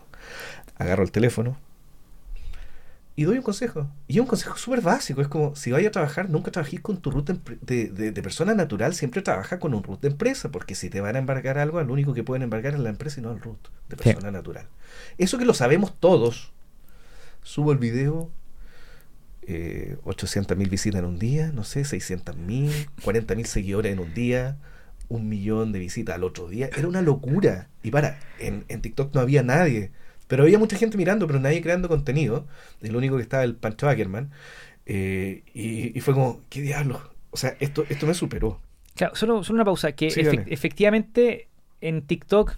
Agarro 0.76 1.02
el 1.02 1.12
teléfono 1.12 1.56
y 3.16 3.24
doy 3.24 3.36
un 3.38 3.42
consejo. 3.44 3.88
Y 4.08 4.14
es 4.14 4.20
un 4.20 4.26
consejo 4.26 4.56
súper 4.56 4.80
básico. 4.80 5.20
Es 5.22 5.28
como, 5.28 5.54
si 5.54 5.70
vayas 5.70 5.88
a 5.88 5.92
trabajar, 5.92 6.28
nunca 6.30 6.50
trabajéis 6.50 6.82
con 6.82 6.96
tu 7.00 7.10
root 7.12 7.30
de, 7.30 7.88
de- 7.90 8.10
de 8.12 8.22
persona 8.22 8.54
natural, 8.54 8.94
siempre 8.94 9.22
trabaja 9.22 9.58
con 9.60 9.72
un 9.74 9.82
root 9.84 10.00
de 10.00 10.08
empresa, 10.08 10.50
porque 10.50 10.74
si 10.74 10.90
te 10.90 11.00
van 11.00 11.14
a 11.16 11.20
embargar 11.20 11.58
algo, 11.58 11.80
lo 11.82 11.92
único 11.92 12.12
que 12.14 12.24
pueden 12.24 12.42
embargar 12.42 12.74
es 12.74 12.80
la 12.80 12.90
empresa 12.90 13.20
y 13.20 13.22
no 13.22 13.30
el 13.32 13.40
root 13.40 13.58
de 13.88 13.96
Sí. 13.96 14.02
persona 14.04 14.30
natural. 14.32 14.66
Eso 15.18 15.38
que 15.38 15.44
lo 15.44 15.54
sabemos 15.54 15.94
todos. 16.00 16.52
Subo 17.42 17.72
el 17.72 17.78
video, 17.78 18.30
eh, 19.46 19.96
800.000 20.04 20.68
visitas 20.68 20.98
en 21.00 21.04
un 21.04 21.18
día, 21.18 21.52
no 21.52 21.64
sé, 21.64 21.84
600.000, 21.84 22.88
40.000 23.04 23.46
seguidores 23.46 23.92
en 23.92 23.98
un 23.98 24.14
día, 24.14 24.56
un 25.08 25.28
millón 25.28 25.72
de 25.72 25.78
visitas 25.78 26.14
al 26.14 26.24
otro 26.24 26.48
día. 26.48 26.70
Era 26.76 26.88
una 26.88 27.02
locura. 27.02 27.68
Y 27.82 27.90
para, 27.90 28.18
en, 28.38 28.64
en 28.68 28.80
TikTok 28.80 29.14
no 29.14 29.20
había 29.20 29.42
nadie. 29.42 29.90
Pero 30.26 30.44
había 30.44 30.58
mucha 30.58 30.76
gente 30.76 30.96
mirando, 30.96 31.26
pero 31.26 31.38
nadie 31.40 31.60
creando 31.60 31.88
contenido. 31.88 32.46
El 32.80 32.96
único 32.96 33.16
que 33.16 33.22
estaba 33.22 33.44
el 33.44 33.56
Pancho 33.56 33.88
Ackerman. 33.88 34.30
Eh, 34.86 35.42
y, 35.54 35.96
y 35.96 36.00
fue 36.00 36.14
como, 36.14 36.40
¿qué 36.48 36.60
diablos? 36.60 37.00
O 37.30 37.36
sea, 37.36 37.56
esto, 37.60 37.84
esto 37.88 38.06
me 38.06 38.14
superó. 38.14 38.60
Claro, 38.94 39.14
solo, 39.16 39.42
solo 39.42 39.56
una 39.56 39.64
pausa. 39.64 39.92
Que 39.92 40.10
Sí, 40.10 40.20
efectivamente 40.46 41.48
en 41.80 42.02
TikTok 42.02 42.56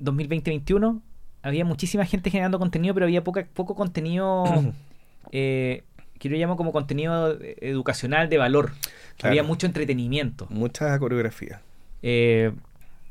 2020-2021 0.00 1.00
había 1.42 1.64
muchísima 1.64 2.04
gente 2.04 2.30
generando 2.30 2.58
contenido, 2.58 2.94
pero 2.94 3.06
había 3.06 3.24
poca, 3.24 3.46
poco 3.54 3.74
contenido 3.74 4.44
eh, 5.32 5.84
que 6.18 6.28
yo 6.28 6.36
llamo 6.36 6.56
como 6.56 6.72
contenido 6.72 7.38
educacional 7.40 8.28
de 8.28 8.38
valor. 8.38 8.72
Claro. 9.16 9.32
Había 9.32 9.42
mucho 9.42 9.66
entretenimiento. 9.66 10.46
Mucha 10.50 10.98
coreografía. 10.98 11.62
Eh, 12.02 12.52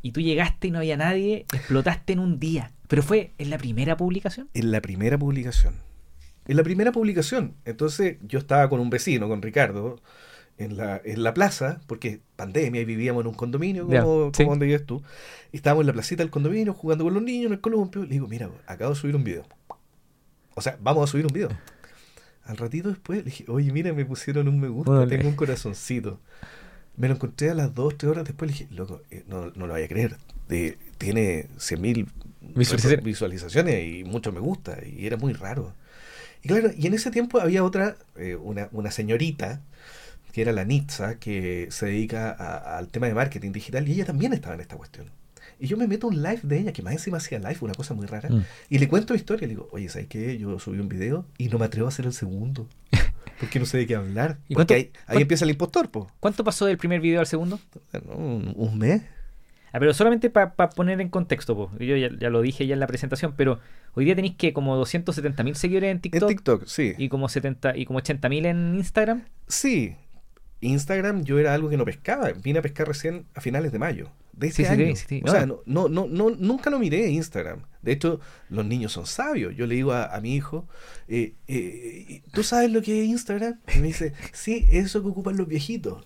y 0.02 0.12
tú 0.12 0.22
llegaste 0.22 0.68
y 0.68 0.72
no 0.72 0.78
había 0.78 0.96
nadie, 0.96 1.46
explotaste 1.54 2.14
en 2.14 2.20
un 2.20 2.40
día. 2.40 2.72
Pero 2.88 3.04
fue 3.04 3.32
en 3.38 3.50
la 3.50 3.58
primera 3.58 3.98
publicación. 3.98 4.50
En 4.54 4.72
la 4.72 4.82
primera 4.82 5.18
publicación. 5.18 5.76
En 6.48 6.58
la 6.58 6.64
primera 6.64 6.92
publicación. 6.92 7.56
Entonces 7.66 8.18
yo 8.22 8.40
estaba 8.40 8.70
con 8.70 8.80
un 8.80 8.90
vecino, 8.90 9.28
con 9.28 9.42
Ricardo, 9.42 10.02
en 10.58 10.78
la, 10.78 11.02
en 11.04 11.24
la 11.24 11.34
plaza, 11.34 11.82
porque 11.88 12.22
pandemia 12.36 12.82
y 12.82 12.86
vivíamos 12.86 13.22
en 13.22 13.28
un 13.28 13.34
condominio 13.34 13.86
como, 13.86 14.32
sí. 14.34 14.44
como 14.44 14.52
donde 14.52 14.66
vives 14.66 14.86
tú. 14.86 15.04
Y 15.52 15.58
estábamos 15.58 15.84
en 15.84 15.88
la 15.88 15.94
placita 15.94 16.24
del 16.24 16.32
condominio 16.32 16.74
jugando 16.74 17.04
con 17.04 17.14
los 17.14 17.24
niños 17.24 17.48
en 17.48 17.54
el 17.54 17.62
columpio. 17.62 18.04
Le 18.04 18.10
digo, 18.10 18.28
mira, 18.28 18.50
acabo 18.66 18.92
de 18.94 19.00
subir 19.00 19.16
un 19.16 19.24
video. 19.24 19.46
O 20.56 20.62
sea, 20.62 20.78
vamos 20.82 21.08
a 21.08 21.12
subir 21.12 21.26
un 21.26 21.34
video. 21.34 21.50
Al 22.46 22.58
ratito 22.58 22.88
después 22.90 23.20
le 23.20 23.26
dije, 23.26 23.46
oye, 23.50 23.72
mira, 23.74 23.92
me 23.92 24.06
pusieron 24.06 24.48
un 24.48 24.60
me 24.60 24.70
gusta, 24.70 25.06
tengo 25.08 25.28
un 25.28 25.36
corazoncito. 25.36 26.20
Me 26.96 27.10
lo 27.10 27.16
encontré 27.16 27.50
a 27.50 27.54
las 27.54 27.76
2, 27.76 27.98
3 27.98 28.12
horas 28.12 28.24
después. 28.24 28.50
Le 28.50 28.58
dije, 28.58 28.68
loco, 28.74 29.02
eh, 29.12 29.24
no, 29.28 29.52
no 29.52 29.68
lo 29.68 29.74
vaya 29.74 29.86
a 29.86 29.90
creer. 29.90 30.18
De- 30.48 30.78
tiene 30.98 31.50
100.000 31.58 32.08
Visualizaciones. 32.56 33.04
visualizaciones 33.06 33.86
y 33.86 34.04
muchos 34.04 34.34
me 34.34 34.40
gusta. 34.40 34.78
Y 34.86 35.06
era 35.06 35.18
muy 35.18 35.34
raro. 35.34 35.74
Y 36.44 36.48
claro, 36.50 36.70
y 36.78 36.88
en 36.88 36.94
ese 36.94 37.12
tiempo 37.12 37.40
había 37.40 37.64
otra, 37.64 37.98
eh, 38.16 38.36
una, 38.36 38.70
una 38.72 38.92
señorita, 38.92 39.62
que 40.32 40.42
era 40.42 40.52
la 40.52 40.66
Nitza, 40.66 41.18
que 41.20 41.68
se 41.72 41.88
dedica 41.88 42.30
a- 42.32 42.78
al 42.78 42.90
tema 42.90 43.08
de 43.08 43.14
marketing 43.16 43.52
digital, 43.52 43.88
y 43.88 43.94
ella 43.94 44.06
también 44.06 44.34
estaba 44.34 44.54
en 44.56 44.62
esta 44.62 44.76
cuestión. 44.78 45.08
Y 45.60 45.66
yo 45.66 45.78
me 45.78 45.88
meto 45.88 46.08
un 46.08 46.22
live 46.22 46.42
de 46.44 46.60
ella, 46.60 46.72
que 46.74 46.84
más 46.84 46.94
encima 46.94 47.18
hacía 47.18 47.40
live, 47.40 47.58
una 47.62 47.74
cosa 47.74 47.96
muy 47.96 48.06
rara, 48.06 48.30
Mm. 48.30 48.44
y 48.70 48.78
le 48.78 48.88
cuento 48.88 49.16
historia, 49.16 49.48
le 49.48 49.54
digo, 49.56 49.68
oye, 49.72 49.90
¿sabes 49.90 50.08
qué? 50.08 50.38
Yo 50.38 50.60
subí 50.60 50.78
un 50.80 50.88
video 50.90 51.26
y 51.40 51.48
no 51.50 51.58
me 51.58 51.66
atrevo 51.66 51.88
a 51.88 51.90
hacer 51.90 52.06
el 52.06 52.14
segundo. 52.14 52.68
Porque 53.40 53.60
no 53.60 53.66
sé 53.66 53.80
de 53.80 53.88
qué 53.88 53.96
hablar. 53.96 54.38
¿Y 54.48 54.54
Porque 54.54 54.74
cuánto- 54.74 54.74
ahí, 54.74 55.16
ahí 55.18 55.22
empieza 55.24 55.46
el 55.46 55.52
impostor, 55.52 55.90
pues. 55.90 56.06
¿Cuánto 56.20 56.44
pasó 56.44 56.66
del 56.68 56.78
primer 56.78 57.02
video 57.02 57.20
al 57.20 57.28
segundo? 57.28 57.60
Un, 58.16 58.54
un 58.56 58.78
mes. 58.78 59.02
Ah, 59.74 59.80
pero 59.80 59.94
solamente 59.94 60.30
para 60.30 60.54
poner 60.70 61.02
en 61.02 61.10
contexto, 61.10 61.56
po. 61.56 61.72
yo 61.80 61.96
ya, 61.98 62.10
ya 62.18 62.30
lo 62.30 62.42
dije 62.42 62.66
ya 62.68 62.74
en 62.74 62.80
la 62.80 62.88
presentación, 62.88 63.34
pero 63.36 63.60
hoy 63.94 64.06
día 64.06 64.16
tenéis 64.16 64.36
que 64.36 64.54
como 64.54 64.76
270 64.78 65.44
mil 65.44 65.56
seguidores 65.56 65.90
en 65.92 65.98
En 65.98 66.02
TikTok, 66.02 66.30
TikTok, 66.30 66.66
sí. 66.66 66.94
y 66.98 67.10
como 67.10 67.28
70 67.30 67.76
y 67.78 67.86
como 67.86 67.98
80 68.00 68.30
mil 68.30 68.46
en 68.46 68.76
Instagram. 68.76 69.24
Sí. 69.48 69.96
Instagram 70.62 71.24
yo 71.24 71.38
era 71.38 71.54
algo 71.54 71.70
que 71.70 71.78
no 71.78 71.86
pescaba. 71.86 72.32
Vine 72.32 72.60
a 72.60 72.62
pescar 72.62 72.88
recién 72.88 73.26
a 73.36 73.42
finales 73.42 73.72
de 73.72 73.80
mayo. 73.80 74.10
De 74.34 74.48
este 74.48 74.66
sí, 74.66 74.70
año. 74.72 74.96
sí, 74.96 75.06
sí. 75.08 75.22
O 75.24 75.26
No. 75.28 75.32
sea, 75.32 75.46
no, 75.46 75.60
no, 75.66 75.88
no, 75.90 76.08
no- 76.08 76.30
nunca 76.30 76.70
lo 76.70 76.80
miré 76.80 77.08
Instagram. 77.10 77.62
De 77.82 77.92
hecho, 77.92 78.20
los 78.50 78.66
niños 78.66 78.92
son 78.92 79.06
sabios. 79.08 79.56
Yo 79.56 79.66
le 79.68 79.76
digo 79.76 79.94
a, 79.94 80.16
a 80.16 80.22
mi 80.22 80.36
hijo, 80.36 80.68
eh, 81.08 81.34
eh, 81.48 82.22
¿tú 82.34 82.44
sabes 82.44 82.72
lo 82.72 82.82
que 82.82 83.02
es 83.04 83.08
Instagram? 83.08 83.60
Y 83.76 83.80
me 83.80 83.88
dice, 83.88 84.14
sí, 84.34 84.68
eso 84.72 85.02
que 85.02 85.10
ocupan 85.10 85.38
los 85.38 85.48
viejitos. 85.48 86.04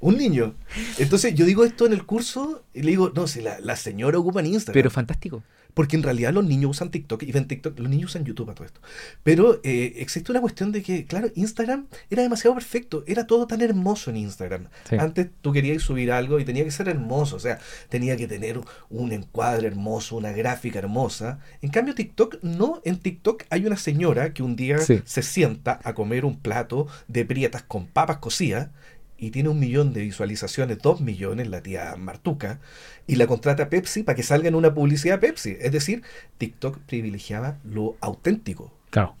Un 0.00 0.16
niño. 0.16 0.54
Entonces 0.98 1.34
yo 1.34 1.44
digo 1.46 1.64
esto 1.64 1.86
en 1.86 1.92
el 1.92 2.04
curso 2.04 2.64
y 2.74 2.82
le 2.82 2.90
digo, 2.90 3.12
no, 3.14 3.26
si 3.26 3.40
la, 3.40 3.58
la 3.60 3.76
señora 3.76 4.18
ocupa 4.18 4.40
en 4.40 4.46
Instagram. 4.46 4.74
Pero 4.74 4.90
fantástico. 4.90 5.42
Porque 5.74 5.94
en 5.96 6.02
realidad 6.02 6.32
los 6.32 6.42
niños 6.46 6.70
usan 6.70 6.90
TikTok 6.90 7.22
y 7.24 7.32
ven 7.32 7.46
TikTok, 7.46 7.78
los 7.78 7.90
niños 7.90 8.10
usan 8.12 8.24
YouTube 8.24 8.48
a 8.48 8.54
todo 8.54 8.64
esto. 8.64 8.80
Pero 9.22 9.60
eh, 9.62 9.92
existe 9.96 10.32
una 10.32 10.40
cuestión 10.40 10.72
de 10.72 10.82
que, 10.82 11.04
claro, 11.04 11.28
Instagram 11.34 11.86
era 12.08 12.22
demasiado 12.22 12.54
perfecto, 12.54 13.04
era 13.06 13.26
todo 13.26 13.46
tan 13.46 13.60
hermoso 13.60 14.08
en 14.08 14.16
Instagram. 14.16 14.68
Sí. 14.88 14.96
Antes 14.98 15.28
tú 15.42 15.52
querías 15.52 15.82
subir 15.82 16.12
algo 16.12 16.40
y 16.40 16.46
tenía 16.46 16.64
que 16.64 16.70
ser 16.70 16.88
hermoso, 16.88 17.36
o 17.36 17.40
sea, 17.40 17.58
tenía 17.90 18.16
que 18.16 18.26
tener 18.26 18.58
un 18.88 19.12
encuadre 19.12 19.66
hermoso, 19.66 20.16
una 20.16 20.32
gráfica 20.32 20.78
hermosa. 20.78 21.40
En 21.60 21.68
cambio, 21.68 21.94
TikTok 21.94 22.38
no, 22.40 22.80
en 22.86 22.96
TikTok 22.98 23.42
hay 23.50 23.66
una 23.66 23.76
señora 23.76 24.32
que 24.32 24.42
un 24.42 24.56
día 24.56 24.78
Sí. 24.78 25.02
se 25.04 25.22
sienta 25.22 25.78
a 25.84 25.92
comer 25.94 26.24
un 26.24 26.38
plato 26.40 26.86
de 27.06 27.26
prietas 27.26 27.62
con 27.64 27.86
papas 27.86 28.16
cocidas 28.16 28.70
y 29.18 29.30
tiene 29.30 29.48
un 29.48 29.58
millón 29.58 29.92
de 29.92 30.02
visualizaciones, 30.02 30.78
dos 30.78 31.00
millones, 31.00 31.48
la 31.48 31.62
tía 31.62 31.94
Martuca, 31.96 32.60
y 33.06 33.16
la 33.16 33.26
contrata 33.26 33.70
Pepsi 33.70 34.02
para 34.02 34.16
que 34.16 34.22
salga 34.22 34.48
en 34.48 34.54
una 34.54 34.74
publicidad 34.74 35.20
Pepsi. 35.20 35.56
Es 35.60 35.72
decir, 35.72 36.02
TikTok 36.38 36.78
privilegiaba 36.80 37.58
lo 37.64 37.96
auténtico. 38.00 38.72
Claro. 38.90 39.16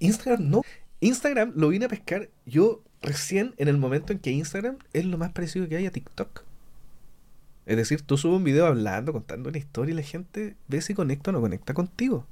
Instagram 0.00 0.50
no. 0.50 0.62
Instagram 1.00 1.52
lo 1.56 1.68
vine 1.68 1.86
a 1.86 1.88
pescar 1.88 2.28
yo 2.46 2.82
recién 3.00 3.54
en 3.56 3.68
el 3.68 3.78
momento 3.78 4.12
en 4.12 4.18
que 4.18 4.30
Instagram 4.30 4.76
es 4.92 5.04
lo 5.04 5.18
más 5.18 5.32
parecido 5.32 5.68
que 5.68 5.76
hay 5.76 5.86
a 5.86 5.90
TikTok. 5.90 6.44
Es 7.64 7.76
decir, 7.76 8.02
tú 8.02 8.16
subes 8.16 8.36
un 8.36 8.44
video 8.44 8.66
hablando, 8.66 9.12
contando 9.12 9.48
una 9.48 9.58
historia 9.58 9.92
y 9.92 9.96
la 9.96 10.02
gente 10.02 10.56
ve 10.68 10.80
si 10.80 10.94
conecta 10.94 11.30
o 11.30 11.32
no 11.32 11.40
conecta 11.40 11.74
contigo. 11.74 12.26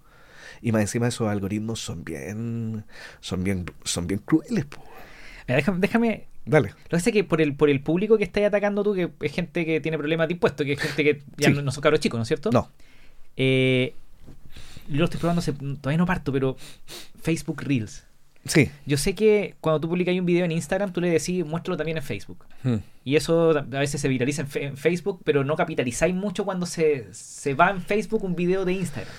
Y 0.60 0.72
más 0.72 0.82
encima 0.82 1.08
esos 1.08 1.28
algoritmos 1.28 1.80
son 1.80 2.04
bien, 2.04 2.84
son 3.20 3.44
bien, 3.44 3.64
son 3.84 4.06
bien 4.06 4.20
crueles. 4.20 4.64
po. 4.64 4.82
Mira, 5.46 5.56
déjame, 5.56 5.78
déjame- 5.80 6.26
Dale. 6.50 6.68
Lo 6.70 6.74
que 6.74 6.88
pasa 6.90 7.10
es 7.10 7.14
que 7.14 7.24
por 7.24 7.40
el, 7.40 7.54
por 7.54 7.70
el 7.70 7.80
público 7.80 8.18
que 8.18 8.24
estáis 8.24 8.46
atacando 8.46 8.82
tú, 8.82 8.94
que 8.94 9.10
es 9.20 9.32
gente 9.32 9.64
que 9.64 9.80
tiene 9.80 9.96
problemas 9.98 10.28
de 10.28 10.34
impuestos, 10.34 10.66
que 10.66 10.72
es 10.72 10.80
gente 10.80 11.04
que 11.04 11.22
ya 11.36 11.48
Sí. 11.48 11.54
no, 11.54 11.62
no 11.62 11.70
son 11.70 11.80
cabros 11.82 12.00
chicos, 12.00 12.18
¿no 12.18 12.22
es 12.22 12.28
cierto? 12.28 12.50
No. 12.50 12.70
Eh, 13.36 13.94
yo 14.88 14.98
lo 14.98 15.04
estoy 15.04 15.20
probando, 15.20 15.42
todavía 15.80 15.98
no 15.98 16.06
parto, 16.06 16.32
pero 16.32 16.56
Facebook 17.22 17.62
Reels. 17.62 18.04
Sí. 18.46 18.70
Yo 18.86 18.96
sé 18.96 19.14
que 19.14 19.54
cuando 19.60 19.80
tú 19.80 19.88
publicas 19.88 20.14
un 20.18 20.24
video 20.26 20.44
en 20.46 20.52
Instagram, 20.52 20.92
tú 20.92 21.00
le 21.00 21.10
decís, 21.10 21.44
muéstralo 21.44 21.76
también 21.76 21.98
en 21.98 22.02
Facebook. 22.02 22.44
Y 23.04 23.16
eso 23.16 23.50
a 23.56 23.62
veces 23.62 24.00
se 24.00 24.08
viraliza 24.08 24.46
en 24.54 24.76
Facebook, 24.76 25.20
pero 25.24 25.44
no 25.44 25.56
capitalizáis 25.56 26.14
mucho 26.14 26.44
cuando 26.44 26.66
se, 26.66 27.06
se 27.12 27.54
va 27.54 27.70
en 27.70 27.82
Facebook 27.82 28.24
un 28.24 28.34
video 28.34 28.64
de 28.64 28.72
Instagram. 28.72 29.12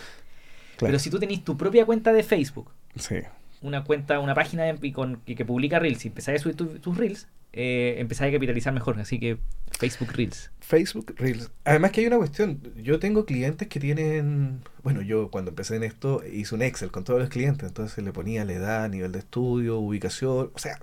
Claro. 0.77 0.91
Pero 0.91 0.99
si 0.99 1.09
tú 1.11 1.19
tenés 1.19 1.43
tu 1.43 1.55
propia 1.55 1.85
cuenta 1.85 2.11
de 2.11 2.23
Facebook, 2.23 2.71
Sí. 2.97 3.15
Una 3.61 3.83
cuenta, 3.83 4.19
una 4.19 4.33
página 4.35 4.69
y 4.81 4.91
con, 4.91 5.21
que, 5.21 5.45
publica 5.45 5.79
Reels 5.79 6.03
y 6.05 6.09
empezáis 6.09 6.39
a 6.41 6.43
subir 6.43 6.55
tu- 6.55 6.79
tus 6.79 6.97
Reels, 6.97 7.27
eh, 7.53 7.95
empezáis 7.99 8.31
a 8.31 8.35
capitalizar 8.37 8.73
mejor. 8.73 8.99
Así 8.99 9.19
que 9.19 9.37
Facebook 9.77 10.11
Reels. 10.13 10.51
Facebook 10.59 11.13
Reels. 11.17 11.51
Además 11.65 11.91
que 11.91 12.01
hay 12.01 12.07
una 12.07 12.17
cuestión. 12.17 12.61
Yo 12.77 12.99
tengo 12.99 13.25
clientes 13.25 13.67
que 13.67 13.79
tienen. 13.79 14.61
Bueno, 14.83 15.01
yo 15.01 15.29
cuando 15.31 15.49
empecé 15.51 15.75
en 15.75 15.83
esto 15.83 16.23
hice 16.25 16.55
un 16.55 16.61
Excel 16.61 16.91
con 16.91 17.03
todos 17.03 17.19
los 17.19 17.29
clientes. 17.29 17.67
Entonces 17.67 18.03
le 18.03 18.11
ponía 18.13 18.45
la 18.45 18.53
edad, 18.53 18.89
nivel 18.89 19.11
de 19.11 19.19
estudio, 19.19 19.79
ubicación. 19.79 20.51
O 20.53 20.59
sea, 20.59 20.79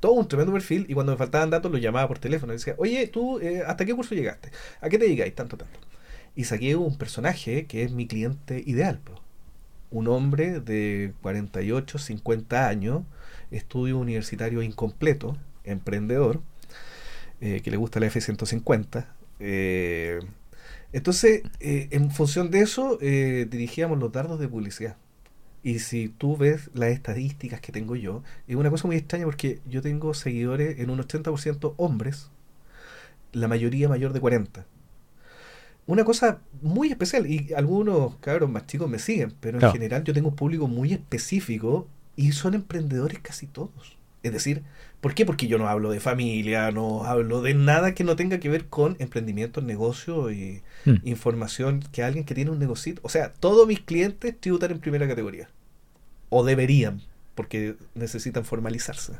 todo 0.00 0.12
un 0.12 0.28
tremendo 0.28 0.52
perfil. 0.52 0.86
Y 0.88 0.94
cuando 0.94 1.12
me 1.12 1.18
faltaban 1.18 1.50
datos 1.50 1.70
los 1.72 1.80
llamaba 1.80 2.08
por 2.08 2.18
teléfono. 2.18 2.52
Y 2.52 2.56
decía, 2.56 2.74
oye, 2.78 3.06
tú, 3.08 3.40
eh, 3.40 3.62
¿hasta 3.66 3.84
qué 3.84 3.94
curso 3.94 4.14
llegaste? 4.14 4.50
¿A 4.80 4.88
qué 4.88 4.98
te 4.98 5.04
dedicáis? 5.06 5.34
Tanto, 5.34 5.56
tanto. 5.56 5.80
Y 6.36 6.44
saqué 6.44 6.76
un 6.76 6.96
personaje 6.98 7.66
que 7.66 7.82
es 7.84 7.92
mi 7.92 8.06
cliente 8.06 8.62
ideal. 8.66 9.00
po. 9.00 9.23
Un 9.94 10.08
hombre 10.08 10.58
de 10.58 11.14
48, 11.22 11.98
50 11.98 12.68
años, 12.68 13.04
estudio 13.52 13.96
universitario 13.96 14.60
incompleto, 14.60 15.36
emprendedor, 15.62 16.42
eh, 17.40 17.60
que 17.62 17.70
le 17.70 17.76
gusta 17.76 18.00
la 18.00 18.06
F-150. 18.06 19.06
eh, 19.38 20.18
entonces, 20.92 21.42
eh, 21.60 21.88
en 21.92 22.10
función 22.10 22.50
de 22.50 22.60
eso, 22.60 22.98
dirigíamos 22.98 23.98
los 24.00 24.10
dardos 24.12 24.40
de 24.40 24.48
publicidad. 24.48 24.96
Y 25.62 25.78
si 25.78 26.08
tú 26.08 26.36
ves 26.36 26.70
las 26.74 26.90
estadísticas 26.90 27.60
que 27.60 27.72
tengo 27.72 27.94
yo, 27.96 28.22
es 28.48 28.56
una 28.56 28.70
cosa 28.70 28.88
muy 28.88 28.96
extraña 28.96 29.26
porque 29.26 29.60
yo 29.68 29.80
tengo 29.80 30.12
seguidores 30.14 30.80
en 30.80 30.90
un 30.90 30.98
80% 31.00 31.74
hombres, 31.76 32.30
la 33.32 33.48
mayoría 33.48 33.88
mayor 33.88 34.12
de 34.12 34.20
40. 34.20 34.66
Una 35.86 36.04
cosa 36.04 36.38
muy 36.62 36.88
especial, 36.88 37.26
y 37.26 37.52
algunos 37.54 38.16
cabros 38.16 38.48
más 38.48 38.66
chicos 38.66 38.88
me 38.88 38.98
siguen, 38.98 39.34
pero 39.40 39.58
Claro. 39.58 39.74
en 39.74 39.80
general 39.80 40.04
yo 40.04 40.14
tengo 40.14 40.28
un 40.30 40.36
público 40.36 40.66
muy 40.66 40.92
específico 40.94 41.86
y 42.16 42.32
son 42.32 42.54
emprendedores 42.54 43.18
casi 43.20 43.46
todos. 43.46 43.96
Es 44.22 44.32
decir, 44.32 44.62
¿por 45.02 45.14
qué? 45.14 45.26
Porque 45.26 45.46
yo 45.46 45.58
no 45.58 45.68
hablo 45.68 45.90
de 45.90 46.00
familia, 46.00 46.70
no 46.70 47.04
hablo 47.04 47.42
de 47.42 47.52
nada 47.52 47.92
que 47.92 48.04
no 48.04 48.16
tenga 48.16 48.38
que 48.40 48.48
ver 48.48 48.64
con 48.68 48.96
emprendimiento, 48.98 49.60
negocio 49.60 50.30
y 50.30 50.62
Hmm. 50.86 50.94
información 51.04 51.84
que 51.92 52.02
alguien 52.02 52.24
que 52.24 52.34
tiene 52.34 52.50
un 52.50 52.58
negocio. 52.58 52.94
O 53.02 53.10
sea, 53.10 53.34
todos 53.34 53.66
mis 53.68 53.80
clientes 53.80 54.34
tributan 54.40 54.70
en 54.70 54.78
primera 54.78 55.06
categoría. 55.06 55.50
O 56.30 56.42
deberían, 56.44 57.02
porque 57.34 57.76
necesitan 57.94 58.46
formalizarse. 58.46 59.12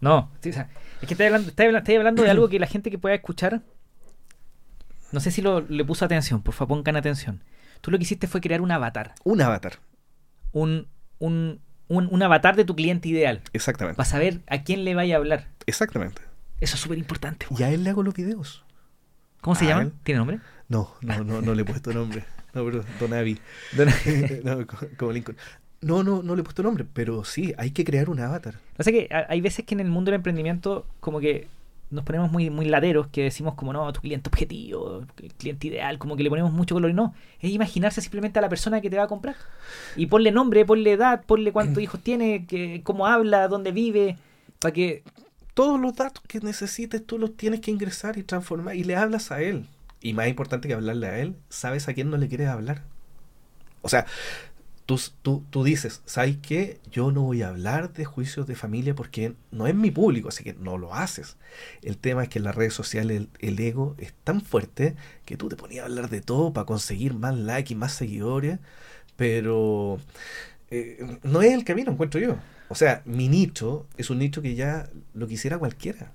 No, 0.00 0.30
es 0.42 0.54
que 1.08 1.24
hablando, 1.24 1.48
estáis 1.48 1.98
hablando 1.98 2.22
de 2.22 2.30
algo 2.30 2.48
que 2.48 2.58
la 2.58 2.66
gente 2.66 2.90
que 2.90 2.98
pueda 2.98 3.14
escuchar, 3.14 3.62
no 5.14 5.20
sé 5.20 5.30
si 5.30 5.40
lo, 5.40 5.60
le 5.62 5.84
puso 5.84 6.04
atención, 6.04 6.42
por 6.42 6.52
favor 6.54 6.76
pongan 6.78 6.96
atención. 6.96 7.42
Tú 7.80 7.90
lo 7.90 7.96
que 7.98 8.02
hiciste 8.04 8.26
fue 8.26 8.40
crear 8.40 8.60
un 8.60 8.70
avatar, 8.70 9.14
Un 9.24 9.40
avatar, 9.40 9.74
un, 10.52 10.86
un, 11.18 11.60
un, 11.88 12.08
un 12.10 12.22
avatar 12.22 12.56
de 12.56 12.64
tu 12.64 12.74
cliente 12.76 13.08
ideal, 13.08 13.40
exactamente. 13.52 13.96
para 13.96 14.08
saber 14.08 14.40
a 14.48 14.62
quién 14.62 14.84
le 14.84 14.94
vaya 14.94 15.14
a 15.14 15.18
hablar. 15.18 15.48
Exactamente. 15.66 16.20
Eso 16.60 16.76
es 16.76 16.80
súper 16.82 16.98
importante. 16.98 17.46
Y 17.56 17.62
a 17.62 17.70
él 17.70 17.84
le 17.84 17.90
hago 17.90 18.02
los 18.02 18.14
videos. 18.14 18.64
¿Cómo 19.40 19.54
se 19.54 19.66
¿A 19.66 19.68
llama? 19.68 19.90
¿Tiene 20.02 20.18
nombre? 20.18 20.40
No, 20.68 20.94
no, 21.02 21.22
no, 21.24 21.40
no 21.42 21.54
le 21.54 21.62
he 21.62 21.64
puesto 21.64 21.92
nombre. 21.92 22.24
No, 22.54 22.64
pero 22.64 22.84
Don 23.00 23.12
Avi. 23.12 23.38
no, 24.44 24.66
co- 24.66 24.78
como 24.96 25.12
Lincoln. 25.12 25.36
No, 25.82 26.02
no, 26.02 26.22
no 26.22 26.34
le 26.34 26.40
he 26.40 26.44
puesto 26.44 26.62
nombre, 26.62 26.86
pero 26.90 27.24
sí, 27.24 27.52
hay 27.58 27.70
que 27.72 27.84
crear 27.84 28.08
un 28.08 28.18
avatar. 28.20 28.54
O 28.78 28.82
sea 28.82 28.92
que 28.92 29.08
ha- 29.12 29.26
hay 29.28 29.40
veces 29.42 29.66
que 29.66 29.74
en 29.74 29.80
el 29.80 29.88
mundo 29.90 30.10
del 30.10 30.16
emprendimiento 30.20 30.86
como 31.00 31.20
que 31.20 31.48
nos 31.94 32.04
ponemos 32.04 32.30
muy, 32.30 32.50
muy 32.50 32.66
laderos 32.66 33.06
que 33.06 33.22
decimos 33.22 33.54
como 33.54 33.72
no, 33.72 33.92
tu 33.92 34.00
cliente 34.00 34.28
objetivo, 34.28 35.04
cliente 35.38 35.68
ideal, 35.68 35.98
como 35.98 36.16
que 36.16 36.22
le 36.22 36.30
ponemos 36.30 36.52
mucho 36.52 36.74
color 36.74 36.90
y 36.90 36.94
no. 36.94 37.14
Es 37.40 37.50
imaginarse 37.50 38.00
simplemente 38.00 38.38
a 38.38 38.42
la 38.42 38.48
persona 38.48 38.80
que 38.80 38.90
te 38.90 38.96
va 38.96 39.04
a 39.04 39.08
comprar. 39.08 39.36
Y 39.96 40.06
ponle 40.06 40.30
nombre, 40.32 40.64
ponle 40.64 40.92
edad, 40.92 41.24
ponle 41.24 41.52
cuántos 41.52 41.82
hijos 41.82 42.00
tiene, 42.00 42.46
que, 42.46 42.82
cómo 42.84 43.06
habla, 43.06 43.48
dónde 43.48 43.72
vive, 43.72 44.18
para 44.58 44.72
que... 44.72 45.02
Todos 45.54 45.80
los 45.80 45.94
datos 45.94 46.20
que 46.26 46.40
necesites 46.40 47.06
tú 47.06 47.16
los 47.16 47.36
tienes 47.36 47.60
que 47.60 47.70
ingresar 47.70 48.18
y 48.18 48.24
transformar 48.24 48.74
y 48.74 48.82
le 48.82 48.96
hablas 48.96 49.30
a 49.30 49.40
él. 49.40 49.68
Y 50.00 50.12
más 50.12 50.26
importante 50.26 50.66
que 50.66 50.74
hablarle 50.74 51.06
a 51.06 51.18
él, 51.20 51.36
sabes 51.48 51.86
a 51.86 51.94
quién 51.94 52.10
no 52.10 52.16
le 52.16 52.26
quieres 52.26 52.48
hablar. 52.48 52.82
O 53.80 53.88
sea, 53.88 54.04
tú, 54.86 55.00
tú, 55.22 55.44
tú 55.50 55.64
dices, 55.64 56.02
¿sabes 56.04 56.36
qué? 56.42 56.80
Yo 56.90 57.10
no 57.10 57.22
voy 57.22 57.42
a 57.42 57.48
hablar 57.48 57.92
de 57.92 58.04
juicios 58.04 58.46
de 58.46 58.54
familia 58.54 58.94
porque 58.94 59.34
no 59.50 59.66
es 59.66 59.74
mi 59.74 59.90
público, 59.90 60.28
así 60.28 60.44
que 60.44 60.54
no 60.54 60.78
lo 60.78 60.94
haces. 60.94 61.36
El 61.82 61.96
tema 61.98 62.22
es 62.22 62.28
que 62.28 62.38
en 62.38 62.44
las 62.44 62.54
redes 62.54 62.74
sociales 62.74 63.16
el, 63.16 63.28
el 63.38 63.58
ego 63.60 63.94
es 63.98 64.12
tan 64.24 64.40
fuerte 64.40 64.94
que 65.24 65.36
tú 65.36 65.48
te 65.48 65.56
ponías 65.56 65.82
a 65.82 65.86
hablar 65.86 66.10
de 66.10 66.20
todo 66.20 66.52
para 66.52 66.66
conseguir 66.66 67.14
más 67.14 67.36
likes 67.36 67.72
y 67.72 67.76
más 67.76 67.92
seguidores, 67.92 68.58
pero 69.16 69.98
eh, 70.70 71.18
no 71.22 71.42
es 71.42 71.52
el 71.52 71.64
camino, 71.64 71.92
encuentro 71.92 72.20
yo. 72.20 72.36
O 72.68 72.74
sea, 72.74 73.02
mi 73.04 73.28
nicho 73.28 73.86
es 73.96 74.10
un 74.10 74.18
nicho 74.18 74.42
que 74.42 74.54
ya 74.54 74.90
lo 75.12 75.26
quisiera 75.26 75.58
cualquiera. 75.58 76.12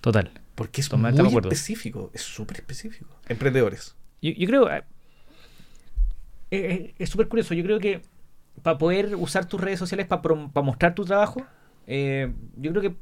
Total. 0.00 0.30
Porque 0.54 0.80
es 0.80 0.88
Totalmente 0.88 1.22
muy 1.22 1.34
específico, 1.36 2.10
es 2.12 2.22
súper 2.22 2.58
específico. 2.58 3.16
Emprendedores. 3.28 3.94
Yo, 4.20 4.32
yo 4.32 4.46
creo. 4.46 4.68
Eh, 6.50 6.58
eh, 6.60 6.94
es 6.98 7.08
súper 7.10 7.28
curioso. 7.28 7.54
Yo 7.54 7.62
creo 7.64 7.78
que 7.78 8.02
para 8.62 8.78
poder 8.78 9.14
usar 9.16 9.46
tus 9.46 9.60
redes 9.60 9.78
sociales 9.78 10.06
para 10.06 10.62
mostrar 10.62 10.94
tu 10.94 11.04
trabajo, 11.04 11.42
eh, 11.86 12.32
yo 12.56 12.70
creo 12.72 12.82
que 12.82 12.96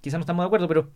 quizás 0.00 0.18
no 0.18 0.20
estamos 0.20 0.42
de 0.42 0.46
acuerdo, 0.46 0.68
pero 0.68 0.90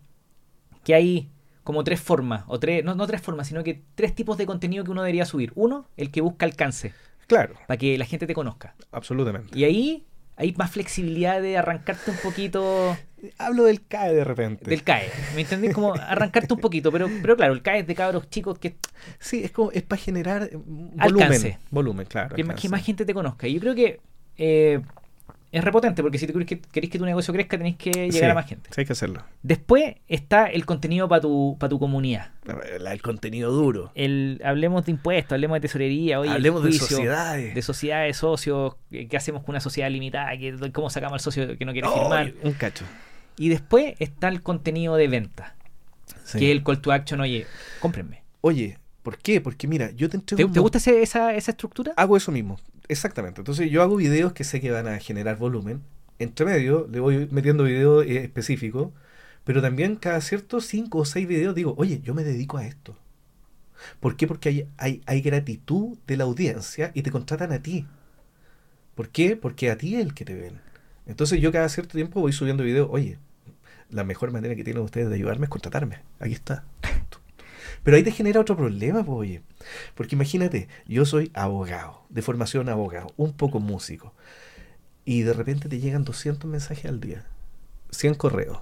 que 0.83 0.93
hay 0.95 1.29
como 1.63 1.83
tres 1.83 1.99
formas, 1.99 2.43
o 2.47 2.59
tres, 2.59 2.83
no, 2.83 2.93
no 2.95 3.07
tres 3.07 3.21
formas, 3.21 3.47
sino 3.47 3.63
que 3.63 3.83
tres 3.95 4.13
tipos 4.13 4.37
de 4.37 4.45
contenido 4.45 4.83
que 4.83 4.91
uno 4.91 5.01
debería 5.01 5.25
subir. 5.25 5.51
Uno, 5.55 5.87
el 5.97 6.11
que 6.11 6.21
busca 6.21 6.45
alcance, 6.45 6.93
Claro, 7.27 7.55
para 7.67 7.77
que 7.77 7.97
la 7.97 8.05
gente 8.05 8.27
te 8.27 8.35
conozca. 8.35 8.75
absolutamente. 8.91 9.57
Y 9.57 9.63
ahí 9.63 10.05
hay 10.37 10.53
más 10.57 10.71
flexibilidad 10.71 11.41
de 11.41 11.57
arrancarte 11.57 12.11
un 12.11 12.17
poquito 12.17 12.97
Hablo 13.39 13.63
del 13.63 13.81
CAE 13.87 14.13
de 14.13 14.23
repente. 14.23 14.69
del 14.69 14.83
CAE. 14.83 15.09
¿Me 15.33 15.41
entendés? 15.41 15.73
Como 15.73 15.93
arrancarte 15.95 16.53
un 16.53 16.59
poquito, 16.59 16.91
pero, 16.91 17.09
pero 17.21 17.35
claro, 17.35 17.53
el 17.53 17.61
CAE 17.63 17.79
es 17.79 17.87
de 17.87 17.95
cabros 17.95 18.29
chicos 18.29 18.59
que 18.59 18.75
Sí, 19.19 19.43
es 19.43 19.51
como 19.51 19.71
es 19.71 19.81
para 19.83 19.99
generar 20.01 20.43
eh, 20.43 20.49
volumen. 20.53 21.23
Alcance. 21.23 21.57
Volumen, 21.71 22.05
claro. 22.05 22.35
que, 22.35 22.43
más- 22.43 22.49
alcance. 22.51 22.61
que 22.61 22.69
más 22.69 22.83
gente 22.85 23.05
te 23.05 23.13
conozca. 23.13 23.47
Y 23.47 23.55
yo 23.55 23.59
creo 23.61 23.73
que 23.75 23.99
eh, 24.37 24.81
es 25.57 25.63
repotente, 25.63 26.01
porque 26.01 26.17
si 26.17 26.27
tú 26.27 26.33
querés 26.33 26.47
que, 26.47 26.59
querés 26.59 26.89
que 26.89 26.97
tu 26.99 27.05
negocio 27.05 27.33
crezca, 27.33 27.57
tenés 27.57 27.75
que 27.77 27.91
llegar 27.91 28.11
Sí, 28.11 28.23
a 28.25 28.33
más 28.33 28.45
gente. 28.47 28.69
Sí, 28.73 28.81
hay 28.81 28.85
que 28.85 28.93
hacerlo. 28.93 29.23
Después 29.41 29.95
está 30.07 30.47
el 30.47 30.65
contenido 30.65 31.07
para 31.07 31.21
tu, 31.21 31.55
para 31.59 31.69
tu 31.69 31.79
comunidad. 31.79 32.31
La- 32.79 32.91
El 32.93 33.01
contenido 33.01 33.51
duro. 33.51 33.91
El, 33.95 34.41
hablemos 34.43 34.85
de 34.85 34.91
impuestos, 34.91 35.31
hablemos 35.33 35.55
de 35.55 35.61
tesorería, 35.61 36.19
oye, 36.19 36.29
Hablemos 36.31 36.63
de 36.63 36.73
sociedades. 36.73 37.55
de 37.55 37.61
sociedades, 37.61 38.17
socios, 38.17 38.75
qué 38.91 39.07
qué 39.07 39.17
hacemos 39.17 39.43
con 39.43 39.51
una 39.53 39.59
sociedad 39.61 39.89
limitada, 39.89 40.37
qué- 40.37 40.55
cómo 40.73 40.89
sacamos 40.89 41.13
al 41.13 41.19
socio 41.21 41.57
que 41.57 41.65
no 41.65 41.71
quiere 41.71 41.87
Oh, 41.87 41.93
firmar. 41.99 42.33
un 42.43 42.53
cacho. 42.53 42.85
Y 43.37 43.49
después 43.49 43.95
está 43.99 44.27
el 44.29 44.41
contenido 44.41 44.95
de 44.95 45.07
venta, 45.07 45.55
Sí. 46.23 46.39
que 46.39 46.51
es 46.51 46.57
el 46.57 46.63
call 46.63 46.81
to 46.81 46.91
action, 46.91 47.21
oye, 47.21 47.45
cómprenme. 47.79 48.23
Oye, 48.41 48.77
¿por 49.03 49.17
qué? 49.17 49.41
Porque 49.41 49.67
mira, 49.67 49.91
yo 49.91 50.09
te 50.09 50.17
entrego 50.17 50.37
¿Te, 50.37 50.45
un 50.45 50.51
te 50.53 50.59
mon- 50.59 50.63
gusta 50.63 50.77
ese- 50.77 51.01
esa, 51.01 51.33
esa 51.33 51.51
estructura? 51.51 51.93
Hago 51.97 52.15
eso 52.17 52.31
mismo, 52.31 52.57
exactamente. 52.87 53.41
Entonces 53.41 53.69
yo 53.71 53.81
hago 53.81 53.95
videos 53.95 54.33
que 54.33 54.43
sé 54.43 54.61
que 54.61 54.71
van 54.71 54.87
a 54.87 54.99
generar 54.99 55.37
volumen. 55.37 55.81
Entre 56.19 56.45
medio 56.45 56.87
le 56.91 56.99
voy 56.99 57.27
metiendo 57.31 57.63
videos 57.65 58.05
eh, 58.05 58.23
específicos, 58.23 58.91
pero 59.43 59.61
también 59.61 59.95
cada 59.95 60.21
ciertos 60.21 60.65
cinco 60.65 60.99
o 60.99 61.05
seis 61.05 61.27
videos 61.27 61.55
digo, 61.55 61.75
oye, 61.77 62.01
yo 62.01 62.13
me 62.13 62.23
dedico 62.23 62.57
a 62.57 62.65
esto. 62.65 62.97
¿Por 63.99 64.15
qué? 64.15 64.27
Porque 64.27 64.49
hay, 64.49 64.67
hay, 64.77 65.01
hay 65.05 65.21
gratitud 65.21 65.97
de 66.07 66.17
la 66.17 66.23
audiencia 66.23 66.91
y 66.93 67.03
te 67.03 67.11
contratan 67.11 67.51
a 67.51 67.61
ti. 67.61 67.85
¿Por 68.95 69.09
qué? 69.09 69.35
Porque 69.35 69.69
a 69.69 69.77
ti 69.77 69.95
es 69.95 70.01
el 70.01 70.13
que 70.13 70.25
te 70.25 70.33
ven. 70.35 70.59
Entonces 71.05 71.41
yo 71.41 71.51
cada 71.51 71.69
cierto 71.69 71.93
tiempo 71.93 72.21
voy 72.21 72.33
subiendo 72.33 72.63
videos, 72.63 72.87
oye, 72.91 73.19
la 73.89 74.03
mejor 74.03 74.31
manera 74.31 74.55
que 74.55 74.63
tienen 74.63 74.83
ustedes 74.83 75.09
de 75.09 75.15
ayudarme 75.15 75.45
es 75.45 75.49
contratarme. 75.49 75.99
Aquí 76.19 76.33
está. 76.33 76.63
Pero 77.85 77.95
ahí 77.95 78.03
te 78.03 78.11
genera 78.11 78.41
otro 78.41 78.57
problema, 78.57 79.05
po, 79.05 79.13
oye. 79.15 79.43
Porque 79.95 80.15
imagínate, 80.15 80.67
yo 80.87 81.05
soy 81.05 81.31
abogado, 81.33 82.01
de 82.09 82.21
formación 82.21 82.67
abogado, 82.67 83.13
un 83.15 83.31
poco 83.31 83.61
músico. 83.61 84.13
Y 85.05 85.21
de 85.21 85.31
repente 85.33 85.69
te 85.69 85.79
llegan 85.79 86.03
200 86.03 86.49
mensajes 86.49 86.85
al 86.85 86.99
día, 86.99 87.25
100 87.91 88.15
correos, 88.15 88.57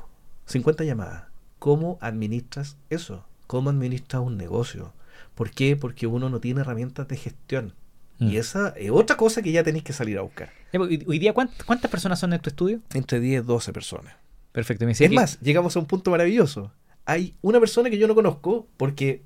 50 0.45 0.83
llamadas. 0.83 1.23
¿Cómo 1.57 1.97
administras 2.01 2.77
eso? 2.91 3.25
¿Cómo 3.47 3.69
administras 3.71 4.21
un 4.21 4.37
negocio? 4.37 4.93
¿Por 5.35 5.49
qué? 5.51 5.75
Porque 5.77 6.05
uno 6.05 6.29
no 6.29 6.39
tiene 6.39 6.61
herramientas 6.61 7.07
de 7.07 7.15
gestión. 7.17 7.73
Mm. 8.19 8.27
Y 8.29 8.37
esa 8.37 8.69
es 8.77 8.91
otra 8.91 9.15
cosa 9.17 9.41
que 9.41 9.51
ya 9.51 9.63
tenéis 9.63 9.83
que 9.85 9.93
salir 9.93 10.17
a 10.17 10.21
buscar. 10.21 10.51
Pues, 10.71 10.99
Hoy 11.07 11.17
día, 11.19 11.33
¿cuánt- 11.33 11.63
¿cuántas 11.65 11.89
personas 11.89 12.19
son 12.19 12.33
en 12.33 12.41
tu 12.41 12.49
estudio? 12.49 12.81
Entre 12.93 13.19
10 13.19 13.45
12 13.45 13.71
personas. 13.73 14.15
Perfecto. 14.51 14.85
Me 14.85 14.91
Es 14.91 14.99
que- 14.99 15.09
más, 15.09 15.39
llegamos 15.39 15.75
a 15.75 15.79
un 15.79 15.85
punto 15.85 16.11
maravilloso. 16.11 16.71
Hay 17.05 17.35
una 17.41 17.59
persona 17.59 17.89
que 17.89 17.97
yo 17.97 18.07
no 18.07 18.15
conozco 18.15 18.67
porque 18.77 19.21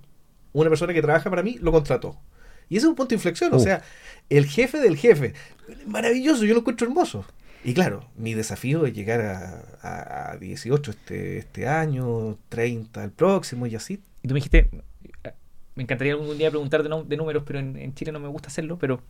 una 0.54 0.70
persona 0.70 0.94
que 0.94 1.02
trabaja 1.02 1.30
para 1.30 1.44
mí 1.44 1.58
lo 1.62 1.72
contrató. 1.72 2.18
Y 2.70 2.78
ese 2.78 2.86
es 2.86 2.90
un 2.90 2.96
punto 2.96 3.10
de 3.10 3.16
inflexión. 3.16 3.54
O 3.54 3.58
Uh. 3.58 3.60
sea, 3.60 3.82
el 4.30 4.46
jefe 4.46 4.80
del 4.80 4.98
jefe. 4.98 5.34
Maravilloso, 5.86 6.44
yo 6.46 6.54
lo 6.54 6.62
encuentro 6.62 6.88
hermoso. 6.88 7.26
Y 7.64 7.74
claro, 7.74 8.06
mi 8.16 8.34
desafío 8.34 8.86
es 8.86 8.94
llegar 8.94 9.22
a, 9.22 9.64
a- 9.82 10.32
a 10.32 10.38
18 10.38 10.92
este, 10.92 11.38
este 11.40 11.68
año, 11.68 12.38
30 12.50 13.04
el 13.04 13.12
próximo 13.12 13.66
y 13.68 13.76
así. 13.76 14.02
Y 14.24 14.28
tú 14.28 14.34
me 14.34 14.40
dijiste, 14.40 14.70
eh, 15.24 15.34
me 15.76 15.84
encantaría 15.84 16.14
algún 16.14 16.38
día 16.38 16.50
preguntar 16.50 16.84
de, 16.84 16.90
números, 17.18 17.44
pero 17.46 17.60
en, 17.60 17.76
en 17.78 17.94
Chile 17.94 18.12
no 18.12 18.20
me 18.20 18.28
gusta 18.28 18.48
hacerlo, 18.48 18.78
pero 18.80 19.02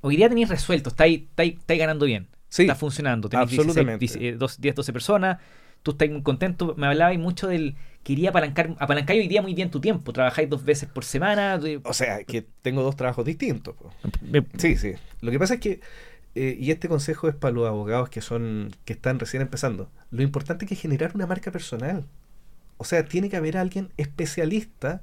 hoy 0.00 0.16
día 0.16 0.28
tenéis 0.28 0.48
resuelto, 0.48 0.88
estáis, 0.90 1.22
estáis, 1.22 1.54
estáis 1.58 1.78
ganando 1.80 2.06
bien, 2.06 2.28
Sí, 2.48 2.62
está 2.62 2.74
funcionando, 2.76 3.28
tenéis 3.28 3.50
16, 3.50 3.68
absolutamente. 3.68 4.06
10, 4.06 4.16
eh, 4.34 4.36
dos- 4.38 4.60
10, 4.60 4.74
12 4.74 4.92
personas, 4.92 5.38
tú 5.86 5.92
estás 5.92 6.10
muy 6.10 6.22
contento, 6.22 6.74
me 6.76 6.88
hablabais 6.88 7.16
mucho 7.16 7.46
del, 7.46 7.76
quería 8.02 8.30
apalancar, 8.30 8.74
apalancar 8.80 9.14
hoy 9.14 9.28
día 9.28 9.40
muy 9.40 9.54
bien 9.54 9.70
tu 9.70 9.80
tiempo, 9.80 10.12
trabajáis 10.12 10.50
dos 10.50 10.64
veces 10.64 10.88
por 10.88 11.04
semana, 11.04 11.60
O 11.84 11.94
sea, 11.94 12.24
que 12.24 12.44
tengo 12.60 12.82
dos 12.82 12.96
trabajos 12.96 13.24
distintos. 13.24 13.76
po. 13.76 13.92
Sí, 14.58 14.74
sí. 14.74 14.94
Lo 15.20 15.30
que 15.30 15.38
pasa 15.38 15.54
es 15.54 15.60
que, 15.60 15.80
eh, 16.34 16.56
y 16.58 16.72
este 16.72 16.88
consejo 16.88 17.28
es 17.28 17.36
para 17.36 17.54
los 17.54 17.68
abogados 17.68 18.08
que 18.08 18.20
son, 18.20 18.74
que 18.84 18.94
están 18.94 19.20
recién 19.20 19.42
empezando. 19.42 19.88
Lo 20.10 20.24
importante 20.24 20.64
es 20.64 20.70
que 20.70 20.74
generar 20.74 21.12
una 21.14 21.28
marca 21.28 21.52
personal. 21.52 22.04
O 22.78 22.84
sea, 22.84 23.04
tiene 23.04 23.30
que 23.30 23.36
haber 23.36 23.56
alguien 23.56 23.90
especialista 23.96 25.02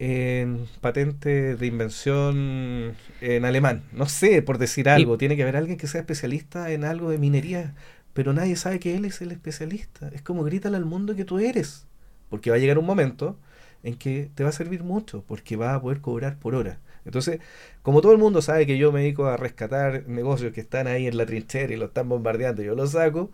en 0.00 0.66
patente 0.80 1.54
de 1.54 1.66
invención 1.68 2.96
en 3.20 3.44
alemán. 3.44 3.84
No 3.92 4.06
sé, 4.06 4.42
por 4.42 4.58
decir 4.58 4.88
algo. 4.88 5.18
Tiene 5.18 5.36
que 5.36 5.42
haber 5.42 5.56
alguien 5.56 5.78
que 5.78 5.86
sea 5.86 6.00
especialista 6.00 6.72
en 6.72 6.82
algo 6.82 7.10
de 7.10 7.18
minería. 7.18 7.74
Pero 8.12 8.32
nadie 8.32 8.56
sabe 8.56 8.80
que 8.80 8.96
él 8.96 9.04
es 9.04 9.20
el 9.20 9.32
especialista. 9.32 10.08
Es 10.12 10.22
como 10.22 10.44
grítale 10.44 10.76
al 10.76 10.84
mundo 10.84 11.14
que 11.14 11.24
tú 11.24 11.38
eres. 11.38 11.86
Porque 12.28 12.50
va 12.50 12.56
a 12.56 12.58
llegar 12.58 12.78
un 12.78 12.86
momento 12.86 13.38
en 13.82 13.96
que 13.96 14.30
te 14.34 14.42
va 14.42 14.50
a 14.50 14.52
servir 14.52 14.82
mucho, 14.82 15.24
porque 15.26 15.56
vas 15.56 15.76
a 15.76 15.80
poder 15.80 16.00
cobrar 16.00 16.38
por 16.38 16.54
hora. 16.54 16.80
Entonces, 17.04 17.40
como 17.82 18.02
todo 18.02 18.12
el 18.12 18.18
mundo 18.18 18.42
sabe 18.42 18.66
que 18.66 18.78
yo 18.78 18.92
me 18.92 19.00
dedico 19.00 19.26
a 19.26 19.36
rescatar 19.36 20.06
negocios 20.06 20.52
que 20.52 20.60
están 20.60 20.86
ahí 20.86 21.06
en 21.06 21.16
la 21.16 21.26
trinchera 21.26 21.72
y 21.72 21.76
lo 21.76 21.86
están 21.86 22.08
bombardeando, 22.08 22.62
yo 22.62 22.74
los 22.74 22.92
saco, 22.92 23.30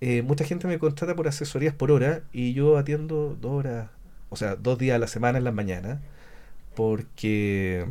eh, 0.00 0.22
mucha 0.22 0.44
gente 0.44 0.66
me 0.68 0.78
contrata 0.78 1.16
por 1.16 1.28
asesorías 1.28 1.74
por 1.74 1.90
hora 1.90 2.22
y 2.32 2.52
yo 2.52 2.76
atiendo 2.78 3.36
dos 3.40 3.52
horas, 3.52 3.90
o 4.30 4.36
sea, 4.36 4.56
dos 4.56 4.78
días 4.78 4.96
a 4.96 4.98
la 4.98 5.08
semana 5.08 5.38
en 5.38 5.44
las 5.44 5.54
mañanas, 5.54 6.00
porque 6.74 7.86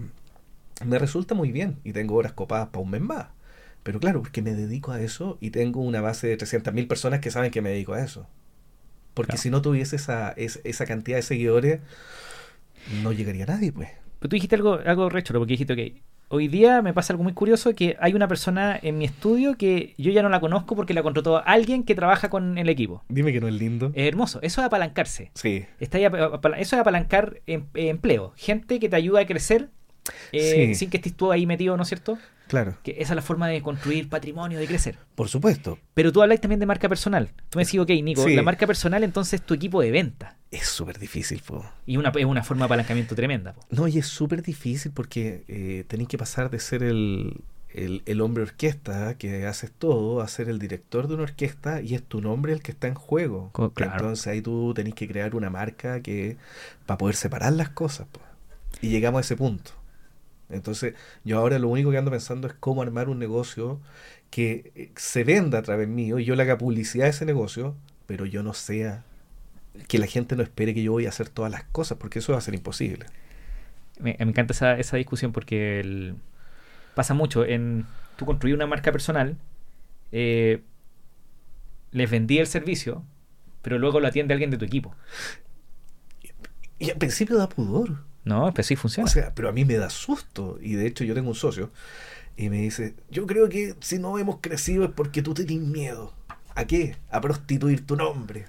me 0.85 0.99
resulta 0.99 1.35
muy 1.35 1.51
bien 1.51 1.79
y 1.83 1.93
tengo 1.93 2.15
horas 2.15 2.33
copadas 2.33 2.69
para 2.69 2.83
un 2.83 2.91
mes 2.91 3.01
más. 3.01 3.27
Pero 3.87 4.01
claro, 4.01 4.19
porque 4.21 4.41
me 4.41 4.53
dedico 4.53 4.91
a 4.91 4.99
eso 4.99 5.37
y 5.39 5.51
tengo 5.51 5.79
una 5.79 6.01
base 6.01 6.27
de 6.27 6.35
300.000 6.37 6.87
personas 6.89 7.21
que 7.21 7.31
saben 7.31 7.51
que 7.51 7.61
me 7.61 7.69
dedico 7.69 7.93
a 7.93 8.01
eso. 8.03 8.27
Porque 9.13 9.29
Claro. 9.29 9.41
si 9.41 9.49
no 9.49 9.61
tuviese 9.61 9.95
esa, 9.95 10.31
es- 10.31 10.59
esa 10.65 10.85
cantidad 10.85 11.15
de 11.15 11.21
seguidores, 11.21 11.79
no 13.01 13.13
llegaría 13.13 13.45
nadie, 13.45 13.71
pues. 13.71 13.87
Pero 14.19 14.29
tú 14.29 14.35
dijiste 14.35 14.55
algo, 14.55 14.79
algo 14.85 15.09
re 15.09 15.23
chulo, 15.23 15.39
porque 15.39 15.53
dijiste, 15.53 15.71
ok, 15.73 16.01
hoy 16.27 16.49
día 16.49 16.81
me 16.81 16.93
pasa 16.93 17.13
algo 17.13 17.23
muy 17.23 17.31
curioso, 17.31 17.73
que 17.75 17.95
hay 18.01 18.13
una 18.13 18.27
persona 18.27 18.77
en 18.81 18.97
mi 18.97 19.05
estudio 19.05 19.55
que 19.57 19.93
yo 19.97 20.11
ya 20.11 20.21
no 20.21 20.27
la 20.27 20.41
conozco 20.41 20.75
porque 20.75 20.93
la 20.93 21.01
contrató 21.01 21.41
alguien 21.47 21.83
que 21.85 21.95
trabaja 21.95 22.29
con 22.29 22.57
el 22.57 22.67
equipo. 22.67 23.05
Dime 23.07 23.31
que 23.31 23.39
no 23.39 23.47
es 23.47 23.53
lindo. 23.53 23.93
Es 23.95 24.05
hermoso, 24.05 24.39
eso 24.41 24.59
es 24.59 24.67
apalancarse. 24.67 25.31
Sí, 25.33 25.65
Está 25.79 25.97
ahí 25.97 26.03
eso 26.05 26.75
es 26.75 26.81
apalancar 26.81 27.39
em- 27.47 27.67
empleo. 27.73 28.33
Gente 28.35 28.79
que 28.81 28.89
te 28.89 28.97
ayuda 28.97 29.21
a 29.21 29.25
crecer 29.25 29.69
eh, 30.33 30.67
Sí. 30.69 30.75
sin 30.75 30.89
que 30.89 30.97
estés 30.97 31.13
tú 31.15 31.31
ahí 31.31 31.45
metido, 31.45 31.75
¿no 31.77 31.83
es 31.83 31.89
cierto? 31.89 32.17
Claro. 32.47 32.77
Que 32.83 32.91
esa 32.99 33.13
es 33.13 33.15
la 33.15 33.21
forma 33.21 33.47
de 33.47 33.61
construir 33.61 34.09
patrimonio, 34.09 34.57
de 34.59 34.67
crecer. 34.67 34.97
Por 35.15 35.29
supuesto. 35.29 35.77
Pero 35.93 36.11
tú 36.11 36.21
habláis 36.21 36.41
también 36.41 36.59
de 36.59 36.65
marca 36.65 36.89
personal. 36.89 37.29
Tú 37.49 37.59
me 37.59 37.65
decís, 37.65 37.79
ok, 37.79 37.89
Nico, 38.03 38.23
Sí. 38.23 38.35
la 38.35 38.43
marca 38.43 38.65
personal 38.67 39.03
entonces 39.03 39.39
es 39.41 39.45
tu 39.45 39.53
equipo 39.53 39.81
de 39.81 39.91
venta. 39.91 40.37
Es 40.51 40.67
súper 40.67 40.97
difícil, 40.99 41.41
po. 41.45 41.65
Y 41.85 41.97
una, 41.97 42.09
es 42.15 42.25
una 42.25 42.43
forma 42.43 42.63
de 42.63 42.65
apalancamiento 42.67 43.15
tremenda. 43.15 43.53
po. 43.53 43.61
No, 43.69 43.87
y 43.87 43.97
es 43.99 44.07
súper 44.07 44.41
difícil 44.41 44.91
porque 44.93 45.43
eh, 45.47 45.83
tenés 45.87 46.07
que 46.07 46.17
pasar 46.17 46.49
de 46.49 46.59
ser 46.59 46.83
el, 46.83 47.41
el, 47.73 48.01
el 48.05 48.21
hombre 48.21 48.43
orquesta 48.43 49.17
que 49.17 49.45
haces 49.45 49.71
todo 49.77 50.21
a 50.21 50.27
ser 50.27 50.47
el 50.49 50.57
director 50.57 51.07
de 51.07 51.15
una 51.15 51.23
orquesta 51.23 51.81
y 51.81 51.95
es 51.95 52.03
tu 52.03 52.21
nombre 52.21 52.53
el 52.53 52.61
que 52.61 52.71
está 52.71 52.87
en 52.87 52.95
juego. 52.95 53.51
Claro. 53.73 53.93
Entonces 53.93 54.27
ahí 54.27 54.41
tú 54.41 54.73
tenés 54.73 54.93
que 54.93 55.07
crear 55.07 55.35
una 55.35 55.49
marca 55.49 56.01
que 56.01 56.37
para 56.85 56.97
poder 56.97 57.15
separar 57.15 57.53
las 57.53 57.69
cosas. 57.69 58.07
po. 58.07 58.21
Y 58.81 58.89
llegamos 58.89 59.17
a 59.17 59.21
ese 59.21 59.35
punto. 59.35 59.71
Entonces 60.49 60.95
yo 61.23 61.37
ahora 61.37 61.59
lo 61.59 61.67
único 61.69 61.91
que 61.91 61.97
ando 61.97 62.11
pensando 62.11 62.47
es 62.47 62.53
cómo 62.53 62.81
armar 62.81 63.09
un 63.09 63.19
negocio 63.19 63.81
que 64.29 64.71
eh, 64.75 64.91
se 64.95 65.23
venda 65.23 65.59
a 65.59 65.61
través 65.61 65.87
mío 65.87 66.19
y 66.19 66.25
yo 66.25 66.35
le 66.35 66.43
haga 66.43 66.57
publicidad 66.57 67.07
a 67.07 67.09
ese 67.09 67.25
negocio, 67.25 67.75
pero 68.05 68.25
yo 68.25 68.43
no 68.43 68.53
sea 68.53 69.03
que 69.87 69.99
la 69.99 70.07
gente 70.07 70.35
no 70.35 70.43
espere 70.43 70.73
que 70.73 70.83
yo 70.83 70.93
voy 70.93 71.05
a 71.05 71.09
hacer 71.09 71.29
todas 71.29 71.51
las 71.51 71.63
cosas, 71.65 71.97
porque 71.97 72.19
eso 72.19 72.31
va 72.33 72.39
a 72.39 72.41
ser 72.41 72.55
imposible. 72.55 73.05
Me, 73.99 74.15
me 74.19 74.25
encanta 74.25 74.53
esa, 74.53 74.77
esa 74.77 74.97
discusión 74.97 75.31
porque 75.31 75.79
el, 75.79 76.15
pasa 76.95 77.13
mucho. 77.13 77.45
En, 77.45 77.85
tú 78.15 78.25
construís 78.25 78.55
una 78.55 78.67
marca 78.67 78.91
personal, 78.91 79.37
eh, 80.11 80.63
les 81.91 82.09
vendí 82.09 82.39
el 82.39 82.47
servicio, 82.47 83.03
pero 83.61 83.77
luego 83.77 83.99
lo 83.99 84.07
atiende 84.07 84.33
alguien 84.33 84.51
de 84.51 84.57
tu 84.57 84.65
equipo. 84.65 84.95
Y 86.79 86.89
al 86.89 86.97
principio 86.97 87.37
da 87.37 87.49
pudor. 87.49 88.06
No, 88.27 88.51
pero 88.53 88.63
sí 88.63 88.75
funciona. 88.75 89.09
O 89.09 89.11
sea, 89.11 89.33
pero 89.33 89.47
a 89.47 89.51
mí 89.51 89.63
me 89.63 89.75
da 89.75 89.89
susto. 89.89 90.57
Y 90.61 90.73
de 90.73 90.85
hecho 90.85 91.03
yo 91.03 91.13
tengo 91.13 91.29
un 91.29 91.35
socio 91.35 91.71
y 92.35 92.49
me 92.49 92.61
dice, 92.61 92.93
yo 93.09 93.25
creo 93.25 93.47
que 93.49 93.75
si 93.79 93.99
no 93.99 94.19
hemos 94.19 94.39
crecido 94.41 94.83
es 94.83 94.91
porque 94.91 95.21
tú 95.21 95.33
tenés 95.33 95.59
miedo. 95.59 96.13
¿A 96.53 96.65
qué? 96.65 96.97
A 97.09 97.21
prostituir 97.21 97.85
tu 97.85 97.95
nombre. 97.95 98.45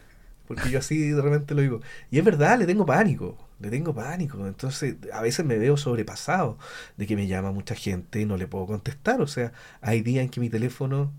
Porque 0.47 0.71
yo 0.71 0.79
así 0.79 1.11
de 1.11 1.23
repente 1.23 1.55
lo 1.55 1.63
digo. 1.63 1.81
Y 2.11 2.19
es 2.19 2.25
verdad, 2.25 2.59
le 2.59 2.67
tengo 2.67 2.85
pánico. 2.85 3.39
Le 3.61 3.71
tengo 3.71 3.95
pánico. 3.95 4.47
Entonces, 4.47 4.97
a 5.13 5.23
veces 5.23 5.45
me 5.45 5.59
veo 5.59 5.77
sobrepasado 5.77 6.59
de 6.97 7.07
que 7.07 7.17
me 7.17 7.27
llama 7.27 7.53
mucha 7.53 7.75
gente 7.75 8.21
y 8.21 8.27
no 8.27 8.37
le 8.37 8.47
puedo 8.47 8.67
contestar. 8.67 9.21
O 9.21 9.27
sea, 9.27 9.53
hay 9.81 10.01
días 10.03 10.25
en 10.25 10.31
que 10.31 10.41
mi 10.41 10.51
teléfono. 10.51 11.13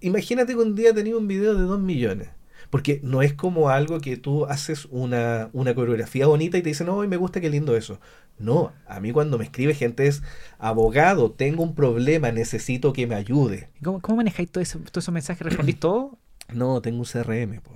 Imagínate 0.00 0.54
que 0.54 0.58
un 0.58 0.74
día 0.74 0.94
tenía 0.94 1.16
un 1.16 1.28
video 1.28 1.54
de 1.54 1.62
dos 1.62 1.78
millones. 1.80 2.28
Porque 2.70 3.00
no 3.02 3.22
es 3.22 3.32
como 3.32 3.68
algo 3.68 4.00
que 4.00 4.16
tú 4.16 4.46
haces 4.46 4.86
una, 4.90 5.50
una 5.52 5.74
coreografía 5.74 6.26
bonita 6.26 6.58
y 6.58 6.62
te 6.62 6.70
dicen, 6.70 6.86
no, 6.86 6.96
me 7.06 7.16
gusta, 7.16 7.40
qué 7.40 7.50
lindo 7.50 7.76
eso. 7.76 8.00
No, 8.38 8.72
a 8.88 8.98
mí 9.00 9.12
cuando 9.12 9.38
me 9.38 9.44
escribe 9.44 9.74
gente 9.74 10.06
es 10.06 10.22
abogado, 10.58 11.30
tengo 11.30 11.62
un 11.62 11.74
problema, 11.74 12.32
necesito 12.32 12.92
que 12.92 13.06
me 13.06 13.14
ayude. 13.14 13.68
¿Cómo, 13.82 14.00
cómo 14.00 14.16
manejáis 14.16 14.50
todo 14.50 14.62
eso, 14.62 14.78
todos 14.78 15.04
esos 15.04 15.14
mensajes? 15.14 15.46
¿Respondís 15.46 15.78
todo? 15.80 16.18
No, 16.52 16.80
tengo 16.82 16.98
un 16.98 17.04
CRM. 17.04 17.60
Po. 17.60 17.72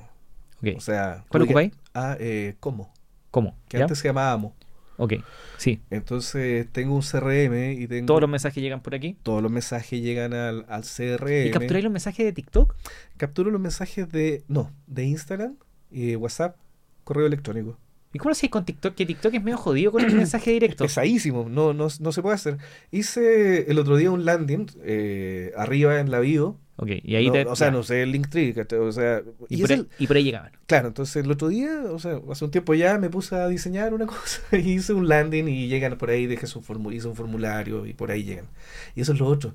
O 0.77 0.81
sea, 0.81 1.25
¿Cuál 1.29 1.45
ocupáis? 1.45 1.73
Ah, 1.95 2.17
eh, 2.19 2.57
¿cómo? 2.59 2.93
¿Cómo? 3.31 3.55
Que 3.69 3.79
¿Ya? 3.79 3.85
antes 3.85 3.99
se 3.99 4.09
llamaba 4.09 4.33
Amo. 4.33 4.55
Ok, 5.01 5.15
sí. 5.57 5.81
Entonces 5.91 6.67
tengo 6.73 6.95
un 6.95 7.03
CRM 7.03 7.73
y 7.81 7.87
tengo 7.87 8.07
Todos 8.07 8.21
los 8.21 8.29
mensajes 8.29 8.63
llegan 8.63 8.83
por 8.83 8.95
aquí. 8.95 9.17
todos 9.23 9.43
los 9.43 9.51
mensajes 9.51 10.03
llegan 10.03 10.35
al, 10.35 10.67
al 10.69 10.83
CRM. 10.83 11.47
¿Y 11.47 11.51
capturáis 11.53 11.85
los 11.85 11.93
mensajes 11.93 12.27
de 12.27 12.33
TikTok? 12.33 12.75
Capturo 13.17 13.51
los 13.51 13.61
mensajes 13.61 14.11
de 14.11 14.43
no, 14.49 14.73
de 14.87 15.05
Instagram, 15.05 15.57
y 15.91 16.17
WhatsApp, 16.17 16.57
correo 17.05 17.27
electrónico. 17.27 17.79
¿Y 18.13 18.19
cómo 18.19 18.31
lo 18.31 18.33
hacéis 18.33 18.51
con 18.51 18.65
TikTok? 18.65 18.95
Que 18.95 19.07
TikTok 19.07 19.35
es 19.35 19.43
medio 19.43 19.59
jodido 19.59 19.93
con 19.93 20.03
el 20.05 20.13
mensaje 20.17 20.51
directo. 20.51 20.85
Pesadísimo, 20.85 21.47
no, 21.49 21.73
no, 21.75 21.89
no 22.01 22.13
se 22.13 22.23
puede 22.23 22.35
hacer. 22.35 22.59
Hice 22.91 23.71
el 23.71 23.79
otro 23.79 23.97
día 23.97 24.11
un 24.11 24.25
landing 24.25 24.67
eh, 24.83 25.53
arriba 25.57 26.01
en 26.01 26.11
la 26.11 26.19
bio. 26.21 26.57
Ok, 26.81 26.91
y 27.03 27.17
ahí 27.17 27.27
No, 27.27 27.33
te. 27.33 27.45
o 27.47 27.57
sea, 27.57 27.69
ya. 27.69 27.71
no 27.73 27.83
sé 27.83 28.03
el 28.03 28.13
link 28.13 28.29
tree, 28.29 28.55
¿cachai? 28.55 28.79
o 28.79 28.93
sea, 28.93 29.23
Y, 29.49 29.57
y 29.59 29.63
por 29.63 29.73
ahí, 29.73 29.79
el- 29.81 29.89
y 29.99 30.07
por 30.07 30.17
ahí 30.17 30.25
llegaban. 30.25 30.53
Claro, 30.67 30.89
entonces 30.89 31.25
el 31.25 31.31
otro 31.31 31.49
día, 31.49 31.83
o 31.91 31.99
sea, 31.99 32.21
hace 32.31 32.45
un 32.45 32.51
tiempo 32.53 32.73
ya 32.75 32.99
me 32.99 33.11
puse 33.11 33.35
a 33.35 33.49
diseñar 33.49 33.95
una 33.95 34.07
cosa 34.07 34.43
y 34.53 34.75
hice 34.75 34.93
un 34.93 35.09
landing 35.09 35.49
y 35.49 35.67
llegan 35.69 35.99
por 35.99 36.11
ahí, 36.11 36.27
dejé 36.27 36.47
su 36.47 36.63
formu- 36.63 36.95
hice 36.95 37.09
un 37.09 37.17
formulario 37.17 37.85
y 37.87 37.95
por 37.95 38.11
ahí 38.13 38.23
llegan. 38.25 38.47
Y 38.95 39.01
eso 39.01 39.13
es 39.13 39.19
lo 39.19 39.27
otro. 39.27 39.55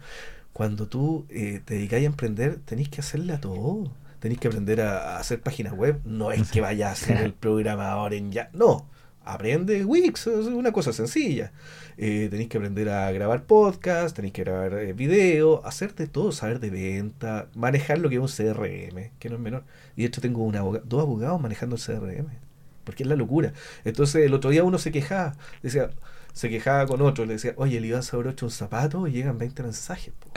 Cuando 0.54 0.88
tú 0.88 1.26
eh, 1.30 1.62
te 1.66 1.76
dedicas 1.76 2.02
a 2.02 2.04
emprender, 2.06 2.58
tenés 2.66 2.90
que 2.90 3.02
hacerle 3.02 3.34
a 3.34 3.40
todo. 3.42 3.92
Tenés 4.20 4.38
que 4.40 4.48
aprender 4.50 4.82
a, 4.82 5.16
a 5.16 5.20
hacer 5.20 5.42
páginas 5.42 5.74
web. 5.74 6.00
No 6.06 6.32
es 6.32 6.52
que 6.52 6.62
vayas 6.62 6.92
a 6.92 7.06
ser 7.06 7.18
el 7.18 7.34
programador 7.34 8.14
en 8.14 8.32
ya. 8.32 8.50
No. 8.54 8.88
Aprende 9.26 9.86
Wix, 9.86 10.28
es 10.28 10.46
una 10.48 10.72
cosa 10.72 10.92
sencilla. 10.94 11.52
Eh, 11.98 12.28
tenéis 12.30 12.50
que 12.50 12.58
aprender 12.58 12.90
a 12.90 13.12
grabar 13.12 13.44
podcast, 13.44 14.16
tenéis 14.16 14.34
que 14.34 14.44
grabar 14.44 14.74
eh, 14.74 14.94
video, 14.94 15.66
hacer 15.66 15.94
de 15.96 16.08
todo, 16.08 16.32
saber 16.32 16.60
de 16.60 16.70
venta, 16.70 17.48
manejar 17.56 18.00
lo 18.00 18.10
que 18.10 18.16
es 18.16 18.22
un 18.22 18.28
CRM, 18.28 19.12
que 19.20 19.30
no 19.30 19.36
es 19.36 19.42
menor. 19.42 19.64
Y 19.96 20.02
de 20.02 20.08
hecho 20.08 20.22
tengo 20.22 20.44
un 20.44 20.56
aboga- 20.56 20.82
dos 20.84 21.02
abogados 21.02 21.40
manejando 21.40 21.76
el 21.76 21.82
CRM, 21.82 22.28
porque 22.84 23.04
es 23.04 23.10
la 23.10 23.16
locura. 23.16 23.54
Entonces 23.86 24.26
el 24.26 24.34
otro 24.34 24.50
día 24.50 24.64
uno 24.64 24.78
se 24.78 24.92
quejaba, 24.92 25.36
decía, 25.62 25.90
se 26.34 26.50
quejaba 26.50 26.86
con 26.88 27.02
otro, 27.02 27.26
le 27.26 27.34
decía, 27.34 27.54
oye, 27.58 27.78
el 27.78 27.86
Iván 27.86 28.04
se 28.04 28.16
abrocha 28.16 28.46
un 28.46 28.52
zapato 28.52 29.08
y 29.08 29.12
llegan 29.12 29.38
20 29.38 29.64
mensajes. 29.64 30.14
po". 30.20 30.30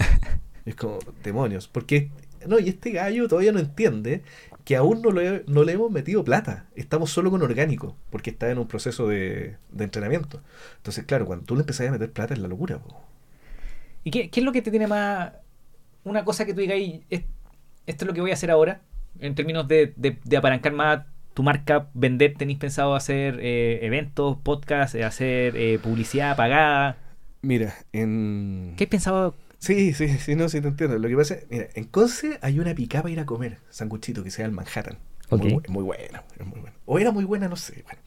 Y 0.66 0.70
es 0.70 0.76
como, 0.76 0.98
demonios, 1.24 1.68
porque... 1.68 2.10
No, 2.46 2.60
y 2.60 2.68
este 2.68 2.90
gallo 2.92 3.26
todavía 3.26 3.50
no 3.50 3.58
entiende 3.58 4.22
que 4.66 4.74
aún 4.76 5.00
no, 5.00 5.12
le, 5.12 5.44
no 5.46 5.62
le 5.62 5.72
hemos 5.72 5.92
metido 5.92 6.24
plata. 6.24 6.66
Estamos 6.74 7.10
solo 7.10 7.30
con 7.30 7.40
orgánico, 7.42 7.96
porque 8.10 8.30
está 8.30 8.50
en 8.50 8.58
un 8.58 8.66
proceso 8.66 9.06
de, 9.08 9.56
de 9.70 9.84
entrenamiento. 9.84 10.42
Entonces, 10.78 11.04
claro, 11.04 11.24
cuando 11.24 11.44
tú 11.46 11.54
le 11.54 11.60
empezás 11.60 11.86
a 11.88 11.92
meter 11.92 12.10
plata 12.10 12.34
es 12.34 12.40
la 12.40 12.48
locura. 12.48 12.78
po. 12.78 13.00
¿Y 14.02 14.10
qué, 14.10 14.28
qué 14.28 14.40
es 14.40 14.44
lo 14.44 14.50
que 14.52 14.62
te 14.62 14.70
tiene 14.72 14.88
más. 14.88 15.32
Una 16.04 16.24
cosa 16.24 16.44
que 16.44 16.52
tú 16.52 16.60
digas, 16.60 16.76
"Ey, 16.76 17.04
es- 17.10 17.24
esto 17.86 18.04
es 18.04 18.08
lo 18.08 18.12
que 18.14 18.20
voy 18.20 18.30
a 18.32 18.34
hacer 18.34 18.50
ahora? 18.50 18.80
En 19.20 19.34
términos 19.36 19.66
de, 19.68 19.92
de, 19.96 20.18
de 20.24 20.36
apalancar 20.36 20.72
más 20.72 21.06
tu 21.34 21.42
marca, 21.44 21.88
vender, 21.94 22.34
¿tenéis 22.36 22.58
pensado 22.58 22.94
hacer 22.96 23.38
eh, 23.40 23.78
eventos, 23.82 24.36
podcasts, 24.38 24.94
eh, 24.96 25.04
hacer 25.04 25.56
eh, 25.56 25.78
publicidad 25.80 26.36
pagada? 26.36 26.96
Mira, 27.42 27.74
en... 27.92 28.74
¿Qué 28.76 28.84
has 28.84 28.90
pensado? 28.90 29.36
Sí, 29.58 29.94
sí, 29.94 30.08
sí, 30.18 30.34
no, 30.34 30.48
sí 30.48 30.60
te 30.60 30.68
entiendo. 30.68 30.98
Lo 30.98 31.08
que 31.08 31.16
pasa 31.16 31.34
es, 31.34 31.46
mira, 31.50 31.68
en 31.74 31.84
Conce 31.84 32.38
hay 32.42 32.58
una 32.60 32.74
picada 32.74 33.02
para 33.02 33.12
ir 33.12 33.20
a 33.20 33.26
comer, 33.26 33.58
sanguchito, 33.70 34.22
que 34.22 34.30
se 34.30 34.42
llama 34.42 34.48
el 34.48 34.54
Manhattan. 34.54 34.98
Ok. 35.28 35.42
Muy, 35.42 35.62
muy 35.68 35.82
buena, 35.82 36.22
es 36.38 36.46
muy 36.46 36.60
buena. 36.60 36.76
O 36.84 36.98
era 37.00 37.10
muy 37.10 37.24
buena, 37.24 37.48
no 37.48 37.56
sé. 37.56 37.82
Bueno. 37.82 38.00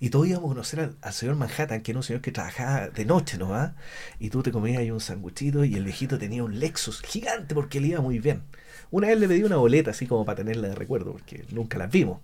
Y 0.00 0.08
todos 0.08 0.26
íbamos 0.26 0.50
a 0.50 0.54
conocer 0.54 0.80
al, 0.80 0.96
al 1.02 1.12
señor 1.12 1.36
Manhattan, 1.36 1.82
que 1.82 1.92
era 1.92 1.98
un 1.98 2.02
señor 2.02 2.22
que 2.22 2.32
trabajaba 2.32 2.88
de 2.88 3.04
noche, 3.04 3.36
¿no? 3.36 3.50
va? 3.50 3.74
Y 4.18 4.30
tú 4.30 4.42
te 4.42 4.52
comías 4.52 4.78
ahí 4.78 4.90
un 4.90 5.00
sanguchito 5.00 5.64
y 5.64 5.74
el 5.74 5.84
viejito 5.84 6.18
tenía 6.18 6.42
un 6.42 6.58
Lexus 6.58 7.02
gigante 7.02 7.54
porque 7.54 7.80
le 7.80 7.88
iba 7.88 8.00
muy 8.00 8.18
bien. 8.20 8.42
Una 8.90 9.08
vez 9.08 9.18
le 9.18 9.28
pedí 9.28 9.42
una 9.42 9.56
boleta 9.56 9.90
así 9.90 10.06
como 10.06 10.24
para 10.24 10.36
tenerla 10.36 10.68
de 10.68 10.74
recuerdo, 10.74 11.12
porque 11.12 11.44
nunca 11.50 11.78
las 11.78 11.90
vimos. 11.90 12.20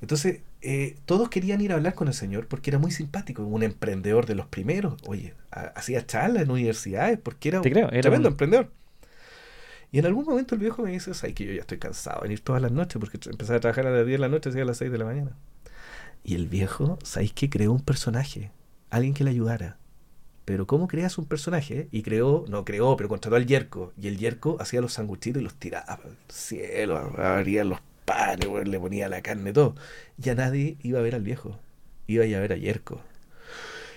Entonces, 0.00 0.40
eh, 0.62 0.96
todos 1.06 1.28
querían 1.28 1.60
ir 1.60 1.72
a 1.72 1.76
hablar 1.76 1.94
con 1.94 2.08
el 2.08 2.14
señor 2.14 2.46
porque 2.48 2.70
era 2.70 2.78
muy 2.78 2.90
simpático, 2.90 3.42
un 3.44 3.62
emprendedor 3.62 4.26
de 4.26 4.34
los 4.36 4.46
primeros. 4.46 4.94
Oye, 5.06 5.34
ha- 5.50 5.72
hacía 5.76 6.06
charlas 6.06 6.44
en 6.44 6.50
universidades 6.50 7.18
porque 7.18 7.48
era 7.50 7.60
Te 7.60 7.70
creo, 7.70 7.90
era 7.90 8.00
tremendo 8.02 8.28
un- 8.28 8.32
emprendedor. 8.34 8.70
Y 9.90 9.98
en 9.98 10.06
algún 10.06 10.24
momento 10.24 10.54
el 10.54 10.60
viejo 10.60 10.82
me 10.82 10.90
dice, 10.92 11.12
ay 11.22 11.34
que 11.34 11.44
yo 11.44 11.52
ya 11.52 11.60
estoy 11.60 11.78
cansado 11.78 12.20
de 12.20 12.28
venir 12.28 12.40
todas 12.40 12.62
las 12.62 12.72
noches 12.72 12.98
porque 12.98 13.18
empezaba 13.28 13.58
a 13.58 13.60
trabajar 13.60 13.86
a 13.86 13.90
las 13.90 14.06
10 14.06 14.18
de 14.18 14.20
la 14.20 14.28
noche 14.28 14.50
y 14.54 14.60
a 14.60 14.64
las 14.64 14.78
6 14.78 14.90
de 14.90 14.98
la 14.98 15.04
mañana. 15.04 15.36
Y 16.24 16.34
el 16.34 16.48
viejo, 16.48 16.98
¿sabéis 17.04 17.32
que 17.32 17.50
creó 17.50 17.72
un 17.72 17.80
personaje? 17.82 18.50
Alguien 18.90 19.12
que 19.14 19.24
le 19.24 19.30
ayudara. 19.30 19.78
Pero 20.44 20.66
¿cómo 20.66 20.88
creas 20.88 21.18
un 21.18 21.26
personaje? 21.26 21.88
Y 21.92 22.02
creó, 22.02 22.44
no 22.48 22.64
creó, 22.64 22.96
pero 22.96 23.08
contrató 23.08 23.36
al 23.36 23.46
Yerko. 23.46 23.92
Y 24.00 24.08
el 24.08 24.16
Yerko 24.18 24.56
hacía 24.60 24.80
los 24.80 24.94
sanguchitos 24.94 25.40
y 25.40 25.44
los 25.44 25.54
tiraba 25.54 25.84
al 25.94 26.16
cielo, 26.28 26.96
abría 27.18 27.64
los 27.64 27.80
weón, 28.48 28.70
le 28.70 28.80
ponía 28.80 29.08
la 29.08 29.22
carne, 29.22 29.52
todo. 29.52 29.74
Ya 30.16 30.34
nadie 30.34 30.76
iba 30.82 30.98
a 30.98 31.02
ver 31.02 31.14
al 31.14 31.22
viejo. 31.22 31.58
Iba 32.06 32.24
a 32.24 32.26
ir 32.26 32.36
a 32.36 32.40
ver 32.40 32.52
a 32.52 32.56
Yerko. 32.56 33.00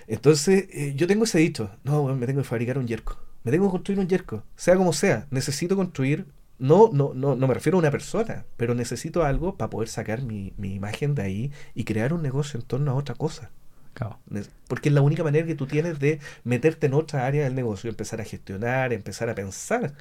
Entonces, 0.07 0.67
eh, 0.71 0.93
yo 0.95 1.07
tengo 1.07 1.23
ese 1.25 1.39
dicho. 1.39 1.71
No, 1.83 2.03
me 2.15 2.25
tengo 2.25 2.41
que 2.41 2.47
fabricar 2.47 2.77
un 2.77 2.87
Yerko. 2.87 3.17
Me 3.43 3.51
tengo 3.51 3.67
que 3.67 3.71
construir 3.71 3.99
un 3.99 4.07
Yerko. 4.07 4.43
Sea 4.55 4.75
como 4.75 4.93
sea, 4.93 5.27
necesito 5.31 5.75
construir. 5.75 6.25
No, 6.57 6.89
no, 6.93 7.13
no, 7.13 7.35
no 7.35 7.47
me 7.47 7.53
refiero 7.53 7.77
a 7.77 7.79
una 7.79 7.91
persona, 7.91 8.45
pero 8.55 8.75
necesito 8.75 9.25
algo 9.25 9.57
para 9.57 9.69
poder 9.69 9.89
sacar 9.89 10.21
mi, 10.21 10.53
mi 10.57 10.73
imagen 10.73 11.13
de 11.13 11.21
ahí 11.21 11.51
y 11.73 11.83
crear 11.83 12.13
un 12.13 12.21
negocio 12.21 12.59
en 12.59 12.65
torno 12.65 12.91
a 12.91 12.95
otra 12.95 13.15
cosa. 13.15 13.51
Claro. 13.95 14.19
Porque 14.67 14.89
es 14.89 14.95
la 14.95 15.01
única 15.01 15.23
manera 15.23 15.47
que 15.47 15.55
tú 15.55 15.67
tienes 15.67 15.99
de 15.99 16.19
meterte 16.43 16.87
en 16.87 16.93
otra 16.93 17.25
área 17.25 17.45
del 17.45 17.55
negocio, 17.55 17.89
empezar 17.89 18.19
a 18.19 18.25
gestionar, 18.25 18.91
empezar 18.91 19.29
a 19.29 19.35
pensar, 19.35 19.93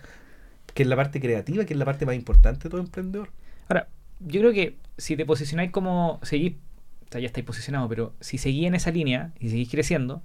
que 0.74 0.82
es 0.82 0.88
la 0.88 0.96
parte 0.96 1.20
creativa, 1.20 1.64
que 1.64 1.74
es 1.74 1.78
la 1.78 1.84
parte 1.84 2.04
más 2.04 2.16
importante 2.16 2.64
de 2.64 2.70
todo 2.70 2.80
emprendedor. 2.80 3.30
Ahora, 3.68 3.88
yo 4.20 4.40
creo 4.40 4.52
que 4.52 4.76
si 4.98 5.16
te 5.16 5.26
posicionáis 5.26 5.70
como 5.70 6.20
seguís, 6.22 6.54
o 7.08 7.12
sea, 7.12 7.20
ya 7.20 7.26
estáis 7.26 7.46
posicionados, 7.46 7.88
pero 7.88 8.14
si 8.20 8.38
seguís 8.38 8.66
en 8.66 8.74
esa 8.74 8.90
línea 8.90 9.32
y 9.40 9.50
seguís 9.50 9.70
creciendo, 9.70 10.22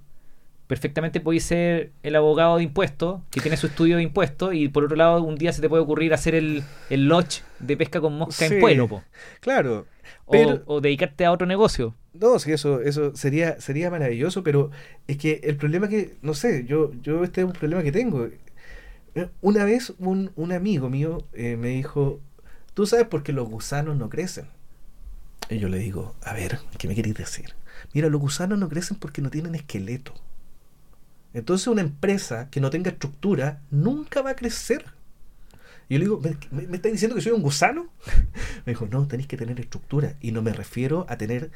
perfectamente 0.66 1.20
podéis 1.20 1.44
ser 1.44 1.92
el 2.02 2.16
abogado 2.16 2.58
de 2.58 2.62
impuestos 2.64 3.22
que 3.30 3.40
tiene 3.40 3.56
su 3.56 3.66
estudio 3.66 3.96
de 3.96 4.02
impuestos 4.04 4.54
y 4.54 4.68
por 4.68 4.84
otro 4.84 4.96
lado 4.96 5.22
un 5.22 5.36
día 5.36 5.52
se 5.52 5.60
te 5.60 5.68
puede 5.68 5.82
ocurrir 5.82 6.14
hacer 6.14 6.34
el, 6.34 6.64
el 6.88 7.08
lodge 7.08 7.42
de 7.58 7.76
pesca 7.76 8.00
con 8.00 8.16
mosca 8.16 8.46
Sí. 8.46 8.54
en 8.54 8.60
Pueblo, 8.60 8.88
po. 8.88 9.04
Claro, 9.40 9.86
O, 10.26 10.32
pero 10.32 10.62
o 10.66 10.80
dedicarte 10.80 11.24
a 11.24 11.32
otro 11.32 11.46
negocio. 11.46 11.94
no, 12.12 12.38
sí, 12.38 12.52
eso, 12.52 12.80
eso 12.80 13.14
sería, 13.14 13.60
sería 13.60 13.90
maravilloso, 13.90 14.42
pero 14.42 14.70
es 15.06 15.16
que 15.16 15.40
el 15.44 15.56
problema 15.56 15.88
que, 15.88 16.16
no 16.22 16.34
sé, 16.34 16.64
yo, 16.66 16.92
yo 17.02 17.22
este 17.24 17.40
es 17.42 17.46
un 17.46 17.52
problema 17.52 17.82
que 17.82 17.92
tengo. 17.92 18.28
Eh, 19.14 19.28
Una 19.40 19.64
vez 19.64 19.92
un, 19.98 20.32
un 20.36 20.52
amigo 20.52 20.88
mío 20.90 21.26
eh, 21.32 21.56
me 21.56 21.68
dijo, 21.68 22.20
¿tú 22.74 22.86
sabes 22.86 23.06
por 23.06 23.22
qué 23.22 23.32
los 23.32 23.48
gusanos 23.48 23.96
no 23.96 24.08
crecen? 24.08 24.46
Y 25.48 25.58
yo 25.58 25.68
le 25.68 25.78
digo, 25.78 26.14
a 26.22 26.32
ver, 26.32 26.60
¿qué 26.78 26.86
me 26.88 26.94
queréis 26.94 27.16
decir? 27.16 27.54
Mira, 27.92 28.08
los 28.08 28.20
gusanos 28.20 28.58
no 28.58 28.68
crecen 28.68 28.96
porque 28.98 29.22
no 29.22 29.30
tienen 29.30 29.54
esqueleto. 29.54 30.14
Entonces 31.32 31.66
una 31.68 31.80
empresa 31.82 32.48
que 32.50 32.60
no 32.60 32.70
tenga 32.70 32.90
estructura 32.90 33.60
nunca 33.70 34.22
va 34.22 34.30
a 34.30 34.36
crecer. 34.36 34.84
Y 35.88 35.94
yo 35.94 35.98
le 35.98 36.04
digo, 36.04 36.20
¿me, 36.20 36.36
me, 36.52 36.68
me 36.68 36.76
estáis 36.76 36.92
diciendo 36.92 37.16
que 37.16 37.22
soy 37.22 37.32
un 37.32 37.42
gusano? 37.42 37.88
Me 38.66 38.72
dijo, 38.72 38.86
no, 38.86 39.06
tenéis 39.08 39.26
que 39.28 39.36
tener 39.36 39.58
estructura. 39.58 40.14
Y 40.20 40.30
no 40.32 40.40
me 40.42 40.52
refiero 40.52 41.04
a 41.08 41.16
tener... 41.16 41.50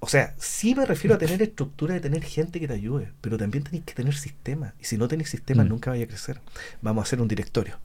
O 0.00 0.06
sea, 0.08 0.34
sí 0.38 0.74
me 0.76 0.86
refiero 0.86 1.16
a 1.16 1.18
tener 1.18 1.42
estructura 1.42 1.92
de 1.92 2.00
tener 2.00 2.22
gente 2.22 2.60
que 2.60 2.68
te 2.68 2.74
ayude, 2.74 3.12
pero 3.20 3.36
también 3.36 3.64
tenéis 3.64 3.84
que 3.84 3.94
tener 3.94 4.14
sistema. 4.14 4.72
Y 4.80 4.84
si 4.84 4.96
no 4.96 5.08
tenéis 5.08 5.28
sistema, 5.30 5.64
Mm. 5.64 5.68
nunca 5.68 5.90
vaya 5.90 6.04
a 6.04 6.06
crecer. 6.08 6.40
Vamos 6.80 7.02
a 7.02 7.04
hacer 7.06 7.20
un 7.20 7.26
directorio. 7.28 7.78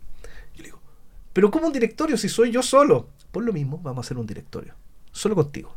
¿Pero 1.33 1.51
cómo 1.51 1.67
un 1.67 1.73
directorio 1.73 2.17
si 2.17 2.29
soy 2.29 2.51
yo 2.51 2.61
solo? 2.63 3.09
Por 3.31 3.43
lo 3.43 3.51
mismo, 3.51 3.79
vamos 3.79 4.05
a 4.05 4.07
hacer 4.07 4.17
un 4.17 4.27
directorio. 4.27 4.75
Solo 5.11 5.35
contigo. 5.35 5.75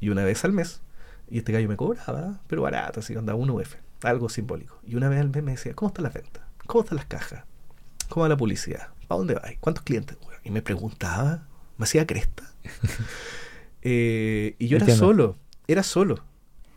Y 0.00 0.08
una 0.08 0.24
vez 0.24 0.44
al 0.44 0.52
mes, 0.52 0.82
y 1.30 1.38
este 1.38 1.52
gallo 1.52 1.68
me 1.68 1.76
cobraba, 1.76 2.40
pero 2.46 2.62
barato, 2.62 3.00
así, 3.00 3.14
anda 3.14 3.34
un 3.34 3.50
UF, 3.50 3.76
algo 4.02 4.28
simbólico. 4.28 4.78
Y 4.84 4.96
una 4.96 5.08
vez 5.08 5.20
al 5.20 5.30
mes 5.30 5.42
me 5.42 5.52
decía, 5.52 5.74
¿cómo 5.74 5.88
está 5.88 6.02
la 6.02 6.10
venta? 6.10 6.46
¿Cómo 6.66 6.82
están 6.82 6.96
las 6.96 7.06
cajas? 7.06 7.44
¿Cómo 8.08 8.22
va 8.22 8.28
la 8.28 8.36
publicidad? 8.36 8.88
¿A 9.08 9.14
dónde 9.14 9.34
vais? 9.34 9.58
¿Cuántos 9.60 9.84
clientes? 9.84 10.18
Y 10.44 10.50
me 10.50 10.62
preguntaba, 10.62 11.46
me 11.78 11.84
hacía 11.84 12.06
cresta. 12.06 12.50
Eh, 13.84 14.54
y 14.60 14.68
yo 14.68 14.76
era 14.76 14.94
solo, 14.94 15.36
era 15.66 15.82
solo. 15.82 16.22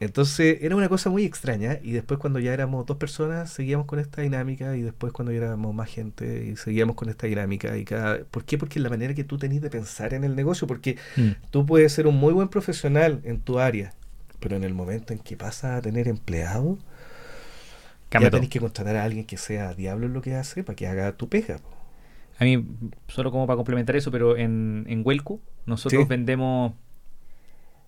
Entonces 0.06 0.60
era 0.62 0.76
una 0.76 0.89
cosa 0.89 1.10
muy 1.10 1.26
extraña 1.26 1.80
y 1.84 1.91
después 1.91 2.20
cuando 2.20 2.39
ya 2.39 2.53
éramos 2.53 2.86
dos 2.86 2.97
personas 2.97 3.49
seguíamos 3.51 3.86
con 3.88 3.99
esta 3.99 4.22
dinámica 4.22 4.76
y 4.78 4.82
después 4.82 5.14
cuando 5.14 5.32
ya 5.32 5.39
éramos 5.39 5.74
más 5.76 5.89
gente 5.89 6.45
y 6.45 6.56
seguíamos 6.58 6.95
con 6.95 7.10
esta 7.10 7.28
dinámica 7.28 7.78
y 7.78 7.86
cada... 7.86 8.20
¿Por 8.26 8.45
qué? 8.45 8.58
Porque 8.58 8.80
es 8.80 8.84
la 8.84 8.89
manera 8.89 9.14
que 9.14 9.24
tú 9.24 9.38
tenés 9.38 9.62
de 9.62 9.70
pensar 9.70 10.14
en 10.14 10.24
el 10.24 10.36
negocio, 10.36 10.68
porque 10.68 10.97
Mm. 11.18 11.32
tú 11.51 11.66
puedes 11.66 11.93
ser 11.93 12.08
un 12.08 12.18
muy 12.18 12.34
buen 12.34 12.49
profesional 12.49 13.22
en 13.26 13.39
tu 13.41 13.60
área, 13.60 13.93
pero 14.39 14.56
en 14.58 14.64
el 14.64 14.74
momento 14.74 15.14
en 15.14 15.20
que 15.20 15.38
pasas 15.38 15.78
a 15.80 15.82
tener 15.82 16.08
empleado, 16.08 16.78
Cambia 18.10 18.28
ya 18.28 18.32
tenés 18.32 18.49
que 18.49 18.60
contratar 18.60 18.95
a 18.95 19.03
alguien 19.03 19.26
que 19.26 19.38
sea 19.38 19.74
diablo 19.74 20.06
en 20.08 20.14
lo 20.14 20.22
que 20.22 20.36
hace 20.36 20.64
para 20.64 20.76
que 20.76 20.88
haga 20.88 21.12
tu 21.18 21.28
pega. 21.30 21.58
po. 21.58 21.70
A 22.39 22.43
mí, 22.43 22.66
solo 23.08 23.32
como 23.32 23.47
para 23.47 23.56
complementar 23.58 23.95
eso, 23.95 24.12
pero 24.12 24.38
en, 24.38 24.86
en 24.89 25.01
Huelcu 25.06 25.39
nosotros 25.66 26.03
Sí. 26.03 26.10
vendemos, 26.10 26.74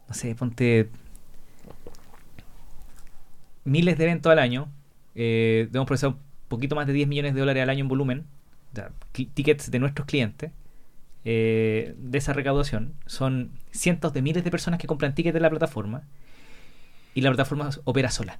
no 0.07 0.13
sé, 0.13 0.35
ponte 0.35 0.89
miles 3.67 3.97
de 3.97 4.05
eventos 4.05 4.31
al 4.31 4.39
año. 4.39 4.69
Eh, 5.15 5.67
debemos 5.69 5.87
procesar 5.87 6.11
un 6.11 6.17
poquito 6.47 6.75
más 6.75 6.87
de 6.87 6.93
10 6.93 7.07
millones 7.07 7.33
de 7.33 7.39
dólares 7.39 7.63
al 7.63 7.69
año 7.69 7.81
en 7.81 7.87
volumen. 7.87 8.25
tickets 9.11 9.71
de 9.71 9.79
nuestros 9.79 10.05
clientes. 10.07 10.51
eh, 11.25 11.93
de 11.97 12.17
esa 12.17 12.31
recaudación 12.33 12.93
son 13.05 13.51
cientos 13.71 14.13
de 14.13 14.21
miles 14.21 14.43
de 14.45 14.51
personas 14.51 14.79
que 14.79 14.87
compran 14.87 15.13
tickets 15.13 15.33
de 15.33 15.41
la 15.41 15.49
plataforma 15.49 16.03
y 17.13 17.21
la 17.21 17.29
plataforma 17.31 17.69
opera 17.83 18.09
sola. 18.11 18.39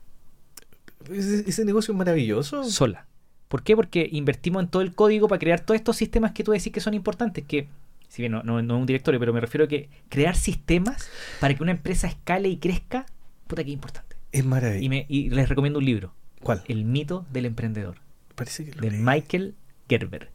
Ese, 1.12 1.50
ese 1.50 1.66
negocio 1.66 1.92
es 1.94 1.98
maravilloso. 1.98 2.64
sola. 2.64 3.06
¿Por 3.48 3.64
qué? 3.64 3.76
Porque 3.76 4.08
invertimos 4.12 4.64
en 4.64 4.70
todo 4.70 4.82
el 4.82 4.94
código 4.94 5.28
para 5.28 5.40
crear 5.40 5.60
todos 5.62 5.78
estos 5.78 5.96
sistemas 5.98 6.32
que 6.34 6.44
tú 6.44 6.52
decís 6.52 6.72
que 6.72 6.80
son 6.80 6.94
importantes, 6.94 7.44
que 7.46 7.68
si 8.10 8.22
bien 8.22 8.32
no, 8.34 8.44
no, 8.44 8.62
no 8.62 8.76
es 8.76 8.80
un 8.82 8.86
directorio, 8.86 9.20
pero 9.20 9.34
me 9.34 9.40
refiero 9.42 9.66
a 9.66 9.68
que 9.68 9.90
crear 10.10 10.36
sistemas 10.36 11.10
para 11.40 11.54
que 11.56 11.64
una 11.64 11.72
empresa 11.74 12.08
escale 12.08 12.50
y 12.50 12.58
crezca, 12.58 13.06
puta 13.48 13.64
que 13.64 13.70
es 13.72 13.74
importante. 13.74 14.07
Es 14.32 14.46
maravilloso. 14.46 14.84
Y, 14.86 14.90
me, 14.90 15.06
y 15.10 15.30
les 15.30 15.50
recomiendo 15.50 15.80
un 15.80 15.86
libro, 15.86 16.14
¿Cuál? 16.42 16.64
El 16.68 16.86
mito 16.86 17.26
del 17.32 17.46
emprendedor, 17.46 17.98
Parece 18.36 18.66
que 18.66 18.74
lo 18.74 18.82
de 18.82 18.92
leí. 18.92 19.02
Michael 19.02 19.56
Gerber. 19.90 20.30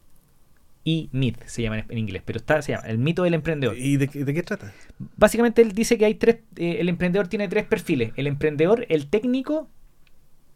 Y 0.85 1.07
Myth 1.13 1.37
se 1.45 1.61
llama 1.61 1.79
en, 1.79 1.85
en 1.89 1.97
inglés, 1.97 2.23
pero 2.25 2.39
está, 2.39 2.61
se 2.61 2.73
llama 2.73 2.85
El 2.87 2.97
mito 2.97 3.23
del 3.23 3.33
emprendedor. 3.35 3.77
¿Y 3.77 3.95
de, 3.95 4.09
qué- 4.09 4.25
de 4.25 4.33
qué 4.33 4.43
trata? 4.43 4.73
Básicamente 5.15 5.61
él 5.61 5.71
dice 5.71 5.97
que 5.97 6.03
hay 6.05 6.15
tres, 6.15 6.39
eh, 6.57 6.77
el 6.79 6.89
emprendedor 6.89 7.29
tiene 7.29 7.47
tres 7.47 7.63
perfiles, 7.65 8.11
el 8.17 8.27
emprendedor, 8.27 8.85
el 8.89 9.07
técnico 9.07 9.69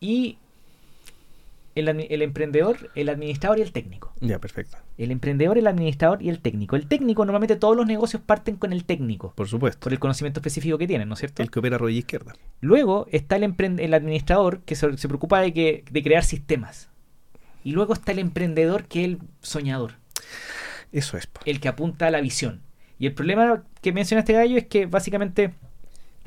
y 0.02 0.38
el, 1.80 2.22
emprendedor, 2.22 2.90
el 2.96 3.10
administrador 3.10 3.60
y 3.60 3.62
el 3.62 3.72
técnico. 3.72 4.14
Ya, 4.20 4.40
perfecto. 4.40 4.78
El 4.98 5.12
emprendedor, 5.12 5.58
el 5.58 5.68
administrador 5.68 6.22
y 6.22 6.30
el 6.30 6.40
técnico. 6.40 6.76
El 6.76 6.88
técnico, 6.88 7.26
normalmente 7.26 7.56
todos 7.56 7.76
los 7.76 7.86
negocios 7.86 8.22
parten 8.26 8.56
con 8.56 8.74
el 8.74 8.84
técnico, 8.86 9.34
Por 9.36 9.48
supuesto. 9.48 9.80
por 9.86 9.94
el 9.94 10.00
conocimiento 10.00 10.40
específico 10.40 10.78
que 10.78 10.88
tienen, 10.88 11.08
¿no 11.08 11.14
es 11.14 11.20
cierto? 11.20 11.42
El 11.44 11.52
que 11.52 11.60
opera 11.60 11.78
rodilla 11.78 12.00
izquierda. 12.00 12.34
Luego 12.62 13.08
está 13.12 13.36
el, 13.36 13.54
el 13.80 13.94
administrador 13.94 14.62
que 14.62 14.76
se, 14.76 14.98
se 14.98 15.08
preocupa 15.08 15.42
de, 15.42 15.54
que, 15.54 15.84
de 15.90 16.04
crear 16.04 16.24
sistemas. 16.24 16.90
Y 17.64 17.72
luego 17.72 17.94
está 17.94 18.12
el 18.14 18.20
emprendedor 18.20 18.86
que 18.86 19.02
es 19.02 19.06
el 19.10 19.20
soñador, 19.42 19.94
Eso 20.92 21.18
es. 21.18 21.28
el 21.46 21.60
que 21.60 21.68
apunta 21.68 22.08
a 22.08 22.12
la 22.12 22.22
visión. 22.22 22.62
Y 23.00 23.06
el 23.08 23.14
problema 23.14 23.64
que 23.82 23.92
menciona 23.92 24.20
este 24.22 24.34
gallo 24.34 24.58
es 24.58 24.66
que 24.68 24.86
básicamente 24.86 25.54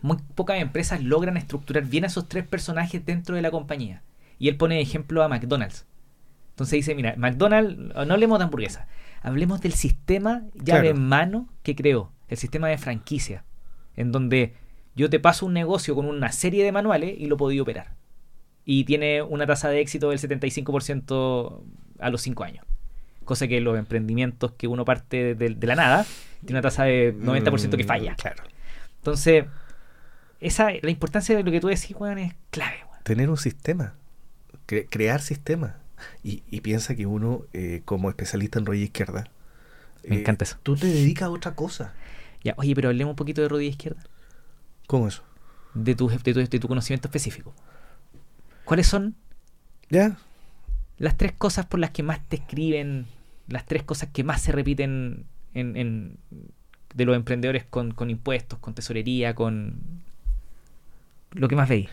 muy 0.02 0.18
pocas 0.34 0.60
empresas 0.60 1.02
logran 1.02 1.36
estructurar 1.36 1.84
bien 1.84 2.04
a 2.04 2.06
esos 2.06 2.28
tres 2.28 2.46
personajes 2.46 3.04
dentro 3.04 3.34
de 3.36 3.42
la 3.42 3.50
compañía. 3.50 4.02
Y 4.40 4.48
él 4.48 4.56
pone 4.56 4.74
de 4.74 4.80
ejemplo 4.80 5.22
a 5.22 5.28
McDonald's. 5.28 5.86
Entonces 6.50 6.72
dice, 6.78 6.94
mira, 6.96 7.14
McDonald's, 7.16 7.76
no 7.78 8.12
hablemos 8.14 8.38
de 8.40 8.44
hamburguesa, 8.46 8.88
hablemos 9.22 9.60
del 9.60 9.72
sistema 9.74 10.42
llave 10.54 10.64
Claro. 10.64 10.88
en 10.88 11.06
mano 11.06 11.48
que 11.62 11.76
creó, 11.76 12.10
el 12.28 12.36
sistema 12.38 12.66
de 12.68 12.76
franquicia, 12.78 13.44
en 13.96 14.10
donde 14.12 14.54
yo 14.96 15.08
te 15.08 15.20
paso 15.20 15.46
un 15.46 15.52
negocio 15.54 15.94
con 15.94 16.06
una 16.06 16.32
serie 16.32 16.64
de 16.64 16.72
manuales 16.72 17.14
y 17.16 17.26
lo 17.26 17.36
podía 17.36 17.62
operar. 17.62 17.94
Y 18.64 18.84
tiene 18.84 19.22
una 19.22 19.46
tasa 19.46 19.68
de 19.68 19.80
éxito 19.80 20.10
del 20.10 20.18
75% 20.18 21.62
a 21.98 22.10
los 22.10 22.20
5 22.22 22.44
años. 22.44 22.64
Cosa 23.24 23.46
que 23.48 23.60
los 23.60 23.78
emprendimientos 23.78 24.52
que 24.52 24.66
uno 24.66 24.84
parte 24.84 25.34
de, 25.34 25.50
de 25.54 25.66
la 25.66 25.76
nada, 25.76 26.06
tiene 26.40 26.54
una 26.58 26.62
tasa 26.62 26.84
de 26.84 27.14
90% 27.16 27.76
que 27.76 27.84
Mm, 27.84 27.86
falla. 27.86 28.14
Claro. 28.16 28.42
Entonces, 28.96 29.44
esa, 30.40 30.70
la 30.82 30.90
importancia 30.90 31.36
de 31.36 31.42
lo 31.42 31.50
que 31.50 31.60
tú 31.60 31.68
decís, 31.68 31.94
weón, 31.98 32.18
es 32.18 32.34
clave. 32.50 32.76
Tener 33.02 33.30
un 33.30 33.36
sistema. 33.36 33.94
Cre- 34.70 34.86
crear 34.90 35.20
sistemas. 35.22 35.74
Y, 36.24 36.44
y 36.50 36.62
piensa 36.62 36.94
que 36.96 37.06
uno, 37.06 37.44
eh, 37.52 37.82
como 37.84 38.10
especialista 38.10 38.58
en 38.58 38.66
rodilla 38.66 38.84
izquierda, 38.86 39.30
Me 40.08 40.16
eh, 40.16 40.20
encanta 40.20 40.44
eso. 40.44 40.58
Tú 40.62 40.76
te 40.76 40.86
dedicas 40.86 41.28
a 41.28 41.30
otra 41.30 41.54
cosa. 41.54 41.94
Ya, 42.44 42.54
oye, 42.58 42.74
pero 42.74 42.88
hablemos 42.88 43.12
un 43.12 43.16
poquito 43.16 43.42
de 43.42 43.48
rodilla 43.48 43.70
izquierda. 43.70 44.02
¿Cómo 44.86 45.08
eso? 45.08 45.22
De 45.74 45.94
tu, 45.96 46.08
de 46.08 46.18
tu, 46.34 46.40
de 46.40 46.46
tu 46.60 46.68
conocimiento 46.68 47.08
específico. 47.08 47.52
¿Cuáles 48.64 48.86
son 48.86 49.16
¿Ya? 49.90 50.16
las 50.98 51.16
tres 51.16 51.32
cosas 51.32 51.66
por 51.66 51.80
las 51.80 51.90
que 51.90 52.02
más 52.02 52.20
te 52.28 52.36
escriben, 52.36 53.06
las 53.48 53.66
tres 53.66 53.82
cosas 53.82 54.10
que 54.12 54.24
más 54.24 54.40
se 54.42 54.52
repiten 54.52 55.24
en, 55.54 55.76
en- 55.76 56.18
de 56.94 57.04
los 57.04 57.16
emprendedores 57.16 57.64
con, 57.64 57.92
con 57.92 58.10
impuestos, 58.10 58.58
con 58.58 58.74
tesorería, 58.74 59.34
con 59.34 60.02
lo 61.32 61.48
que 61.48 61.56
más 61.56 61.68
veis? 61.68 61.90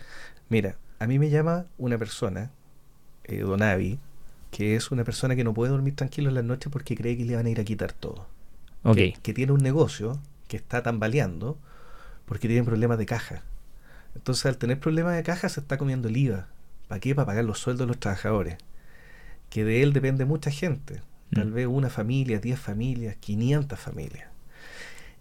Mira, 0.50 0.78
a 1.00 1.08
mí 1.08 1.20
me 1.20 1.30
llama 1.30 1.66
una 1.78 1.98
persona, 1.98 2.52
eh, 3.28 3.40
Don 3.40 3.62
Avi, 3.62 4.00
que 4.52 4.76
es 4.76 4.92
una 4.92 5.04
persona 5.04 5.36
que 5.36 5.44
no 5.44 5.54
puede 5.54 5.72
dormir 5.72 5.96
tranquilo 5.96 6.30
en 6.30 6.36
las 6.36 6.44
noches 6.44 6.72
porque 6.72 6.96
cree 6.96 7.18
que 7.18 7.26
le 7.26 7.36
van 7.36 7.46
a 7.46 7.50
ir 7.50 7.60
a 7.60 7.64
quitar 7.64 7.94
todo. 7.94 8.28
Ok. 8.84 8.96
Que, 8.96 9.16
que 9.22 9.34
tiene 9.34 9.52
un 9.52 9.62
negocio 9.62 10.20
que 10.48 10.58
está 10.58 10.82
tambaleando 10.84 11.58
porque 12.26 12.48
tiene 12.48 12.64
problemas 12.64 12.98
de 12.98 13.06
caja. 13.06 13.44
Entonces, 14.16 14.46
al 14.46 14.58
tener 14.58 14.80
problemas 14.80 15.16
de 15.16 15.24
caja, 15.24 15.50
se 15.50 15.60
está 15.60 15.78
comiendo 15.78 16.08
el 16.08 16.18
IVA. 16.18 16.48
¿Para 16.88 17.00
qué? 17.00 17.14
Para 17.14 17.26
pagar 17.28 17.46
los 17.46 17.60
sueldos 17.60 17.86
de 17.86 17.88
los 17.88 18.00
trabajadores. 18.00 18.58
Que 19.50 19.64
de 19.64 19.84
él 19.84 19.94
depende 19.94 20.26
mucha 20.26 20.52
gente. 20.52 21.02
Tal 21.32 21.48
Mm. 21.50 21.54
vez 21.54 21.68
una 21.68 21.90
familia, 21.90 22.40
10 22.40 22.60
familias, 22.60 23.16
500 23.20 23.78
familias. 23.80 24.30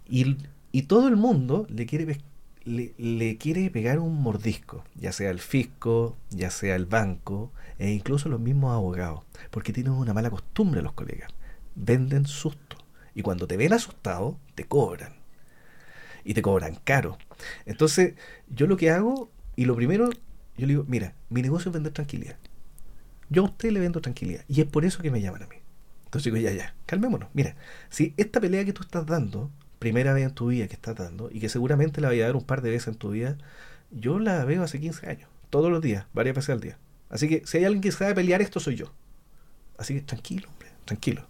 Y, 0.08 0.36
y 0.72 0.82
todo 0.82 1.08
el 1.08 1.16
mundo 1.16 1.66
le 1.68 1.86
quiere, 1.86 2.20
le, 2.64 2.94
le 2.96 3.36
quiere 3.38 3.70
pegar 3.70 3.98
un 3.98 4.22
mordisco, 4.22 4.84
ya 4.94 5.12
sea 5.12 5.30
el 5.30 5.40
fisco, 5.40 6.16
ya 6.30 6.50
sea 6.50 6.76
el 6.76 6.86
banco, 6.86 7.52
e 7.78 7.90
incluso 7.90 8.28
los 8.28 8.40
mismos 8.40 8.72
abogados, 8.72 9.22
porque 9.50 9.72
tienen 9.72 9.92
una 9.92 10.14
mala 10.14 10.30
costumbre 10.30 10.82
los 10.82 10.92
colegas. 10.92 11.30
Venden 11.74 12.26
susto. 12.26 12.76
Y 13.14 13.22
cuando 13.22 13.46
te 13.46 13.56
ven 13.56 13.72
asustado, 13.72 14.38
te 14.54 14.64
cobran. 14.64 15.14
Y 16.24 16.34
te 16.34 16.42
cobran 16.42 16.76
caro. 16.84 17.18
Entonces, 17.64 18.14
yo 18.48 18.66
lo 18.66 18.76
que 18.76 18.90
hago, 18.90 19.30
y 19.54 19.64
lo 19.64 19.76
primero, 19.76 20.10
yo 20.10 20.66
le 20.66 20.66
digo, 20.66 20.84
mira, 20.86 21.14
mi 21.30 21.42
negocio 21.42 21.70
es 21.70 21.74
vender 21.74 21.92
tranquilidad. 21.92 22.36
Yo 23.28 23.42
a 23.42 23.46
usted 23.46 23.70
le 23.70 23.80
vendo 23.80 24.00
tranquilidad. 24.00 24.44
Y 24.48 24.60
es 24.60 24.66
por 24.66 24.84
eso 24.84 25.02
que 25.02 25.10
me 25.10 25.20
llaman 25.20 25.42
a 25.42 25.46
mí. 25.46 25.56
Entonces 26.06 26.32
digo, 26.32 26.36
ya, 26.36 26.52
ya, 26.52 26.74
calmémonos. 26.86 27.28
Mira, 27.34 27.56
si 27.90 28.14
esta 28.16 28.40
pelea 28.40 28.64
que 28.64 28.72
tú 28.72 28.82
estás 28.82 29.06
dando, 29.06 29.50
primera 29.78 30.12
vez 30.12 30.24
en 30.24 30.34
tu 30.34 30.48
vida 30.48 30.68
que 30.68 30.74
estás 30.74 30.96
dando, 30.96 31.28
y 31.30 31.40
que 31.40 31.48
seguramente 31.48 32.00
la 32.00 32.08
voy 32.08 32.20
a 32.20 32.26
dar 32.26 32.36
un 32.36 32.44
par 32.44 32.62
de 32.62 32.70
veces 32.70 32.88
en 32.88 32.94
tu 32.94 33.10
vida, 33.10 33.36
yo 33.90 34.18
la 34.18 34.44
veo 34.44 34.62
hace 34.62 34.80
15 34.80 35.08
años, 35.08 35.28
todos 35.50 35.70
los 35.70 35.80
días, 35.82 36.06
varias 36.12 36.36
veces 36.36 36.50
al 36.50 36.60
día. 36.60 36.78
Así 37.08 37.28
que 37.28 37.42
si 37.46 37.58
hay 37.58 37.64
alguien 37.64 37.82
que 37.82 37.92
sabe 37.92 38.14
pelear, 38.14 38.42
esto 38.42 38.60
soy 38.60 38.76
yo. 38.76 38.92
Así 39.78 39.94
que 39.94 40.00
tranquilo, 40.00 40.48
hombre, 40.48 40.68
tranquilo. 40.84 41.26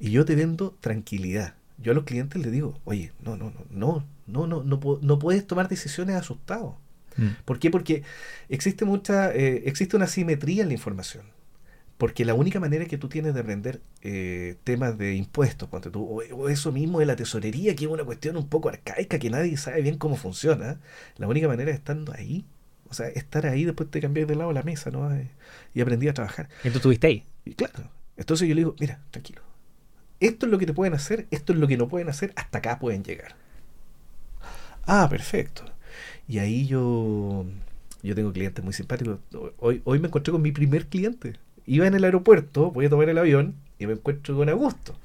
Y 0.00 0.10
yo 0.10 0.24
te 0.24 0.34
vendo 0.34 0.76
tranquilidad. 0.80 1.54
Yo 1.78 1.92
a 1.92 1.94
los 1.94 2.04
clientes 2.04 2.40
les 2.40 2.52
digo, 2.52 2.80
oye, 2.84 3.12
no, 3.20 3.36
no, 3.36 3.50
no, 3.50 3.64
no, 3.70 4.06
no, 4.26 4.46
no, 4.46 4.62
no, 4.62 4.98
no 5.00 5.18
puedes 5.18 5.46
tomar 5.46 5.68
decisiones 5.68 6.16
asustado. 6.16 6.78
Mm. 7.16 7.28
¿Por 7.44 7.58
qué? 7.58 7.70
Porque 7.70 8.02
existe 8.48 8.84
mucha, 8.84 9.32
eh, 9.34 9.62
existe 9.66 9.96
una 9.96 10.06
simetría 10.06 10.62
en 10.62 10.68
la 10.68 10.74
información. 10.74 11.24
Porque 11.98 12.26
la 12.26 12.34
única 12.34 12.60
manera 12.60 12.84
que 12.84 12.98
tú 12.98 13.08
tienes 13.08 13.32
de 13.34 13.40
aprender 13.40 13.80
eh, 14.02 14.56
temas 14.64 14.98
de 14.98 15.14
impuestos, 15.14 15.68
ponte 15.68 15.90
tú, 15.90 16.02
o, 16.04 16.36
o 16.36 16.48
eso 16.50 16.70
mismo 16.72 17.00
de 17.00 17.06
la 17.06 17.16
tesorería, 17.16 17.74
que 17.74 17.84
es 17.86 17.90
una 17.90 18.04
cuestión 18.04 18.36
un 18.36 18.48
poco 18.48 18.68
arcaica, 18.68 19.18
que 19.18 19.30
nadie 19.30 19.56
sabe 19.56 19.80
bien 19.80 19.96
cómo 19.96 20.16
funciona, 20.16 20.78
la 21.16 21.26
única 21.26 21.48
manera 21.48 21.70
es 21.70 21.78
estando 21.78 22.12
ahí. 22.12 22.44
O 22.90 22.94
sea, 22.94 23.08
estar 23.08 23.46
ahí 23.46 23.64
después 23.64 23.90
te 23.90 24.00
cambias 24.00 24.28
de 24.28 24.36
lado 24.36 24.52
la 24.52 24.62
mesa, 24.62 24.90
¿no? 24.90 25.12
Eh, 25.14 25.30
Y 25.74 25.80
aprendí 25.80 26.08
a 26.08 26.14
trabajar. 26.14 26.48
¿Y 26.64 26.70
tú 26.70 26.76
estuviste 26.76 27.06
ahí? 27.06 27.24
Y 27.44 27.54
claro, 27.54 27.90
entonces 28.16 28.48
yo 28.48 28.54
le 28.54 28.60
digo, 28.62 28.76
mira, 28.80 29.00
tranquilo. 29.10 29.42
Esto 30.20 30.46
es 30.46 30.52
lo 30.52 30.58
que 30.58 30.66
te 30.66 30.72
pueden 30.72 30.94
hacer, 30.94 31.26
esto 31.30 31.52
es 31.52 31.58
lo 31.58 31.66
que 31.68 31.76
no 31.76 31.88
pueden 31.88 32.08
hacer, 32.08 32.32
hasta 32.36 32.58
acá 32.58 32.78
pueden 32.78 33.04
llegar. 33.04 33.36
Ah, 34.86 35.08
perfecto. 35.10 35.64
Y 36.28 36.38
ahí 36.38 36.66
yo, 36.66 37.44
yo 38.02 38.14
tengo 38.14 38.32
clientes 38.32 38.64
muy 38.64 38.72
simpáticos. 38.72 39.18
Hoy, 39.58 39.82
hoy 39.84 39.98
me 39.98 40.08
encontré 40.08 40.32
con 40.32 40.42
mi 40.42 40.52
primer 40.52 40.86
cliente. 40.86 41.34
Iba 41.66 41.86
en 41.86 41.94
el 41.94 42.04
aeropuerto, 42.04 42.70
voy 42.70 42.86
a 42.86 42.90
tomar 42.90 43.08
el 43.08 43.18
avión 43.18 43.56
y 43.78 43.86
me 43.86 43.94
encuentro 43.94 44.36
con 44.36 44.48
Augusto. 44.48 44.96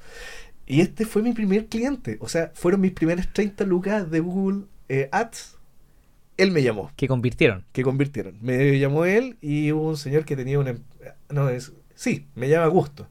Y 0.66 0.80
este 0.80 1.04
fue 1.04 1.22
mi 1.22 1.32
primer 1.32 1.66
cliente. 1.66 2.16
O 2.20 2.28
sea, 2.28 2.52
fueron 2.54 2.80
mis 2.80 2.92
primeras 2.92 3.32
30 3.32 3.64
lucas 3.64 4.10
de 4.10 4.20
Google 4.20 4.64
eh, 4.88 5.08
Ads. 5.12 5.56
Él 6.42 6.50
me 6.50 6.62
llamó 6.62 6.90
Que 6.96 7.08
convirtieron. 7.08 7.64
que 7.72 7.82
convirtieron. 7.82 8.36
Me 8.40 8.78
llamó 8.78 9.04
él 9.04 9.36
y 9.40 9.72
hubo 9.72 9.88
un 9.90 9.96
señor 9.96 10.24
que 10.24 10.36
tenía 10.36 10.58
una... 10.58 10.70
em- 10.70 10.82
No, 11.30 11.48
es 11.48 11.72
Sí, 11.94 12.26
me 12.34 12.48
llama 12.48 12.66
Augusto. 12.66 13.06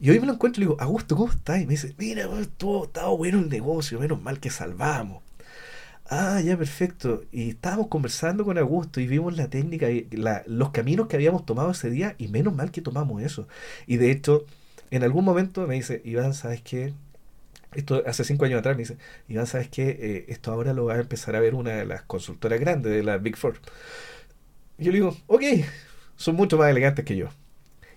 Y 0.00 0.10
hoy 0.10 0.20
me 0.20 0.26
lo 0.26 0.34
encuentro 0.34 0.60
y 0.60 0.64
le 0.64 0.70
digo, 0.70 0.80
Augusto, 0.80 1.16
¿cómo 1.16 1.32
estás? 1.32 1.60
Y 1.62 1.66
me 1.66 1.72
dice, 1.72 1.94
mira, 1.98 2.28
todo 2.56 2.84
estaba 2.84 3.08
bueno 3.10 3.38
el 3.38 3.48
negocio, 3.48 3.98
menos 3.98 4.20
mal 4.22 4.38
que 4.38 4.50
salvamos. 4.50 5.22
Ah, 6.10 6.40
ya, 6.40 6.56
perfecto. 6.56 7.22
Y 7.32 7.50
estábamos 7.50 7.88
conversando 7.88 8.44
con 8.44 8.56
Augusto 8.58 9.00
y 9.00 9.06
vimos 9.06 9.36
la 9.36 9.48
técnica 9.50 9.90
y 9.90 10.06
la- 10.10 10.42
los 10.46 10.70
caminos 10.70 11.06
que 11.08 11.16
habíamos 11.16 11.44
tomado 11.46 11.70
ese 11.70 11.90
día 11.90 12.14
y 12.18 12.28
menos 12.28 12.54
mal 12.54 12.70
que 12.70 12.80
tomamos 12.82 13.22
eso. 13.22 13.46
Y 13.86 13.96
de 13.98 14.10
hecho, 14.10 14.44
en 14.90 15.02
algún 15.04 15.24
momento 15.24 15.66
me 15.66 15.74
dice, 15.74 16.00
Iván, 16.04 16.34
¿sabes 16.34 16.62
qué? 16.62 16.94
Esto 17.74 18.02
hace 18.06 18.24
cinco 18.24 18.44
años 18.44 18.58
atrás 18.60 18.76
me 18.76 18.82
dice, 18.82 18.96
Iván, 19.28 19.46
¿sabes 19.46 19.68
qué? 19.68 19.88
Eh, 19.90 20.24
esto 20.28 20.52
ahora 20.52 20.72
lo 20.72 20.86
va 20.86 20.94
a 20.94 21.00
empezar 21.00 21.36
a 21.36 21.40
ver 21.40 21.54
una 21.54 21.72
de 21.72 21.86
las 21.86 22.02
consultoras 22.02 22.58
grandes 22.60 22.92
de 22.92 23.02
la 23.02 23.18
Big 23.18 23.36
Four. 23.36 23.60
Yo 24.78 24.90
le 24.92 24.98
digo, 24.98 25.16
ok, 25.26 25.42
son 26.16 26.36
mucho 26.36 26.56
más 26.56 26.70
elegantes 26.70 27.04
que 27.04 27.16
yo. 27.16 27.28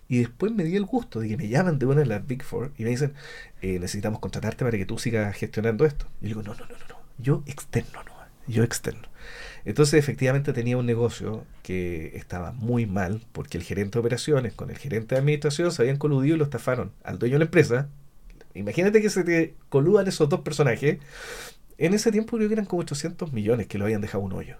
Y 0.07 0.19
después 0.19 0.51
me 0.51 0.65
di 0.65 0.75
el 0.75 0.85
gusto 0.85 1.21
de 1.21 1.29
que 1.29 1.37
me 1.37 1.47
llaman 1.47 1.79
de 1.79 1.85
una 1.85 2.01
de 2.01 2.05
las 2.05 2.27
Big 2.27 2.43
Four 2.43 2.73
y 2.77 2.83
me 2.83 2.89
dicen, 2.89 3.13
eh, 3.61 3.79
necesitamos 3.79 4.19
contratarte 4.19 4.65
para 4.65 4.77
que 4.77 4.85
tú 4.85 4.97
sigas 4.97 5.35
gestionando 5.37 5.85
esto. 5.85 6.05
Y 6.21 6.29
yo 6.29 6.39
digo, 6.39 6.43
no, 6.43 6.53
no, 6.53 6.65
no, 6.65 6.77
no, 6.77 6.87
no, 6.89 6.99
yo 7.17 7.43
externo, 7.45 8.03
no, 8.03 8.11
yo 8.47 8.63
externo. 8.63 9.07
Entonces 9.63 9.99
efectivamente 9.99 10.53
tenía 10.53 10.77
un 10.77 10.85
negocio 10.85 11.45
que 11.63 12.17
estaba 12.17 12.51
muy 12.51 12.85
mal 12.85 13.21
porque 13.31 13.57
el 13.57 13.63
gerente 13.63 13.93
de 13.93 13.99
operaciones 13.99 14.53
con 14.53 14.69
el 14.69 14.77
gerente 14.77 15.15
de 15.15 15.21
administración 15.21 15.71
se 15.71 15.81
habían 15.81 15.97
coludido 15.97 16.35
y 16.35 16.39
lo 16.39 16.43
estafaron 16.43 16.91
al 17.03 17.19
dueño 17.19 17.35
de 17.35 17.39
la 17.39 17.45
empresa. 17.45 17.89
Imagínate 18.55 19.01
que 19.01 19.09
se 19.09 19.23
te 19.23 19.55
coludan 19.69 20.07
esos 20.07 20.29
dos 20.29 20.41
personajes. 20.41 20.97
En 21.77 21.93
ese 21.93 22.11
tiempo 22.11 22.37
creo 22.37 22.47
que 22.47 22.53
eran 22.53 22.65
como 22.65 22.81
800 22.81 23.33
millones 23.33 23.67
que 23.67 23.77
lo 23.77 23.85
habían 23.85 24.01
dejado 24.01 24.23
un 24.23 24.33
hoyo. 24.33 24.57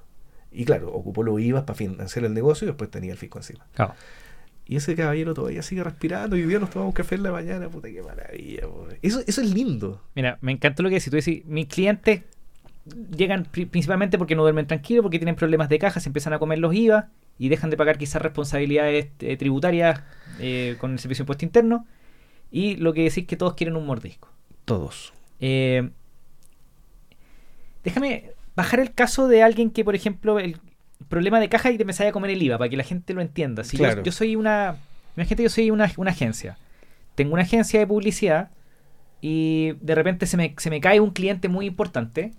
Y 0.51 0.65
claro, 0.65 0.91
ocupó 0.91 1.23
los 1.23 1.39
IVA 1.39 1.65
para 1.65 1.77
financiar 1.77 2.25
el 2.25 2.33
negocio 2.33 2.65
y 2.65 2.69
después 2.69 2.89
tenía 2.91 3.11
el 3.11 3.17
fisco 3.17 3.39
encima. 3.39 3.65
Claro. 3.73 3.93
Y 4.65 4.75
ese 4.77 4.95
caballero 4.95 5.33
todavía 5.33 5.61
sigue 5.61 5.83
respirando 5.83 6.35
y 6.37 6.41
hoy 6.43 6.47
día 6.47 6.59
nos 6.59 6.69
tomamos 6.69 6.93
café 6.93 7.15
en 7.15 7.23
la 7.23 7.31
mañana. 7.31 7.69
Puta, 7.69 7.89
qué 7.89 8.01
maravilla. 8.01 8.63
Eso, 9.01 9.21
eso 9.27 9.41
es 9.41 9.53
lindo. 9.53 10.01
Mira, 10.15 10.37
me 10.41 10.51
encantó 10.51 10.83
lo 10.83 10.89
que 10.89 10.95
decís. 10.95 11.09
Tú 11.09 11.15
decís, 11.17 11.43
mis 11.45 11.67
clientes 11.67 12.21
llegan 13.15 13.45
pri- 13.45 13.65
principalmente 13.65 14.17
porque 14.17 14.35
no 14.35 14.41
duermen 14.43 14.67
tranquilos, 14.67 15.03
porque 15.03 15.19
tienen 15.19 15.35
problemas 15.35 15.69
de 15.69 15.77
caja, 15.79 15.99
se 15.99 16.09
empiezan 16.09 16.33
a 16.33 16.39
comer 16.39 16.59
los 16.59 16.73
IVA 16.73 17.09
y 17.37 17.49
dejan 17.49 17.69
de 17.69 17.77
pagar 17.77 17.97
quizás 17.97 18.21
responsabilidades 18.21 19.07
eh, 19.19 19.37
tributarias 19.37 20.01
eh, 20.39 20.75
con 20.79 20.91
el 20.93 20.99
servicio 20.99 21.23
de 21.23 21.25
impuesto 21.25 21.45
interno. 21.45 21.85
Y 22.51 22.75
lo 22.75 22.93
que 22.93 23.03
decís 23.03 23.25
que 23.27 23.37
todos 23.37 23.53
quieren 23.55 23.75
un 23.77 23.85
mordisco. 23.85 24.29
Todos. 24.65 25.13
Eh, 25.39 25.89
déjame 27.83 28.31
bajar 28.55 28.79
el 28.79 28.93
caso 28.93 29.27
de 29.27 29.43
alguien 29.43 29.71
que, 29.71 29.83
por 29.83 29.95
ejemplo, 29.95 30.39
el 30.39 30.57
problema 31.07 31.39
de 31.39 31.49
caja 31.49 31.71
y 31.71 31.77
te 31.77 31.83
empezáis 31.83 32.09
a 32.09 32.13
comer 32.13 32.31
el 32.31 32.41
IVA, 32.43 32.57
para 32.57 32.69
que 32.69 32.77
la 32.77 32.83
gente 32.83 33.13
lo 33.13 33.21
entienda. 33.21 33.63
Si 33.63 33.77
yo- 33.77 33.83
Claro. 33.83 34.03
yo, 34.03 34.11
soy 34.11 34.35
una. 34.35 34.75
Imagínate, 35.15 35.43
yo 35.43 35.49
soy 35.49 35.71
una, 35.71 35.91
una 35.97 36.11
agencia. 36.11 36.57
Tengo 37.15 37.33
una 37.33 37.43
agencia 37.43 37.79
de 37.79 37.87
publicidad 37.87 38.49
y 39.21 39.73
de 39.81 39.95
repente 39.95 40.25
se 40.25 40.37
me, 40.37 40.53
se 40.57 40.69
me 40.69 40.79
cae 40.81 40.99
un 40.99 41.11
cliente 41.11 41.47
muy 41.49 41.65
importante 41.65 42.31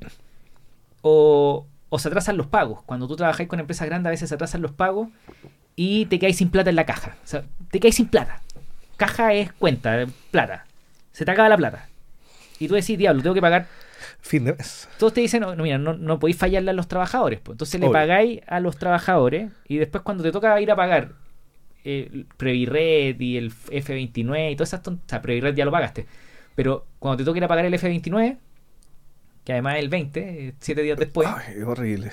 o, 1.02 1.66
o 1.88 1.98
se 1.98 2.08
atrasan 2.08 2.36
los 2.36 2.46
pagos. 2.46 2.82
Cuando 2.84 3.06
tú 3.06 3.16
trabajáis 3.16 3.48
con 3.48 3.60
empresas 3.60 3.86
grandes, 3.86 4.08
a 4.08 4.10
veces 4.10 4.28
se 4.28 4.34
atrasan 4.34 4.62
los 4.62 4.72
pagos 4.72 5.08
y 5.76 6.06
te 6.06 6.18
caes 6.18 6.36
sin 6.36 6.48
plata 6.50 6.70
en 6.70 6.76
la 6.76 6.86
caja. 6.86 7.16
O 7.22 7.26
sea, 7.26 7.44
te 7.70 7.78
caes 7.80 7.94
sin 7.96 8.08
plata. 8.08 8.40
Caja 9.03 9.34
es 9.34 9.53
cuenta, 9.53 10.07
plata. 10.30 10.64
Se 11.11 11.24
te 11.24 11.30
acaba 11.30 11.48
la 11.48 11.57
plata. 11.57 11.88
Y 12.61 12.68
tú 12.68 12.74
decís, 12.74 12.96
diablo, 12.96 13.20
tengo 13.20 13.34
que 13.34 13.40
pagar 13.40 13.66
Fin 14.20 14.44
de 14.44 14.55
mes. 14.55 14.88
todos 14.98 15.12
te 15.12 15.20
dicen, 15.20 15.40
no, 15.40 15.57
no, 15.57 15.64
mira, 15.64 15.78
no, 15.78 15.94
no 15.94 16.20
podéis 16.20 16.36
fallarle 16.36 16.70
a 16.70 16.74
los 16.74 16.86
trabajadores. 16.86 17.40
Pues. 17.40 17.55
Entonces 17.55 17.80
le 17.80 17.90
pagáis 17.90 18.40
a 18.46 18.61
los 18.61 18.76
trabajadores 18.78 19.50
y 19.66 19.78
después 19.78 20.05
cuando 20.05 20.22
te 20.22 20.30
toca 20.30 20.61
ir 20.61 20.70
a 20.70 20.76
pagar 20.76 21.14
eh, 21.84 22.09
el 22.12 22.26
Previred 22.36 23.18
y 23.20 23.36
el 23.36 23.53
F29 23.53 24.53
y 24.53 24.57
todas 24.57 24.68
esas 24.68 24.82
tontas, 24.82 25.05
o 25.05 25.09
sea, 25.09 25.20
Previred 25.22 25.57
ya 25.57 25.64
lo 25.64 25.72
pagaste. 25.72 26.07
Pero 26.55 26.86
cuando 27.00 27.16
te 27.16 27.24
toca 27.24 27.38
ir 27.38 27.44
a 27.44 27.48
pagar 27.48 27.64
el 27.64 27.74
F29, 27.74 28.38
que 29.44 29.53
además 29.53 29.78
es 29.78 29.82
el 29.82 29.88
20, 29.88 30.20
eh, 30.20 30.55
siete 30.61 30.82
días 30.82 30.96
después, 30.96 31.28
Ay, 31.28 31.61
horrible. 31.62 32.12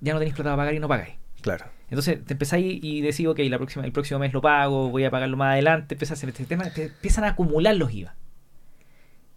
Ya 0.00 0.12
no 0.12 0.18
tenéis 0.18 0.34
plata 0.34 0.50
para 0.50 0.56
pagar 0.58 0.74
y 0.74 0.78
no 0.78 0.88
pagáis. 0.88 1.14
Claro. 1.40 1.66
Entonces 1.90 2.22
te 2.24 2.34
empezáis 2.34 2.78
y 2.82 3.00
decís, 3.00 3.26
ok, 3.26 3.38
la 3.44 3.56
próxima, 3.58 3.84
el 3.84 3.92
próximo 3.92 4.20
mes 4.20 4.32
lo 4.32 4.40
pago, 4.42 4.90
voy 4.90 5.04
a 5.04 5.10
pagarlo 5.10 5.36
más 5.36 5.52
adelante, 5.52 5.94
empieza 5.94 6.12
a 6.14 6.16
hacer 6.16 6.28
este 6.28 6.44
tema, 6.44 6.70
te 6.70 6.84
empiezan 6.86 7.24
a 7.24 7.28
acumular 7.28 7.74
los 7.76 7.92
IVA. 7.92 8.14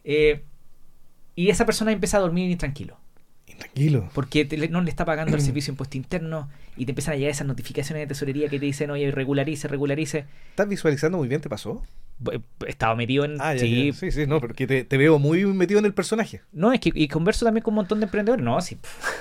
Eh, 0.04 0.44
y 1.36 1.50
esa 1.50 1.66
persona 1.66 1.92
empieza 1.92 2.18
a 2.18 2.20
dormir 2.20 2.50
intranquilo. 2.52 2.98
Intranquilo. 3.48 4.10
Porque 4.14 4.44
te- 4.46 4.68
no 4.70 4.82
le 4.82 4.90
está 4.90 5.06
pagando 5.06 5.36
el 5.36 5.42
servicio 5.46 5.72
de 5.72 5.74
impuesto 5.76 5.98
interno 5.98 6.50
y 6.76 6.86
te 6.86 6.92
empiezan 6.92 7.14
a 7.14 7.18
llegar 7.18 7.32
esas 7.32 7.48
notificaciones 7.48 8.02
de 8.04 8.08
tesorería 8.08 8.50
que 8.50 8.60
te 8.60 8.66
dicen, 8.66 8.90
oye, 8.92 9.12
regularice, 9.12 9.68
regularice. 9.68 10.26
¿Estás 10.50 10.68
visualizando 10.68 11.18
muy 11.20 11.28
bien? 11.28 11.40
¿Te 11.42 11.50
pasó? 11.50 11.84
Bu- 12.22 12.42
Estaba 12.68 12.96
metido 12.96 13.24
en... 13.26 13.38
Ah, 13.40 13.54
ya, 13.54 13.60
sí, 13.62 13.88
ya. 13.88 13.94
sí, 13.94 14.12
sí, 14.12 14.28
no, 14.28 14.40
porque 14.42 14.68
te, 14.68 14.84
te 14.84 14.98
veo 14.98 15.20
muy 15.20 15.46
metido 15.46 15.80
en 15.80 15.86
el 15.86 15.94
personaje. 15.94 16.42
No, 16.52 16.74
es 16.74 16.80
que 16.80 16.92
y 16.94 17.08
converso 17.08 17.46
también 17.46 17.64
con 17.64 17.72
un 17.74 17.78
montón 17.78 18.00
de 18.00 18.06
emprendedores. 18.06 18.44
No, 18.44 18.60
sí, 18.62 18.78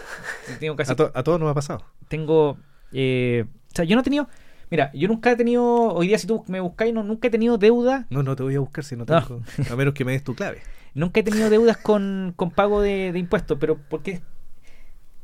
tengo 0.61 0.75
casi... 0.77 0.93
A, 0.93 0.97
to- 0.97 1.13
a 1.15 1.23
todos 1.23 1.39
nos 1.39 1.49
ha 1.51 1.55
pasado. 1.55 1.85
Tengo... 2.09 2.59
eh, 2.93 3.45
o 3.73 3.75
sea, 3.75 3.85
yo 3.85 3.95
no 3.97 4.01
he 4.01 4.05
tenido... 4.05 4.29
Mira, 4.71 4.93
yo 4.95 5.09
nunca 5.09 5.33
he 5.33 5.37
tenido... 5.37 5.65
Hoy 5.95 6.09
día 6.09 6.19
si 6.19 6.27
tú 6.27 6.45
me 6.47 6.61
buscáis, 6.61 6.95
no, 6.95 7.03
nunca 7.03 7.29
he 7.29 7.31
tenido 7.31 7.59
deuda. 7.59 8.07
No, 8.11 8.23
no 8.23 8.37
te 8.37 8.43
voy 8.45 8.55
a 8.55 8.61
buscar 8.61 8.85
si 8.85 8.95
no 8.97 9.05
No. 9.05 9.23
tengo. 9.27 9.43
A 9.71 9.77
menos 9.77 9.95
que 9.95 10.05
me 10.05 10.13
des 10.13 10.23
tu 10.25 10.35
clave. 10.35 10.59
Nunca 10.95 11.21
he 11.21 11.23
tenido 11.23 11.51
deudas 11.51 11.77
con, 11.77 12.33
con 12.37 12.51
pago 12.51 12.81
de, 12.83 13.13
de 13.13 13.19
impuestos, 13.19 13.57
pero 13.61 13.79
porque... 13.89 14.23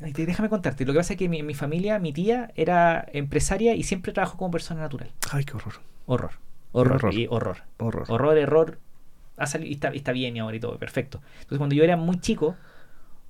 Ay, 0.02 0.12
te- 0.12 0.26
Déjame 0.26 0.48
contarte. 0.48 0.84
Lo 0.84 0.92
que 0.92 0.98
pasa 0.98 1.14
es 1.14 1.18
que 1.18 1.28
mi, 1.28 1.42
mi 1.42 1.54
familia, 1.54 1.98
mi 1.98 2.12
tía, 2.12 2.50
era 2.56 3.06
empresaria 3.12 3.74
y 3.74 3.82
siempre 3.82 4.12
trabajó 4.12 4.36
como 4.36 4.50
persona 4.50 4.80
natural. 4.82 5.10
Ay, 5.30 5.44
qué 5.44 5.54
horror. 5.56 5.74
Horror. 6.06 6.30
Horror. 6.72 6.96
Horror. 6.96 7.14
Y 7.14 7.26
horror. 7.30 7.56
Horror. 7.78 8.04
Horror, 8.08 8.38
error. 8.38 8.78
Ha 9.38 9.46
salido, 9.46 9.70
y 9.70 9.74
está, 9.74 9.92
y 9.94 9.98
está 9.98 10.12
bien 10.12 10.36
y 10.36 10.40
ahora 10.40 10.56
y 10.56 10.60
todo, 10.60 10.78
perfecto. 10.78 11.20
Entonces, 11.34 11.58
cuando 11.58 11.74
yo 11.74 11.84
era 11.84 11.96
muy 11.96 12.20
chico, 12.20 12.56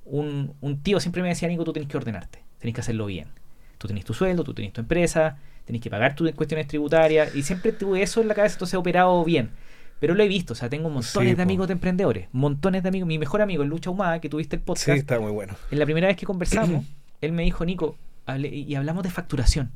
un, 0.04 0.54
un 0.60 0.82
tío 0.82 1.00
siempre 1.00 1.22
me 1.22 1.28
decía, 1.28 1.48
Nico, 1.48 1.64
tú 1.64 1.72
tenés 1.72 1.88
que 1.88 1.96
ordenarte, 1.96 2.42
tenés 2.58 2.74
que 2.74 2.80
hacerlo 2.80 3.06
bien. 3.06 3.28
Tú 3.86 3.88
tenés 3.88 4.04
tu 4.04 4.14
sueldo, 4.14 4.42
tú 4.42 4.52
tenés 4.52 4.72
tu 4.72 4.80
empresa, 4.80 5.38
tenés 5.64 5.80
que 5.80 5.88
pagar 5.90 6.16
tus 6.16 6.28
cuestiones 6.32 6.66
tributarias, 6.66 7.34
y 7.36 7.42
siempre 7.44 7.70
tuve 7.70 8.02
eso 8.02 8.20
en 8.20 8.26
la 8.26 8.34
cabeza, 8.34 8.54
entonces 8.56 8.74
he 8.74 8.76
operado 8.78 9.24
bien. 9.24 9.50
Pero 10.00 10.14
lo 10.14 10.22
he 10.24 10.28
visto, 10.28 10.54
o 10.54 10.56
sea, 10.56 10.68
tengo 10.68 10.90
montones 10.90 11.12
Sí, 11.12 11.24
de 11.30 11.36
po. 11.36 11.42
amigos 11.42 11.68
de 11.68 11.72
emprendedores, 11.74 12.28
montones 12.32 12.82
de 12.82 12.88
amigos. 12.88 13.06
Mi 13.06 13.18
mejor 13.18 13.42
amigo, 13.42 13.62
el 13.62 13.68
Lucha 13.68 13.90
Humada, 13.90 14.20
que 14.20 14.28
tuviste 14.28 14.56
el 14.56 14.60
Sí, 14.60 14.66
podcast, 14.66 14.88
está 14.98 15.20
muy 15.20 15.30
bueno. 15.30 15.54
en 15.70 15.78
la 15.78 15.84
primera 15.84 16.08
vez 16.08 16.16
que 16.16 16.26
conversamos, 16.26 16.84
él 17.20 17.30
me 17.32 17.44
dijo, 17.44 17.64
Nico, 17.64 17.96
y 18.42 18.74
hablamos 18.74 19.04
de 19.04 19.10
facturación. 19.10 19.70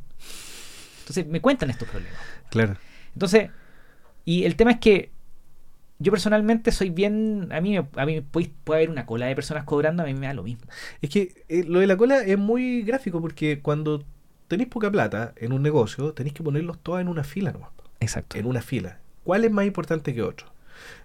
Entonces, 1.00 1.26
me 1.26 1.40
cuentan 1.40 1.70
estos 1.70 1.88
problemas. 1.88 2.18
Claro. 2.50 2.76
Entonces, 3.14 3.50
y 4.24 4.44
el 4.44 4.56
tema 4.56 4.72
es 4.72 4.78
que 4.80 5.10
yo 6.00 6.10
personalmente 6.10 6.72
soy 6.72 6.90
bien. 6.90 7.48
A 7.52 7.60
mí, 7.60 7.76
a 7.76 8.06
mí 8.06 8.20
puede, 8.22 8.50
puede 8.64 8.78
haber 8.80 8.90
una 8.90 9.06
cola 9.06 9.26
de 9.26 9.34
personas 9.36 9.62
cobrando, 9.64 10.02
a 10.02 10.06
mí 10.06 10.14
me 10.14 10.26
da 10.26 10.34
lo 10.34 10.42
mismo. 10.42 10.64
Es 11.00 11.10
que 11.10 11.44
eh, 11.48 11.62
lo 11.64 11.78
de 11.78 11.86
la 11.86 11.96
cola 11.96 12.22
es 12.22 12.36
muy 12.38 12.82
gráfico 12.82 13.20
porque 13.20 13.60
cuando 13.60 14.02
tenéis 14.48 14.68
poca 14.68 14.90
plata 14.90 15.32
en 15.36 15.52
un 15.52 15.62
negocio, 15.62 16.12
tenéis 16.12 16.34
que 16.34 16.42
ponerlos 16.42 16.78
todos 16.82 17.00
en 17.00 17.06
una 17.08 17.22
fila 17.22 17.52
nomás. 17.52 17.70
Exacto. 18.00 18.36
En 18.38 18.46
una 18.46 18.62
fila. 18.62 18.98
¿Cuál 19.22 19.44
es 19.44 19.52
más 19.52 19.64
importante 19.66 20.12
que 20.14 20.22
otro? 20.22 20.46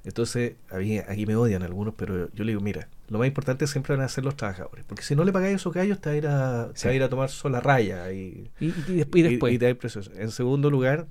Entonces, 0.05 0.53
a 0.71 0.77
mí, 0.77 0.97
aquí 0.99 1.25
me 1.25 1.35
odian 1.35 1.61
algunos, 1.61 1.93
pero 1.95 2.31
yo 2.33 2.43
le 2.45 2.51
digo, 2.53 2.61
mira, 2.61 2.87
lo 3.09 3.19
más 3.19 3.27
importante 3.27 3.67
siempre 3.67 3.95
van 3.95 4.05
a 4.05 4.07
ser 4.07 4.23
los 4.23 4.37
trabajadores. 4.37 4.85
Porque 4.87 5.03
si 5.03 5.15
no 5.17 5.25
le 5.25 5.33
pagáis 5.33 5.55
esos 5.57 5.73
gallos, 5.73 5.99
te 5.99 6.09
va 6.09 6.13
a 6.13 6.17
ir 6.17 6.27
a, 6.27 6.69
te 6.73 6.79
Sí. 6.79 6.87
va 6.87 6.91
a, 6.93 6.95
ir 6.95 7.03
a 7.03 7.09
tomar 7.09 7.29
sola 7.29 7.59
raya. 7.59 8.09
Y, 8.13 8.49
Y, 8.61 8.67
después, 8.71 9.19
y 9.19 9.21
después. 9.23 9.53
y 9.53 9.59
te 9.59 9.67
da 9.67 9.75
precios. 9.75 10.09
En 10.15 10.31
segundo 10.31 10.69
lugar, 10.71 11.07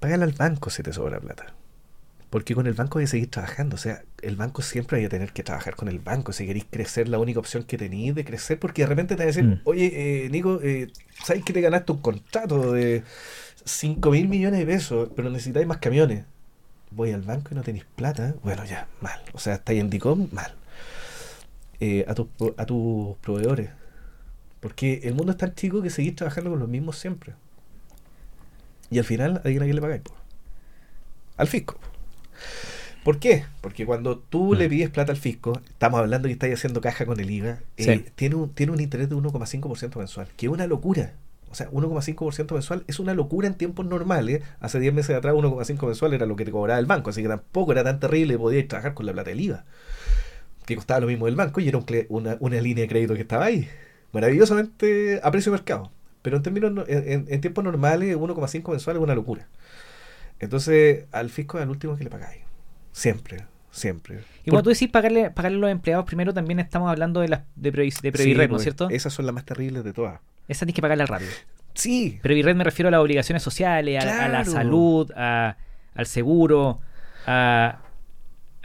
págale 0.00 0.24
al 0.24 0.32
banco 0.32 0.70
si 0.70 0.82
te 0.82 0.92
sobra 0.92 1.20
plata. 1.20 1.54
Porque 2.32 2.54
con 2.54 2.66
el 2.66 2.72
banco 2.72 2.98
hay 2.98 3.04
que 3.04 3.08
seguir 3.10 3.30
trabajando. 3.30 3.74
O 3.74 3.78
sea, 3.78 4.02
el 4.22 4.36
banco 4.36 4.62
siempre 4.62 4.96
hay 4.96 5.02
que 5.04 5.10
tener 5.10 5.32
que 5.34 5.42
trabajar 5.42 5.76
con 5.76 5.88
el 5.88 5.98
banco. 5.98 6.32
Si 6.32 6.46
queréis 6.46 6.64
crecer, 6.70 7.06
la 7.08 7.18
única 7.18 7.38
opción 7.38 7.62
que 7.64 7.76
tenéis 7.76 8.14
de 8.14 8.24
crecer, 8.24 8.58
porque 8.58 8.82
de 8.82 8.86
repente 8.88 9.14
te 9.16 9.18
van 9.22 9.24
a 9.24 9.26
decir, 9.26 9.44
Mm. 9.44 9.60
oye, 9.64 10.24
eh, 10.24 10.30
Nico, 10.30 10.58
eh, 10.62 10.90
¿sabes 11.22 11.44
que 11.44 11.52
te 11.52 11.60
ganaste 11.60 11.92
un 11.92 11.98
contrato 12.00 12.72
de 12.72 13.02
5 13.66 14.10
mil 14.10 14.28
millones 14.28 14.60
de 14.60 14.64
pesos, 14.66 15.10
pero 15.14 15.28
necesitáis 15.28 15.66
más 15.66 15.76
camiones? 15.76 16.24
Voy 16.90 17.12
al 17.12 17.20
banco 17.20 17.48
y 17.52 17.54
no 17.54 17.62
tenéis 17.62 17.84
plata. 17.96 18.34
Bueno, 18.42 18.64
ya, 18.64 18.88
mal. 19.02 19.20
O 19.34 19.38
sea, 19.38 19.54
estáis 19.56 19.80
en 19.80 19.90
DICOM, 19.90 20.28
mal. 20.32 20.54
Eh, 21.80 22.06
a, 22.08 22.14
tus, 22.14 22.28
pro- 22.28 22.54
a 22.56 22.64
tus 22.64 23.14
proveedores. 23.18 23.68
Porque 24.60 25.00
el 25.04 25.14
mundo 25.14 25.32
es 25.32 25.38
tan 25.38 25.54
chico 25.54 25.82
que 25.82 25.90
seguís 25.90 26.16
trabajando 26.16 26.48
con 26.50 26.60
los 26.60 26.68
mismos 26.68 26.96
siempre. 26.98 27.34
Y 28.90 28.98
al 28.98 29.04
final, 29.04 29.36
¿a 29.38 29.42
quién 29.42 29.74
le 29.74 29.80
pagáis? 29.82 30.00
po? 30.00 30.14
Al 31.36 31.46
fisco. 31.46 31.78
¿Por 33.04 33.18
qué? 33.18 33.44
Porque 33.60 33.84
cuando 33.84 34.18
tú 34.18 34.54
Mm. 34.54 34.58
le 34.58 34.68
pides 34.68 34.90
plata 34.90 35.10
al 35.12 35.18
fisco, 35.18 35.60
estamos 35.68 35.98
hablando 36.00 36.28
que 36.28 36.32
estáis 36.32 36.54
haciendo 36.54 36.80
caja 36.80 37.04
con 37.04 37.18
el 37.18 37.30
IVA, 37.30 37.58
eh, 37.76 37.84
tiene, 38.14 38.36
un, 38.36 38.50
tiene 38.50 38.72
un 38.72 38.80
interés 38.80 39.08
de 39.08 39.16
1,5% 39.16 39.98
mensual, 39.98 40.28
que 40.36 40.46
es 40.46 40.52
una 40.52 40.66
locura. 40.68 41.14
O 41.50 41.54
sea, 41.54 41.68
1,5% 41.70 42.54
mensual 42.54 42.84
es 42.86 42.98
una 43.00 43.12
locura 43.12 43.46
en 43.48 43.54
tiempos 43.54 43.84
normales. 43.86 44.42
Hace 44.60 44.78
10 44.80 44.94
meses 44.94 45.16
atrás 45.16 45.34
1,5 45.34 45.86
mensual 45.86 46.14
era 46.14 46.26
lo 46.26 46.36
que 46.36 46.44
te 46.44 46.50
cobraba 46.52 46.78
el 46.78 46.86
banco, 46.86 47.10
así 47.10 47.22
que 47.22 47.28
tampoco 47.28 47.72
era 47.72 47.82
tan 47.84 47.98
terrible, 48.00 48.38
podías 48.38 48.68
trabajar 48.68 48.94
con 48.94 49.04
la 49.04 49.12
plata 49.12 49.30
del 49.30 49.40
IVA, 49.40 49.64
que 50.64 50.76
costaba 50.76 51.00
lo 51.00 51.08
mismo 51.08 51.26
del 51.26 51.34
banco 51.36 51.60
y 51.60 51.68
era 51.68 51.78
un 51.78 51.84
una, 52.08 52.36
una 52.40 52.60
línea 52.60 52.82
de 52.82 52.88
crédito 52.88 53.14
que 53.14 53.20
estaba 53.22 53.46
ahí, 53.46 53.68
maravillosamente 54.12 55.20
a 55.22 55.30
precio 55.30 55.50
de 55.52 55.58
mercado. 55.58 55.90
Pero 56.22 56.36
en 56.36 56.42
términos, 56.44 56.72
no- 56.72 56.84
en, 56.86 57.10
en- 57.12 57.26
en 57.28 57.40
tiempos 57.40 57.64
normales 57.64 58.16
1,5 58.16 58.70
mensual 58.70 58.96
es 58.96 59.02
una 59.02 59.14
locura. 59.16 59.48
Entonces, 60.42 61.06
al 61.12 61.30
fisco 61.30 61.56
es 61.58 61.62
el 61.64 61.70
último 61.70 61.96
que 61.96 62.04
le 62.04 62.10
pagáis. 62.10 62.42
Siempre, 62.92 63.44
siempre. 63.70 64.18
Y 64.44 64.50
cuando 64.50 64.64
tú 64.64 64.70
decís 64.70 64.90
pagarle, 64.90 65.30
pagarle 65.30 65.56
a 65.56 65.60
los 65.60 65.70
empleados, 65.70 66.04
primero 66.04 66.34
también 66.34 66.58
estamos 66.60 66.90
hablando 66.90 67.20
de 67.20 67.28
las 67.28 67.42
de, 67.56 67.72
Previ, 67.72 67.90
de 68.02 68.12
Previrred, 68.12 68.32
Sí, 68.34 68.36
¿no 68.36 68.42
es 68.42 68.48
pues, 68.50 68.62
cierto? 68.64 68.90
Esas 68.90 69.12
son 69.14 69.24
las 69.24 69.34
más 69.34 69.44
terribles 69.46 69.84
de 69.84 69.92
todas. 69.92 70.20
Esa 70.48 70.66
tienes 70.66 70.74
que 70.74 70.82
pagarla 70.82 71.06
rápido. 71.06 71.30
Sí, 71.74 72.18
Previrred 72.22 72.54
me 72.56 72.64
refiero 72.64 72.88
a 72.88 72.90
las 72.90 73.00
obligaciones 73.00 73.42
sociales, 73.42 74.04
a, 74.04 74.24
a 74.26 74.28
la 74.28 74.44
salud, 74.44 75.10
a- 75.16 75.56
al 75.94 76.06
seguro, 76.06 76.80
a, 77.26 77.80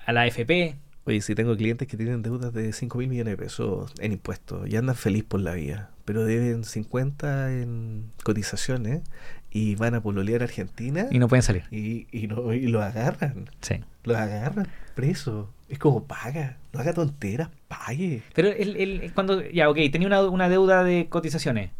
a 0.05 0.13
la 0.13 0.21
AFP. 0.23 0.75
Oye, 1.05 1.21
si 1.21 1.35
tengo 1.35 1.55
clientes 1.55 1.87
que 1.87 1.95
tienen 1.95 2.21
deudas 2.21 2.51
de 2.53 2.73
5 2.73 2.97
mil 2.97 3.07
millones 3.07 3.37
de 3.37 3.37
pesos 3.37 3.93
en 3.99 4.11
impuestos 4.11 4.67
y 4.67 4.75
andan 4.75 4.95
feliz 4.95 5.23
por 5.23 5.39
la 5.39 5.53
vida, 5.53 5.91
pero 6.03 6.25
deben 6.25 6.65
50 6.65 7.53
en 7.61 8.11
cotizaciones 8.23 9.03
y 9.51 9.75
van 9.75 9.95
a 9.95 10.01
pololear 10.01 10.41
a 10.41 10.45
Argentina 10.45 11.07
Y 11.11 11.19
no 11.19 11.27
pueden 11.27 11.43
salir. 11.43 11.63
y, 11.71 12.07
y, 12.11 12.27
no, 12.27 12.53
y 12.53 12.67
lo 12.67 12.81
agarran, 12.81 13.49
Sí. 13.61 13.75
lo 14.03 14.17
agarran 14.17 14.67
preso. 14.95 15.49
Es 15.69 15.79
como 15.79 16.03
paga, 16.05 16.57
no 16.73 16.79
haga 16.79 16.93
tonteras, 16.93 17.49
pague. 17.67 18.21
Pero 18.33 18.49
el, 18.49 18.75
el- 18.77 19.11
cuando, 19.13 19.41
ya, 19.49 19.69
ok, 19.69 19.77
tenía 19.91 20.07
una, 20.07 20.21
una 20.23 20.49
deuda 20.49 20.83
de 20.83 21.07
cotizaciones 21.09 21.71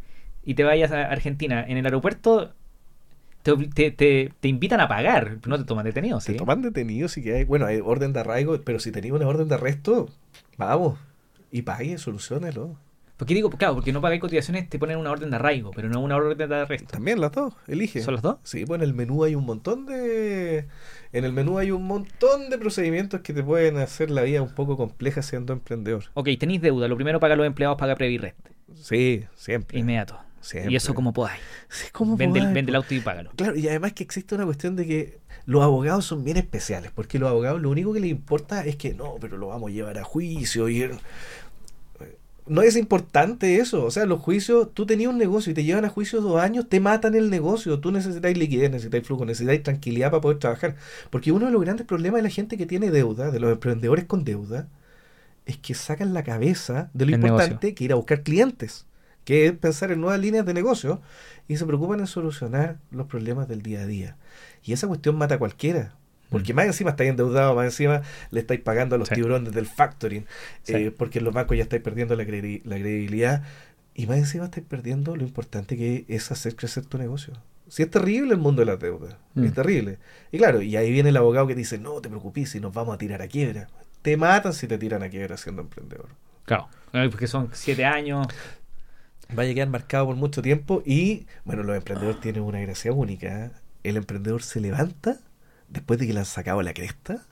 y 0.46 0.54
te 0.56 0.64
vayas 0.64 0.92
a 0.92 1.04
Argentina, 1.04 1.64
en 1.68 1.78
el 1.78 1.86
aeropuerto 1.86 2.54
te, 3.44 3.56
te, 3.74 3.92
te- 3.92 4.34
te 4.40 4.48
invitan 4.50 4.82
a 4.82 4.88
pagar, 4.90 5.38
no 5.46 5.58
te 5.58 5.64
toman 5.64 5.86
detenido, 5.86 6.20
¿sí? 6.20 6.34
Se 6.34 6.38
toman 6.38 6.62
detenidos 6.62 7.14
si 7.14 7.24
que 7.24 7.36
hay, 7.36 7.44
bueno, 7.46 7.66
hay 7.66 7.80
orden 7.84 8.12
de 8.14 8.20
arraigo, 8.20 8.60
pero 8.64 8.80
si 8.80 8.92
tenía 8.92 9.14
una 9.14 9.28
orden 9.28 9.48
de 9.48 9.56
arresto, 9.56 10.10
vamos, 10.58 11.00
y 11.52 11.62
pague, 11.62 11.98
solucionelo. 11.98 12.76
Porque 13.18 13.34
digo, 13.34 13.50
claro, 13.50 13.74
porque 13.74 13.92
no 13.92 14.00
pagáis 14.00 14.22
cotizaciones, 14.22 14.70
te 14.70 14.78
ponen 14.78 14.98
una 14.98 15.10
orden 15.10 15.32
de 15.32 15.38
arraigo, 15.38 15.72
pero 15.72 15.90
no 15.90 16.00
una 16.02 16.16
orden 16.16 16.38
de 16.38 16.56
arresto. 16.56 16.90
También 16.92 17.20
las 17.20 17.32
dos, 17.32 17.54
elige. 17.68 18.02
¿Son 18.02 18.14
las 18.14 18.22
dos? 18.22 18.38
Sí, 18.44 18.64
pues 18.66 18.80
en 18.80 18.88
el 18.88 18.94
menú 18.94 19.24
hay 19.24 19.34
un 19.34 19.44
montón 19.44 19.88
de. 19.88 20.68
En 21.12 21.26
el 21.26 21.34
menú 21.34 21.58
hay 21.58 21.72
un 21.72 21.84
montón 21.84 22.52
de 22.52 22.60
procedimientos 22.60 23.22
que 23.22 23.34
te 23.34 23.42
pueden 23.42 23.78
hacer 23.78 24.12
la 24.12 24.22
vida 24.22 24.44
un 24.44 24.54
poco 24.54 24.78
compleja 24.78 25.24
siendo 25.24 25.52
emprendedor. 25.52 26.04
Ok, 26.14 26.30
tenéis 26.40 26.62
deuda, 26.62 26.88
lo 26.88 26.96
primero 26.96 27.20
paga 27.20 27.34
a 27.34 27.38
los 27.38 27.48
empleados, 27.48 27.78
paga 27.78 27.96
Previrred. 27.96 28.34
Sí, 28.76 29.26
siempre. 29.36 29.80
Inmediato. 29.80 30.20
Siempre. 30.40 30.72
Y 30.72 30.76
eso 30.76 30.94
como 30.94 31.12
podáis. 31.12 31.42
Sí, 31.70 31.88
¿cómo 31.92 32.16
Vende, 32.16 32.40
podáis, 32.40 32.54
vende 32.54 32.70
el 32.70 32.76
auto 32.76 32.94
y 32.94 33.00
págalo. 33.00 33.32
Claro, 33.36 33.56
y 33.56 33.68
además 33.68 33.94
que 33.94 34.04
existe 34.04 34.36
una 34.36 34.46
cuestión 34.46 34.76
de 34.76 34.86
que 34.86 35.20
los 35.46 35.64
abogados 35.64 36.06
son 36.06 36.24
bien 36.24 36.38
especiales, 36.38 36.92
porque 36.94 37.18
los 37.18 37.30
abogados 37.30 37.60
lo 37.62 37.70
único 37.72 37.94
que 37.94 38.00
les 38.00 38.12
importa 38.12 38.64
es 38.64 38.76
que 38.76 38.94
no, 38.94 39.16
pero 39.20 39.38
lo 39.38 39.48
vamos 39.48 39.72
a 39.72 39.74
llevar 39.74 39.98
a 39.98 40.04
juicio 40.04 40.70
y... 40.70 40.88
No 42.50 42.62
es 42.62 42.76
importante 42.76 43.58
eso, 43.58 43.84
o 43.86 43.92
sea, 43.92 44.06
los 44.06 44.20
juicios, 44.22 44.70
tú 44.74 44.86
tenías 44.86 45.12
un 45.12 45.18
negocio 45.18 45.52
y 45.52 45.54
te 45.54 45.64
llevan 45.64 45.86
a 45.86 45.90
juicio 45.90 46.22
dos 46.22 46.42
años, 46.42 46.68
te 46.70 46.80
matan 46.80 47.16
el 47.16 47.30
negocio, 47.30 47.80
tú 47.80 47.92
necesitas 47.92 48.38
liquidez, 48.38 48.72
necesitas 48.72 49.06
flujo, 49.06 49.26
necesitas 49.26 49.62
tranquilidad 49.64 50.12
para 50.12 50.22
poder 50.22 50.40
trabajar, 50.40 50.76
porque 51.10 51.32
uno 51.32 51.48
de 51.48 51.52
los 51.52 51.62
grandes 51.62 51.86
problemas 51.86 52.20
de 52.20 52.24
la 52.24 52.30
gente 52.30 52.58
que 52.58 52.66
tiene 52.66 52.92
deuda, 52.92 53.32
de 53.32 53.40
los 53.40 53.52
emprendedores 53.52 54.06
con 54.06 54.24
deuda, 54.24 54.68
es 55.46 55.58
que 55.58 55.74
sacan 55.74 56.14
la 56.14 56.24
cabeza 56.24 56.90
de 56.94 57.06
lo 57.06 57.16
El 57.16 57.22
importante 57.22 57.74
que 57.74 57.84
ir 57.86 57.92
a 57.94 57.96
buscar 57.96 58.24
clientes, 58.24 58.86
que 59.24 59.48
es 59.48 59.54
pensar 59.54 59.92
en 59.92 60.02
nuevas 60.02 60.20
líneas 60.20 60.46
de 60.46 60.54
negocio 60.54 61.02
y 61.48 61.58
se 61.58 61.66
preocupan 61.66 62.00
en 62.00 62.08
solucionar 62.08 62.80
los 62.92 63.08
problemas 63.08 63.48
del 63.48 63.62
día 63.62 63.82
a 63.82 63.86
día. 63.86 64.18
Y 64.64 64.74
esa 64.74 64.88
cuestión 64.88 65.18
mata 65.18 65.36
a 65.36 65.40
cualquiera. 65.40 65.96
Porque 66.30 66.54
más 66.54 66.66
encima 66.66 66.90
estáis 66.92 67.10
endeudados, 67.10 67.56
más 67.56 67.66
encima 67.66 68.02
le 68.32 68.40
estáis 68.42 68.60
pagando 68.62 68.96
a 68.96 69.00
los 69.00 69.08
Sí. 69.08 69.16
tiburones 69.16 69.54
del 69.54 69.66
factoring, 69.66 70.26
Sí. 70.64 70.74
eh, 70.76 70.92
porque 70.92 71.20
en 71.20 71.26
los 71.26 71.34
bancos 71.34 71.56
ya 71.58 71.64
estáis 71.64 71.82
perdiendo 71.82 72.16
la, 72.16 72.24
credi- 72.26 72.62
la 72.66 72.76
credibilidad 72.76 73.44
y 73.94 74.08
más 74.08 74.18
encima 74.18 74.46
estáis 74.46 74.66
perdiendo 74.68 75.16
lo 75.16 75.24
importante 75.24 75.78
que 75.78 76.06
es 76.08 76.32
hacer 76.32 76.56
crecer 76.56 76.86
tu 76.86 76.98
negocio. 76.98 77.34
Si 77.70 77.84
es 77.84 77.90
terrible 77.92 78.34
el 78.34 78.40
mundo 78.40 78.62
de 78.62 78.66
las 78.66 78.80
deudas, 78.80 79.16
Mm. 79.36 79.44
es 79.46 79.54
terrible. 79.54 79.98
Y 80.32 80.38
claro, 80.38 80.62
y 80.62 80.76
ahí 80.78 80.92
viene 80.92 81.10
el 81.10 81.18
abogado 81.18 81.48
que 81.48 81.56
dice, 81.56 81.78
no 81.78 82.00
te 82.02 82.08
preocupes 82.10 82.50
si 82.52 82.60
nos 82.60 82.74
vamos 82.74 82.96
a 82.96 82.98
tirar 82.98 83.22
a 83.22 83.28
quiebra. 83.28 83.68
Te 84.02 84.16
matan 84.16 84.54
si 84.54 84.68
te 84.68 84.78
tiran 84.78 85.04
a 85.04 85.10
quiebra 85.10 85.36
siendo 85.38 85.62
emprendedor. 85.62 86.10
Claro. 86.46 86.70
Porque 87.12 87.28
son 87.28 87.50
siete 87.54 87.84
años. 87.86 88.28
vaya 89.34 89.52
a 89.52 89.54
quedar 89.54 89.68
marcado 89.70 90.06
por 90.06 90.16
mucho 90.16 90.42
tiempo 90.42 90.82
y 90.86 91.28
bueno, 91.44 91.62
los 91.64 91.76
emprendedores 91.76 92.22
tienen 92.22 92.44
una 92.44 92.62
gracia 92.62 92.94
única. 92.94 93.46
¿eh? 93.48 93.52
El 93.84 93.98
emprendedor 93.98 94.42
se 94.42 94.62
levanta 94.62 95.18
después 95.70 96.00
de 96.00 96.08
que 96.08 96.14
le 96.14 96.20
han 96.20 96.26
sacado 96.26 96.62
la 96.62 96.74
cresta 96.74 97.24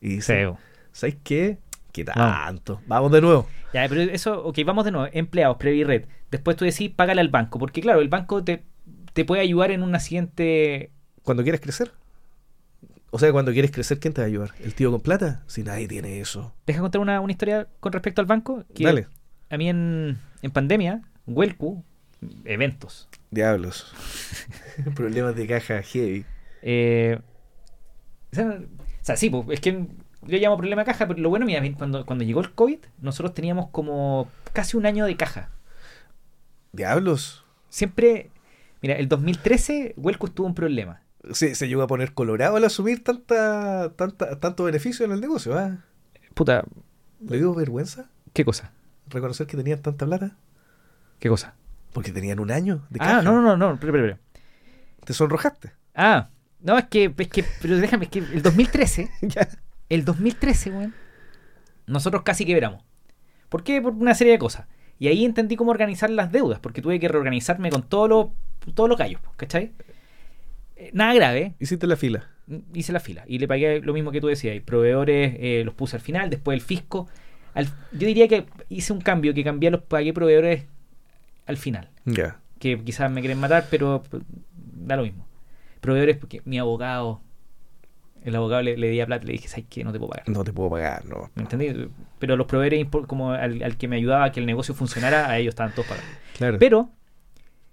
y 0.00 0.08
dice. 0.08 0.52
¿sabes 0.92 1.16
qué? 1.22 1.58
¿Qué 1.92 2.04
Vamos. 2.04 2.16
tanto? 2.44 2.80
Vamos 2.86 3.12
de 3.12 3.20
nuevo. 3.20 3.48
Ya, 3.72 3.88
pero 3.88 4.00
eso, 4.00 4.44
ok, 4.44 4.58
vamos 4.64 4.84
de 4.84 4.90
nuevo. 4.90 5.08
Empleados, 5.12 5.56
Previrred. 5.58 6.06
Después 6.30 6.56
tú 6.56 6.64
decís, 6.64 6.90
págale 6.90 7.20
al 7.20 7.28
banco. 7.28 7.58
Porque 7.58 7.80
claro, 7.80 8.00
el 8.00 8.08
banco 8.08 8.42
te, 8.42 8.64
te 9.12 9.24
puede 9.24 9.42
ayudar 9.42 9.70
en 9.70 9.82
una 9.82 10.00
siguiente. 10.00 10.90
Cuando 11.22 11.42
quieres 11.44 11.60
crecer. 11.60 11.92
O 13.10 13.18
sea, 13.20 13.30
cuando 13.30 13.52
quieres 13.52 13.70
crecer, 13.70 14.00
¿quién 14.00 14.12
te 14.12 14.20
va 14.20 14.24
a 14.24 14.28
ayudar? 14.28 14.50
¿El 14.58 14.74
tío 14.74 14.90
con 14.90 15.00
plata? 15.00 15.44
Si 15.46 15.62
nadie 15.62 15.86
tiene 15.86 16.18
eso. 16.20 16.52
Deja 16.66 16.80
contar 16.80 17.00
una, 17.00 17.20
una 17.20 17.30
historia 17.32 17.68
con 17.78 17.92
respecto 17.92 18.20
al 18.20 18.26
banco. 18.26 18.64
Que 18.74 18.84
Dale. 18.84 19.06
A 19.50 19.56
mí 19.56 19.68
en, 19.68 20.18
en 20.42 20.50
pandemia, 20.50 21.00
Huelcu, 21.26 21.84
eventos. 22.44 23.08
Diablos. 23.30 23.94
Problemas 24.96 25.36
de 25.36 25.46
caja 25.46 25.80
heavy. 25.82 26.24
Eh, 26.62 27.20
o, 28.34 28.42
sea, 28.42 28.58
o 28.58 29.04
sea, 29.04 29.16
sí, 29.16 29.30
pues, 29.30 29.44
es 29.50 29.60
que 29.60 29.86
yo 30.26 30.38
llamo 30.38 30.56
problema 30.56 30.82
de 30.82 30.86
caja, 30.86 31.06
pero 31.06 31.20
lo 31.20 31.28
bueno, 31.28 31.46
mira, 31.46 31.62
cuando, 31.76 32.04
cuando 32.06 32.24
llegó 32.24 32.40
el 32.40 32.52
COVID, 32.52 32.78
nosotros 33.00 33.34
teníamos 33.34 33.68
como 33.70 34.28
casi 34.52 34.76
un 34.76 34.86
año 34.86 35.04
de 35.06 35.16
caja. 35.16 35.50
Diablos. 36.72 37.44
Siempre, 37.68 38.30
mira, 38.82 38.96
el 38.96 39.08
2013, 39.08 39.94
Huelcu 39.96 40.26
estuvo 40.26 40.46
un 40.46 40.54
problema. 40.54 41.02
Se, 41.32 41.54
se 41.54 41.68
llegó 41.68 41.82
a 41.82 41.86
poner 41.86 42.12
colorado 42.12 42.56
al 42.56 42.64
asumir 42.64 43.02
tanta, 43.02 43.92
tanta, 43.96 44.38
tanto 44.40 44.64
beneficio 44.64 45.06
en 45.06 45.12
el 45.12 45.20
negocio. 45.20 45.56
¿ah? 45.56 45.78
Puta, 46.34 46.64
¿Le 47.20 47.38
dio 47.38 47.54
vergüenza 47.54 48.10
¿qué 48.32 48.44
cosa? 48.44 48.72
reconocer 49.08 49.46
que 49.46 49.56
tenían 49.56 49.80
tanta 49.80 50.06
plata? 50.06 50.36
¿Qué 51.18 51.28
cosa? 51.28 51.54
Porque 51.92 52.12
tenían 52.12 52.40
un 52.40 52.50
año 52.50 52.86
de 52.90 52.98
caja. 52.98 53.18
Ah, 53.18 53.22
no, 53.22 53.32
no, 53.32 53.42
no, 53.42 53.56
no, 53.56 53.74
espera, 53.74 53.92
espera, 53.92 54.12
espera. 54.14 54.20
Te 55.04 55.12
sonrojaste. 55.12 55.72
Ah, 55.94 56.30
no, 56.64 56.76
es 56.78 56.86
que, 56.86 57.12
es 57.16 57.28
que, 57.28 57.44
pero 57.62 57.76
déjame, 57.76 58.06
es 58.06 58.10
que 58.10 58.18
el 58.18 58.42
2013, 58.42 59.08
ya. 59.22 59.48
el 59.88 60.04
2013, 60.04 60.70
weón, 60.70 60.94
nosotros 61.86 62.22
casi 62.22 62.44
quebramos. 62.44 62.82
¿Por 63.48 63.62
qué? 63.62 63.80
Por 63.80 63.92
una 63.92 64.14
serie 64.14 64.32
de 64.32 64.38
cosas. 64.38 64.66
Y 64.98 65.08
ahí 65.08 65.24
entendí 65.24 65.54
cómo 65.56 65.70
organizar 65.70 66.08
las 66.10 66.32
deudas, 66.32 66.58
porque 66.60 66.82
tuve 66.82 66.98
que 66.98 67.08
reorganizarme 67.08 67.70
con 67.70 67.82
todos 67.82 68.08
los 68.08 68.26
todos 68.74 68.88
los 68.88 68.98
gallos, 68.98 69.20
¿cachai? 69.36 69.72
Eh, 70.76 70.90
Nada 70.94 71.12
grave, 71.14 71.54
Hiciste 71.60 71.86
la 71.86 71.96
fila. 71.96 72.28
hice 72.72 72.92
la 72.92 73.00
fila 73.00 73.24
y 73.26 73.38
le 73.38 73.46
pagué 73.46 73.80
lo 73.80 73.92
mismo 73.92 74.10
que 74.10 74.20
tú 74.22 74.28
decías. 74.28 74.56
y 74.56 74.60
Proveedores 74.60 75.36
eh, 75.38 75.62
los 75.64 75.74
puse 75.74 75.96
al 75.96 76.02
final, 76.02 76.30
después 76.30 76.54
el 76.56 76.62
fisco. 76.62 77.08
Al- 77.52 77.66
yo 77.92 78.06
diría 78.08 78.26
que 78.26 78.46
hice 78.70 78.92
un 78.92 79.00
cambio, 79.02 79.34
que 79.34 79.44
cambié 79.44 79.70
los 79.70 79.82
pagué 79.82 80.12
proveedores 80.14 80.64
al 81.46 81.56
final. 81.58 81.90
Ya. 82.06 82.40
Que 82.58 82.80
quizás 82.82 83.10
me 83.10 83.20
quieren 83.20 83.38
matar, 83.38 83.66
pero 83.70 84.02
da 84.54 84.96
lo 84.96 85.02
mismo. 85.02 85.26
Proveedores, 85.84 86.16
porque 86.16 86.40
mi 86.46 86.58
abogado, 86.58 87.20
el 88.24 88.34
abogado 88.36 88.62
le, 88.62 88.76
le 88.78 88.88
di 88.88 89.00
a 89.00 89.06
plata, 89.06 89.24
le 89.26 89.32
dije, 89.32 89.48
¿sabes 89.48 89.66
qué? 89.68 89.84
No 89.84 89.92
te 89.92 89.98
puedo 89.98 90.12
pagar. 90.12 90.28
No 90.28 90.42
te 90.44 90.52
puedo 90.52 90.70
pagar, 90.70 91.04
no. 91.04 91.30
¿Me 91.34 91.42
entendí? 91.42 91.90
Pero 92.18 92.36
los 92.36 92.46
proveedores, 92.46 92.86
como 93.06 93.32
al, 93.32 93.62
al 93.62 93.76
que 93.76 93.86
me 93.86 93.96
ayudaba 93.96 94.24
a 94.24 94.32
que 94.32 94.40
el 94.40 94.46
negocio 94.46 94.74
funcionara, 94.74 95.28
a 95.28 95.38
ellos 95.38 95.52
estaban 95.52 95.72
todos 95.74 95.86
pagados. 95.88 96.08
Claro. 96.38 96.58
Pero 96.58 96.88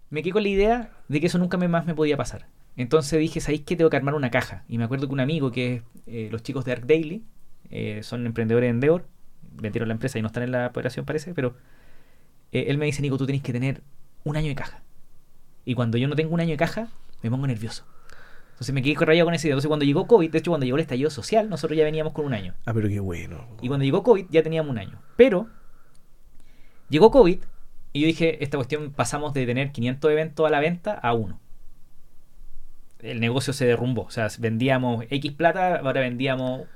me 0.10 0.22
quedé 0.24 0.34
con 0.34 0.44
la 0.44 0.50
idea 0.50 0.92
de 1.08 1.22
que 1.22 1.28
eso 1.28 1.38
nunca 1.38 1.56
me- 1.58 1.70
más 1.70 1.86
me 1.86 1.96
podía 1.96 2.18
pasar. 2.18 2.48
Entonces 2.76 3.18
dije, 3.20 3.40
¿sabéis 3.40 3.62
qué? 3.62 3.76
Tengo 3.78 3.90
que 3.90 3.96
armar 3.98 4.14
una 4.14 4.30
caja. 4.30 4.66
Y 4.68 4.78
me 4.78 4.84
acuerdo 4.84 5.08
que 5.08 5.14
un 5.14 5.20
amigo, 5.22 5.52
que 5.52 5.76
es 5.76 5.82
eh, 6.08 6.28
los 6.32 6.44
chicos 6.44 6.66
de 6.66 6.74
Arc 6.74 6.86
Daily, 6.86 7.24
eh, 7.70 8.02
son 8.04 8.26
emprendedores 8.26 8.70
en 8.70 8.76
Endeavor, 8.76 9.06
vendieron 9.54 9.88
la 9.88 9.94
empresa 9.94 10.20
y 10.20 10.22
no 10.22 10.28
están 10.28 10.44
en 10.44 10.52
la 10.52 10.68
operación 10.68 11.06
parece, 11.06 11.34
pero 11.34 11.56
eh, 12.52 12.66
él 12.68 12.78
me 12.78 12.86
dice, 12.86 13.02
Nico, 13.02 13.18
tú 13.18 13.26
tienes 13.26 13.42
que 13.44 13.54
tener 13.54 13.82
un 14.26 14.36
año 14.36 14.48
de 14.50 14.56
caja. 14.56 14.82
Y 15.64 15.76
cuando 15.76 15.98
yo 15.98 16.08
no 16.10 16.16
tengo 16.16 16.34
un 16.34 16.42
año 16.42 16.52
de 16.52 16.58
caja, 16.58 16.88
me 17.24 17.30
pongo 17.30 17.46
nervioso. 17.48 17.86
Entonces 18.62 18.76
me 18.76 18.84
quedé 18.84 18.94
rayado 19.04 19.26
con 19.26 19.34
esa 19.34 19.48
idea. 19.48 19.54
Entonces 19.54 19.70
cuando 19.70 19.86
llegó 19.86 20.06
COVID, 20.06 20.30
de 20.30 20.38
hecho 20.38 20.52
cuando 20.52 20.66
llegó 20.66 20.78
el 20.78 20.84
estallido 20.84 21.10
social, 21.10 21.50
nosotros 21.50 21.76
ya 21.76 21.84
veníamos 21.84 22.14
con 22.14 22.26
un 22.26 22.36
año. 22.36 22.54
Ah, 22.68 22.76
pero 22.76 22.90
qué 22.90 23.00
bueno. 23.00 23.48
Y 23.60 23.68
cuando 23.68 23.84
llegó 23.84 24.04
COVID 24.04 24.28
ya 24.30 24.44
teníamos 24.44 24.70
un 24.70 24.78
año. 24.78 25.02
Pero 25.16 25.50
llegó 26.88 27.10
COVID 27.10 27.40
y 27.94 28.02
yo 28.02 28.06
dije, 28.06 28.44
esta 28.44 28.58
cuestión 28.58 28.92
pasamos 28.92 29.34
de 29.34 29.48
tener 29.48 29.72
500 29.72 30.12
eventos 30.12 30.46
a 30.46 30.52
la 30.52 30.60
venta 30.60 30.94
a 30.94 31.14
uno. 31.14 31.40
El 33.00 33.20
negocio 33.20 33.52
se 33.52 33.66
derrumbó. 33.66 34.04
O 34.04 34.12
sea, 34.12 34.28
vendíamos 34.38 35.06
X 35.10 35.32
plata, 35.32 35.78
ahora 35.78 36.02
vendíamos 36.02 36.68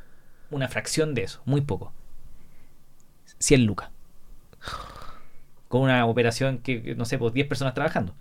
una 0.49 0.67
fracción 0.67 1.13
de 1.13 1.21
eso, 1.21 1.43
muy 1.45 1.61
poco. 1.61 1.93
100 3.37 3.63
lucas. 3.63 3.91
Con 5.67 5.81
una 5.81 6.03
operación 6.07 6.57
que, 6.57 6.95
no 6.95 7.05
sé, 7.05 7.19
pues 7.19 7.31
10 7.31 7.45
personas 7.45 7.75
trabajando. 7.75 8.15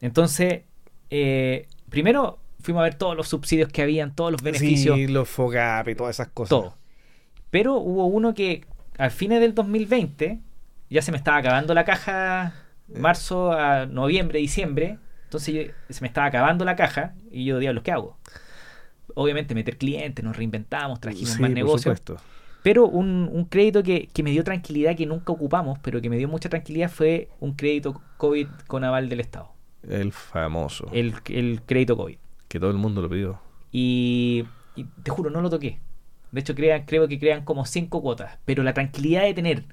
Entonces, 0.00 0.62
eh, 1.10 1.66
primero 1.88 2.38
fuimos 2.62 2.80
a 2.80 2.84
ver 2.84 2.94
todos 2.94 3.16
los 3.16 3.28
subsidios 3.28 3.68
que 3.70 3.82
habían, 3.82 4.14
todos 4.14 4.32
los 4.32 4.42
beneficios 4.42 4.96
Sí, 4.96 5.06
los 5.06 5.28
FOGAP 5.28 5.88
y 5.88 5.94
todas 5.94 6.16
esas 6.16 6.28
cosas. 6.28 6.50
todo. 6.50 6.76
Pero 7.50 7.74
hubo 7.78 8.06
uno 8.06 8.34
que 8.34 8.64
al 8.98 9.10
fines 9.10 9.40
del 9.40 9.54
2020 9.54 10.40
ya 10.88 11.02
se 11.02 11.10
me 11.10 11.16
estaba 11.18 11.38
acabando 11.38 11.74
la 11.74 11.84
caja, 11.84 12.54
marzo 12.94 13.52
a 13.52 13.86
noviembre, 13.86 14.38
diciembre. 14.38 14.98
Entonces 15.24 15.54
yo- 15.54 15.72
se 15.88 16.00
me 16.00 16.08
estaba 16.08 16.26
acabando 16.26 16.64
la 16.64 16.76
caja 16.76 17.14
y 17.30 17.44
yo, 17.44 17.58
diablos, 17.58 17.82
¿qué 17.84 17.92
hago? 17.92 18.18
obviamente 19.14 19.54
meter 19.54 19.76
clientes, 19.76 20.24
nos 20.24 20.36
reinventamos, 20.36 21.00
trajimos 21.00 21.30
Sí, 21.30 21.40
más 21.42 21.50
negocios. 21.50 22.00
Pero 22.62 22.86
un, 22.86 23.28
un 23.32 23.44
crédito 23.46 23.82
que, 23.82 24.08
que 24.12 24.22
me 24.22 24.30
dio 24.30 24.44
tranquilidad, 24.44 24.94
que 24.96 25.04
nunca 25.06 25.32
ocupamos, 25.32 25.78
pero 25.82 26.00
que 26.00 26.08
me 26.10 26.16
dio 26.16 26.28
mucha 26.28 26.48
tranquilidad, 26.48 26.90
fue 26.90 27.28
un 27.40 27.54
crédito 27.54 28.00
COVID 28.18 28.46
con 28.66 28.84
aval 28.84 29.08
del 29.08 29.20
Estado. 29.20 29.50
El 29.82 30.12
famoso. 30.12 30.86
El, 30.92 31.14
el 31.28 31.60
crédito 31.66 31.96
COVID. 31.96 32.18
Que 32.50 32.58
todo 32.60 32.70
el 32.70 32.76
mundo 32.76 33.00
lo 33.00 33.08
pidió. 33.08 33.40
Y, 33.72 34.44
y 34.74 34.84
te 35.04 35.10
juro, 35.12 35.30
no 35.30 35.40
lo 35.40 35.48
toqué. 35.50 35.78
De 36.32 36.40
hecho, 36.40 36.54
crean, 36.56 36.84
creo 36.84 37.06
que 37.08 37.18
crean 37.18 37.44
como 37.44 37.64
cinco 37.64 38.02
cuotas. 38.02 38.38
Pero 38.44 38.62
la 38.64 38.74
tranquilidad 38.74 39.22
de 39.22 39.34
tener 39.34 39.64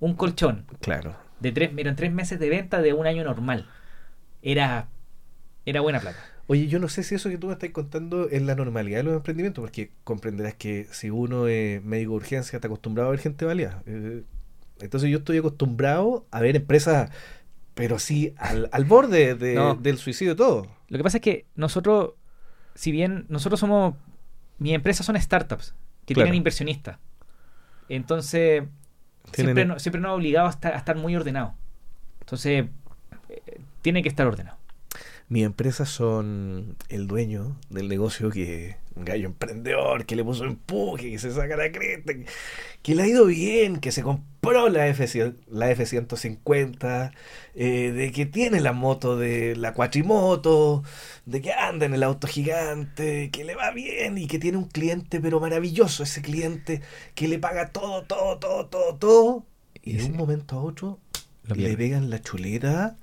un 0.00 0.14
colchón 0.14 0.66
Claro. 0.80 1.16
de 1.40 1.52
tres, 1.52 1.70
eran 1.76 1.94
tres 1.96 2.12
meses 2.12 2.40
de 2.40 2.48
venta 2.50 2.82
de 2.82 2.92
un 2.92 3.06
año 3.06 3.22
normal. 3.24 3.68
Era, 4.42 4.88
era 5.64 5.80
buena 5.80 6.00
plata. 6.00 6.18
Oye, 6.48 6.66
yo 6.66 6.80
no 6.80 6.88
sé 6.88 7.04
si 7.04 7.14
eso 7.14 7.30
que 7.30 7.38
tú 7.38 7.46
me 7.46 7.52
estás 7.52 7.70
contando 7.70 8.28
es 8.28 8.42
la 8.42 8.56
normalidad 8.56 8.98
de 8.98 9.04
los 9.04 9.14
emprendimientos, 9.14 9.62
porque 9.62 9.92
comprenderás 10.02 10.54
que 10.54 10.88
si 10.90 11.08
uno 11.08 11.46
es 11.46 11.82
médico 11.84 12.10
de 12.10 12.16
urgencia 12.16 12.56
está 12.56 12.66
acostumbrado 12.66 13.08
a 13.08 13.12
ver 13.12 13.20
gente 13.20 13.44
valía. 13.44 13.80
Eh, 13.86 14.24
entonces 14.80 15.08
yo 15.08 15.18
estoy 15.18 15.38
acostumbrado 15.38 16.26
a 16.32 16.40
ver 16.40 16.56
empresas, 16.56 17.10
pero 17.74 17.98
sí 17.98 18.34
al, 18.38 18.68
al 18.72 18.84
borde 18.84 19.34
de- 19.34 19.54
No. 19.54 19.74
del 19.74 19.98
suicidio 19.98 20.36
todo. 20.36 20.66
Lo 20.88 20.98
que 20.98 21.04
pasa 21.04 21.18
es 21.18 21.22
que 21.22 21.46
nosotros, 21.54 22.12
si 22.74 22.92
bien 22.92 23.26
nosotros 23.28 23.60
somos, 23.60 23.94
mi 24.58 24.74
empresa 24.74 25.02
son 25.02 25.20
startups 25.20 25.74
que 26.06 26.14
Claro. 26.14 26.26
tienen 26.26 26.38
inversionistas. 26.38 26.98
Entonces, 27.88 28.64
Tienen- 29.32 29.54
siempre, 29.54 29.64
no- 29.64 29.78
siempre 29.78 30.00
nos 30.00 30.10
ha 30.10 30.14
obligado 30.14 30.46
a 30.46 30.50
estar, 30.50 30.74
a 30.74 30.78
estar 30.78 30.96
muy 30.96 31.14
ordenado. 31.16 31.54
Entonces, 32.20 32.66
eh, 33.28 33.60
tiene 33.82 34.02
que 34.02 34.08
estar 34.08 34.26
ordenado. 34.26 34.56
Mis 35.32 35.44
empresas 35.46 35.88
son 35.88 36.76
el 36.90 37.06
dueño 37.06 37.56
del 37.70 37.88
negocio 37.88 38.28
que 38.28 38.76
un 38.94 39.06
gallo 39.06 39.28
emprendedor 39.28 40.04
que 40.04 40.14
le 40.14 40.22
puso 40.22 40.44
empuje, 40.44 41.10
que 41.10 41.18
se 41.18 41.32
saca 41.32 41.56
la 41.56 41.72
cresta, 41.72 42.12
que, 42.12 42.26
que 42.82 42.94
le 42.94 43.02
ha 43.02 43.06
ido 43.06 43.24
bien, 43.24 43.78
que 43.78 43.92
se 43.92 44.02
compró 44.02 44.68
la, 44.68 44.88
F, 44.88 45.32
la 45.50 45.70
F-150, 45.70 47.12
eh, 47.54 47.92
de 47.92 48.12
que 48.12 48.26
tiene 48.26 48.60
la 48.60 48.74
moto 48.74 49.16
de 49.16 49.56
la 49.56 49.72
cuatrimoto, 49.72 50.82
de 51.24 51.40
que 51.40 51.54
anda 51.54 51.86
en 51.86 51.94
el 51.94 52.02
auto 52.02 52.26
gigante, 52.26 53.30
que 53.30 53.44
le 53.44 53.54
va 53.54 53.70
bien 53.70 54.18
y 54.18 54.26
que 54.26 54.38
tiene 54.38 54.58
un 54.58 54.68
cliente 54.68 55.18
pero 55.18 55.40
maravilloso, 55.40 56.02
ese 56.02 56.20
cliente 56.20 56.82
que 57.14 57.26
le 57.26 57.38
paga 57.38 57.70
todo, 57.70 58.02
todo, 58.02 58.36
todo, 58.36 58.66
todo, 58.66 58.96
todo. 58.96 59.46
Y 59.82 59.92
Y 59.92 59.96
de 59.96 60.04
un 60.04 60.16
momento 60.18 60.58
a 60.58 60.62
otro 60.62 60.98
le 61.54 61.74
pegan 61.74 62.10
la 62.10 62.20
chuleta 62.20 62.98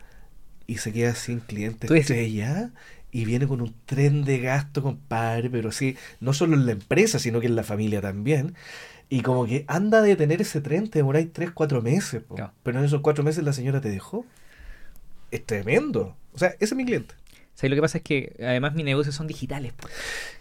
y 0.70 0.78
se 0.78 0.94
queda 0.94 1.16
sin 1.16 1.40
cliente 1.40 1.88
Tú 1.88 1.94
dices- 1.96 2.12
estrella 2.12 2.72
y 3.12 3.26
viene 3.26 3.48
con 3.48 3.62
un 3.62 3.74
tren 3.86 4.24
de 4.24 4.40
gasto, 4.40 4.84
compadre, 4.84 5.50
pero 5.50 5.72
sí, 5.72 5.98
no 6.20 6.32
solo 6.34 6.56
en 6.56 6.66
la 6.68 6.74
empresa, 6.74 7.18
sino 7.18 7.40
que 7.40 7.48
en 7.48 7.56
la 7.56 7.64
familia 7.64 8.02
también. 8.02 8.54
Y 9.10 9.22
como 9.22 9.48
que 9.48 9.66
anda 9.68 9.98
a 9.98 10.02
detener 10.04 10.42
ese 10.42 10.62
tren, 10.62 10.88
te 10.90 11.00
demoráis 11.00 11.34
3, 11.34 11.50
4 11.52 11.82
meses. 11.82 12.22
Pero 12.64 12.80
en 12.80 12.86
esos 12.86 13.02
4 13.02 13.24
meses 13.24 13.44
la 13.44 13.54
señora 13.54 13.82
te 13.82 13.90
dejó. 13.90 14.26
Es 15.32 15.44
tremendo. 15.46 16.16
O 16.34 16.38
sea, 16.38 16.50
ese 16.50 16.66
es 16.66 16.76
mi 16.76 16.86
cliente. 16.86 17.16
O 17.56 17.58
sea, 17.60 17.70
lo 17.70 17.76
que 17.76 17.82
pasa 17.82 17.98
es 17.98 18.04
que 18.04 18.36
además 18.40 18.76
mis 18.76 18.86
negocios 18.86 19.16
son 19.16 19.26
digitales. 19.28 19.74
po. 19.74 19.88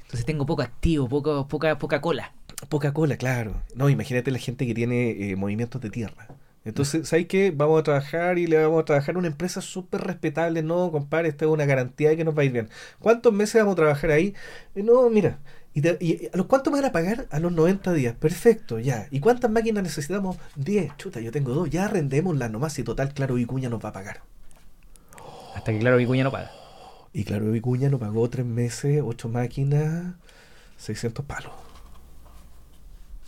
Entonces 0.03 0.27
tengo 0.27 0.45
poco 0.47 0.61
activo, 0.63 1.09
poco, 1.09 1.49
poca, 1.49 1.79
poca 1.79 2.01
cola. 2.01 2.33
Poca 2.69 2.93
cola, 2.93 3.17
claro. 3.17 3.63
No, 3.75 3.89
imagínate 3.89 4.31
la 4.31 4.39
gente 4.39 4.67
que 4.67 4.75
tiene 4.75 5.11
eh, 5.31 5.37
movimientos 5.37 5.81
de 5.81 5.91
tierra. 5.91 6.29
Entonces, 6.65 7.09
¿sabes 7.09 7.27
qué? 7.29 7.51
Vamos 7.51 7.81
a 7.81 7.83
trabajar 7.85 8.39
y 8.39 8.47
le 8.47 8.63
vamos 8.63 8.83
a 8.83 8.85
trabajar 8.85 9.15
a 9.17 9.19
una 9.19 9.29
empresa 9.29 9.61
súper 9.63 10.03
respetable. 10.03 10.63
No, 10.63 10.91
compadre, 10.93 11.29
esta 11.29 11.45
es 11.47 11.51
una 11.51 11.65
garantía 11.67 12.11
de 12.11 12.17
que 12.17 12.25
nos 12.25 12.37
va 12.37 12.43
a 12.43 12.45
ir 12.45 12.53
bien. 12.53 12.69
¿Cuántos 12.99 13.33
meses 13.33 13.61
vamos 13.63 13.73
a 13.75 13.77
trabajar 13.77 14.11
ahí? 14.11 14.35
Eh, 14.75 14.83
No, 14.83 15.09
mira. 15.11 15.39
¿Y, 15.75 15.83
te- 15.83 15.97
y 16.01 16.29
a 16.33 16.37
los 16.37 16.47
cuántos 16.47 16.73
me 16.73 16.81
van 16.81 16.89
a 16.89 16.93
pagar? 16.93 17.27
A 17.31 17.39
los 17.41 17.53
90 17.53 17.93
días. 17.93 18.15
Perfecto, 18.17 18.79
ya. 18.81 19.07
¿Y 19.11 19.21
cuántas 19.21 19.51
máquinas 19.51 19.83
necesitamos? 19.85 20.37
10. 20.57 20.97
Chuta, 20.97 21.21
yo 21.21 21.31
tengo 21.33 21.53
dos. 21.55 21.71
Ya 21.71 21.85
arrendémoslas 21.87 22.51
nomás 22.51 22.79
y 22.79 22.83
total, 22.85 23.15
claro, 23.15 23.35
Vicuña 23.37 23.69
nos 23.69 23.85
va 23.85 23.91
a 23.91 23.93
pagar. 23.93 24.23
Hasta 25.55 25.73
que, 25.73 25.79
claro, 25.79 25.97
Vicuña 25.97 26.25
no 26.25 26.31
paga. 26.31 26.51
Y 27.13 27.25
claro, 27.25 27.51
Vicuña 27.51 27.89
nos 27.91 28.01
pagó 28.01 28.29
3 28.31 28.47
meses, 28.47 29.03
8 29.05 29.29
máquinas, 29.29 30.15
600 30.77 31.25
palos. 31.25 31.53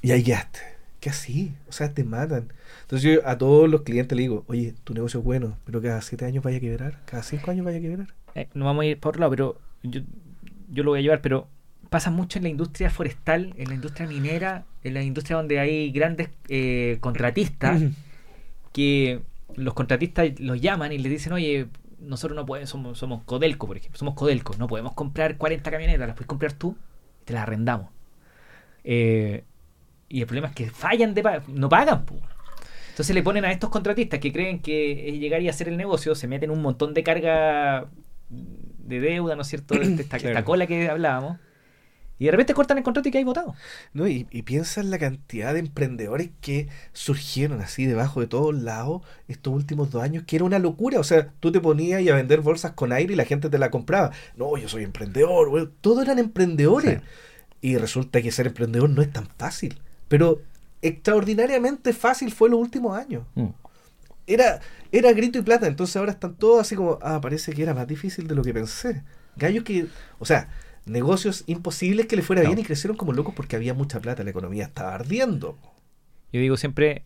Y 0.02 0.12
ahí 0.12 0.22
quedaste. 0.22 0.60
¿Qué 1.00 1.08
así? 1.10 1.54
O 1.68 1.72
sea, 1.72 1.94
te 1.94 2.04
matan. 2.04 2.52
Entonces 2.82 3.02
yo 3.02 3.26
a 3.26 3.38
todos 3.38 3.68
los 3.68 3.82
clientes 3.82 4.14
le 4.14 4.22
digo, 4.22 4.44
oye, 4.48 4.74
tu 4.84 4.92
negocio 4.94 5.20
es 5.20 5.24
bueno, 5.24 5.56
pero 5.64 5.80
cada 5.80 6.00
7 6.02 6.26
años 6.26 6.44
vaya 6.44 6.58
a 6.58 6.60
quebrar, 6.60 7.00
cada 7.06 7.22
5 7.22 7.50
años 7.50 7.64
vaya 7.64 7.78
a 7.78 7.80
quebrar. 7.80 8.14
Eh, 8.34 8.48
no 8.54 8.66
vamos 8.66 8.82
a 8.82 8.86
ir 8.86 9.00
por 9.00 9.10
otro 9.10 9.20
lado, 9.20 9.30
pero 9.30 9.60
yo, 9.82 10.02
yo 10.70 10.82
lo 10.82 10.90
voy 10.90 11.00
a 11.00 11.02
llevar, 11.02 11.22
pero 11.22 11.48
pasa 11.88 12.10
mucho 12.10 12.38
en 12.38 12.44
la 12.44 12.48
industria 12.50 12.90
forestal, 12.90 13.52
en 13.56 13.68
la 13.68 13.74
industria 13.74 14.06
minera, 14.06 14.64
en 14.84 14.94
la 14.94 15.02
industria 15.02 15.36
donde 15.36 15.58
hay 15.58 15.90
grandes 15.90 16.30
eh, 16.48 16.98
contratistas 17.00 17.82
que 18.72 19.22
los 19.56 19.74
contratistas 19.74 20.38
los 20.38 20.60
llaman 20.60 20.92
y 20.92 20.98
les 20.98 21.10
dicen, 21.10 21.32
oye, 21.32 21.66
nosotros 21.98 22.36
no 22.36 22.46
podemos, 22.46 22.70
somos, 22.70 22.98
somos 22.98 23.22
Codelco, 23.24 23.66
por 23.66 23.76
ejemplo, 23.76 23.98
somos 23.98 24.14
Codelco, 24.14 24.54
no 24.58 24.68
podemos 24.68 24.94
comprar 24.94 25.36
40 25.36 25.70
camionetas, 25.70 26.06
las 26.06 26.16
puedes 26.16 26.28
comprar 26.28 26.52
tú 26.52 26.76
y 27.22 27.24
te 27.24 27.32
las 27.32 27.42
arrendamos. 27.42 27.88
Eh, 28.84 29.44
y 30.10 30.20
el 30.20 30.26
problema 30.26 30.48
es 30.48 30.54
que 30.54 30.68
fallan 30.70 31.14
de 31.14 31.22
pa- 31.22 31.42
no 31.48 31.68
pagan. 31.70 32.04
po. 32.04 32.16
Entonces 32.90 33.14
le 33.14 33.22
ponen 33.22 33.46
a 33.46 33.52
estos 33.52 33.70
contratistas 33.70 34.20
que 34.20 34.30
creen 34.32 34.60
que 34.60 35.08
es 35.08 35.14
llegar 35.18 35.40
y 35.40 35.48
hacer 35.48 35.68
el 35.68 35.78
negocio, 35.78 36.14
se 36.14 36.26
meten 36.28 36.50
un 36.50 36.60
montón 36.60 36.92
de 36.92 37.02
carga 37.02 37.86
de 38.28 39.00
deuda, 39.00 39.36
¿no 39.36 39.42
es 39.42 39.48
cierto? 39.48 39.74
Esta, 39.80 40.18
Claro. 40.18 40.28
esta 40.28 40.44
cola 40.44 40.66
que 40.66 40.88
hablábamos. 40.90 41.38
Y 42.18 42.26
de 42.26 42.32
repente 42.32 42.52
cortan 42.52 42.76
el 42.76 42.84
contrato 42.84 43.08
y 43.08 43.12
que 43.12 43.16
hay 43.16 43.24
votado. 43.24 43.54
No, 43.94 44.06
y, 44.06 44.26
y 44.30 44.42
piensa 44.42 44.82
en 44.82 44.90
la 44.90 44.98
cantidad 44.98 45.54
de 45.54 45.60
emprendedores 45.60 46.28
que 46.42 46.68
surgieron 46.92 47.62
así 47.62 47.86
debajo 47.86 48.20
de 48.20 48.26
todos 48.26 48.54
lados 48.54 49.00
estos 49.26 49.54
últimos 49.54 49.90
dos 49.90 50.02
años, 50.02 50.24
que 50.26 50.36
era 50.36 50.44
una 50.44 50.58
locura. 50.58 51.00
O 51.00 51.04
sea, 51.04 51.32
tú 51.40 51.50
te 51.50 51.60
ponías 51.60 52.02
y 52.02 52.10
a 52.10 52.14
vender 52.14 52.42
bolsas 52.42 52.72
con 52.72 52.92
aire 52.92 53.14
y 53.14 53.16
la 53.16 53.24
gente 53.24 53.48
te 53.48 53.58
la 53.58 53.70
compraba. 53.70 54.10
No, 54.36 54.54
yo 54.58 54.68
soy 54.68 54.84
emprendedor, 54.84 55.48
güey. 55.48 55.66
Todos 55.80 56.04
eran 56.04 56.18
emprendedores. 56.18 56.98
Sí. 57.00 57.06
Y 57.62 57.76
resulta 57.78 58.20
que 58.20 58.30
ser 58.32 58.48
emprendedor 58.48 58.90
no 58.90 59.00
es 59.00 59.10
tan 59.10 59.26
fácil. 59.38 59.80
Pero 60.10 60.42
extraordinariamente 60.82 61.92
fácil 61.94 62.30
fue 62.32 62.50
los 62.50 62.58
últimos 62.60 62.98
años. 62.98 63.24
Era, 64.26 64.60
era 64.92 65.12
grito 65.12 65.38
y 65.38 65.42
plata, 65.42 65.66
entonces 65.66 65.96
ahora 65.96 66.12
están 66.12 66.34
todos 66.34 66.60
así 66.60 66.76
como, 66.76 66.98
ah, 67.00 67.20
parece 67.22 67.52
que 67.54 67.62
era 67.62 67.72
más 67.74 67.86
difícil 67.86 68.26
de 68.28 68.34
lo 68.34 68.42
que 68.42 68.52
pensé. 68.52 69.02
Gallos 69.36 69.64
que, 69.64 69.86
o 70.18 70.24
sea, 70.26 70.48
negocios 70.84 71.44
imposibles 71.46 72.06
que 72.06 72.16
le 72.16 72.22
fuera 72.22 72.42
No. 72.42 72.48
bien 72.48 72.58
y 72.58 72.64
crecieron 72.64 72.96
como 72.96 73.12
locos 73.12 73.34
porque 73.34 73.56
había 73.56 73.72
mucha 73.72 74.00
plata, 74.00 74.22
la 74.24 74.30
economía 74.30 74.64
estaba 74.64 74.94
ardiendo. 74.94 75.56
Yo 76.32 76.40
digo 76.40 76.56
siempre, 76.56 77.04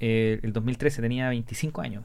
eh, 0.00 0.40
el 0.42 0.52
2013 0.52 1.00
tenía 1.02 1.28
25 1.28 1.80
años. 1.80 2.04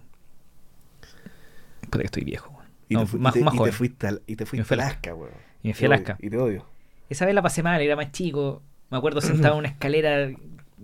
Puta 1.81 1.99
que 1.99 2.05
estoy 2.05 2.23
viejo. 2.23 2.57
Y, 2.89 2.95
No, 2.95 3.01
te, 3.01 3.07
fu- 3.07 3.17
y 3.17 3.19
más, 3.19 3.33
te- 3.33 3.43
más 3.43 3.55
y 3.55 3.59
te 3.63 3.71
fuiste, 3.71 4.07
al- 4.07 4.21
y 4.27 4.35
te 4.35 4.45
fuiste 4.45 4.63
fui 4.65 4.77
a 4.77 4.81
a 4.83 4.85
Alaska, 4.87 5.15
weón. 5.15 5.31
Y 5.61 5.69
me 5.69 5.73
fui 5.73 5.85
a 5.85 5.87
Alaska. 5.87 6.17
Y 6.21 6.29
te 6.29 6.37
odio. 6.37 6.65
Esa 7.09 7.25
vez 7.25 7.35
la 7.35 7.41
pasé 7.41 7.63
mal, 7.63 7.81
era 7.81 7.95
más 7.95 8.11
chico. 8.11 8.61
Me 8.89 8.97
acuerdo 8.97 9.21
sentado 9.21 9.53
en 9.55 9.59
una 9.59 9.67
escalera, 9.69 10.29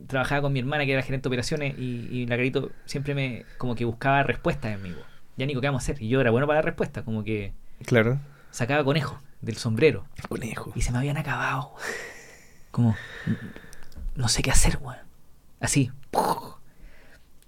trabajaba 0.08 0.42
con 0.44 0.54
mi 0.54 0.60
hermana 0.60 0.86
que 0.86 0.94
era 0.94 1.02
gerente 1.04 1.24
de 1.24 1.30
operaciones 1.30 1.76
y, 1.78 2.08
y 2.12 2.26
la 2.26 2.38
carito 2.38 2.72
siempre 2.86 3.14
me 3.14 3.46
como 3.58 3.76
que 3.76 3.86
buscaba 3.86 4.24
respuestas 4.24 4.74
en 4.74 4.82
mí. 4.82 4.96
Ya 5.38 5.46
Nico, 5.46 5.62
¿qué 5.62 5.68
vamos 5.68 5.84
a 5.84 5.86
hacer? 5.86 6.02
Y 6.02 6.10
yo 6.10 6.20
era 6.22 6.32
bueno 6.32 6.48
para 6.48 6.58
dar 6.58 6.66
respuestas, 6.66 7.04
como 7.04 7.24
que 7.24 7.54
Claro. 7.86 8.20
sacaba 8.52 8.84
conejo 8.84 9.22
del 9.42 9.56
sombrero 9.58 10.06
Conejo. 10.28 10.74
y 10.76 10.82
se 10.82 10.92
me 10.92 10.98
habían 10.98 11.18
acabado. 11.18 11.74
Como, 12.72 12.96
no 14.16 14.28
sé 14.28 14.42
qué 14.42 14.52
hacer, 14.52 14.78
weón. 14.82 14.98
Así. 15.60 15.92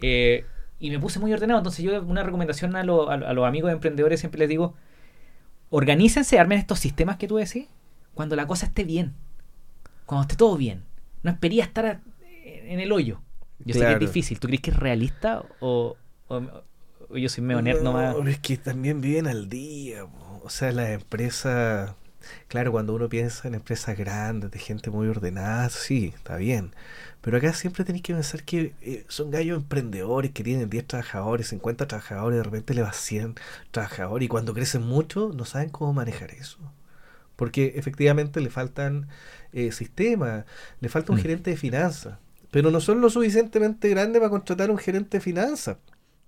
Eh, 0.01 0.45
y 0.79 0.89
me 0.89 0.99
puse 0.99 1.19
muy 1.19 1.31
ordenado. 1.33 1.59
Entonces, 1.59 1.83
yo, 1.83 2.01
una 2.03 2.23
recomendación 2.23 2.75
a, 2.75 2.83
lo- 2.83 3.09
a 3.09 3.17
lo- 3.17 3.27
a 3.27 3.33
los 3.33 3.45
amigos 3.45 3.71
emprendedores 3.71 4.19
siempre 4.19 4.39
les 4.39 4.49
digo: 4.49 4.75
organícense, 5.69 6.39
armen 6.39 6.57
estos 6.59 6.79
sistemas 6.79 7.17
que 7.17 7.27
tú 7.27 7.37
decís 7.37 7.67
cuando 8.13 8.35
la 8.35 8.47
cosa 8.47 8.65
esté 8.65 8.83
bien. 8.83 9.13
Cuando 10.05 10.23
esté 10.23 10.35
todo 10.35 10.57
bien. 10.57 10.83
No 11.23 11.31
espería 11.31 11.63
estar 11.63 11.85
a- 11.85 12.01
en 12.43 12.79
el 12.79 12.91
hoyo. 12.91 13.21
Yo 13.59 13.73
sé 13.73 13.79
que 13.79 13.85
es 13.93 13.99
difícil. 13.99 14.39
¿Tú 14.39 14.47
crees 14.47 14.61
que 14.61 14.71
es 14.71 14.77
realista 14.77 15.43
o, 15.59 15.95
o- 16.27 16.41
o 17.09 17.17
yo 17.17 17.29
soy 17.29 17.43
medio 17.43 17.61
nerd 17.61 17.81
nomás? 17.83 18.15
No, 18.17 18.27
es 18.29 18.39
que 18.39 18.57
también 18.57 19.01
viven 19.01 19.27
al 19.27 19.49
día. 19.49 20.05
po. 20.05 20.41
O 20.43 20.49
sea, 20.49 20.71
las 20.71 20.89
empresas, 20.89 21.93
claro, 22.47 22.71
cuando 22.71 22.95
uno 22.95 23.07
piensa 23.09 23.47
en 23.47 23.53
empresas 23.55 23.97
grandes, 23.97 24.49
de 24.51 24.59
gente 24.59 24.89
muy 24.89 25.07
ordenada, 25.07 25.69
sí, 25.69 26.11
está 26.15 26.37
bien. 26.37 26.73
Pero 27.21 27.37
acá 27.37 27.53
siempre 27.53 27.83
tenéis 27.85 28.03
que 28.03 28.13
pensar 28.15 28.43
que 28.43 28.73
eh, 28.81 29.05
son 29.07 29.29
gallos 29.29 29.57
emprendedores 29.57 30.31
que 30.31 30.43
tienen 30.43 30.69
10 30.69 30.87
trabajadores, 30.87 31.49
50 31.49 31.87
trabajadores, 31.87 32.37
de 32.37 32.43
repente 32.43 32.73
le 32.73 32.81
va 32.81 32.93
100 32.93 33.35
trabajadores 33.69 34.25
y 34.25 34.29
cuando 34.29 34.53
crecen 34.55 34.81
mucho 34.83 35.31
no 35.35 35.45
saben 35.45 35.69
cómo 35.69 35.93
manejar 35.93 36.31
eso. 36.31 36.57
Porque 37.35 37.73
efectivamente 37.75 38.41
le 38.41 38.49
faltan 38.49 39.07
eh, 39.53 39.71
sistemas, 39.71 40.45
le 40.79 40.89
falta 40.89 41.11
un 41.13 41.17
Mm. 41.17 41.21
gerente 41.21 41.51
de 41.51 41.57
finanzas, 41.57 42.19
pero 42.51 42.71
no 42.71 42.79
son 42.81 43.01
lo 43.01 43.09
suficientemente 43.09 43.89
grandes 43.89 44.19
para 44.19 44.29
contratar 44.29 44.71
un 44.71 44.77
gerente 44.77 45.17
de 45.17 45.21
finanzas. 45.21 45.77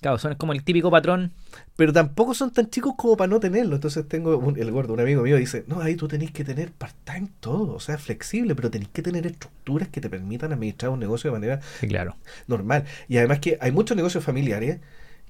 Claro, 0.02 0.18
son 0.18 0.36
como 0.36 0.52
el 0.52 0.64
típico 0.66 0.92
patrón. 0.92 1.32
Pero 1.78 1.94
tampoco 1.94 2.34
son 2.34 2.52
tan 2.52 2.70
chicos 2.70 2.94
como 2.98 3.16
para 3.16 3.30
no 3.30 3.40
tenerlo. 3.40 3.76
Entonces 3.76 4.06
tengo 4.08 4.38
un- 4.38 4.58
el 4.60 4.70
gordo, 4.70 4.94
un 4.94 5.00
amigo 5.00 5.22
mío, 5.24 5.38
dice, 5.38 5.64
no, 5.68 5.80
ahí 5.80 5.96
tú 5.96 6.10
tenés 6.10 6.32
que 6.32 6.44
tener 6.44 6.74
part-time 6.74 7.30
todo, 7.40 7.76
o 7.76 7.80
sea, 7.80 7.98
flexible, 7.98 8.54
pero 8.54 8.70
tenés 8.70 8.90
que 8.90 9.02
tener 9.02 9.26
estructuras 9.26 9.88
que 9.88 10.02
te 10.02 10.10
permitan 10.10 10.52
administrar 10.52 10.92
un 10.92 11.00
negocio 11.00 11.30
de 11.32 11.40
manera 11.40 11.62
Sí, 11.80 11.88
claro. 11.88 12.18
normal. 12.48 12.84
Y 13.08 13.18
además 13.18 13.40
que 13.40 13.58
hay 13.62 13.72
muchos 13.72 13.96
negocios 13.96 14.24
familiares 14.26 14.80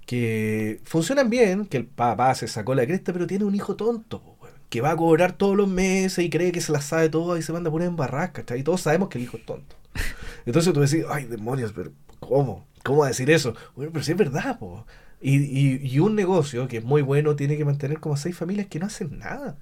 que 0.06 0.82
funcionan 0.84 1.30
bien, 1.30 1.66
que 1.66 1.78
el 1.78 1.86
papá 1.86 2.34
se 2.36 2.48
sacó 2.48 2.76
la 2.76 2.86
cresta, 2.86 3.14
pero 3.14 3.28
tiene 3.28 3.46
un 3.46 3.56
hijo 3.56 3.76
tonto, 3.76 4.33
que 4.74 4.82
va 4.82 4.90
a 4.90 4.98
cobrar 4.98 5.34
todos 5.34 5.56
los 5.56 5.68
meses 5.68 6.26
y 6.26 6.32
cree 6.32 6.52
que 6.52 6.60
se 6.60 6.72
las 6.72 6.86
sabe 6.86 7.08
todo 7.08 7.38
y 7.38 7.44
se 7.44 7.54
manda 7.54 7.70
a 7.70 7.72
poner 7.72 7.90
en 7.90 7.96
barrasca. 7.96 8.44
Y 8.58 8.64
todos 8.64 8.82
sabemos 8.82 9.08
que 9.08 9.20
el 9.20 9.26
hijo 9.26 9.38
es 9.38 9.46
tonto. 9.46 9.76
Entonces 10.48 10.74
tú 10.74 10.80
decís, 10.80 11.06
ay, 11.12 11.26
demonios, 11.26 11.74
pero 11.74 11.92
¿cómo? 12.20 12.66
¿Cómo 12.82 13.06
decir 13.06 13.30
eso? 13.30 13.54
Bueno, 13.76 13.92
pero 13.94 14.04
sí 14.04 14.14
es 14.14 14.18
verdad, 14.18 14.58
po. 14.58 14.88
Y, 15.22 15.36
y, 15.36 15.80
y 15.88 16.00
un 16.00 16.16
negocio 16.16 16.68
que 16.68 16.78
es 16.78 16.84
muy 16.84 17.04
bueno 17.04 17.36
tiene 17.36 17.56
que 17.56 17.66
mantener 17.66 18.00
como 18.00 18.18
seis 18.18 18.36
familias 18.36 18.66
que 18.66 18.80
no 18.80 18.88
hacen 18.88 19.20
nada. 19.20 19.58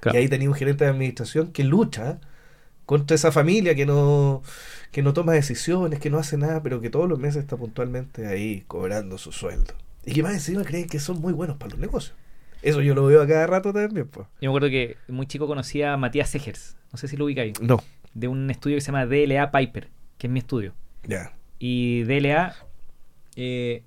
Claro. 0.00 0.18
Y 0.18 0.22
ahí 0.22 0.28
tenía 0.28 0.48
un 0.48 0.56
gerente 0.56 0.82
de 0.82 0.90
administración 0.90 1.52
que 1.52 1.62
lucha 1.62 2.18
contra 2.84 3.14
esa 3.14 3.30
familia 3.30 3.76
que 3.76 3.86
no, 3.86 4.42
que 4.90 5.02
no 5.04 5.12
toma 5.12 5.34
decisiones, 5.34 6.00
que 6.00 6.10
no 6.10 6.18
hace 6.18 6.36
nada, 6.36 6.64
pero 6.64 6.80
que 6.80 6.90
todos 6.90 7.08
los 7.08 7.20
meses 7.20 7.42
está 7.44 7.56
puntualmente 7.56 8.26
ahí 8.26 8.64
cobrando 8.66 9.18
su 9.18 9.30
sueldo. 9.30 9.74
Y 10.04 10.14
que 10.14 10.24
más 10.24 10.32
encima 10.32 10.64
creen 10.64 10.88
que 10.88 10.98
son 10.98 11.20
muy 11.20 11.32
buenos 11.32 11.58
para 11.58 11.70
los 11.70 11.78
negocios. 11.78 12.16
Eso 12.62 12.80
yo 12.82 12.94
lo 12.94 13.06
veo 13.06 13.22
a 13.22 13.26
cada 13.26 13.46
rato 13.46 13.72
también, 13.72 14.08
pues. 14.08 14.26
Yo 14.40 14.50
me 14.50 14.56
acuerdo 14.56 14.68
que 14.68 14.96
muy 15.08 15.26
chico 15.26 15.46
conocía 15.46 15.92
a 15.92 15.96
Matías 15.96 16.28
Segers. 16.28 16.76
No 16.92 16.98
sé 16.98 17.08
si 17.08 17.16
lo 17.16 17.24
ubicáis. 17.26 17.60
No. 17.60 17.82
De 18.14 18.28
un 18.28 18.50
estudio 18.50 18.76
que 18.76 18.80
se 18.80 18.86
llama 18.86 19.06
DLA 19.06 19.50
Piper, 19.50 19.88
que 20.18 20.26
es 20.26 20.32
mi 20.32 20.38
estudio. 20.40 20.74
Ya. 21.04 21.32
Y 21.58 22.02
DLA, 22.04 22.54
eh, 23.36 23.82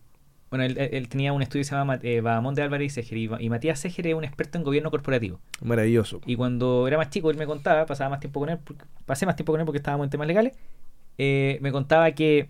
bueno, 0.50 0.64
él, 0.66 0.78
él 0.78 1.08
tenía 1.10 1.34
un 1.34 1.42
estudio 1.42 1.62
que 1.62 1.66
se 1.66 1.76
llama 1.76 2.00
eh, 2.02 2.22
Bahamonde 2.22 2.62
Álvarez 2.62 2.86
y 2.92 3.02
Seger. 3.02 3.18
Y, 3.18 3.30
y 3.40 3.50
Matías 3.50 3.80
Seger 3.80 4.08
es 4.08 4.14
un 4.16 4.24
experto 4.24 4.58
en 4.58 4.64
gobierno 4.64 4.92
corporativo. 4.92 5.40
Maravilloso. 5.62 6.22
Y 6.26 6.36
cuando 6.36 6.88
era 6.88 6.98
más 6.98 7.10
chico, 7.10 7.30
él 7.32 7.38
me 7.38 7.46
contaba, 7.46 7.86
pasaba 7.86 8.10
más 8.12 8.20
tiempo 8.20 8.40
con 8.40 8.50
él, 8.50 8.60
porque- 8.64 8.86
pasé 9.06 9.26
más 9.26 9.36
tiempo 9.36 9.52
con 9.54 9.60
él 9.62 9.66
porque 9.66 9.78
estábamos 9.78 10.06
en 10.06 10.10
temas 10.12 10.28
legales, 10.28 10.54
eh, 11.18 11.58
me 11.62 11.72
contaba 11.72 12.12
que 12.12 12.50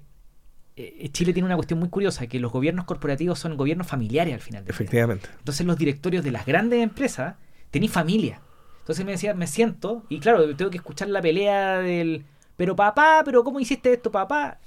Chile 1.11 1.33
tiene 1.33 1.45
una 1.45 1.55
cuestión 1.55 1.79
muy 1.79 1.89
curiosa, 1.89 2.27
que 2.27 2.39
los 2.39 2.51
gobiernos 2.51 2.85
corporativos 2.85 3.39
son 3.39 3.57
gobiernos 3.57 3.87
familiares 3.87 4.33
al 4.33 4.41
final 4.41 4.63
día. 4.63 4.71
Efectivamente. 4.71 5.29
Entonces 5.39 5.65
los 5.65 5.77
directorios 5.77 6.23
de 6.23 6.31
las 6.31 6.45
grandes 6.45 6.81
empresas 6.81 7.35
tenéis 7.71 7.91
familia. 7.91 8.41
Entonces 8.79 9.05
me 9.05 9.11
decía, 9.11 9.33
me 9.33 9.47
siento, 9.47 10.03
y 10.09 10.19
claro, 10.19 10.55
tengo 10.55 10.71
que 10.71 10.77
escuchar 10.77 11.07
la 11.09 11.21
pelea 11.21 11.79
del, 11.79 12.25
pero 12.57 12.75
papá, 12.75 13.21
pero 13.23 13.43
¿cómo 13.43 13.59
hiciste 13.59 13.93
esto, 13.93 14.11
papá? 14.11 14.59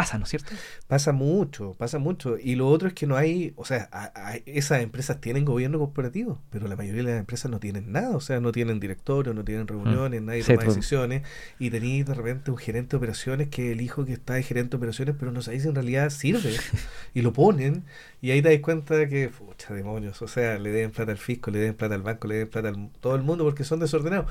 Pasa, 0.00 0.16
¿no 0.16 0.24
es 0.24 0.30
cierto? 0.30 0.52
Pasa 0.88 1.12
mucho, 1.12 1.74
pasa 1.74 1.98
mucho. 1.98 2.38
Y 2.38 2.54
lo 2.54 2.68
otro 2.68 2.88
es 2.88 2.94
que 2.94 3.06
no 3.06 3.16
hay, 3.16 3.52
o 3.56 3.66
sea, 3.66 3.86
a- 3.92 4.10
a- 4.14 4.36
esas 4.46 4.80
empresas 4.80 5.20
tienen 5.20 5.44
gobierno 5.44 5.78
corporativo, 5.78 6.40
pero 6.48 6.68
la 6.68 6.76
mayoría 6.76 7.02
de 7.02 7.10
las 7.10 7.20
empresas 7.20 7.50
no 7.50 7.60
tienen 7.60 7.92
nada, 7.92 8.16
o 8.16 8.20
sea, 8.22 8.40
no 8.40 8.50
tienen 8.50 8.80
directorio, 8.80 9.34
no 9.34 9.44
tienen 9.44 9.68
reuniones, 9.68 10.22
nadie 10.22 10.42
Sí, 10.42 10.52
toma 10.52 10.64
pues. 10.64 10.74
decisiones, 10.74 11.22
y 11.58 11.68
tenéis 11.68 12.06
de 12.06 12.14
repente 12.14 12.50
un 12.50 12.56
gerente 12.56 12.92
de 12.92 12.96
operaciones 12.96 13.48
que 13.48 13.72
el 13.72 13.82
hijo 13.82 14.06
que 14.06 14.14
está 14.14 14.34
de 14.34 14.42
gerente 14.42 14.70
de 14.70 14.76
operaciones, 14.78 15.16
pero 15.18 15.32
no 15.32 15.42
sabéis 15.42 15.64
si 15.64 15.68
en 15.68 15.74
realidad 15.74 16.08
sirve, 16.08 16.54
y 17.14 17.20
lo 17.20 17.34
ponen, 17.34 17.84
y 18.22 18.30
ahí 18.30 18.40
te 18.40 18.48
das 18.50 18.60
cuenta 18.60 19.06
que, 19.06 19.28
pucha 19.28 19.74
demonios, 19.74 20.22
o 20.22 20.28
sea, 20.28 20.58
le 20.58 20.70
den 20.70 20.92
plata 20.92 21.12
al 21.12 21.18
fisco, 21.18 21.50
le 21.50 21.58
den 21.58 21.74
plata 21.74 21.94
al 21.94 22.02
banco, 22.02 22.26
le 22.26 22.36
den 22.36 22.48
plata 22.48 22.70
a 22.70 22.88
todo 23.00 23.16
el 23.16 23.22
mundo 23.22 23.44
porque 23.44 23.64
son 23.64 23.80
desordenados, 23.80 24.30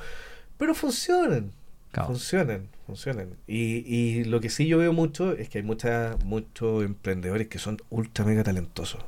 pero 0.58 0.74
funcionan. 0.74 1.52
Claro. 1.90 2.08
Funcionan, 2.08 2.68
funcionan. 2.86 3.36
Y, 3.46 3.84
y 3.86 4.24
lo 4.24 4.40
que 4.40 4.48
sí 4.48 4.66
yo 4.66 4.78
veo 4.78 4.92
mucho 4.92 5.32
es 5.32 5.48
que 5.48 5.58
hay 5.58 5.64
mucha, 5.64 6.16
muchos 6.24 6.84
emprendedores 6.84 7.48
que 7.48 7.58
son 7.58 7.78
ultra 7.90 8.24
mega 8.24 8.44
talentosos. 8.44 9.02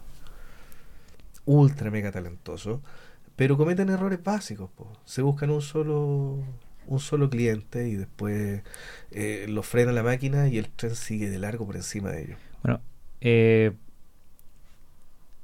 Ultra 1.45 1.91
mega 1.91 2.11
talentosos. 2.11 2.81
Pero 3.37 3.57
cometen 3.57 3.89
errores 3.89 4.23
básicos. 4.23 4.71
po. 4.71 4.93
Se 5.05 5.23
buscan 5.23 5.51
un 5.51 5.63
solo 5.63 6.39
un 6.87 7.01
solo 7.01 7.31
cliente 7.31 7.89
y 7.89 7.97
después 7.97 8.63
eh, 9.11 9.47
lo 9.49 9.63
frena 9.63 9.93
la 9.93 10.03
máquina 10.03 10.49
y 10.49 10.59
el 10.59 10.69
tren 10.69 10.95
sigue 10.95 11.31
de 11.31 11.39
largo 11.39 11.67
por 11.67 11.77
encima 11.77 12.11
de 12.11 12.23
ellos. 12.23 12.39
Bueno, 12.63 12.81
eh, 13.21 13.73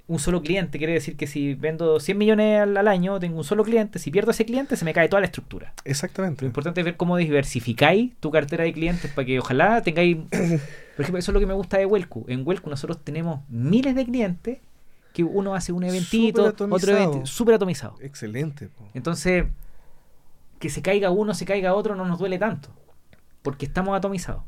un 0.08 0.18
solo 0.18 0.40
cliente 0.40 0.78
quiere 0.78 0.94
decir 0.94 1.16
que 1.16 1.26
si 1.26 1.54
vendo 1.54 2.00
100 2.00 2.16
millones 2.16 2.62
al, 2.62 2.76
al 2.78 2.88
año, 2.88 3.20
tengo 3.20 3.36
un 3.36 3.44
solo 3.44 3.62
cliente, 3.62 3.98
si 3.98 4.10
pierdo 4.10 4.30
ese 4.30 4.46
cliente, 4.46 4.74
se 4.74 4.86
me 4.86 4.94
cae 4.94 5.08
toda 5.08 5.20
la 5.20 5.26
estructura. 5.26 5.74
Lo 5.84 5.90
Exactamente. 5.90 6.46
importante 6.46 6.80
es 6.80 6.84
ver 6.86 6.96
cómo 6.96 7.18
diversificáis 7.18 8.16
tu 8.18 8.30
cartera 8.30 8.64
de 8.64 8.72
clientes 8.72 9.12
para 9.12 9.26
que 9.26 9.38
ojalá 9.38 9.82
tengáis... 9.82 10.16
Por 10.96 11.04
ejemplo, 11.04 11.18
eso 11.18 11.30
es 11.30 11.34
lo 11.34 11.40
que 11.40 11.46
me 11.46 11.54
gusta 11.54 11.78
de 11.78 11.86
Welcu. 11.86 12.24
En 12.26 12.44
Welcu 12.44 12.70
nosotros 12.70 13.04
tenemos 13.04 13.40
miles 13.48 13.94
de 13.94 14.04
clientes 14.04 14.58
que 15.12 15.22
uno 15.22 15.54
hace 15.54 15.72
un 15.72 15.84
eventito, 15.84 16.44
otro 16.44 16.92
evento, 16.92 17.26
súper 17.26 17.54
atomizado. 17.54 17.96
Excelente. 18.00 18.68
po. 18.68 18.88
Entonces, 18.94 19.44
que 20.58 20.70
se 20.70 20.82
caiga 20.82 21.10
uno, 21.10 21.34
se 21.34 21.44
caiga 21.44 21.74
otro, 21.74 21.94
no 21.94 22.04
nos 22.04 22.18
duele 22.18 22.38
tanto. 22.38 22.70
Porque 23.42 23.66
estamos 23.66 23.96
atomizados. 23.96 24.42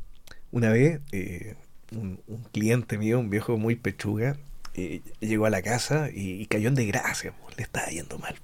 Una 0.50 0.70
vez, 0.70 1.00
eh, 1.12 1.54
un, 1.92 2.20
un 2.26 2.42
cliente 2.50 2.98
mío, 2.98 3.20
un 3.20 3.30
viejo 3.30 3.56
muy 3.56 3.76
pechuga, 3.76 4.36
eh, 4.74 5.02
llegó 5.20 5.46
a 5.46 5.50
la 5.50 5.62
casa 5.62 6.10
y, 6.12 6.40
y 6.42 6.46
cayó 6.46 6.68
en 6.68 6.74
desgracia, 6.74 7.32
po, 7.32 7.48
le 7.56 7.62
estaba 7.62 7.88
yendo 7.88 8.18
mal. 8.18 8.36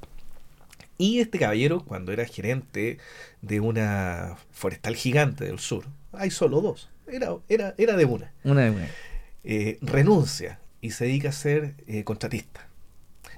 Y 0.99 1.21
este 1.21 1.39
caballero, 1.39 1.85
cuando 1.85 2.13
era 2.13 2.25
gerente 2.25 2.99
de 3.43 3.61
una 3.61 4.37
forestal 4.51 4.97
gigante 4.97 5.45
del 5.45 5.59
sur, 5.59 5.85
hay 6.13 6.31
solo 6.31 6.61
dos, 6.63 6.91
era, 7.07 7.37
era, 7.49 7.75
era 7.77 7.97
de 7.97 8.05
una, 8.07 8.33
Una 8.45 8.63
de 8.65 8.71
una. 8.71 8.97
eh, 9.45 9.79
renuncia 9.83 10.61
y 10.81 10.91
se 10.93 11.05
dedica 11.07 11.29
a 11.31 11.33
ser 11.33 11.75
eh, 11.87 12.05
contratista. 12.05 12.69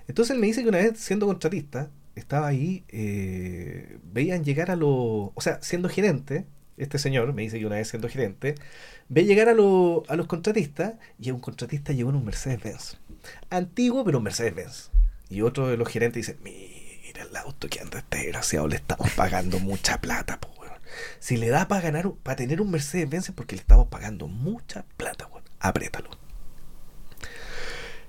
Entonces 0.09 0.34
él 0.34 0.41
me 0.41 0.47
dice 0.49 0.62
que 0.62 0.68
una 0.68 0.78
vez 0.78 0.99
siendo 0.99 1.26
contratista, 1.26 1.91
estaba 2.16 2.47
ahí, 2.49 2.84
eh, 2.89 3.99
veían 4.05 4.45
llegar 4.45 4.70
a 4.70 4.76
los, 4.76 4.89
o 5.34 5.41
sea, 5.41 5.61
siendo 5.62 5.89
gerente, 5.89 6.47
este 6.76 6.99
señor 6.99 7.32
me 7.34 7.43
dice 7.43 7.59
que 7.59 7.66
una 7.66 7.76
vez 7.76 7.89
siendo 7.89 8.09
gerente, 8.09 8.55
ve 9.09 9.24
llegar 9.24 9.48
a, 9.48 9.54
lo- 9.54 10.04
a 10.09 10.16
los 10.16 10.26
contratistas 10.26 10.94
y 11.18 11.30
un 11.30 11.40
contratista 11.40 11.92
llegó 11.92 12.11
en 12.11 12.16
un 12.16 12.24
Mercedes-Benz. 12.24 12.98
Antiguo, 13.50 14.04
pero 14.04 14.18
un 14.18 14.24
Mercedes-Benz. 14.24 14.90
Y 15.30 15.42
otro 15.42 15.68
de 15.68 15.76
los 15.76 15.88
gerentes 15.88 16.26
dice, 16.26 16.38
mira 16.42 17.22
el 17.22 17.36
auto 17.36 17.68
que 17.68 17.80
anda 17.80 17.98
este 17.98 18.18
desgraciado, 18.18 18.68
le 18.68 18.76
estamos 18.76 19.11
pagando 19.12 19.59
mucha 19.59 20.00
plata, 20.00 20.40
po. 20.40 20.48
Si 21.20 21.36
le 21.36 21.48
da 21.48 21.68
para 21.68 21.82
ganar, 21.82 22.11
para 22.22 22.36
tener 22.36 22.61
un 22.61 22.70
Mercedes-Benz 22.70 23.28
es 23.28 23.34
porque 23.34 23.54
le 23.56 23.61
estamos 23.61 23.88
pagando 23.88 24.26
mucha 24.26 24.84
plata, 24.96 25.26
weón. 25.28 25.44
Apriétalo. 25.61 26.11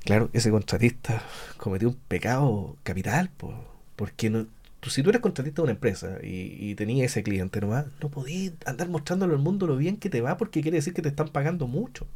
Claro, 0.06 0.30
ese 0.34 0.50
contratista 0.50 1.22
cometió 1.58 1.90
un 1.90 1.96
pecado 1.96 2.78
capital, 2.84 3.30
po, 3.30 3.54
porque 3.96 4.30
no, 4.30 4.48
tú, 4.80 4.90
si 4.90 5.04
tú 5.04 5.10
eres 5.10 5.22
contratista 5.22 5.62
de 5.62 5.64
una 5.64 5.72
empresa 5.74 6.18
y, 6.24 6.56
y 6.60 6.76
tenías 6.76 7.12
ese 7.12 7.24
cliente 7.24 7.62
nomás, 7.62 7.86
no 8.02 8.10
podías 8.10 8.54
andar 8.66 8.90
mostrándole 8.90 9.34
al 9.34 9.40
mundo 9.40 9.68
lo 9.68 9.78
bien 9.78 9.98
que 9.98 10.10
te 10.10 10.22
va 10.22 10.38
porque 10.38 10.62
quiere 10.62 10.78
decir 10.78 10.94
que 10.94 11.02
te 11.02 11.10
están 11.10 11.30
pagando 11.30 11.68
mucho. 11.68 12.08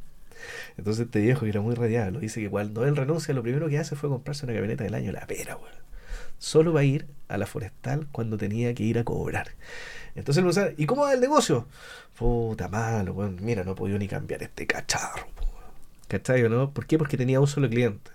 Entonces 0.77 1.05
este 1.05 1.21
viejo 1.21 1.41
que 1.41 1.49
era 1.49 1.61
muy 1.61 1.75
radiado, 1.75 2.19
dice 2.19 2.41
que 2.41 2.49
cuando 2.49 2.85
él 2.85 2.95
renuncia, 2.95 3.33
lo 3.33 3.43
primero 3.43 3.69
que 3.69 3.79
hace 3.79 3.95
fue 3.95 4.09
comprarse 4.09 4.45
una 4.45 4.53
camioneta 4.53 4.83
del 4.83 4.93
año, 4.93 5.11
la 5.11 5.25
pera, 5.25 5.55
weón. 5.55 5.83
Solo 6.37 6.73
va 6.73 6.81
a 6.81 6.83
ir 6.83 7.07
a 7.29 7.37
la 7.37 7.45
forestal 7.45 8.07
cuando 8.11 8.37
tenía 8.37 8.73
que 8.73 8.83
ir 8.83 8.99
a 8.99 9.03
cobrar. 9.03 9.51
Entonces 10.15 10.57
él 10.57 10.75
¿y 10.77 10.85
cómo 10.85 11.03
va 11.03 11.13
el 11.13 11.21
negocio? 11.21 11.67
Puta 12.17 12.67
malo, 12.67 13.13
weón. 13.13 13.37
Mira, 13.41 13.63
no 13.63 13.71
he 13.71 13.75
podido 13.75 13.97
ni 13.97 14.07
cambiar 14.07 14.43
este 14.43 14.67
cacharro, 14.67 15.27
weón. 15.37 15.63
¿Cachai 16.07 16.43
o 16.43 16.49
no? 16.49 16.71
¿Por 16.71 16.85
qué? 16.85 16.97
Porque 16.97 17.17
tenía 17.17 17.39
un 17.39 17.47
solo 17.47 17.69
cliente. 17.69 18.11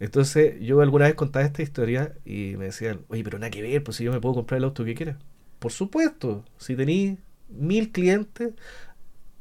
Entonces 0.00 0.60
yo 0.60 0.80
alguna 0.80 1.06
vez 1.06 1.14
contaba 1.14 1.44
esta 1.44 1.62
historia 1.62 2.14
y 2.24 2.54
me 2.58 2.66
decían, 2.66 3.00
oye, 3.08 3.24
pero 3.24 3.38
nada 3.38 3.50
que 3.50 3.62
ver, 3.62 3.82
pues 3.82 3.96
si 3.96 4.04
yo 4.04 4.12
me 4.12 4.20
puedo 4.20 4.34
comprar 4.34 4.58
el 4.58 4.64
auto 4.64 4.84
que 4.84 4.94
quiera. 4.94 5.18
Por 5.58 5.72
supuesto, 5.72 6.44
si 6.58 6.76
tenéis 6.76 7.18
mil 7.48 7.92
clientes, 7.92 8.54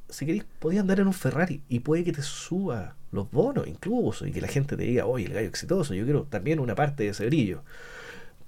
si 0.09 0.25
queréis, 0.25 0.45
podéis 0.59 0.81
andar 0.81 0.99
en 0.99 1.07
un 1.07 1.13
Ferrari 1.13 1.63
y 1.69 1.79
puede 1.79 2.03
que 2.03 2.13
te 2.13 2.21
suba 2.21 2.95
los 3.11 3.29
bonos 3.31 3.67
incluso 3.67 4.25
y 4.25 4.31
que 4.31 4.41
la 4.41 4.47
gente 4.47 4.77
te 4.77 4.83
diga, 4.83 5.05
oye, 5.05 5.25
el 5.25 5.33
gallo 5.33 5.47
exitoso, 5.47 5.93
yo 5.93 6.03
quiero 6.03 6.23
también 6.23 6.59
una 6.59 6.75
parte 6.75 7.03
de 7.03 7.09
ese 7.09 7.25
brillo. 7.25 7.63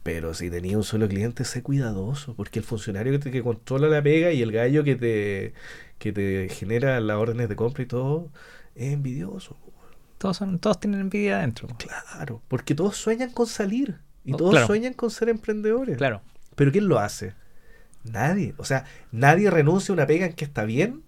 Pero 0.03 0.36
si 0.36 0.52
tenía 0.52 0.77
un 0.77 0.84
solo 0.84 1.07
cliente, 1.07 1.45
sé 1.45 1.64
cuidadoso, 1.64 2.36
porque 2.36 2.60
el 2.60 2.65
funcionario 2.65 3.11
que, 3.14 3.19
te, 3.19 3.41
controla 3.44 3.88
la 3.88 4.03
pega 4.03 4.32
y 4.32 4.41
el 4.44 4.52
gallo 4.52 4.84
que 4.84 4.95
te, 4.95 5.53
que 5.98 6.14
te 6.14 6.48
genera 6.49 6.99
las 6.99 7.18
órdenes 7.18 7.49
de 7.49 7.56
compra 7.56 7.84
y 7.84 7.88
todo, 7.88 8.30
es 8.76 8.94
envidioso. 8.94 9.57
Todos, 10.26 10.38
son, 10.38 10.57
todos 10.57 10.80
tienen 10.80 11.02
envidia 11.02 11.38
adentro. 11.38 11.68
Claro, 11.77 12.41
porque 12.47 12.73
todos 12.73 12.97
sueñan 12.97 13.30
con 13.30 13.45
salir 13.45 13.99
y 14.23 14.34
Oh, 14.34 14.38
todos 14.38 14.52
claro. 14.52 14.65
sueñan 14.65 14.93
con 14.93 15.11
ser 15.11 15.30
emprendedores. 15.30 15.97
Claro. 15.97 16.22
Pero 16.56 16.72
¿quién 16.72 16.88
lo 16.88 16.97
hace? 16.97 17.35
Nadie. 18.03 18.56
O 18.57 18.65
sea, 18.65 18.85
nadie 19.11 19.52
renuncia 19.52 19.91
a 19.91 19.93
una 19.93 20.07
pega 20.07 20.26
en 20.26 20.34
que 20.34 20.43
está 20.45 20.64
bien 20.65 21.03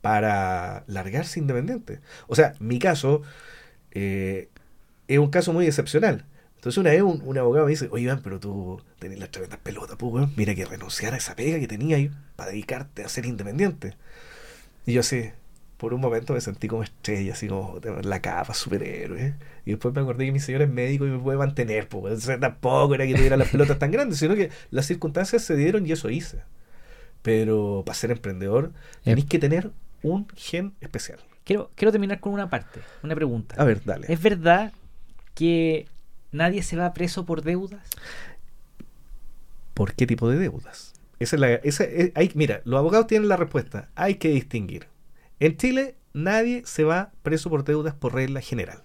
para 0.00 0.84
largarse 0.86 1.40
independiente. 1.40 2.00
O 2.26 2.34
sea, 2.34 2.54
mi 2.58 2.78
caso 2.78 3.20
eh, 3.90 4.48
es 5.08 5.18
un 5.18 5.28
caso 5.30 5.52
muy 5.52 5.66
excepcional. 5.66 6.24
Entonces 6.56 6.78
una 6.78 6.90
vez 6.90 7.02
un, 7.02 7.20
un 7.24 7.36
abogado 7.38 7.66
me 7.66 7.70
dice, 7.72 7.88
oye 7.90 8.04
Iván, 8.04 8.20
pero 8.22 8.40
tú 8.40 8.80
tenés 8.98 9.18
las 9.18 9.30
tremendas 9.30 9.58
pelotas, 9.62 9.96
pues, 9.98 10.12
weón. 10.12 10.32
Mira 10.36 10.54
que 10.54 10.64
renunciar 10.64 11.12
a 11.12 11.16
esa 11.18 11.36
pega 11.36 11.58
que 11.58 11.68
tenía 11.68 11.96
ahí 11.96 12.10
para 12.36 12.50
dedicarte 12.50 13.04
a 13.04 13.08
ser 13.08 13.26
independiente. 13.26 13.96
Y 14.86 14.94
yo 14.94 15.00
así, 15.00 15.30
por 15.82 15.94
un 15.94 16.00
momento 16.00 16.32
me 16.32 16.40
sentí 16.40 16.68
como 16.68 16.84
estrella, 16.84 17.32
así 17.32 17.48
como 17.48 17.80
la 18.04 18.22
capa, 18.22 18.54
superhéroe. 18.54 19.34
Y 19.66 19.72
después 19.72 19.92
me 19.92 20.00
acordé 20.00 20.26
que 20.26 20.32
mi 20.32 20.38
señor 20.38 20.62
es 20.62 20.70
médico 20.70 21.04
y 21.08 21.10
me 21.10 21.18
puede 21.18 21.36
mantener, 21.38 21.88
pues. 21.88 22.14
O 22.14 22.20
sea, 22.20 22.38
tampoco 22.38 22.94
era 22.94 23.04
que 23.04 23.14
tuviera 23.16 23.36
las 23.36 23.48
pelotas 23.48 23.80
tan 23.80 23.90
grandes, 23.90 24.18
sino 24.20 24.36
que 24.36 24.50
las 24.70 24.86
circunstancias 24.86 25.42
se 25.42 25.56
dieron 25.56 25.84
y 25.84 25.90
eso 25.90 26.08
hice. 26.08 26.38
Pero 27.22 27.82
para 27.84 27.94
ser 27.96 28.12
emprendedor, 28.12 28.70
tenéis 29.02 29.26
que 29.26 29.40
tener 29.40 29.72
un 30.04 30.28
gen 30.36 30.72
especial. 30.80 31.18
Quiero, 31.42 31.72
quiero 31.74 31.90
terminar 31.90 32.20
con 32.20 32.32
una 32.32 32.48
parte, 32.48 32.78
una 33.02 33.16
pregunta. 33.16 33.56
A 33.58 33.64
ver, 33.64 33.82
dale. 33.84 34.06
¿Es 34.08 34.22
verdad 34.22 34.72
que 35.34 35.88
nadie 36.30 36.62
se 36.62 36.76
va 36.76 36.94
preso 36.94 37.26
por 37.26 37.42
deudas? 37.42 37.88
¿Por 39.74 39.94
qué 39.94 40.06
tipo 40.06 40.28
de 40.30 40.38
deudas? 40.38 40.92
Esa 41.18 41.34
es 41.36 41.40
la, 41.40 41.50
esa 41.54 41.82
es- 41.84 42.12
hay, 42.14 42.30
mira, 42.34 42.62
los 42.64 42.78
abogados 42.78 43.08
tienen 43.08 43.28
la 43.28 43.36
respuesta. 43.36 43.88
Hay 43.96 44.14
que 44.14 44.28
distinguir. 44.28 44.86
En 45.42 45.56
Chile, 45.56 45.96
nadie 46.12 46.62
se 46.66 46.84
va 46.84 47.10
preso 47.24 47.50
por 47.50 47.64
deudas 47.64 47.96
por 47.96 48.14
regla 48.14 48.40
general. 48.40 48.84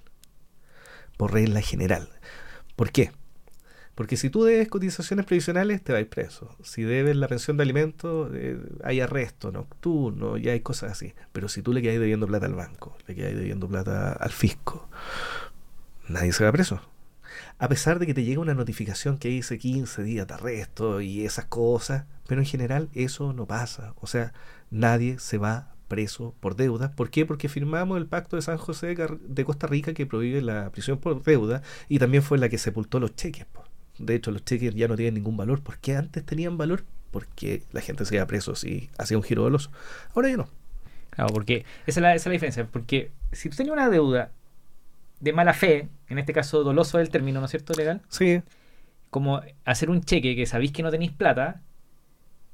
Por 1.16 1.32
regla 1.32 1.62
general. 1.62 2.10
¿Por 2.76 2.90
qué? 2.92 3.12
Porque 3.94 4.18
si 4.18 4.32
tú 4.32 4.44
debes 4.44 4.68
cotizaciones 4.68 5.28
previsionales, 5.28 5.84
te 5.84 5.94
vas 5.94 6.04
preso. 6.06 6.58
Si 6.64 6.82
debes 6.82 7.16
la 7.16 7.28
pensión 7.28 7.58
de 7.58 7.64
alimentos, 7.64 8.32
eh, 8.34 8.58
hay 8.84 9.02
arresto 9.02 9.52
nocturno, 9.52 10.38
ya 10.38 10.54
hay 10.54 10.62
cosas 10.62 10.94
así. 10.94 11.14
Pero 11.32 11.48
si 11.48 11.62
tú 11.62 11.74
le 11.74 11.84
quedas 11.84 12.00
debiendo 12.00 12.26
plata 12.26 12.48
al 12.48 12.56
banco, 12.56 12.98
le 13.06 13.14
quedas 13.14 13.36
debiendo 13.36 13.68
plata 13.68 14.14
al 14.14 14.32
fisco, 14.32 14.90
nadie 16.08 16.34
se 16.34 16.44
va 16.44 16.52
preso. 16.52 16.82
A 17.60 17.70
pesar 17.70 18.00
de 18.00 18.08
que 18.08 18.16
te 18.16 18.24
llega 18.24 18.42
una 18.42 18.56
notificación 18.56 19.20
que 19.20 19.28
dice 19.30 19.60
15 19.60 20.02
días 20.02 20.26
de 20.26 20.34
arresto 20.34 21.02
y 21.02 21.24
esas 21.24 21.46
cosas, 21.46 22.06
pero 22.28 22.42
en 22.42 22.48
general 22.48 22.90
eso 22.94 23.32
no 23.32 23.46
pasa. 23.46 23.94
O 23.98 24.08
sea, 24.08 24.34
nadie 24.72 25.20
se 25.20 25.38
va 25.38 25.77
preso 25.88 26.36
por 26.40 26.56
deuda. 26.56 26.92
¿Por 26.92 27.10
qué? 27.10 27.26
Porque 27.26 27.50
firmamos 27.50 27.98
el 27.98 28.06
pacto 28.08 28.36
de 28.36 28.42
San 28.42 28.58
José 28.58 28.88
de 28.88 28.96
Car- 28.96 29.20
de 29.20 29.46
Costa 29.46 29.68
Rica 29.68 29.94
que 29.94 30.06
prohíbe 30.06 30.42
la 30.42 30.70
prisión 30.72 30.98
por 30.98 31.24
deuda 31.24 31.62
y 31.90 32.00
también 32.00 32.24
fue 32.24 32.38
la 32.38 32.50
que 32.50 32.58
sepultó 32.58 33.00
los 33.00 33.16
cheques. 33.16 33.46
po. 33.46 33.64
De 33.98 34.16
hecho, 34.16 34.32
los 34.32 34.44
cheques 34.46 34.76
ya 34.76 34.88
no 34.88 34.96
tienen 34.96 35.16
ningún 35.16 35.38
valor. 35.38 35.62
¿Por 35.62 35.78
qué 35.80 35.96
antes 35.96 36.24
tenían 36.26 36.58
valor? 36.58 36.84
Porque 37.12 37.64
la 37.72 37.82
gente 37.82 38.06
se 38.06 38.16
iba 38.16 38.26
preso 38.28 38.54
si 38.56 38.90
hacía 38.98 39.18
un 39.18 39.24
giro 39.24 39.44
doloso. 39.44 39.72
Ahora 40.14 40.30
ya 40.30 40.38
no. 40.38 40.48
Claro, 41.10 41.34
porque 41.34 41.66
esa 41.88 42.00
es 42.00 42.02
la, 42.04 42.10
esa 42.14 42.24
es 42.24 42.26
la 42.28 42.32
diferencia. 42.34 42.68
Porque 42.68 43.12
si 43.32 43.50
tú 43.50 43.56
tenías 43.56 43.74
una 43.74 43.90
deuda 43.90 44.32
de 45.20 45.34
mala 45.34 45.54
fe, 45.54 45.88
en 46.10 46.20
este 46.20 46.32
caso 46.34 46.64
doloso 46.64 47.00
es 47.00 47.06
el 47.08 47.10
término, 47.12 47.40
¿no 47.40 47.46
es 47.46 47.52
cierto? 47.52 47.74
Legal. 47.74 48.02
Sí, 48.10 48.42
Como 49.10 49.42
hacer 49.66 49.90
un 49.90 50.02
cheque 50.04 50.36
que 50.36 50.46
sabéis 50.46 50.72
que 50.74 50.84
no 50.84 50.92
tenéis 50.92 51.12
plata, 51.12 51.62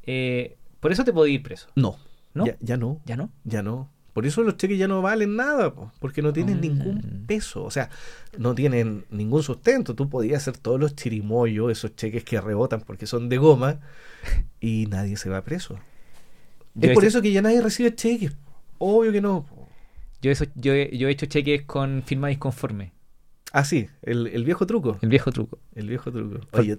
eh, 0.03 0.55
por 0.79 0.91
eso 0.91 1.03
te 1.03 1.11
podéis 1.13 1.35
ir 1.39 1.43
preso. 1.43 1.67
no. 1.75 1.97
¿No? 2.33 2.45
Ya, 2.45 2.57
ya 2.61 2.77
no. 2.77 3.01
¿Ya 3.05 3.15
no? 3.17 3.31
Ya 3.43 3.61
no. 3.63 3.89
Por 4.13 4.27
eso 4.27 4.43
los 4.43 4.57
cheques 4.57 4.77
ya 4.77 4.87
no 4.87 5.01
valen 5.01 5.35
nada, 5.35 5.73
po, 5.73 5.91
porque 5.99 6.21
no 6.21 6.33
tienen 6.33 6.57
Mm. 6.57 6.61
ningún 6.61 7.23
peso. 7.27 7.63
O 7.63 7.71
sea, 7.71 7.89
no 8.37 8.53
tienen 8.53 9.05
ningún 9.09 9.41
sustento. 9.41 9.95
Tú 9.95 10.07
podías 10.09 10.43
hacer 10.43 10.57
todos 10.59 10.79
los 10.79 10.95
chirimoyos, 10.95 11.71
esos 11.71 11.95
cheques 11.95 12.23
que 12.23 12.39
rebotan 12.39 12.81
porque 12.81 13.07
son 13.07 13.27
de 13.29 13.37
goma, 13.37 13.79
y 14.59 14.85
nadie 14.89 15.17
se 15.17 15.29
va 15.29 15.41
preso. 15.43 15.79
Yo 16.75 16.89
es 16.89 16.93
por 16.95 17.05
eso 17.05 17.21
que 17.21 17.31
ya 17.31 17.41
nadie 17.41 17.61
recibe 17.61 17.93
cheques. 17.95 18.33
Obvio 18.77 19.11
que 19.11 19.21
no. 19.21 19.45
po. 19.45 19.67
Yo, 20.21 20.31
eso, 20.31 20.45
yo, 20.55 20.73
he- 20.73 20.95
yo 20.97 21.07
he 21.07 21.11
hecho 21.11 21.25
cheques 21.25 21.63
con 21.63 22.03
firma 22.05 22.27
disconforme. 22.29 22.93
Ah, 23.51 23.65
sí, 23.65 23.87
el, 24.01 24.27
el 24.27 24.43
viejo 24.43 24.65
truco. 24.65 24.97
El 25.01 25.09
viejo 25.09 25.31
truco. 25.31 25.59
El 25.75 25.87
viejo 25.89 26.11
truco. 26.11 26.39
Oye, 26.53 26.77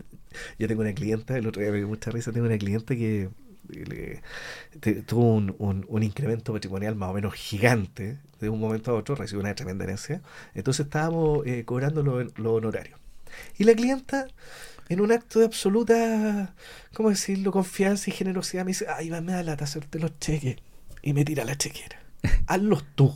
yo 0.59 0.67
tengo 0.69 0.81
una 0.83 0.93
clienta, 0.95 1.37
el 1.39 1.47
otro 1.47 1.63
día 1.63 1.71
me 1.71 1.79
dio 1.79 1.87
mucha 1.89 2.11
risa, 2.11 2.33
tengo 2.33 2.47
una 2.47 2.59
cliente 2.59 2.97
que 2.97 3.29
le- 3.69 4.23
te- 4.81 5.03
tuvo 5.03 5.35
un, 5.35 5.55
un- 5.59 5.85
un 5.89 6.03
incremento 6.03 6.53
patrimonial 6.53 6.97
más 6.97 7.11
o 7.11 7.15
menos 7.15 7.35
gigante, 7.35 8.19
de 8.41 8.49
un 8.49 8.61
momento 8.61 8.91
a 8.91 8.95
otro 8.95 9.15
recibió 9.15 9.41
una 9.41 9.55
tremenda 9.55 9.85
herencia, 9.85 10.21
entonces 10.55 10.87
estábamos 10.87 11.47
eh, 11.47 11.65
cobrando 11.65 12.03
los 12.03 12.39
lo 12.39 12.55
honorarios. 12.55 12.99
Y 13.59 13.65
la 13.65 13.75
clienta, 13.75 14.27
en 14.89 15.01
un 15.01 15.13
acto 15.13 15.41
de 15.41 15.47
absoluta, 15.47 16.55
¿cómo 16.95 17.11
decirlo?, 17.11 17.53
confianza 17.53 18.11
y 18.11 18.13
generosidad, 18.13 18.65
me 18.65 18.71
dice, 18.71 18.87
ay, 18.89 19.11
va, 19.11 19.21
me 19.21 19.33
da 19.33 19.43
lata 19.43 19.65
hacerte 19.65 19.99
los 19.99 20.19
cheques, 20.21 20.57
y 21.03 21.13
me 21.15 21.25
tira 21.25 21.45
la 21.45 21.57
chequera, 21.57 22.01
hazlos 22.47 22.85
tú. 22.95 23.15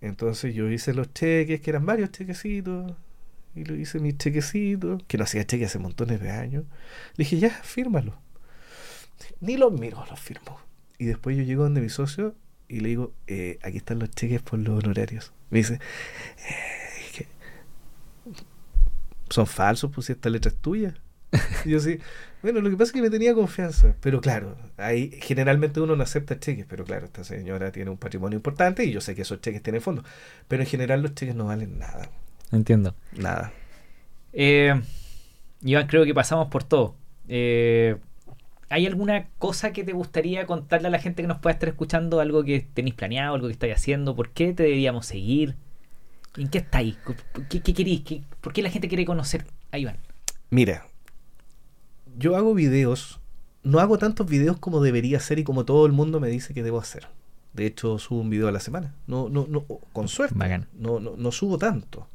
Entonces 0.00 0.54
yo 0.54 0.70
hice 0.70 0.94
los 0.94 1.12
cheques, 1.12 1.60
que 1.60 1.70
eran 1.70 1.86
varios 1.86 2.10
chequecitos, 2.12 2.92
y 3.54 3.64
lo 3.64 3.74
hice 3.74 3.98
mis 4.00 4.18
chequecitos, 4.18 5.02
que 5.08 5.16
no 5.18 5.24
hacía 5.24 5.46
cheques 5.46 5.68
hace 5.68 5.78
montones 5.78 6.20
de 6.20 6.30
años. 6.30 6.64
Le 7.16 7.24
dije, 7.24 7.38
ya, 7.38 7.50
fírmalo. 7.50 8.14
Ni 9.40 9.56
los 9.56 9.72
miro, 9.72 10.04
los 10.10 10.18
firmo. 10.20 10.58
Y 10.98 11.06
después 11.06 11.36
yo 11.36 11.42
llego 11.42 11.62
donde 11.64 11.80
mi 11.80 11.88
socio 11.88 12.34
y 12.68 12.80
le 12.80 12.88
digo, 12.88 13.12
eh, 13.26 13.58
aquí 13.62 13.76
están 13.78 13.98
los 13.98 14.10
cheques 14.10 14.42
por 14.42 14.58
los 14.58 14.82
honorarios. 14.82 15.32
Me 15.50 15.58
dice, 15.58 15.74
"Eh, 15.74 17.04
es 17.06 17.12
que 17.16 17.26
son 19.30 19.46
falsos, 19.46 19.90
pues 19.94 20.06
si 20.06 20.12
esta 20.12 20.30
letra 20.30 20.50
es 20.50 20.56
tuya. 20.58 20.94
Y 21.64 21.70
yo 21.70 21.80
sí, 21.80 21.98
bueno, 22.42 22.60
lo 22.60 22.70
que 22.70 22.76
pasa 22.76 22.84
es 22.90 22.92
que 22.92 23.02
me 23.02 23.10
tenía 23.10 23.34
confianza, 23.34 23.94
pero 24.00 24.20
claro, 24.20 24.56
ahí 24.76 25.10
generalmente 25.20 25.80
uno 25.80 25.96
no 25.96 26.02
acepta 26.02 26.38
cheques, 26.38 26.64
pero 26.68 26.84
claro, 26.84 27.06
esta 27.06 27.24
señora 27.24 27.72
tiene 27.72 27.90
un 27.90 27.98
patrimonio 27.98 28.36
importante 28.36 28.84
y 28.84 28.92
yo 28.92 29.00
sé 29.00 29.14
que 29.14 29.22
esos 29.22 29.40
cheques 29.40 29.62
tienen 29.62 29.82
fondos, 29.82 30.04
pero 30.48 30.62
en 30.62 30.68
general 30.68 31.02
los 31.02 31.14
cheques 31.14 31.34
no 31.34 31.46
valen 31.46 31.78
nada, 31.78 32.08
Entiendo. 32.52 32.94
nada. 33.16 33.52
Eh, 34.32 34.80
Iván, 35.62 35.86
creo 35.88 36.04
que 36.04 36.14
pasamos 36.14 36.48
por 36.48 36.62
todo. 36.62 36.94
Eh, 37.28 37.96
¿Hay 38.68 38.86
alguna 38.86 39.28
cosa 39.38 39.72
que 39.72 39.84
te 39.84 39.92
gustaría 39.92 40.46
contarle 40.46 40.88
a 40.88 40.90
la 40.90 40.98
gente 40.98 41.22
que 41.22 41.28
nos 41.28 41.38
pueda 41.38 41.54
estar 41.54 41.68
escuchando? 41.68 42.20
¿Algo 42.20 42.42
que 42.44 42.66
tenéis 42.74 42.94
planeado? 42.94 43.34
¿Algo 43.34 43.46
que 43.46 43.52
estáis 43.52 43.74
haciendo? 43.74 44.16
¿Por 44.16 44.30
qué 44.30 44.52
te 44.52 44.64
deberíamos 44.64 45.06
seguir? 45.06 45.54
¿En 46.36 46.48
qué 46.48 46.58
estáis? 46.58 46.96
¿Qué, 47.48 47.60
qué 47.60 47.74
queréis? 47.74 48.00
¿Qué- 48.02 48.22
¿Por 48.40 48.52
qué 48.52 48.62
la 48.62 48.70
gente 48.70 48.88
quiere 48.88 49.04
conocer 49.06 49.44
a 49.70 49.78
Iván? 49.78 49.98
Mira, 50.50 50.86
yo 52.18 52.36
hago 52.36 52.54
videos, 52.54 53.20
no 53.62 53.78
hago 53.78 53.98
tantos 53.98 54.26
videos 54.28 54.58
como 54.58 54.80
debería 54.80 55.18
hacer 55.18 55.38
y 55.38 55.44
como 55.44 55.64
todo 55.64 55.86
el 55.86 55.92
mundo 55.92 56.20
me 56.20 56.28
dice 56.28 56.52
que 56.54 56.62
debo 56.62 56.78
hacer. 56.80 57.08
De 57.52 57.66
hecho, 57.66 57.98
subo 57.98 58.20
un 58.20 58.30
video 58.30 58.48
a 58.48 58.52
la 58.52 58.60
semana. 58.60 58.94
No, 59.06 59.28
no, 59.28 59.46
no, 59.48 59.64
con 59.92 60.08
suerte. 60.08 60.34
Bacán. 60.36 60.66
No, 60.74 61.00
no, 61.00 61.14
no 61.16 61.32
subo 61.32 61.56
tanto. 61.56 62.08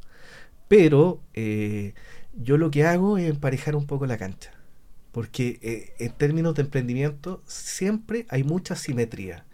Pero 0.68 1.20
eh, 1.34 1.94
yo 2.34 2.58
lo 2.58 2.70
que 2.72 2.86
hago 2.86 3.18
es 3.18 3.30
emparejar 3.30 3.76
un 3.76 3.88
poco 3.88 4.06
la 4.06 4.18
cancha. 4.18 4.52
Porque 5.12 5.60
eh, 5.62 5.94
en 6.00 6.14
términos 6.14 6.56
de 6.56 6.64
emprendimiento 6.64 7.42
siempre 7.46 8.26
hay 8.30 8.44
mucha 8.44 8.76
simetría. 8.76 9.46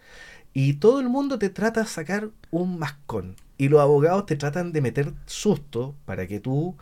Y 0.54 0.74
todo 0.74 1.00
el 1.00 1.08
mundo 1.08 1.38
te 1.38 1.50
trata 1.50 1.82
de 1.82 1.86
sacar 1.88 2.30
un 2.50 2.78
mascón. 2.78 3.36
Y 3.58 3.68
los 3.68 3.80
abogados 3.80 4.26
te 4.26 4.36
tratan 4.36 4.72
de 4.72 4.80
meter 4.82 5.12
susto 5.26 5.96
para 6.04 6.26
que 6.26 6.40
tú 6.40 6.76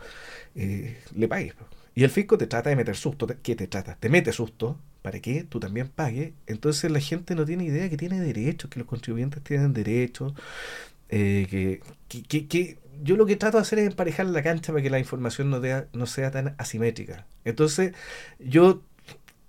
eh, 0.55 0.97
le 1.15 1.27
pagues. 1.27 1.55
Y 1.95 2.03
el 2.03 2.09
fisco 2.11 2.37
te 2.37 2.47
trata 2.47 2.69
de 2.69 2.75
meter 2.75 2.95
susto. 2.95 3.27
¿Qué 3.43 3.55
te 3.55 3.67
trata? 3.67 3.97
Te 3.99 4.09
mete 4.09 4.31
susto 4.33 4.79
para 5.01 5.19
que 5.21 5.43
tú 5.43 5.59
también 5.59 5.89
pagues. 5.89 6.33
Entonces 6.47 6.91
la 6.91 6.99
gente 6.99 7.35
no 7.35 7.45
tiene 7.45 7.65
idea 7.65 7.89
que 7.89 7.97
tiene 7.97 8.19
derechos, 8.21 8.69
que 8.69 8.79
los 8.79 8.87
contribuyentes 8.87 9.43
tienen 9.43 9.73
derechos. 9.73 10.33
eh, 11.09 11.47
que, 11.49 11.81
que, 12.07 12.23
que- 12.23 12.47
que 12.47 12.77
yo 13.03 13.17
lo 13.17 13.25
que 13.25 13.35
trato 13.35 13.57
de 13.57 13.61
hacer 13.63 13.79
es 13.79 13.87
emparejar 13.87 14.25
la 14.27 14.43
cancha 14.43 14.71
para 14.73 14.83
que 14.83 14.89
la 14.89 14.99
información 14.99 15.49
no, 15.49 15.59
dea- 15.59 15.87
no 15.93 16.05
sea 16.05 16.31
tan 16.31 16.55
asimétrica. 16.57 17.25
Entonces, 17.45 17.93
yo 18.39 18.81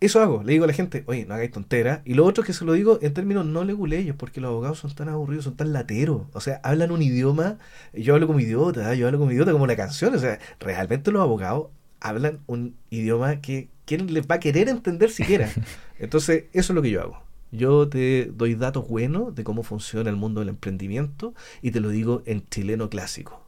eso 0.00 0.20
hago, 0.22 0.42
le 0.44 0.52
digo 0.52 0.64
a 0.64 0.68
la 0.68 0.72
gente, 0.74 1.02
oye, 1.06 1.26
no 1.26 1.34
hagáis 1.34 1.50
tonteras. 1.50 2.00
Y 2.04 2.14
lo 2.14 2.24
otro 2.24 2.42
es 2.42 2.46
que 2.46 2.52
se 2.52 2.64
lo 2.64 2.72
digo 2.74 2.98
en 3.02 3.14
términos 3.14 3.44
no 3.46 3.64
leguleyos, 3.64 4.14
porque 4.16 4.40
los 4.40 4.48
abogados 4.50 4.78
son 4.78 4.94
tan 4.94 5.08
aburridos, 5.08 5.44
son 5.44 5.56
tan 5.56 5.72
lateros. 5.72 6.22
O 6.34 6.40
sea, 6.40 6.60
hablan 6.62 6.92
un 6.92 7.02
idioma, 7.02 7.58
yo 7.92 8.14
hablo 8.14 8.28
como 8.28 8.38
idiota, 8.40 8.94
yo 8.94 9.06
hablo 9.06 9.18
como 9.18 9.32
idiota, 9.32 9.50
como 9.52 9.64
una 9.64 9.76
canción. 9.76 10.14
O 10.14 10.18
sea, 10.18 10.38
realmente 10.60 11.10
los 11.10 11.20
abogados 11.22 11.68
hablan 12.00 12.38
un 12.46 12.76
idioma 12.90 13.40
que 13.40 13.70
quién 13.86 14.12
les 14.14 14.26
va 14.26 14.36
a 14.36 14.40
querer 14.40 14.68
entender 14.68 15.10
siquiera. 15.10 15.50
Entonces, 15.98 16.44
eso 16.52 16.72
es 16.72 16.74
lo 16.76 16.82
que 16.82 16.90
yo 16.90 17.00
hago. 17.02 17.22
Yo 17.50 17.88
te 17.88 18.26
doy 18.34 18.54
datos 18.54 18.86
buenos 18.88 19.34
de 19.34 19.42
cómo 19.44 19.62
funciona 19.62 20.10
el 20.10 20.16
mundo 20.16 20.40
del 20.40 20.50
emprendimiento 20.50 21.34
y 21.62 21.70
te 21.70 21.80
lo 21.80 21.88
digo 21.88 22.22
en 22.26 22.46
chileno 22.48 22.90
clásico, 22.90 23.42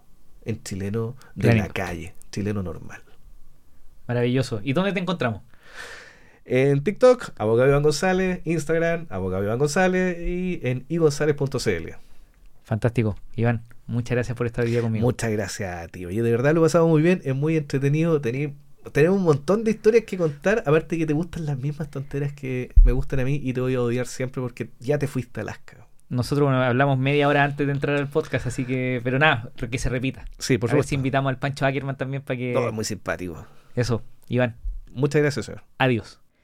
en 0.44 0.62
chileno 0.62 1.16
de 1.34 1.48
la 1.54 1.68
calle, 1.68 2.14
chileno 2.32 2.62
normal. 2.62 3.02
Maravilloso. 4.08 4.60
¿Y 4.64 4.72
dónde 4.72 4.92
te 4.92 5.00
encontramos? 5.00 5.42
En 6.44 6.82
TikTok, 6.82 7.30
abogado 7.38 7.68
Iván 7.68 7.82
González, 7.82 8.40
Instagram, 8.44 9.06
abogado 9.10 9.44
Iván 9.44 9.58
González 9.58 10.18
y 10.18 10.60
en 10.64 10.84
igonzález.cl. 10.88 11.90
Fantástico. 12.64 13.16
Iván, 13.36 13.62
muchas 13.86 14.16
gracias 14.16 14.36
por 14.36 14.46
estar 14.46 14.64
hoy 14.64 14.70
día 14.72 14.80
conmigo. 14.80 15.04
Muchas 15.06 15.30
gracias 15.30 15.84
a 15.84 15.88
ti. 15.88 16.06
Oye, 16.06 16.22
de 16.22 16.30
verdad 16.30 16.54
lo 16.54 16.62
pasamos 16.62 16.88
muy 16.88 17.02
bien, 17.02 17.20
es 17.24 17.36
muy 17.36 17.56
entretenido. 17.56 18.20
Tení- 18.20 18.54
tenemos 18.92 19.18
un 19.18 19.24
montón 19.24 19.64
de 19.64 19.70
historias 19.72 20.04
que 20.04 20.16
contar, 20.16 20.62
aparte 20.66 20.98
que 20.98 21.06
te 21.06 21.12
gustan 21.12 21.46
las 21.46 21.58
mismas 21.58 21.90
tonteras 21.90 22.32
que 22.32 22.72
me 22.84 22.92
gustan 22.92 23.20
a 23.20 23.24
mí 23.24 23.40
y 23.42 23.52
te 23.52 23.60
voy 23.60 23.74
a 23.74 23.82
odiar 23.82 24.06
siempre 24.06 24.40
porque 24.40 24.70
ya 24.78 24.98
te 24.98 25.06
fuiste 25.06 25.40
a 25.40 25.42
Alaska. 25.42 25.86
Nosotros 26.08 26.46
bueno, 26.48 26.60
hablamos 26.62 26.98
media 26.98 27.28
hora 27.28 27.44
antes 27.44 27.66
de 27.66 27.72
entrar 27.72 27.96
al 27.96 28.08
podcast, 28.08 28.46
así 28.46 28.64
que, 28.64 29.00
pero 29.04 29.18
nada, 29.18 29.50
que 29.70 29.78
se 29.78 29.88
repita. 29.88 30.24
Sí, 30.38 30.58
por 30.58 30.70
a 30.70 30.72
ver 30.72 30.78
supuesto. 30.78 30.88
si 30.88 30.94
invitamos 30.96 31.30
al 31.30 31.38
Pancho 31.38 31.66
Ackerman 31.66 31.96
también 31.96 32.22
para 32.22 32.36
que... 32.36 32.52
No, 32.52 32.66
es 32.66 32.72
muy 32.74 32.84
simpático. 32.84 33.46
Eso, 33.76 34.02
Iván, 34.28 34.56
Muchas 34.92 35.22
gracias, 35.22 35.46
señor. 35.46 35.62
adiós. 35.78 36.19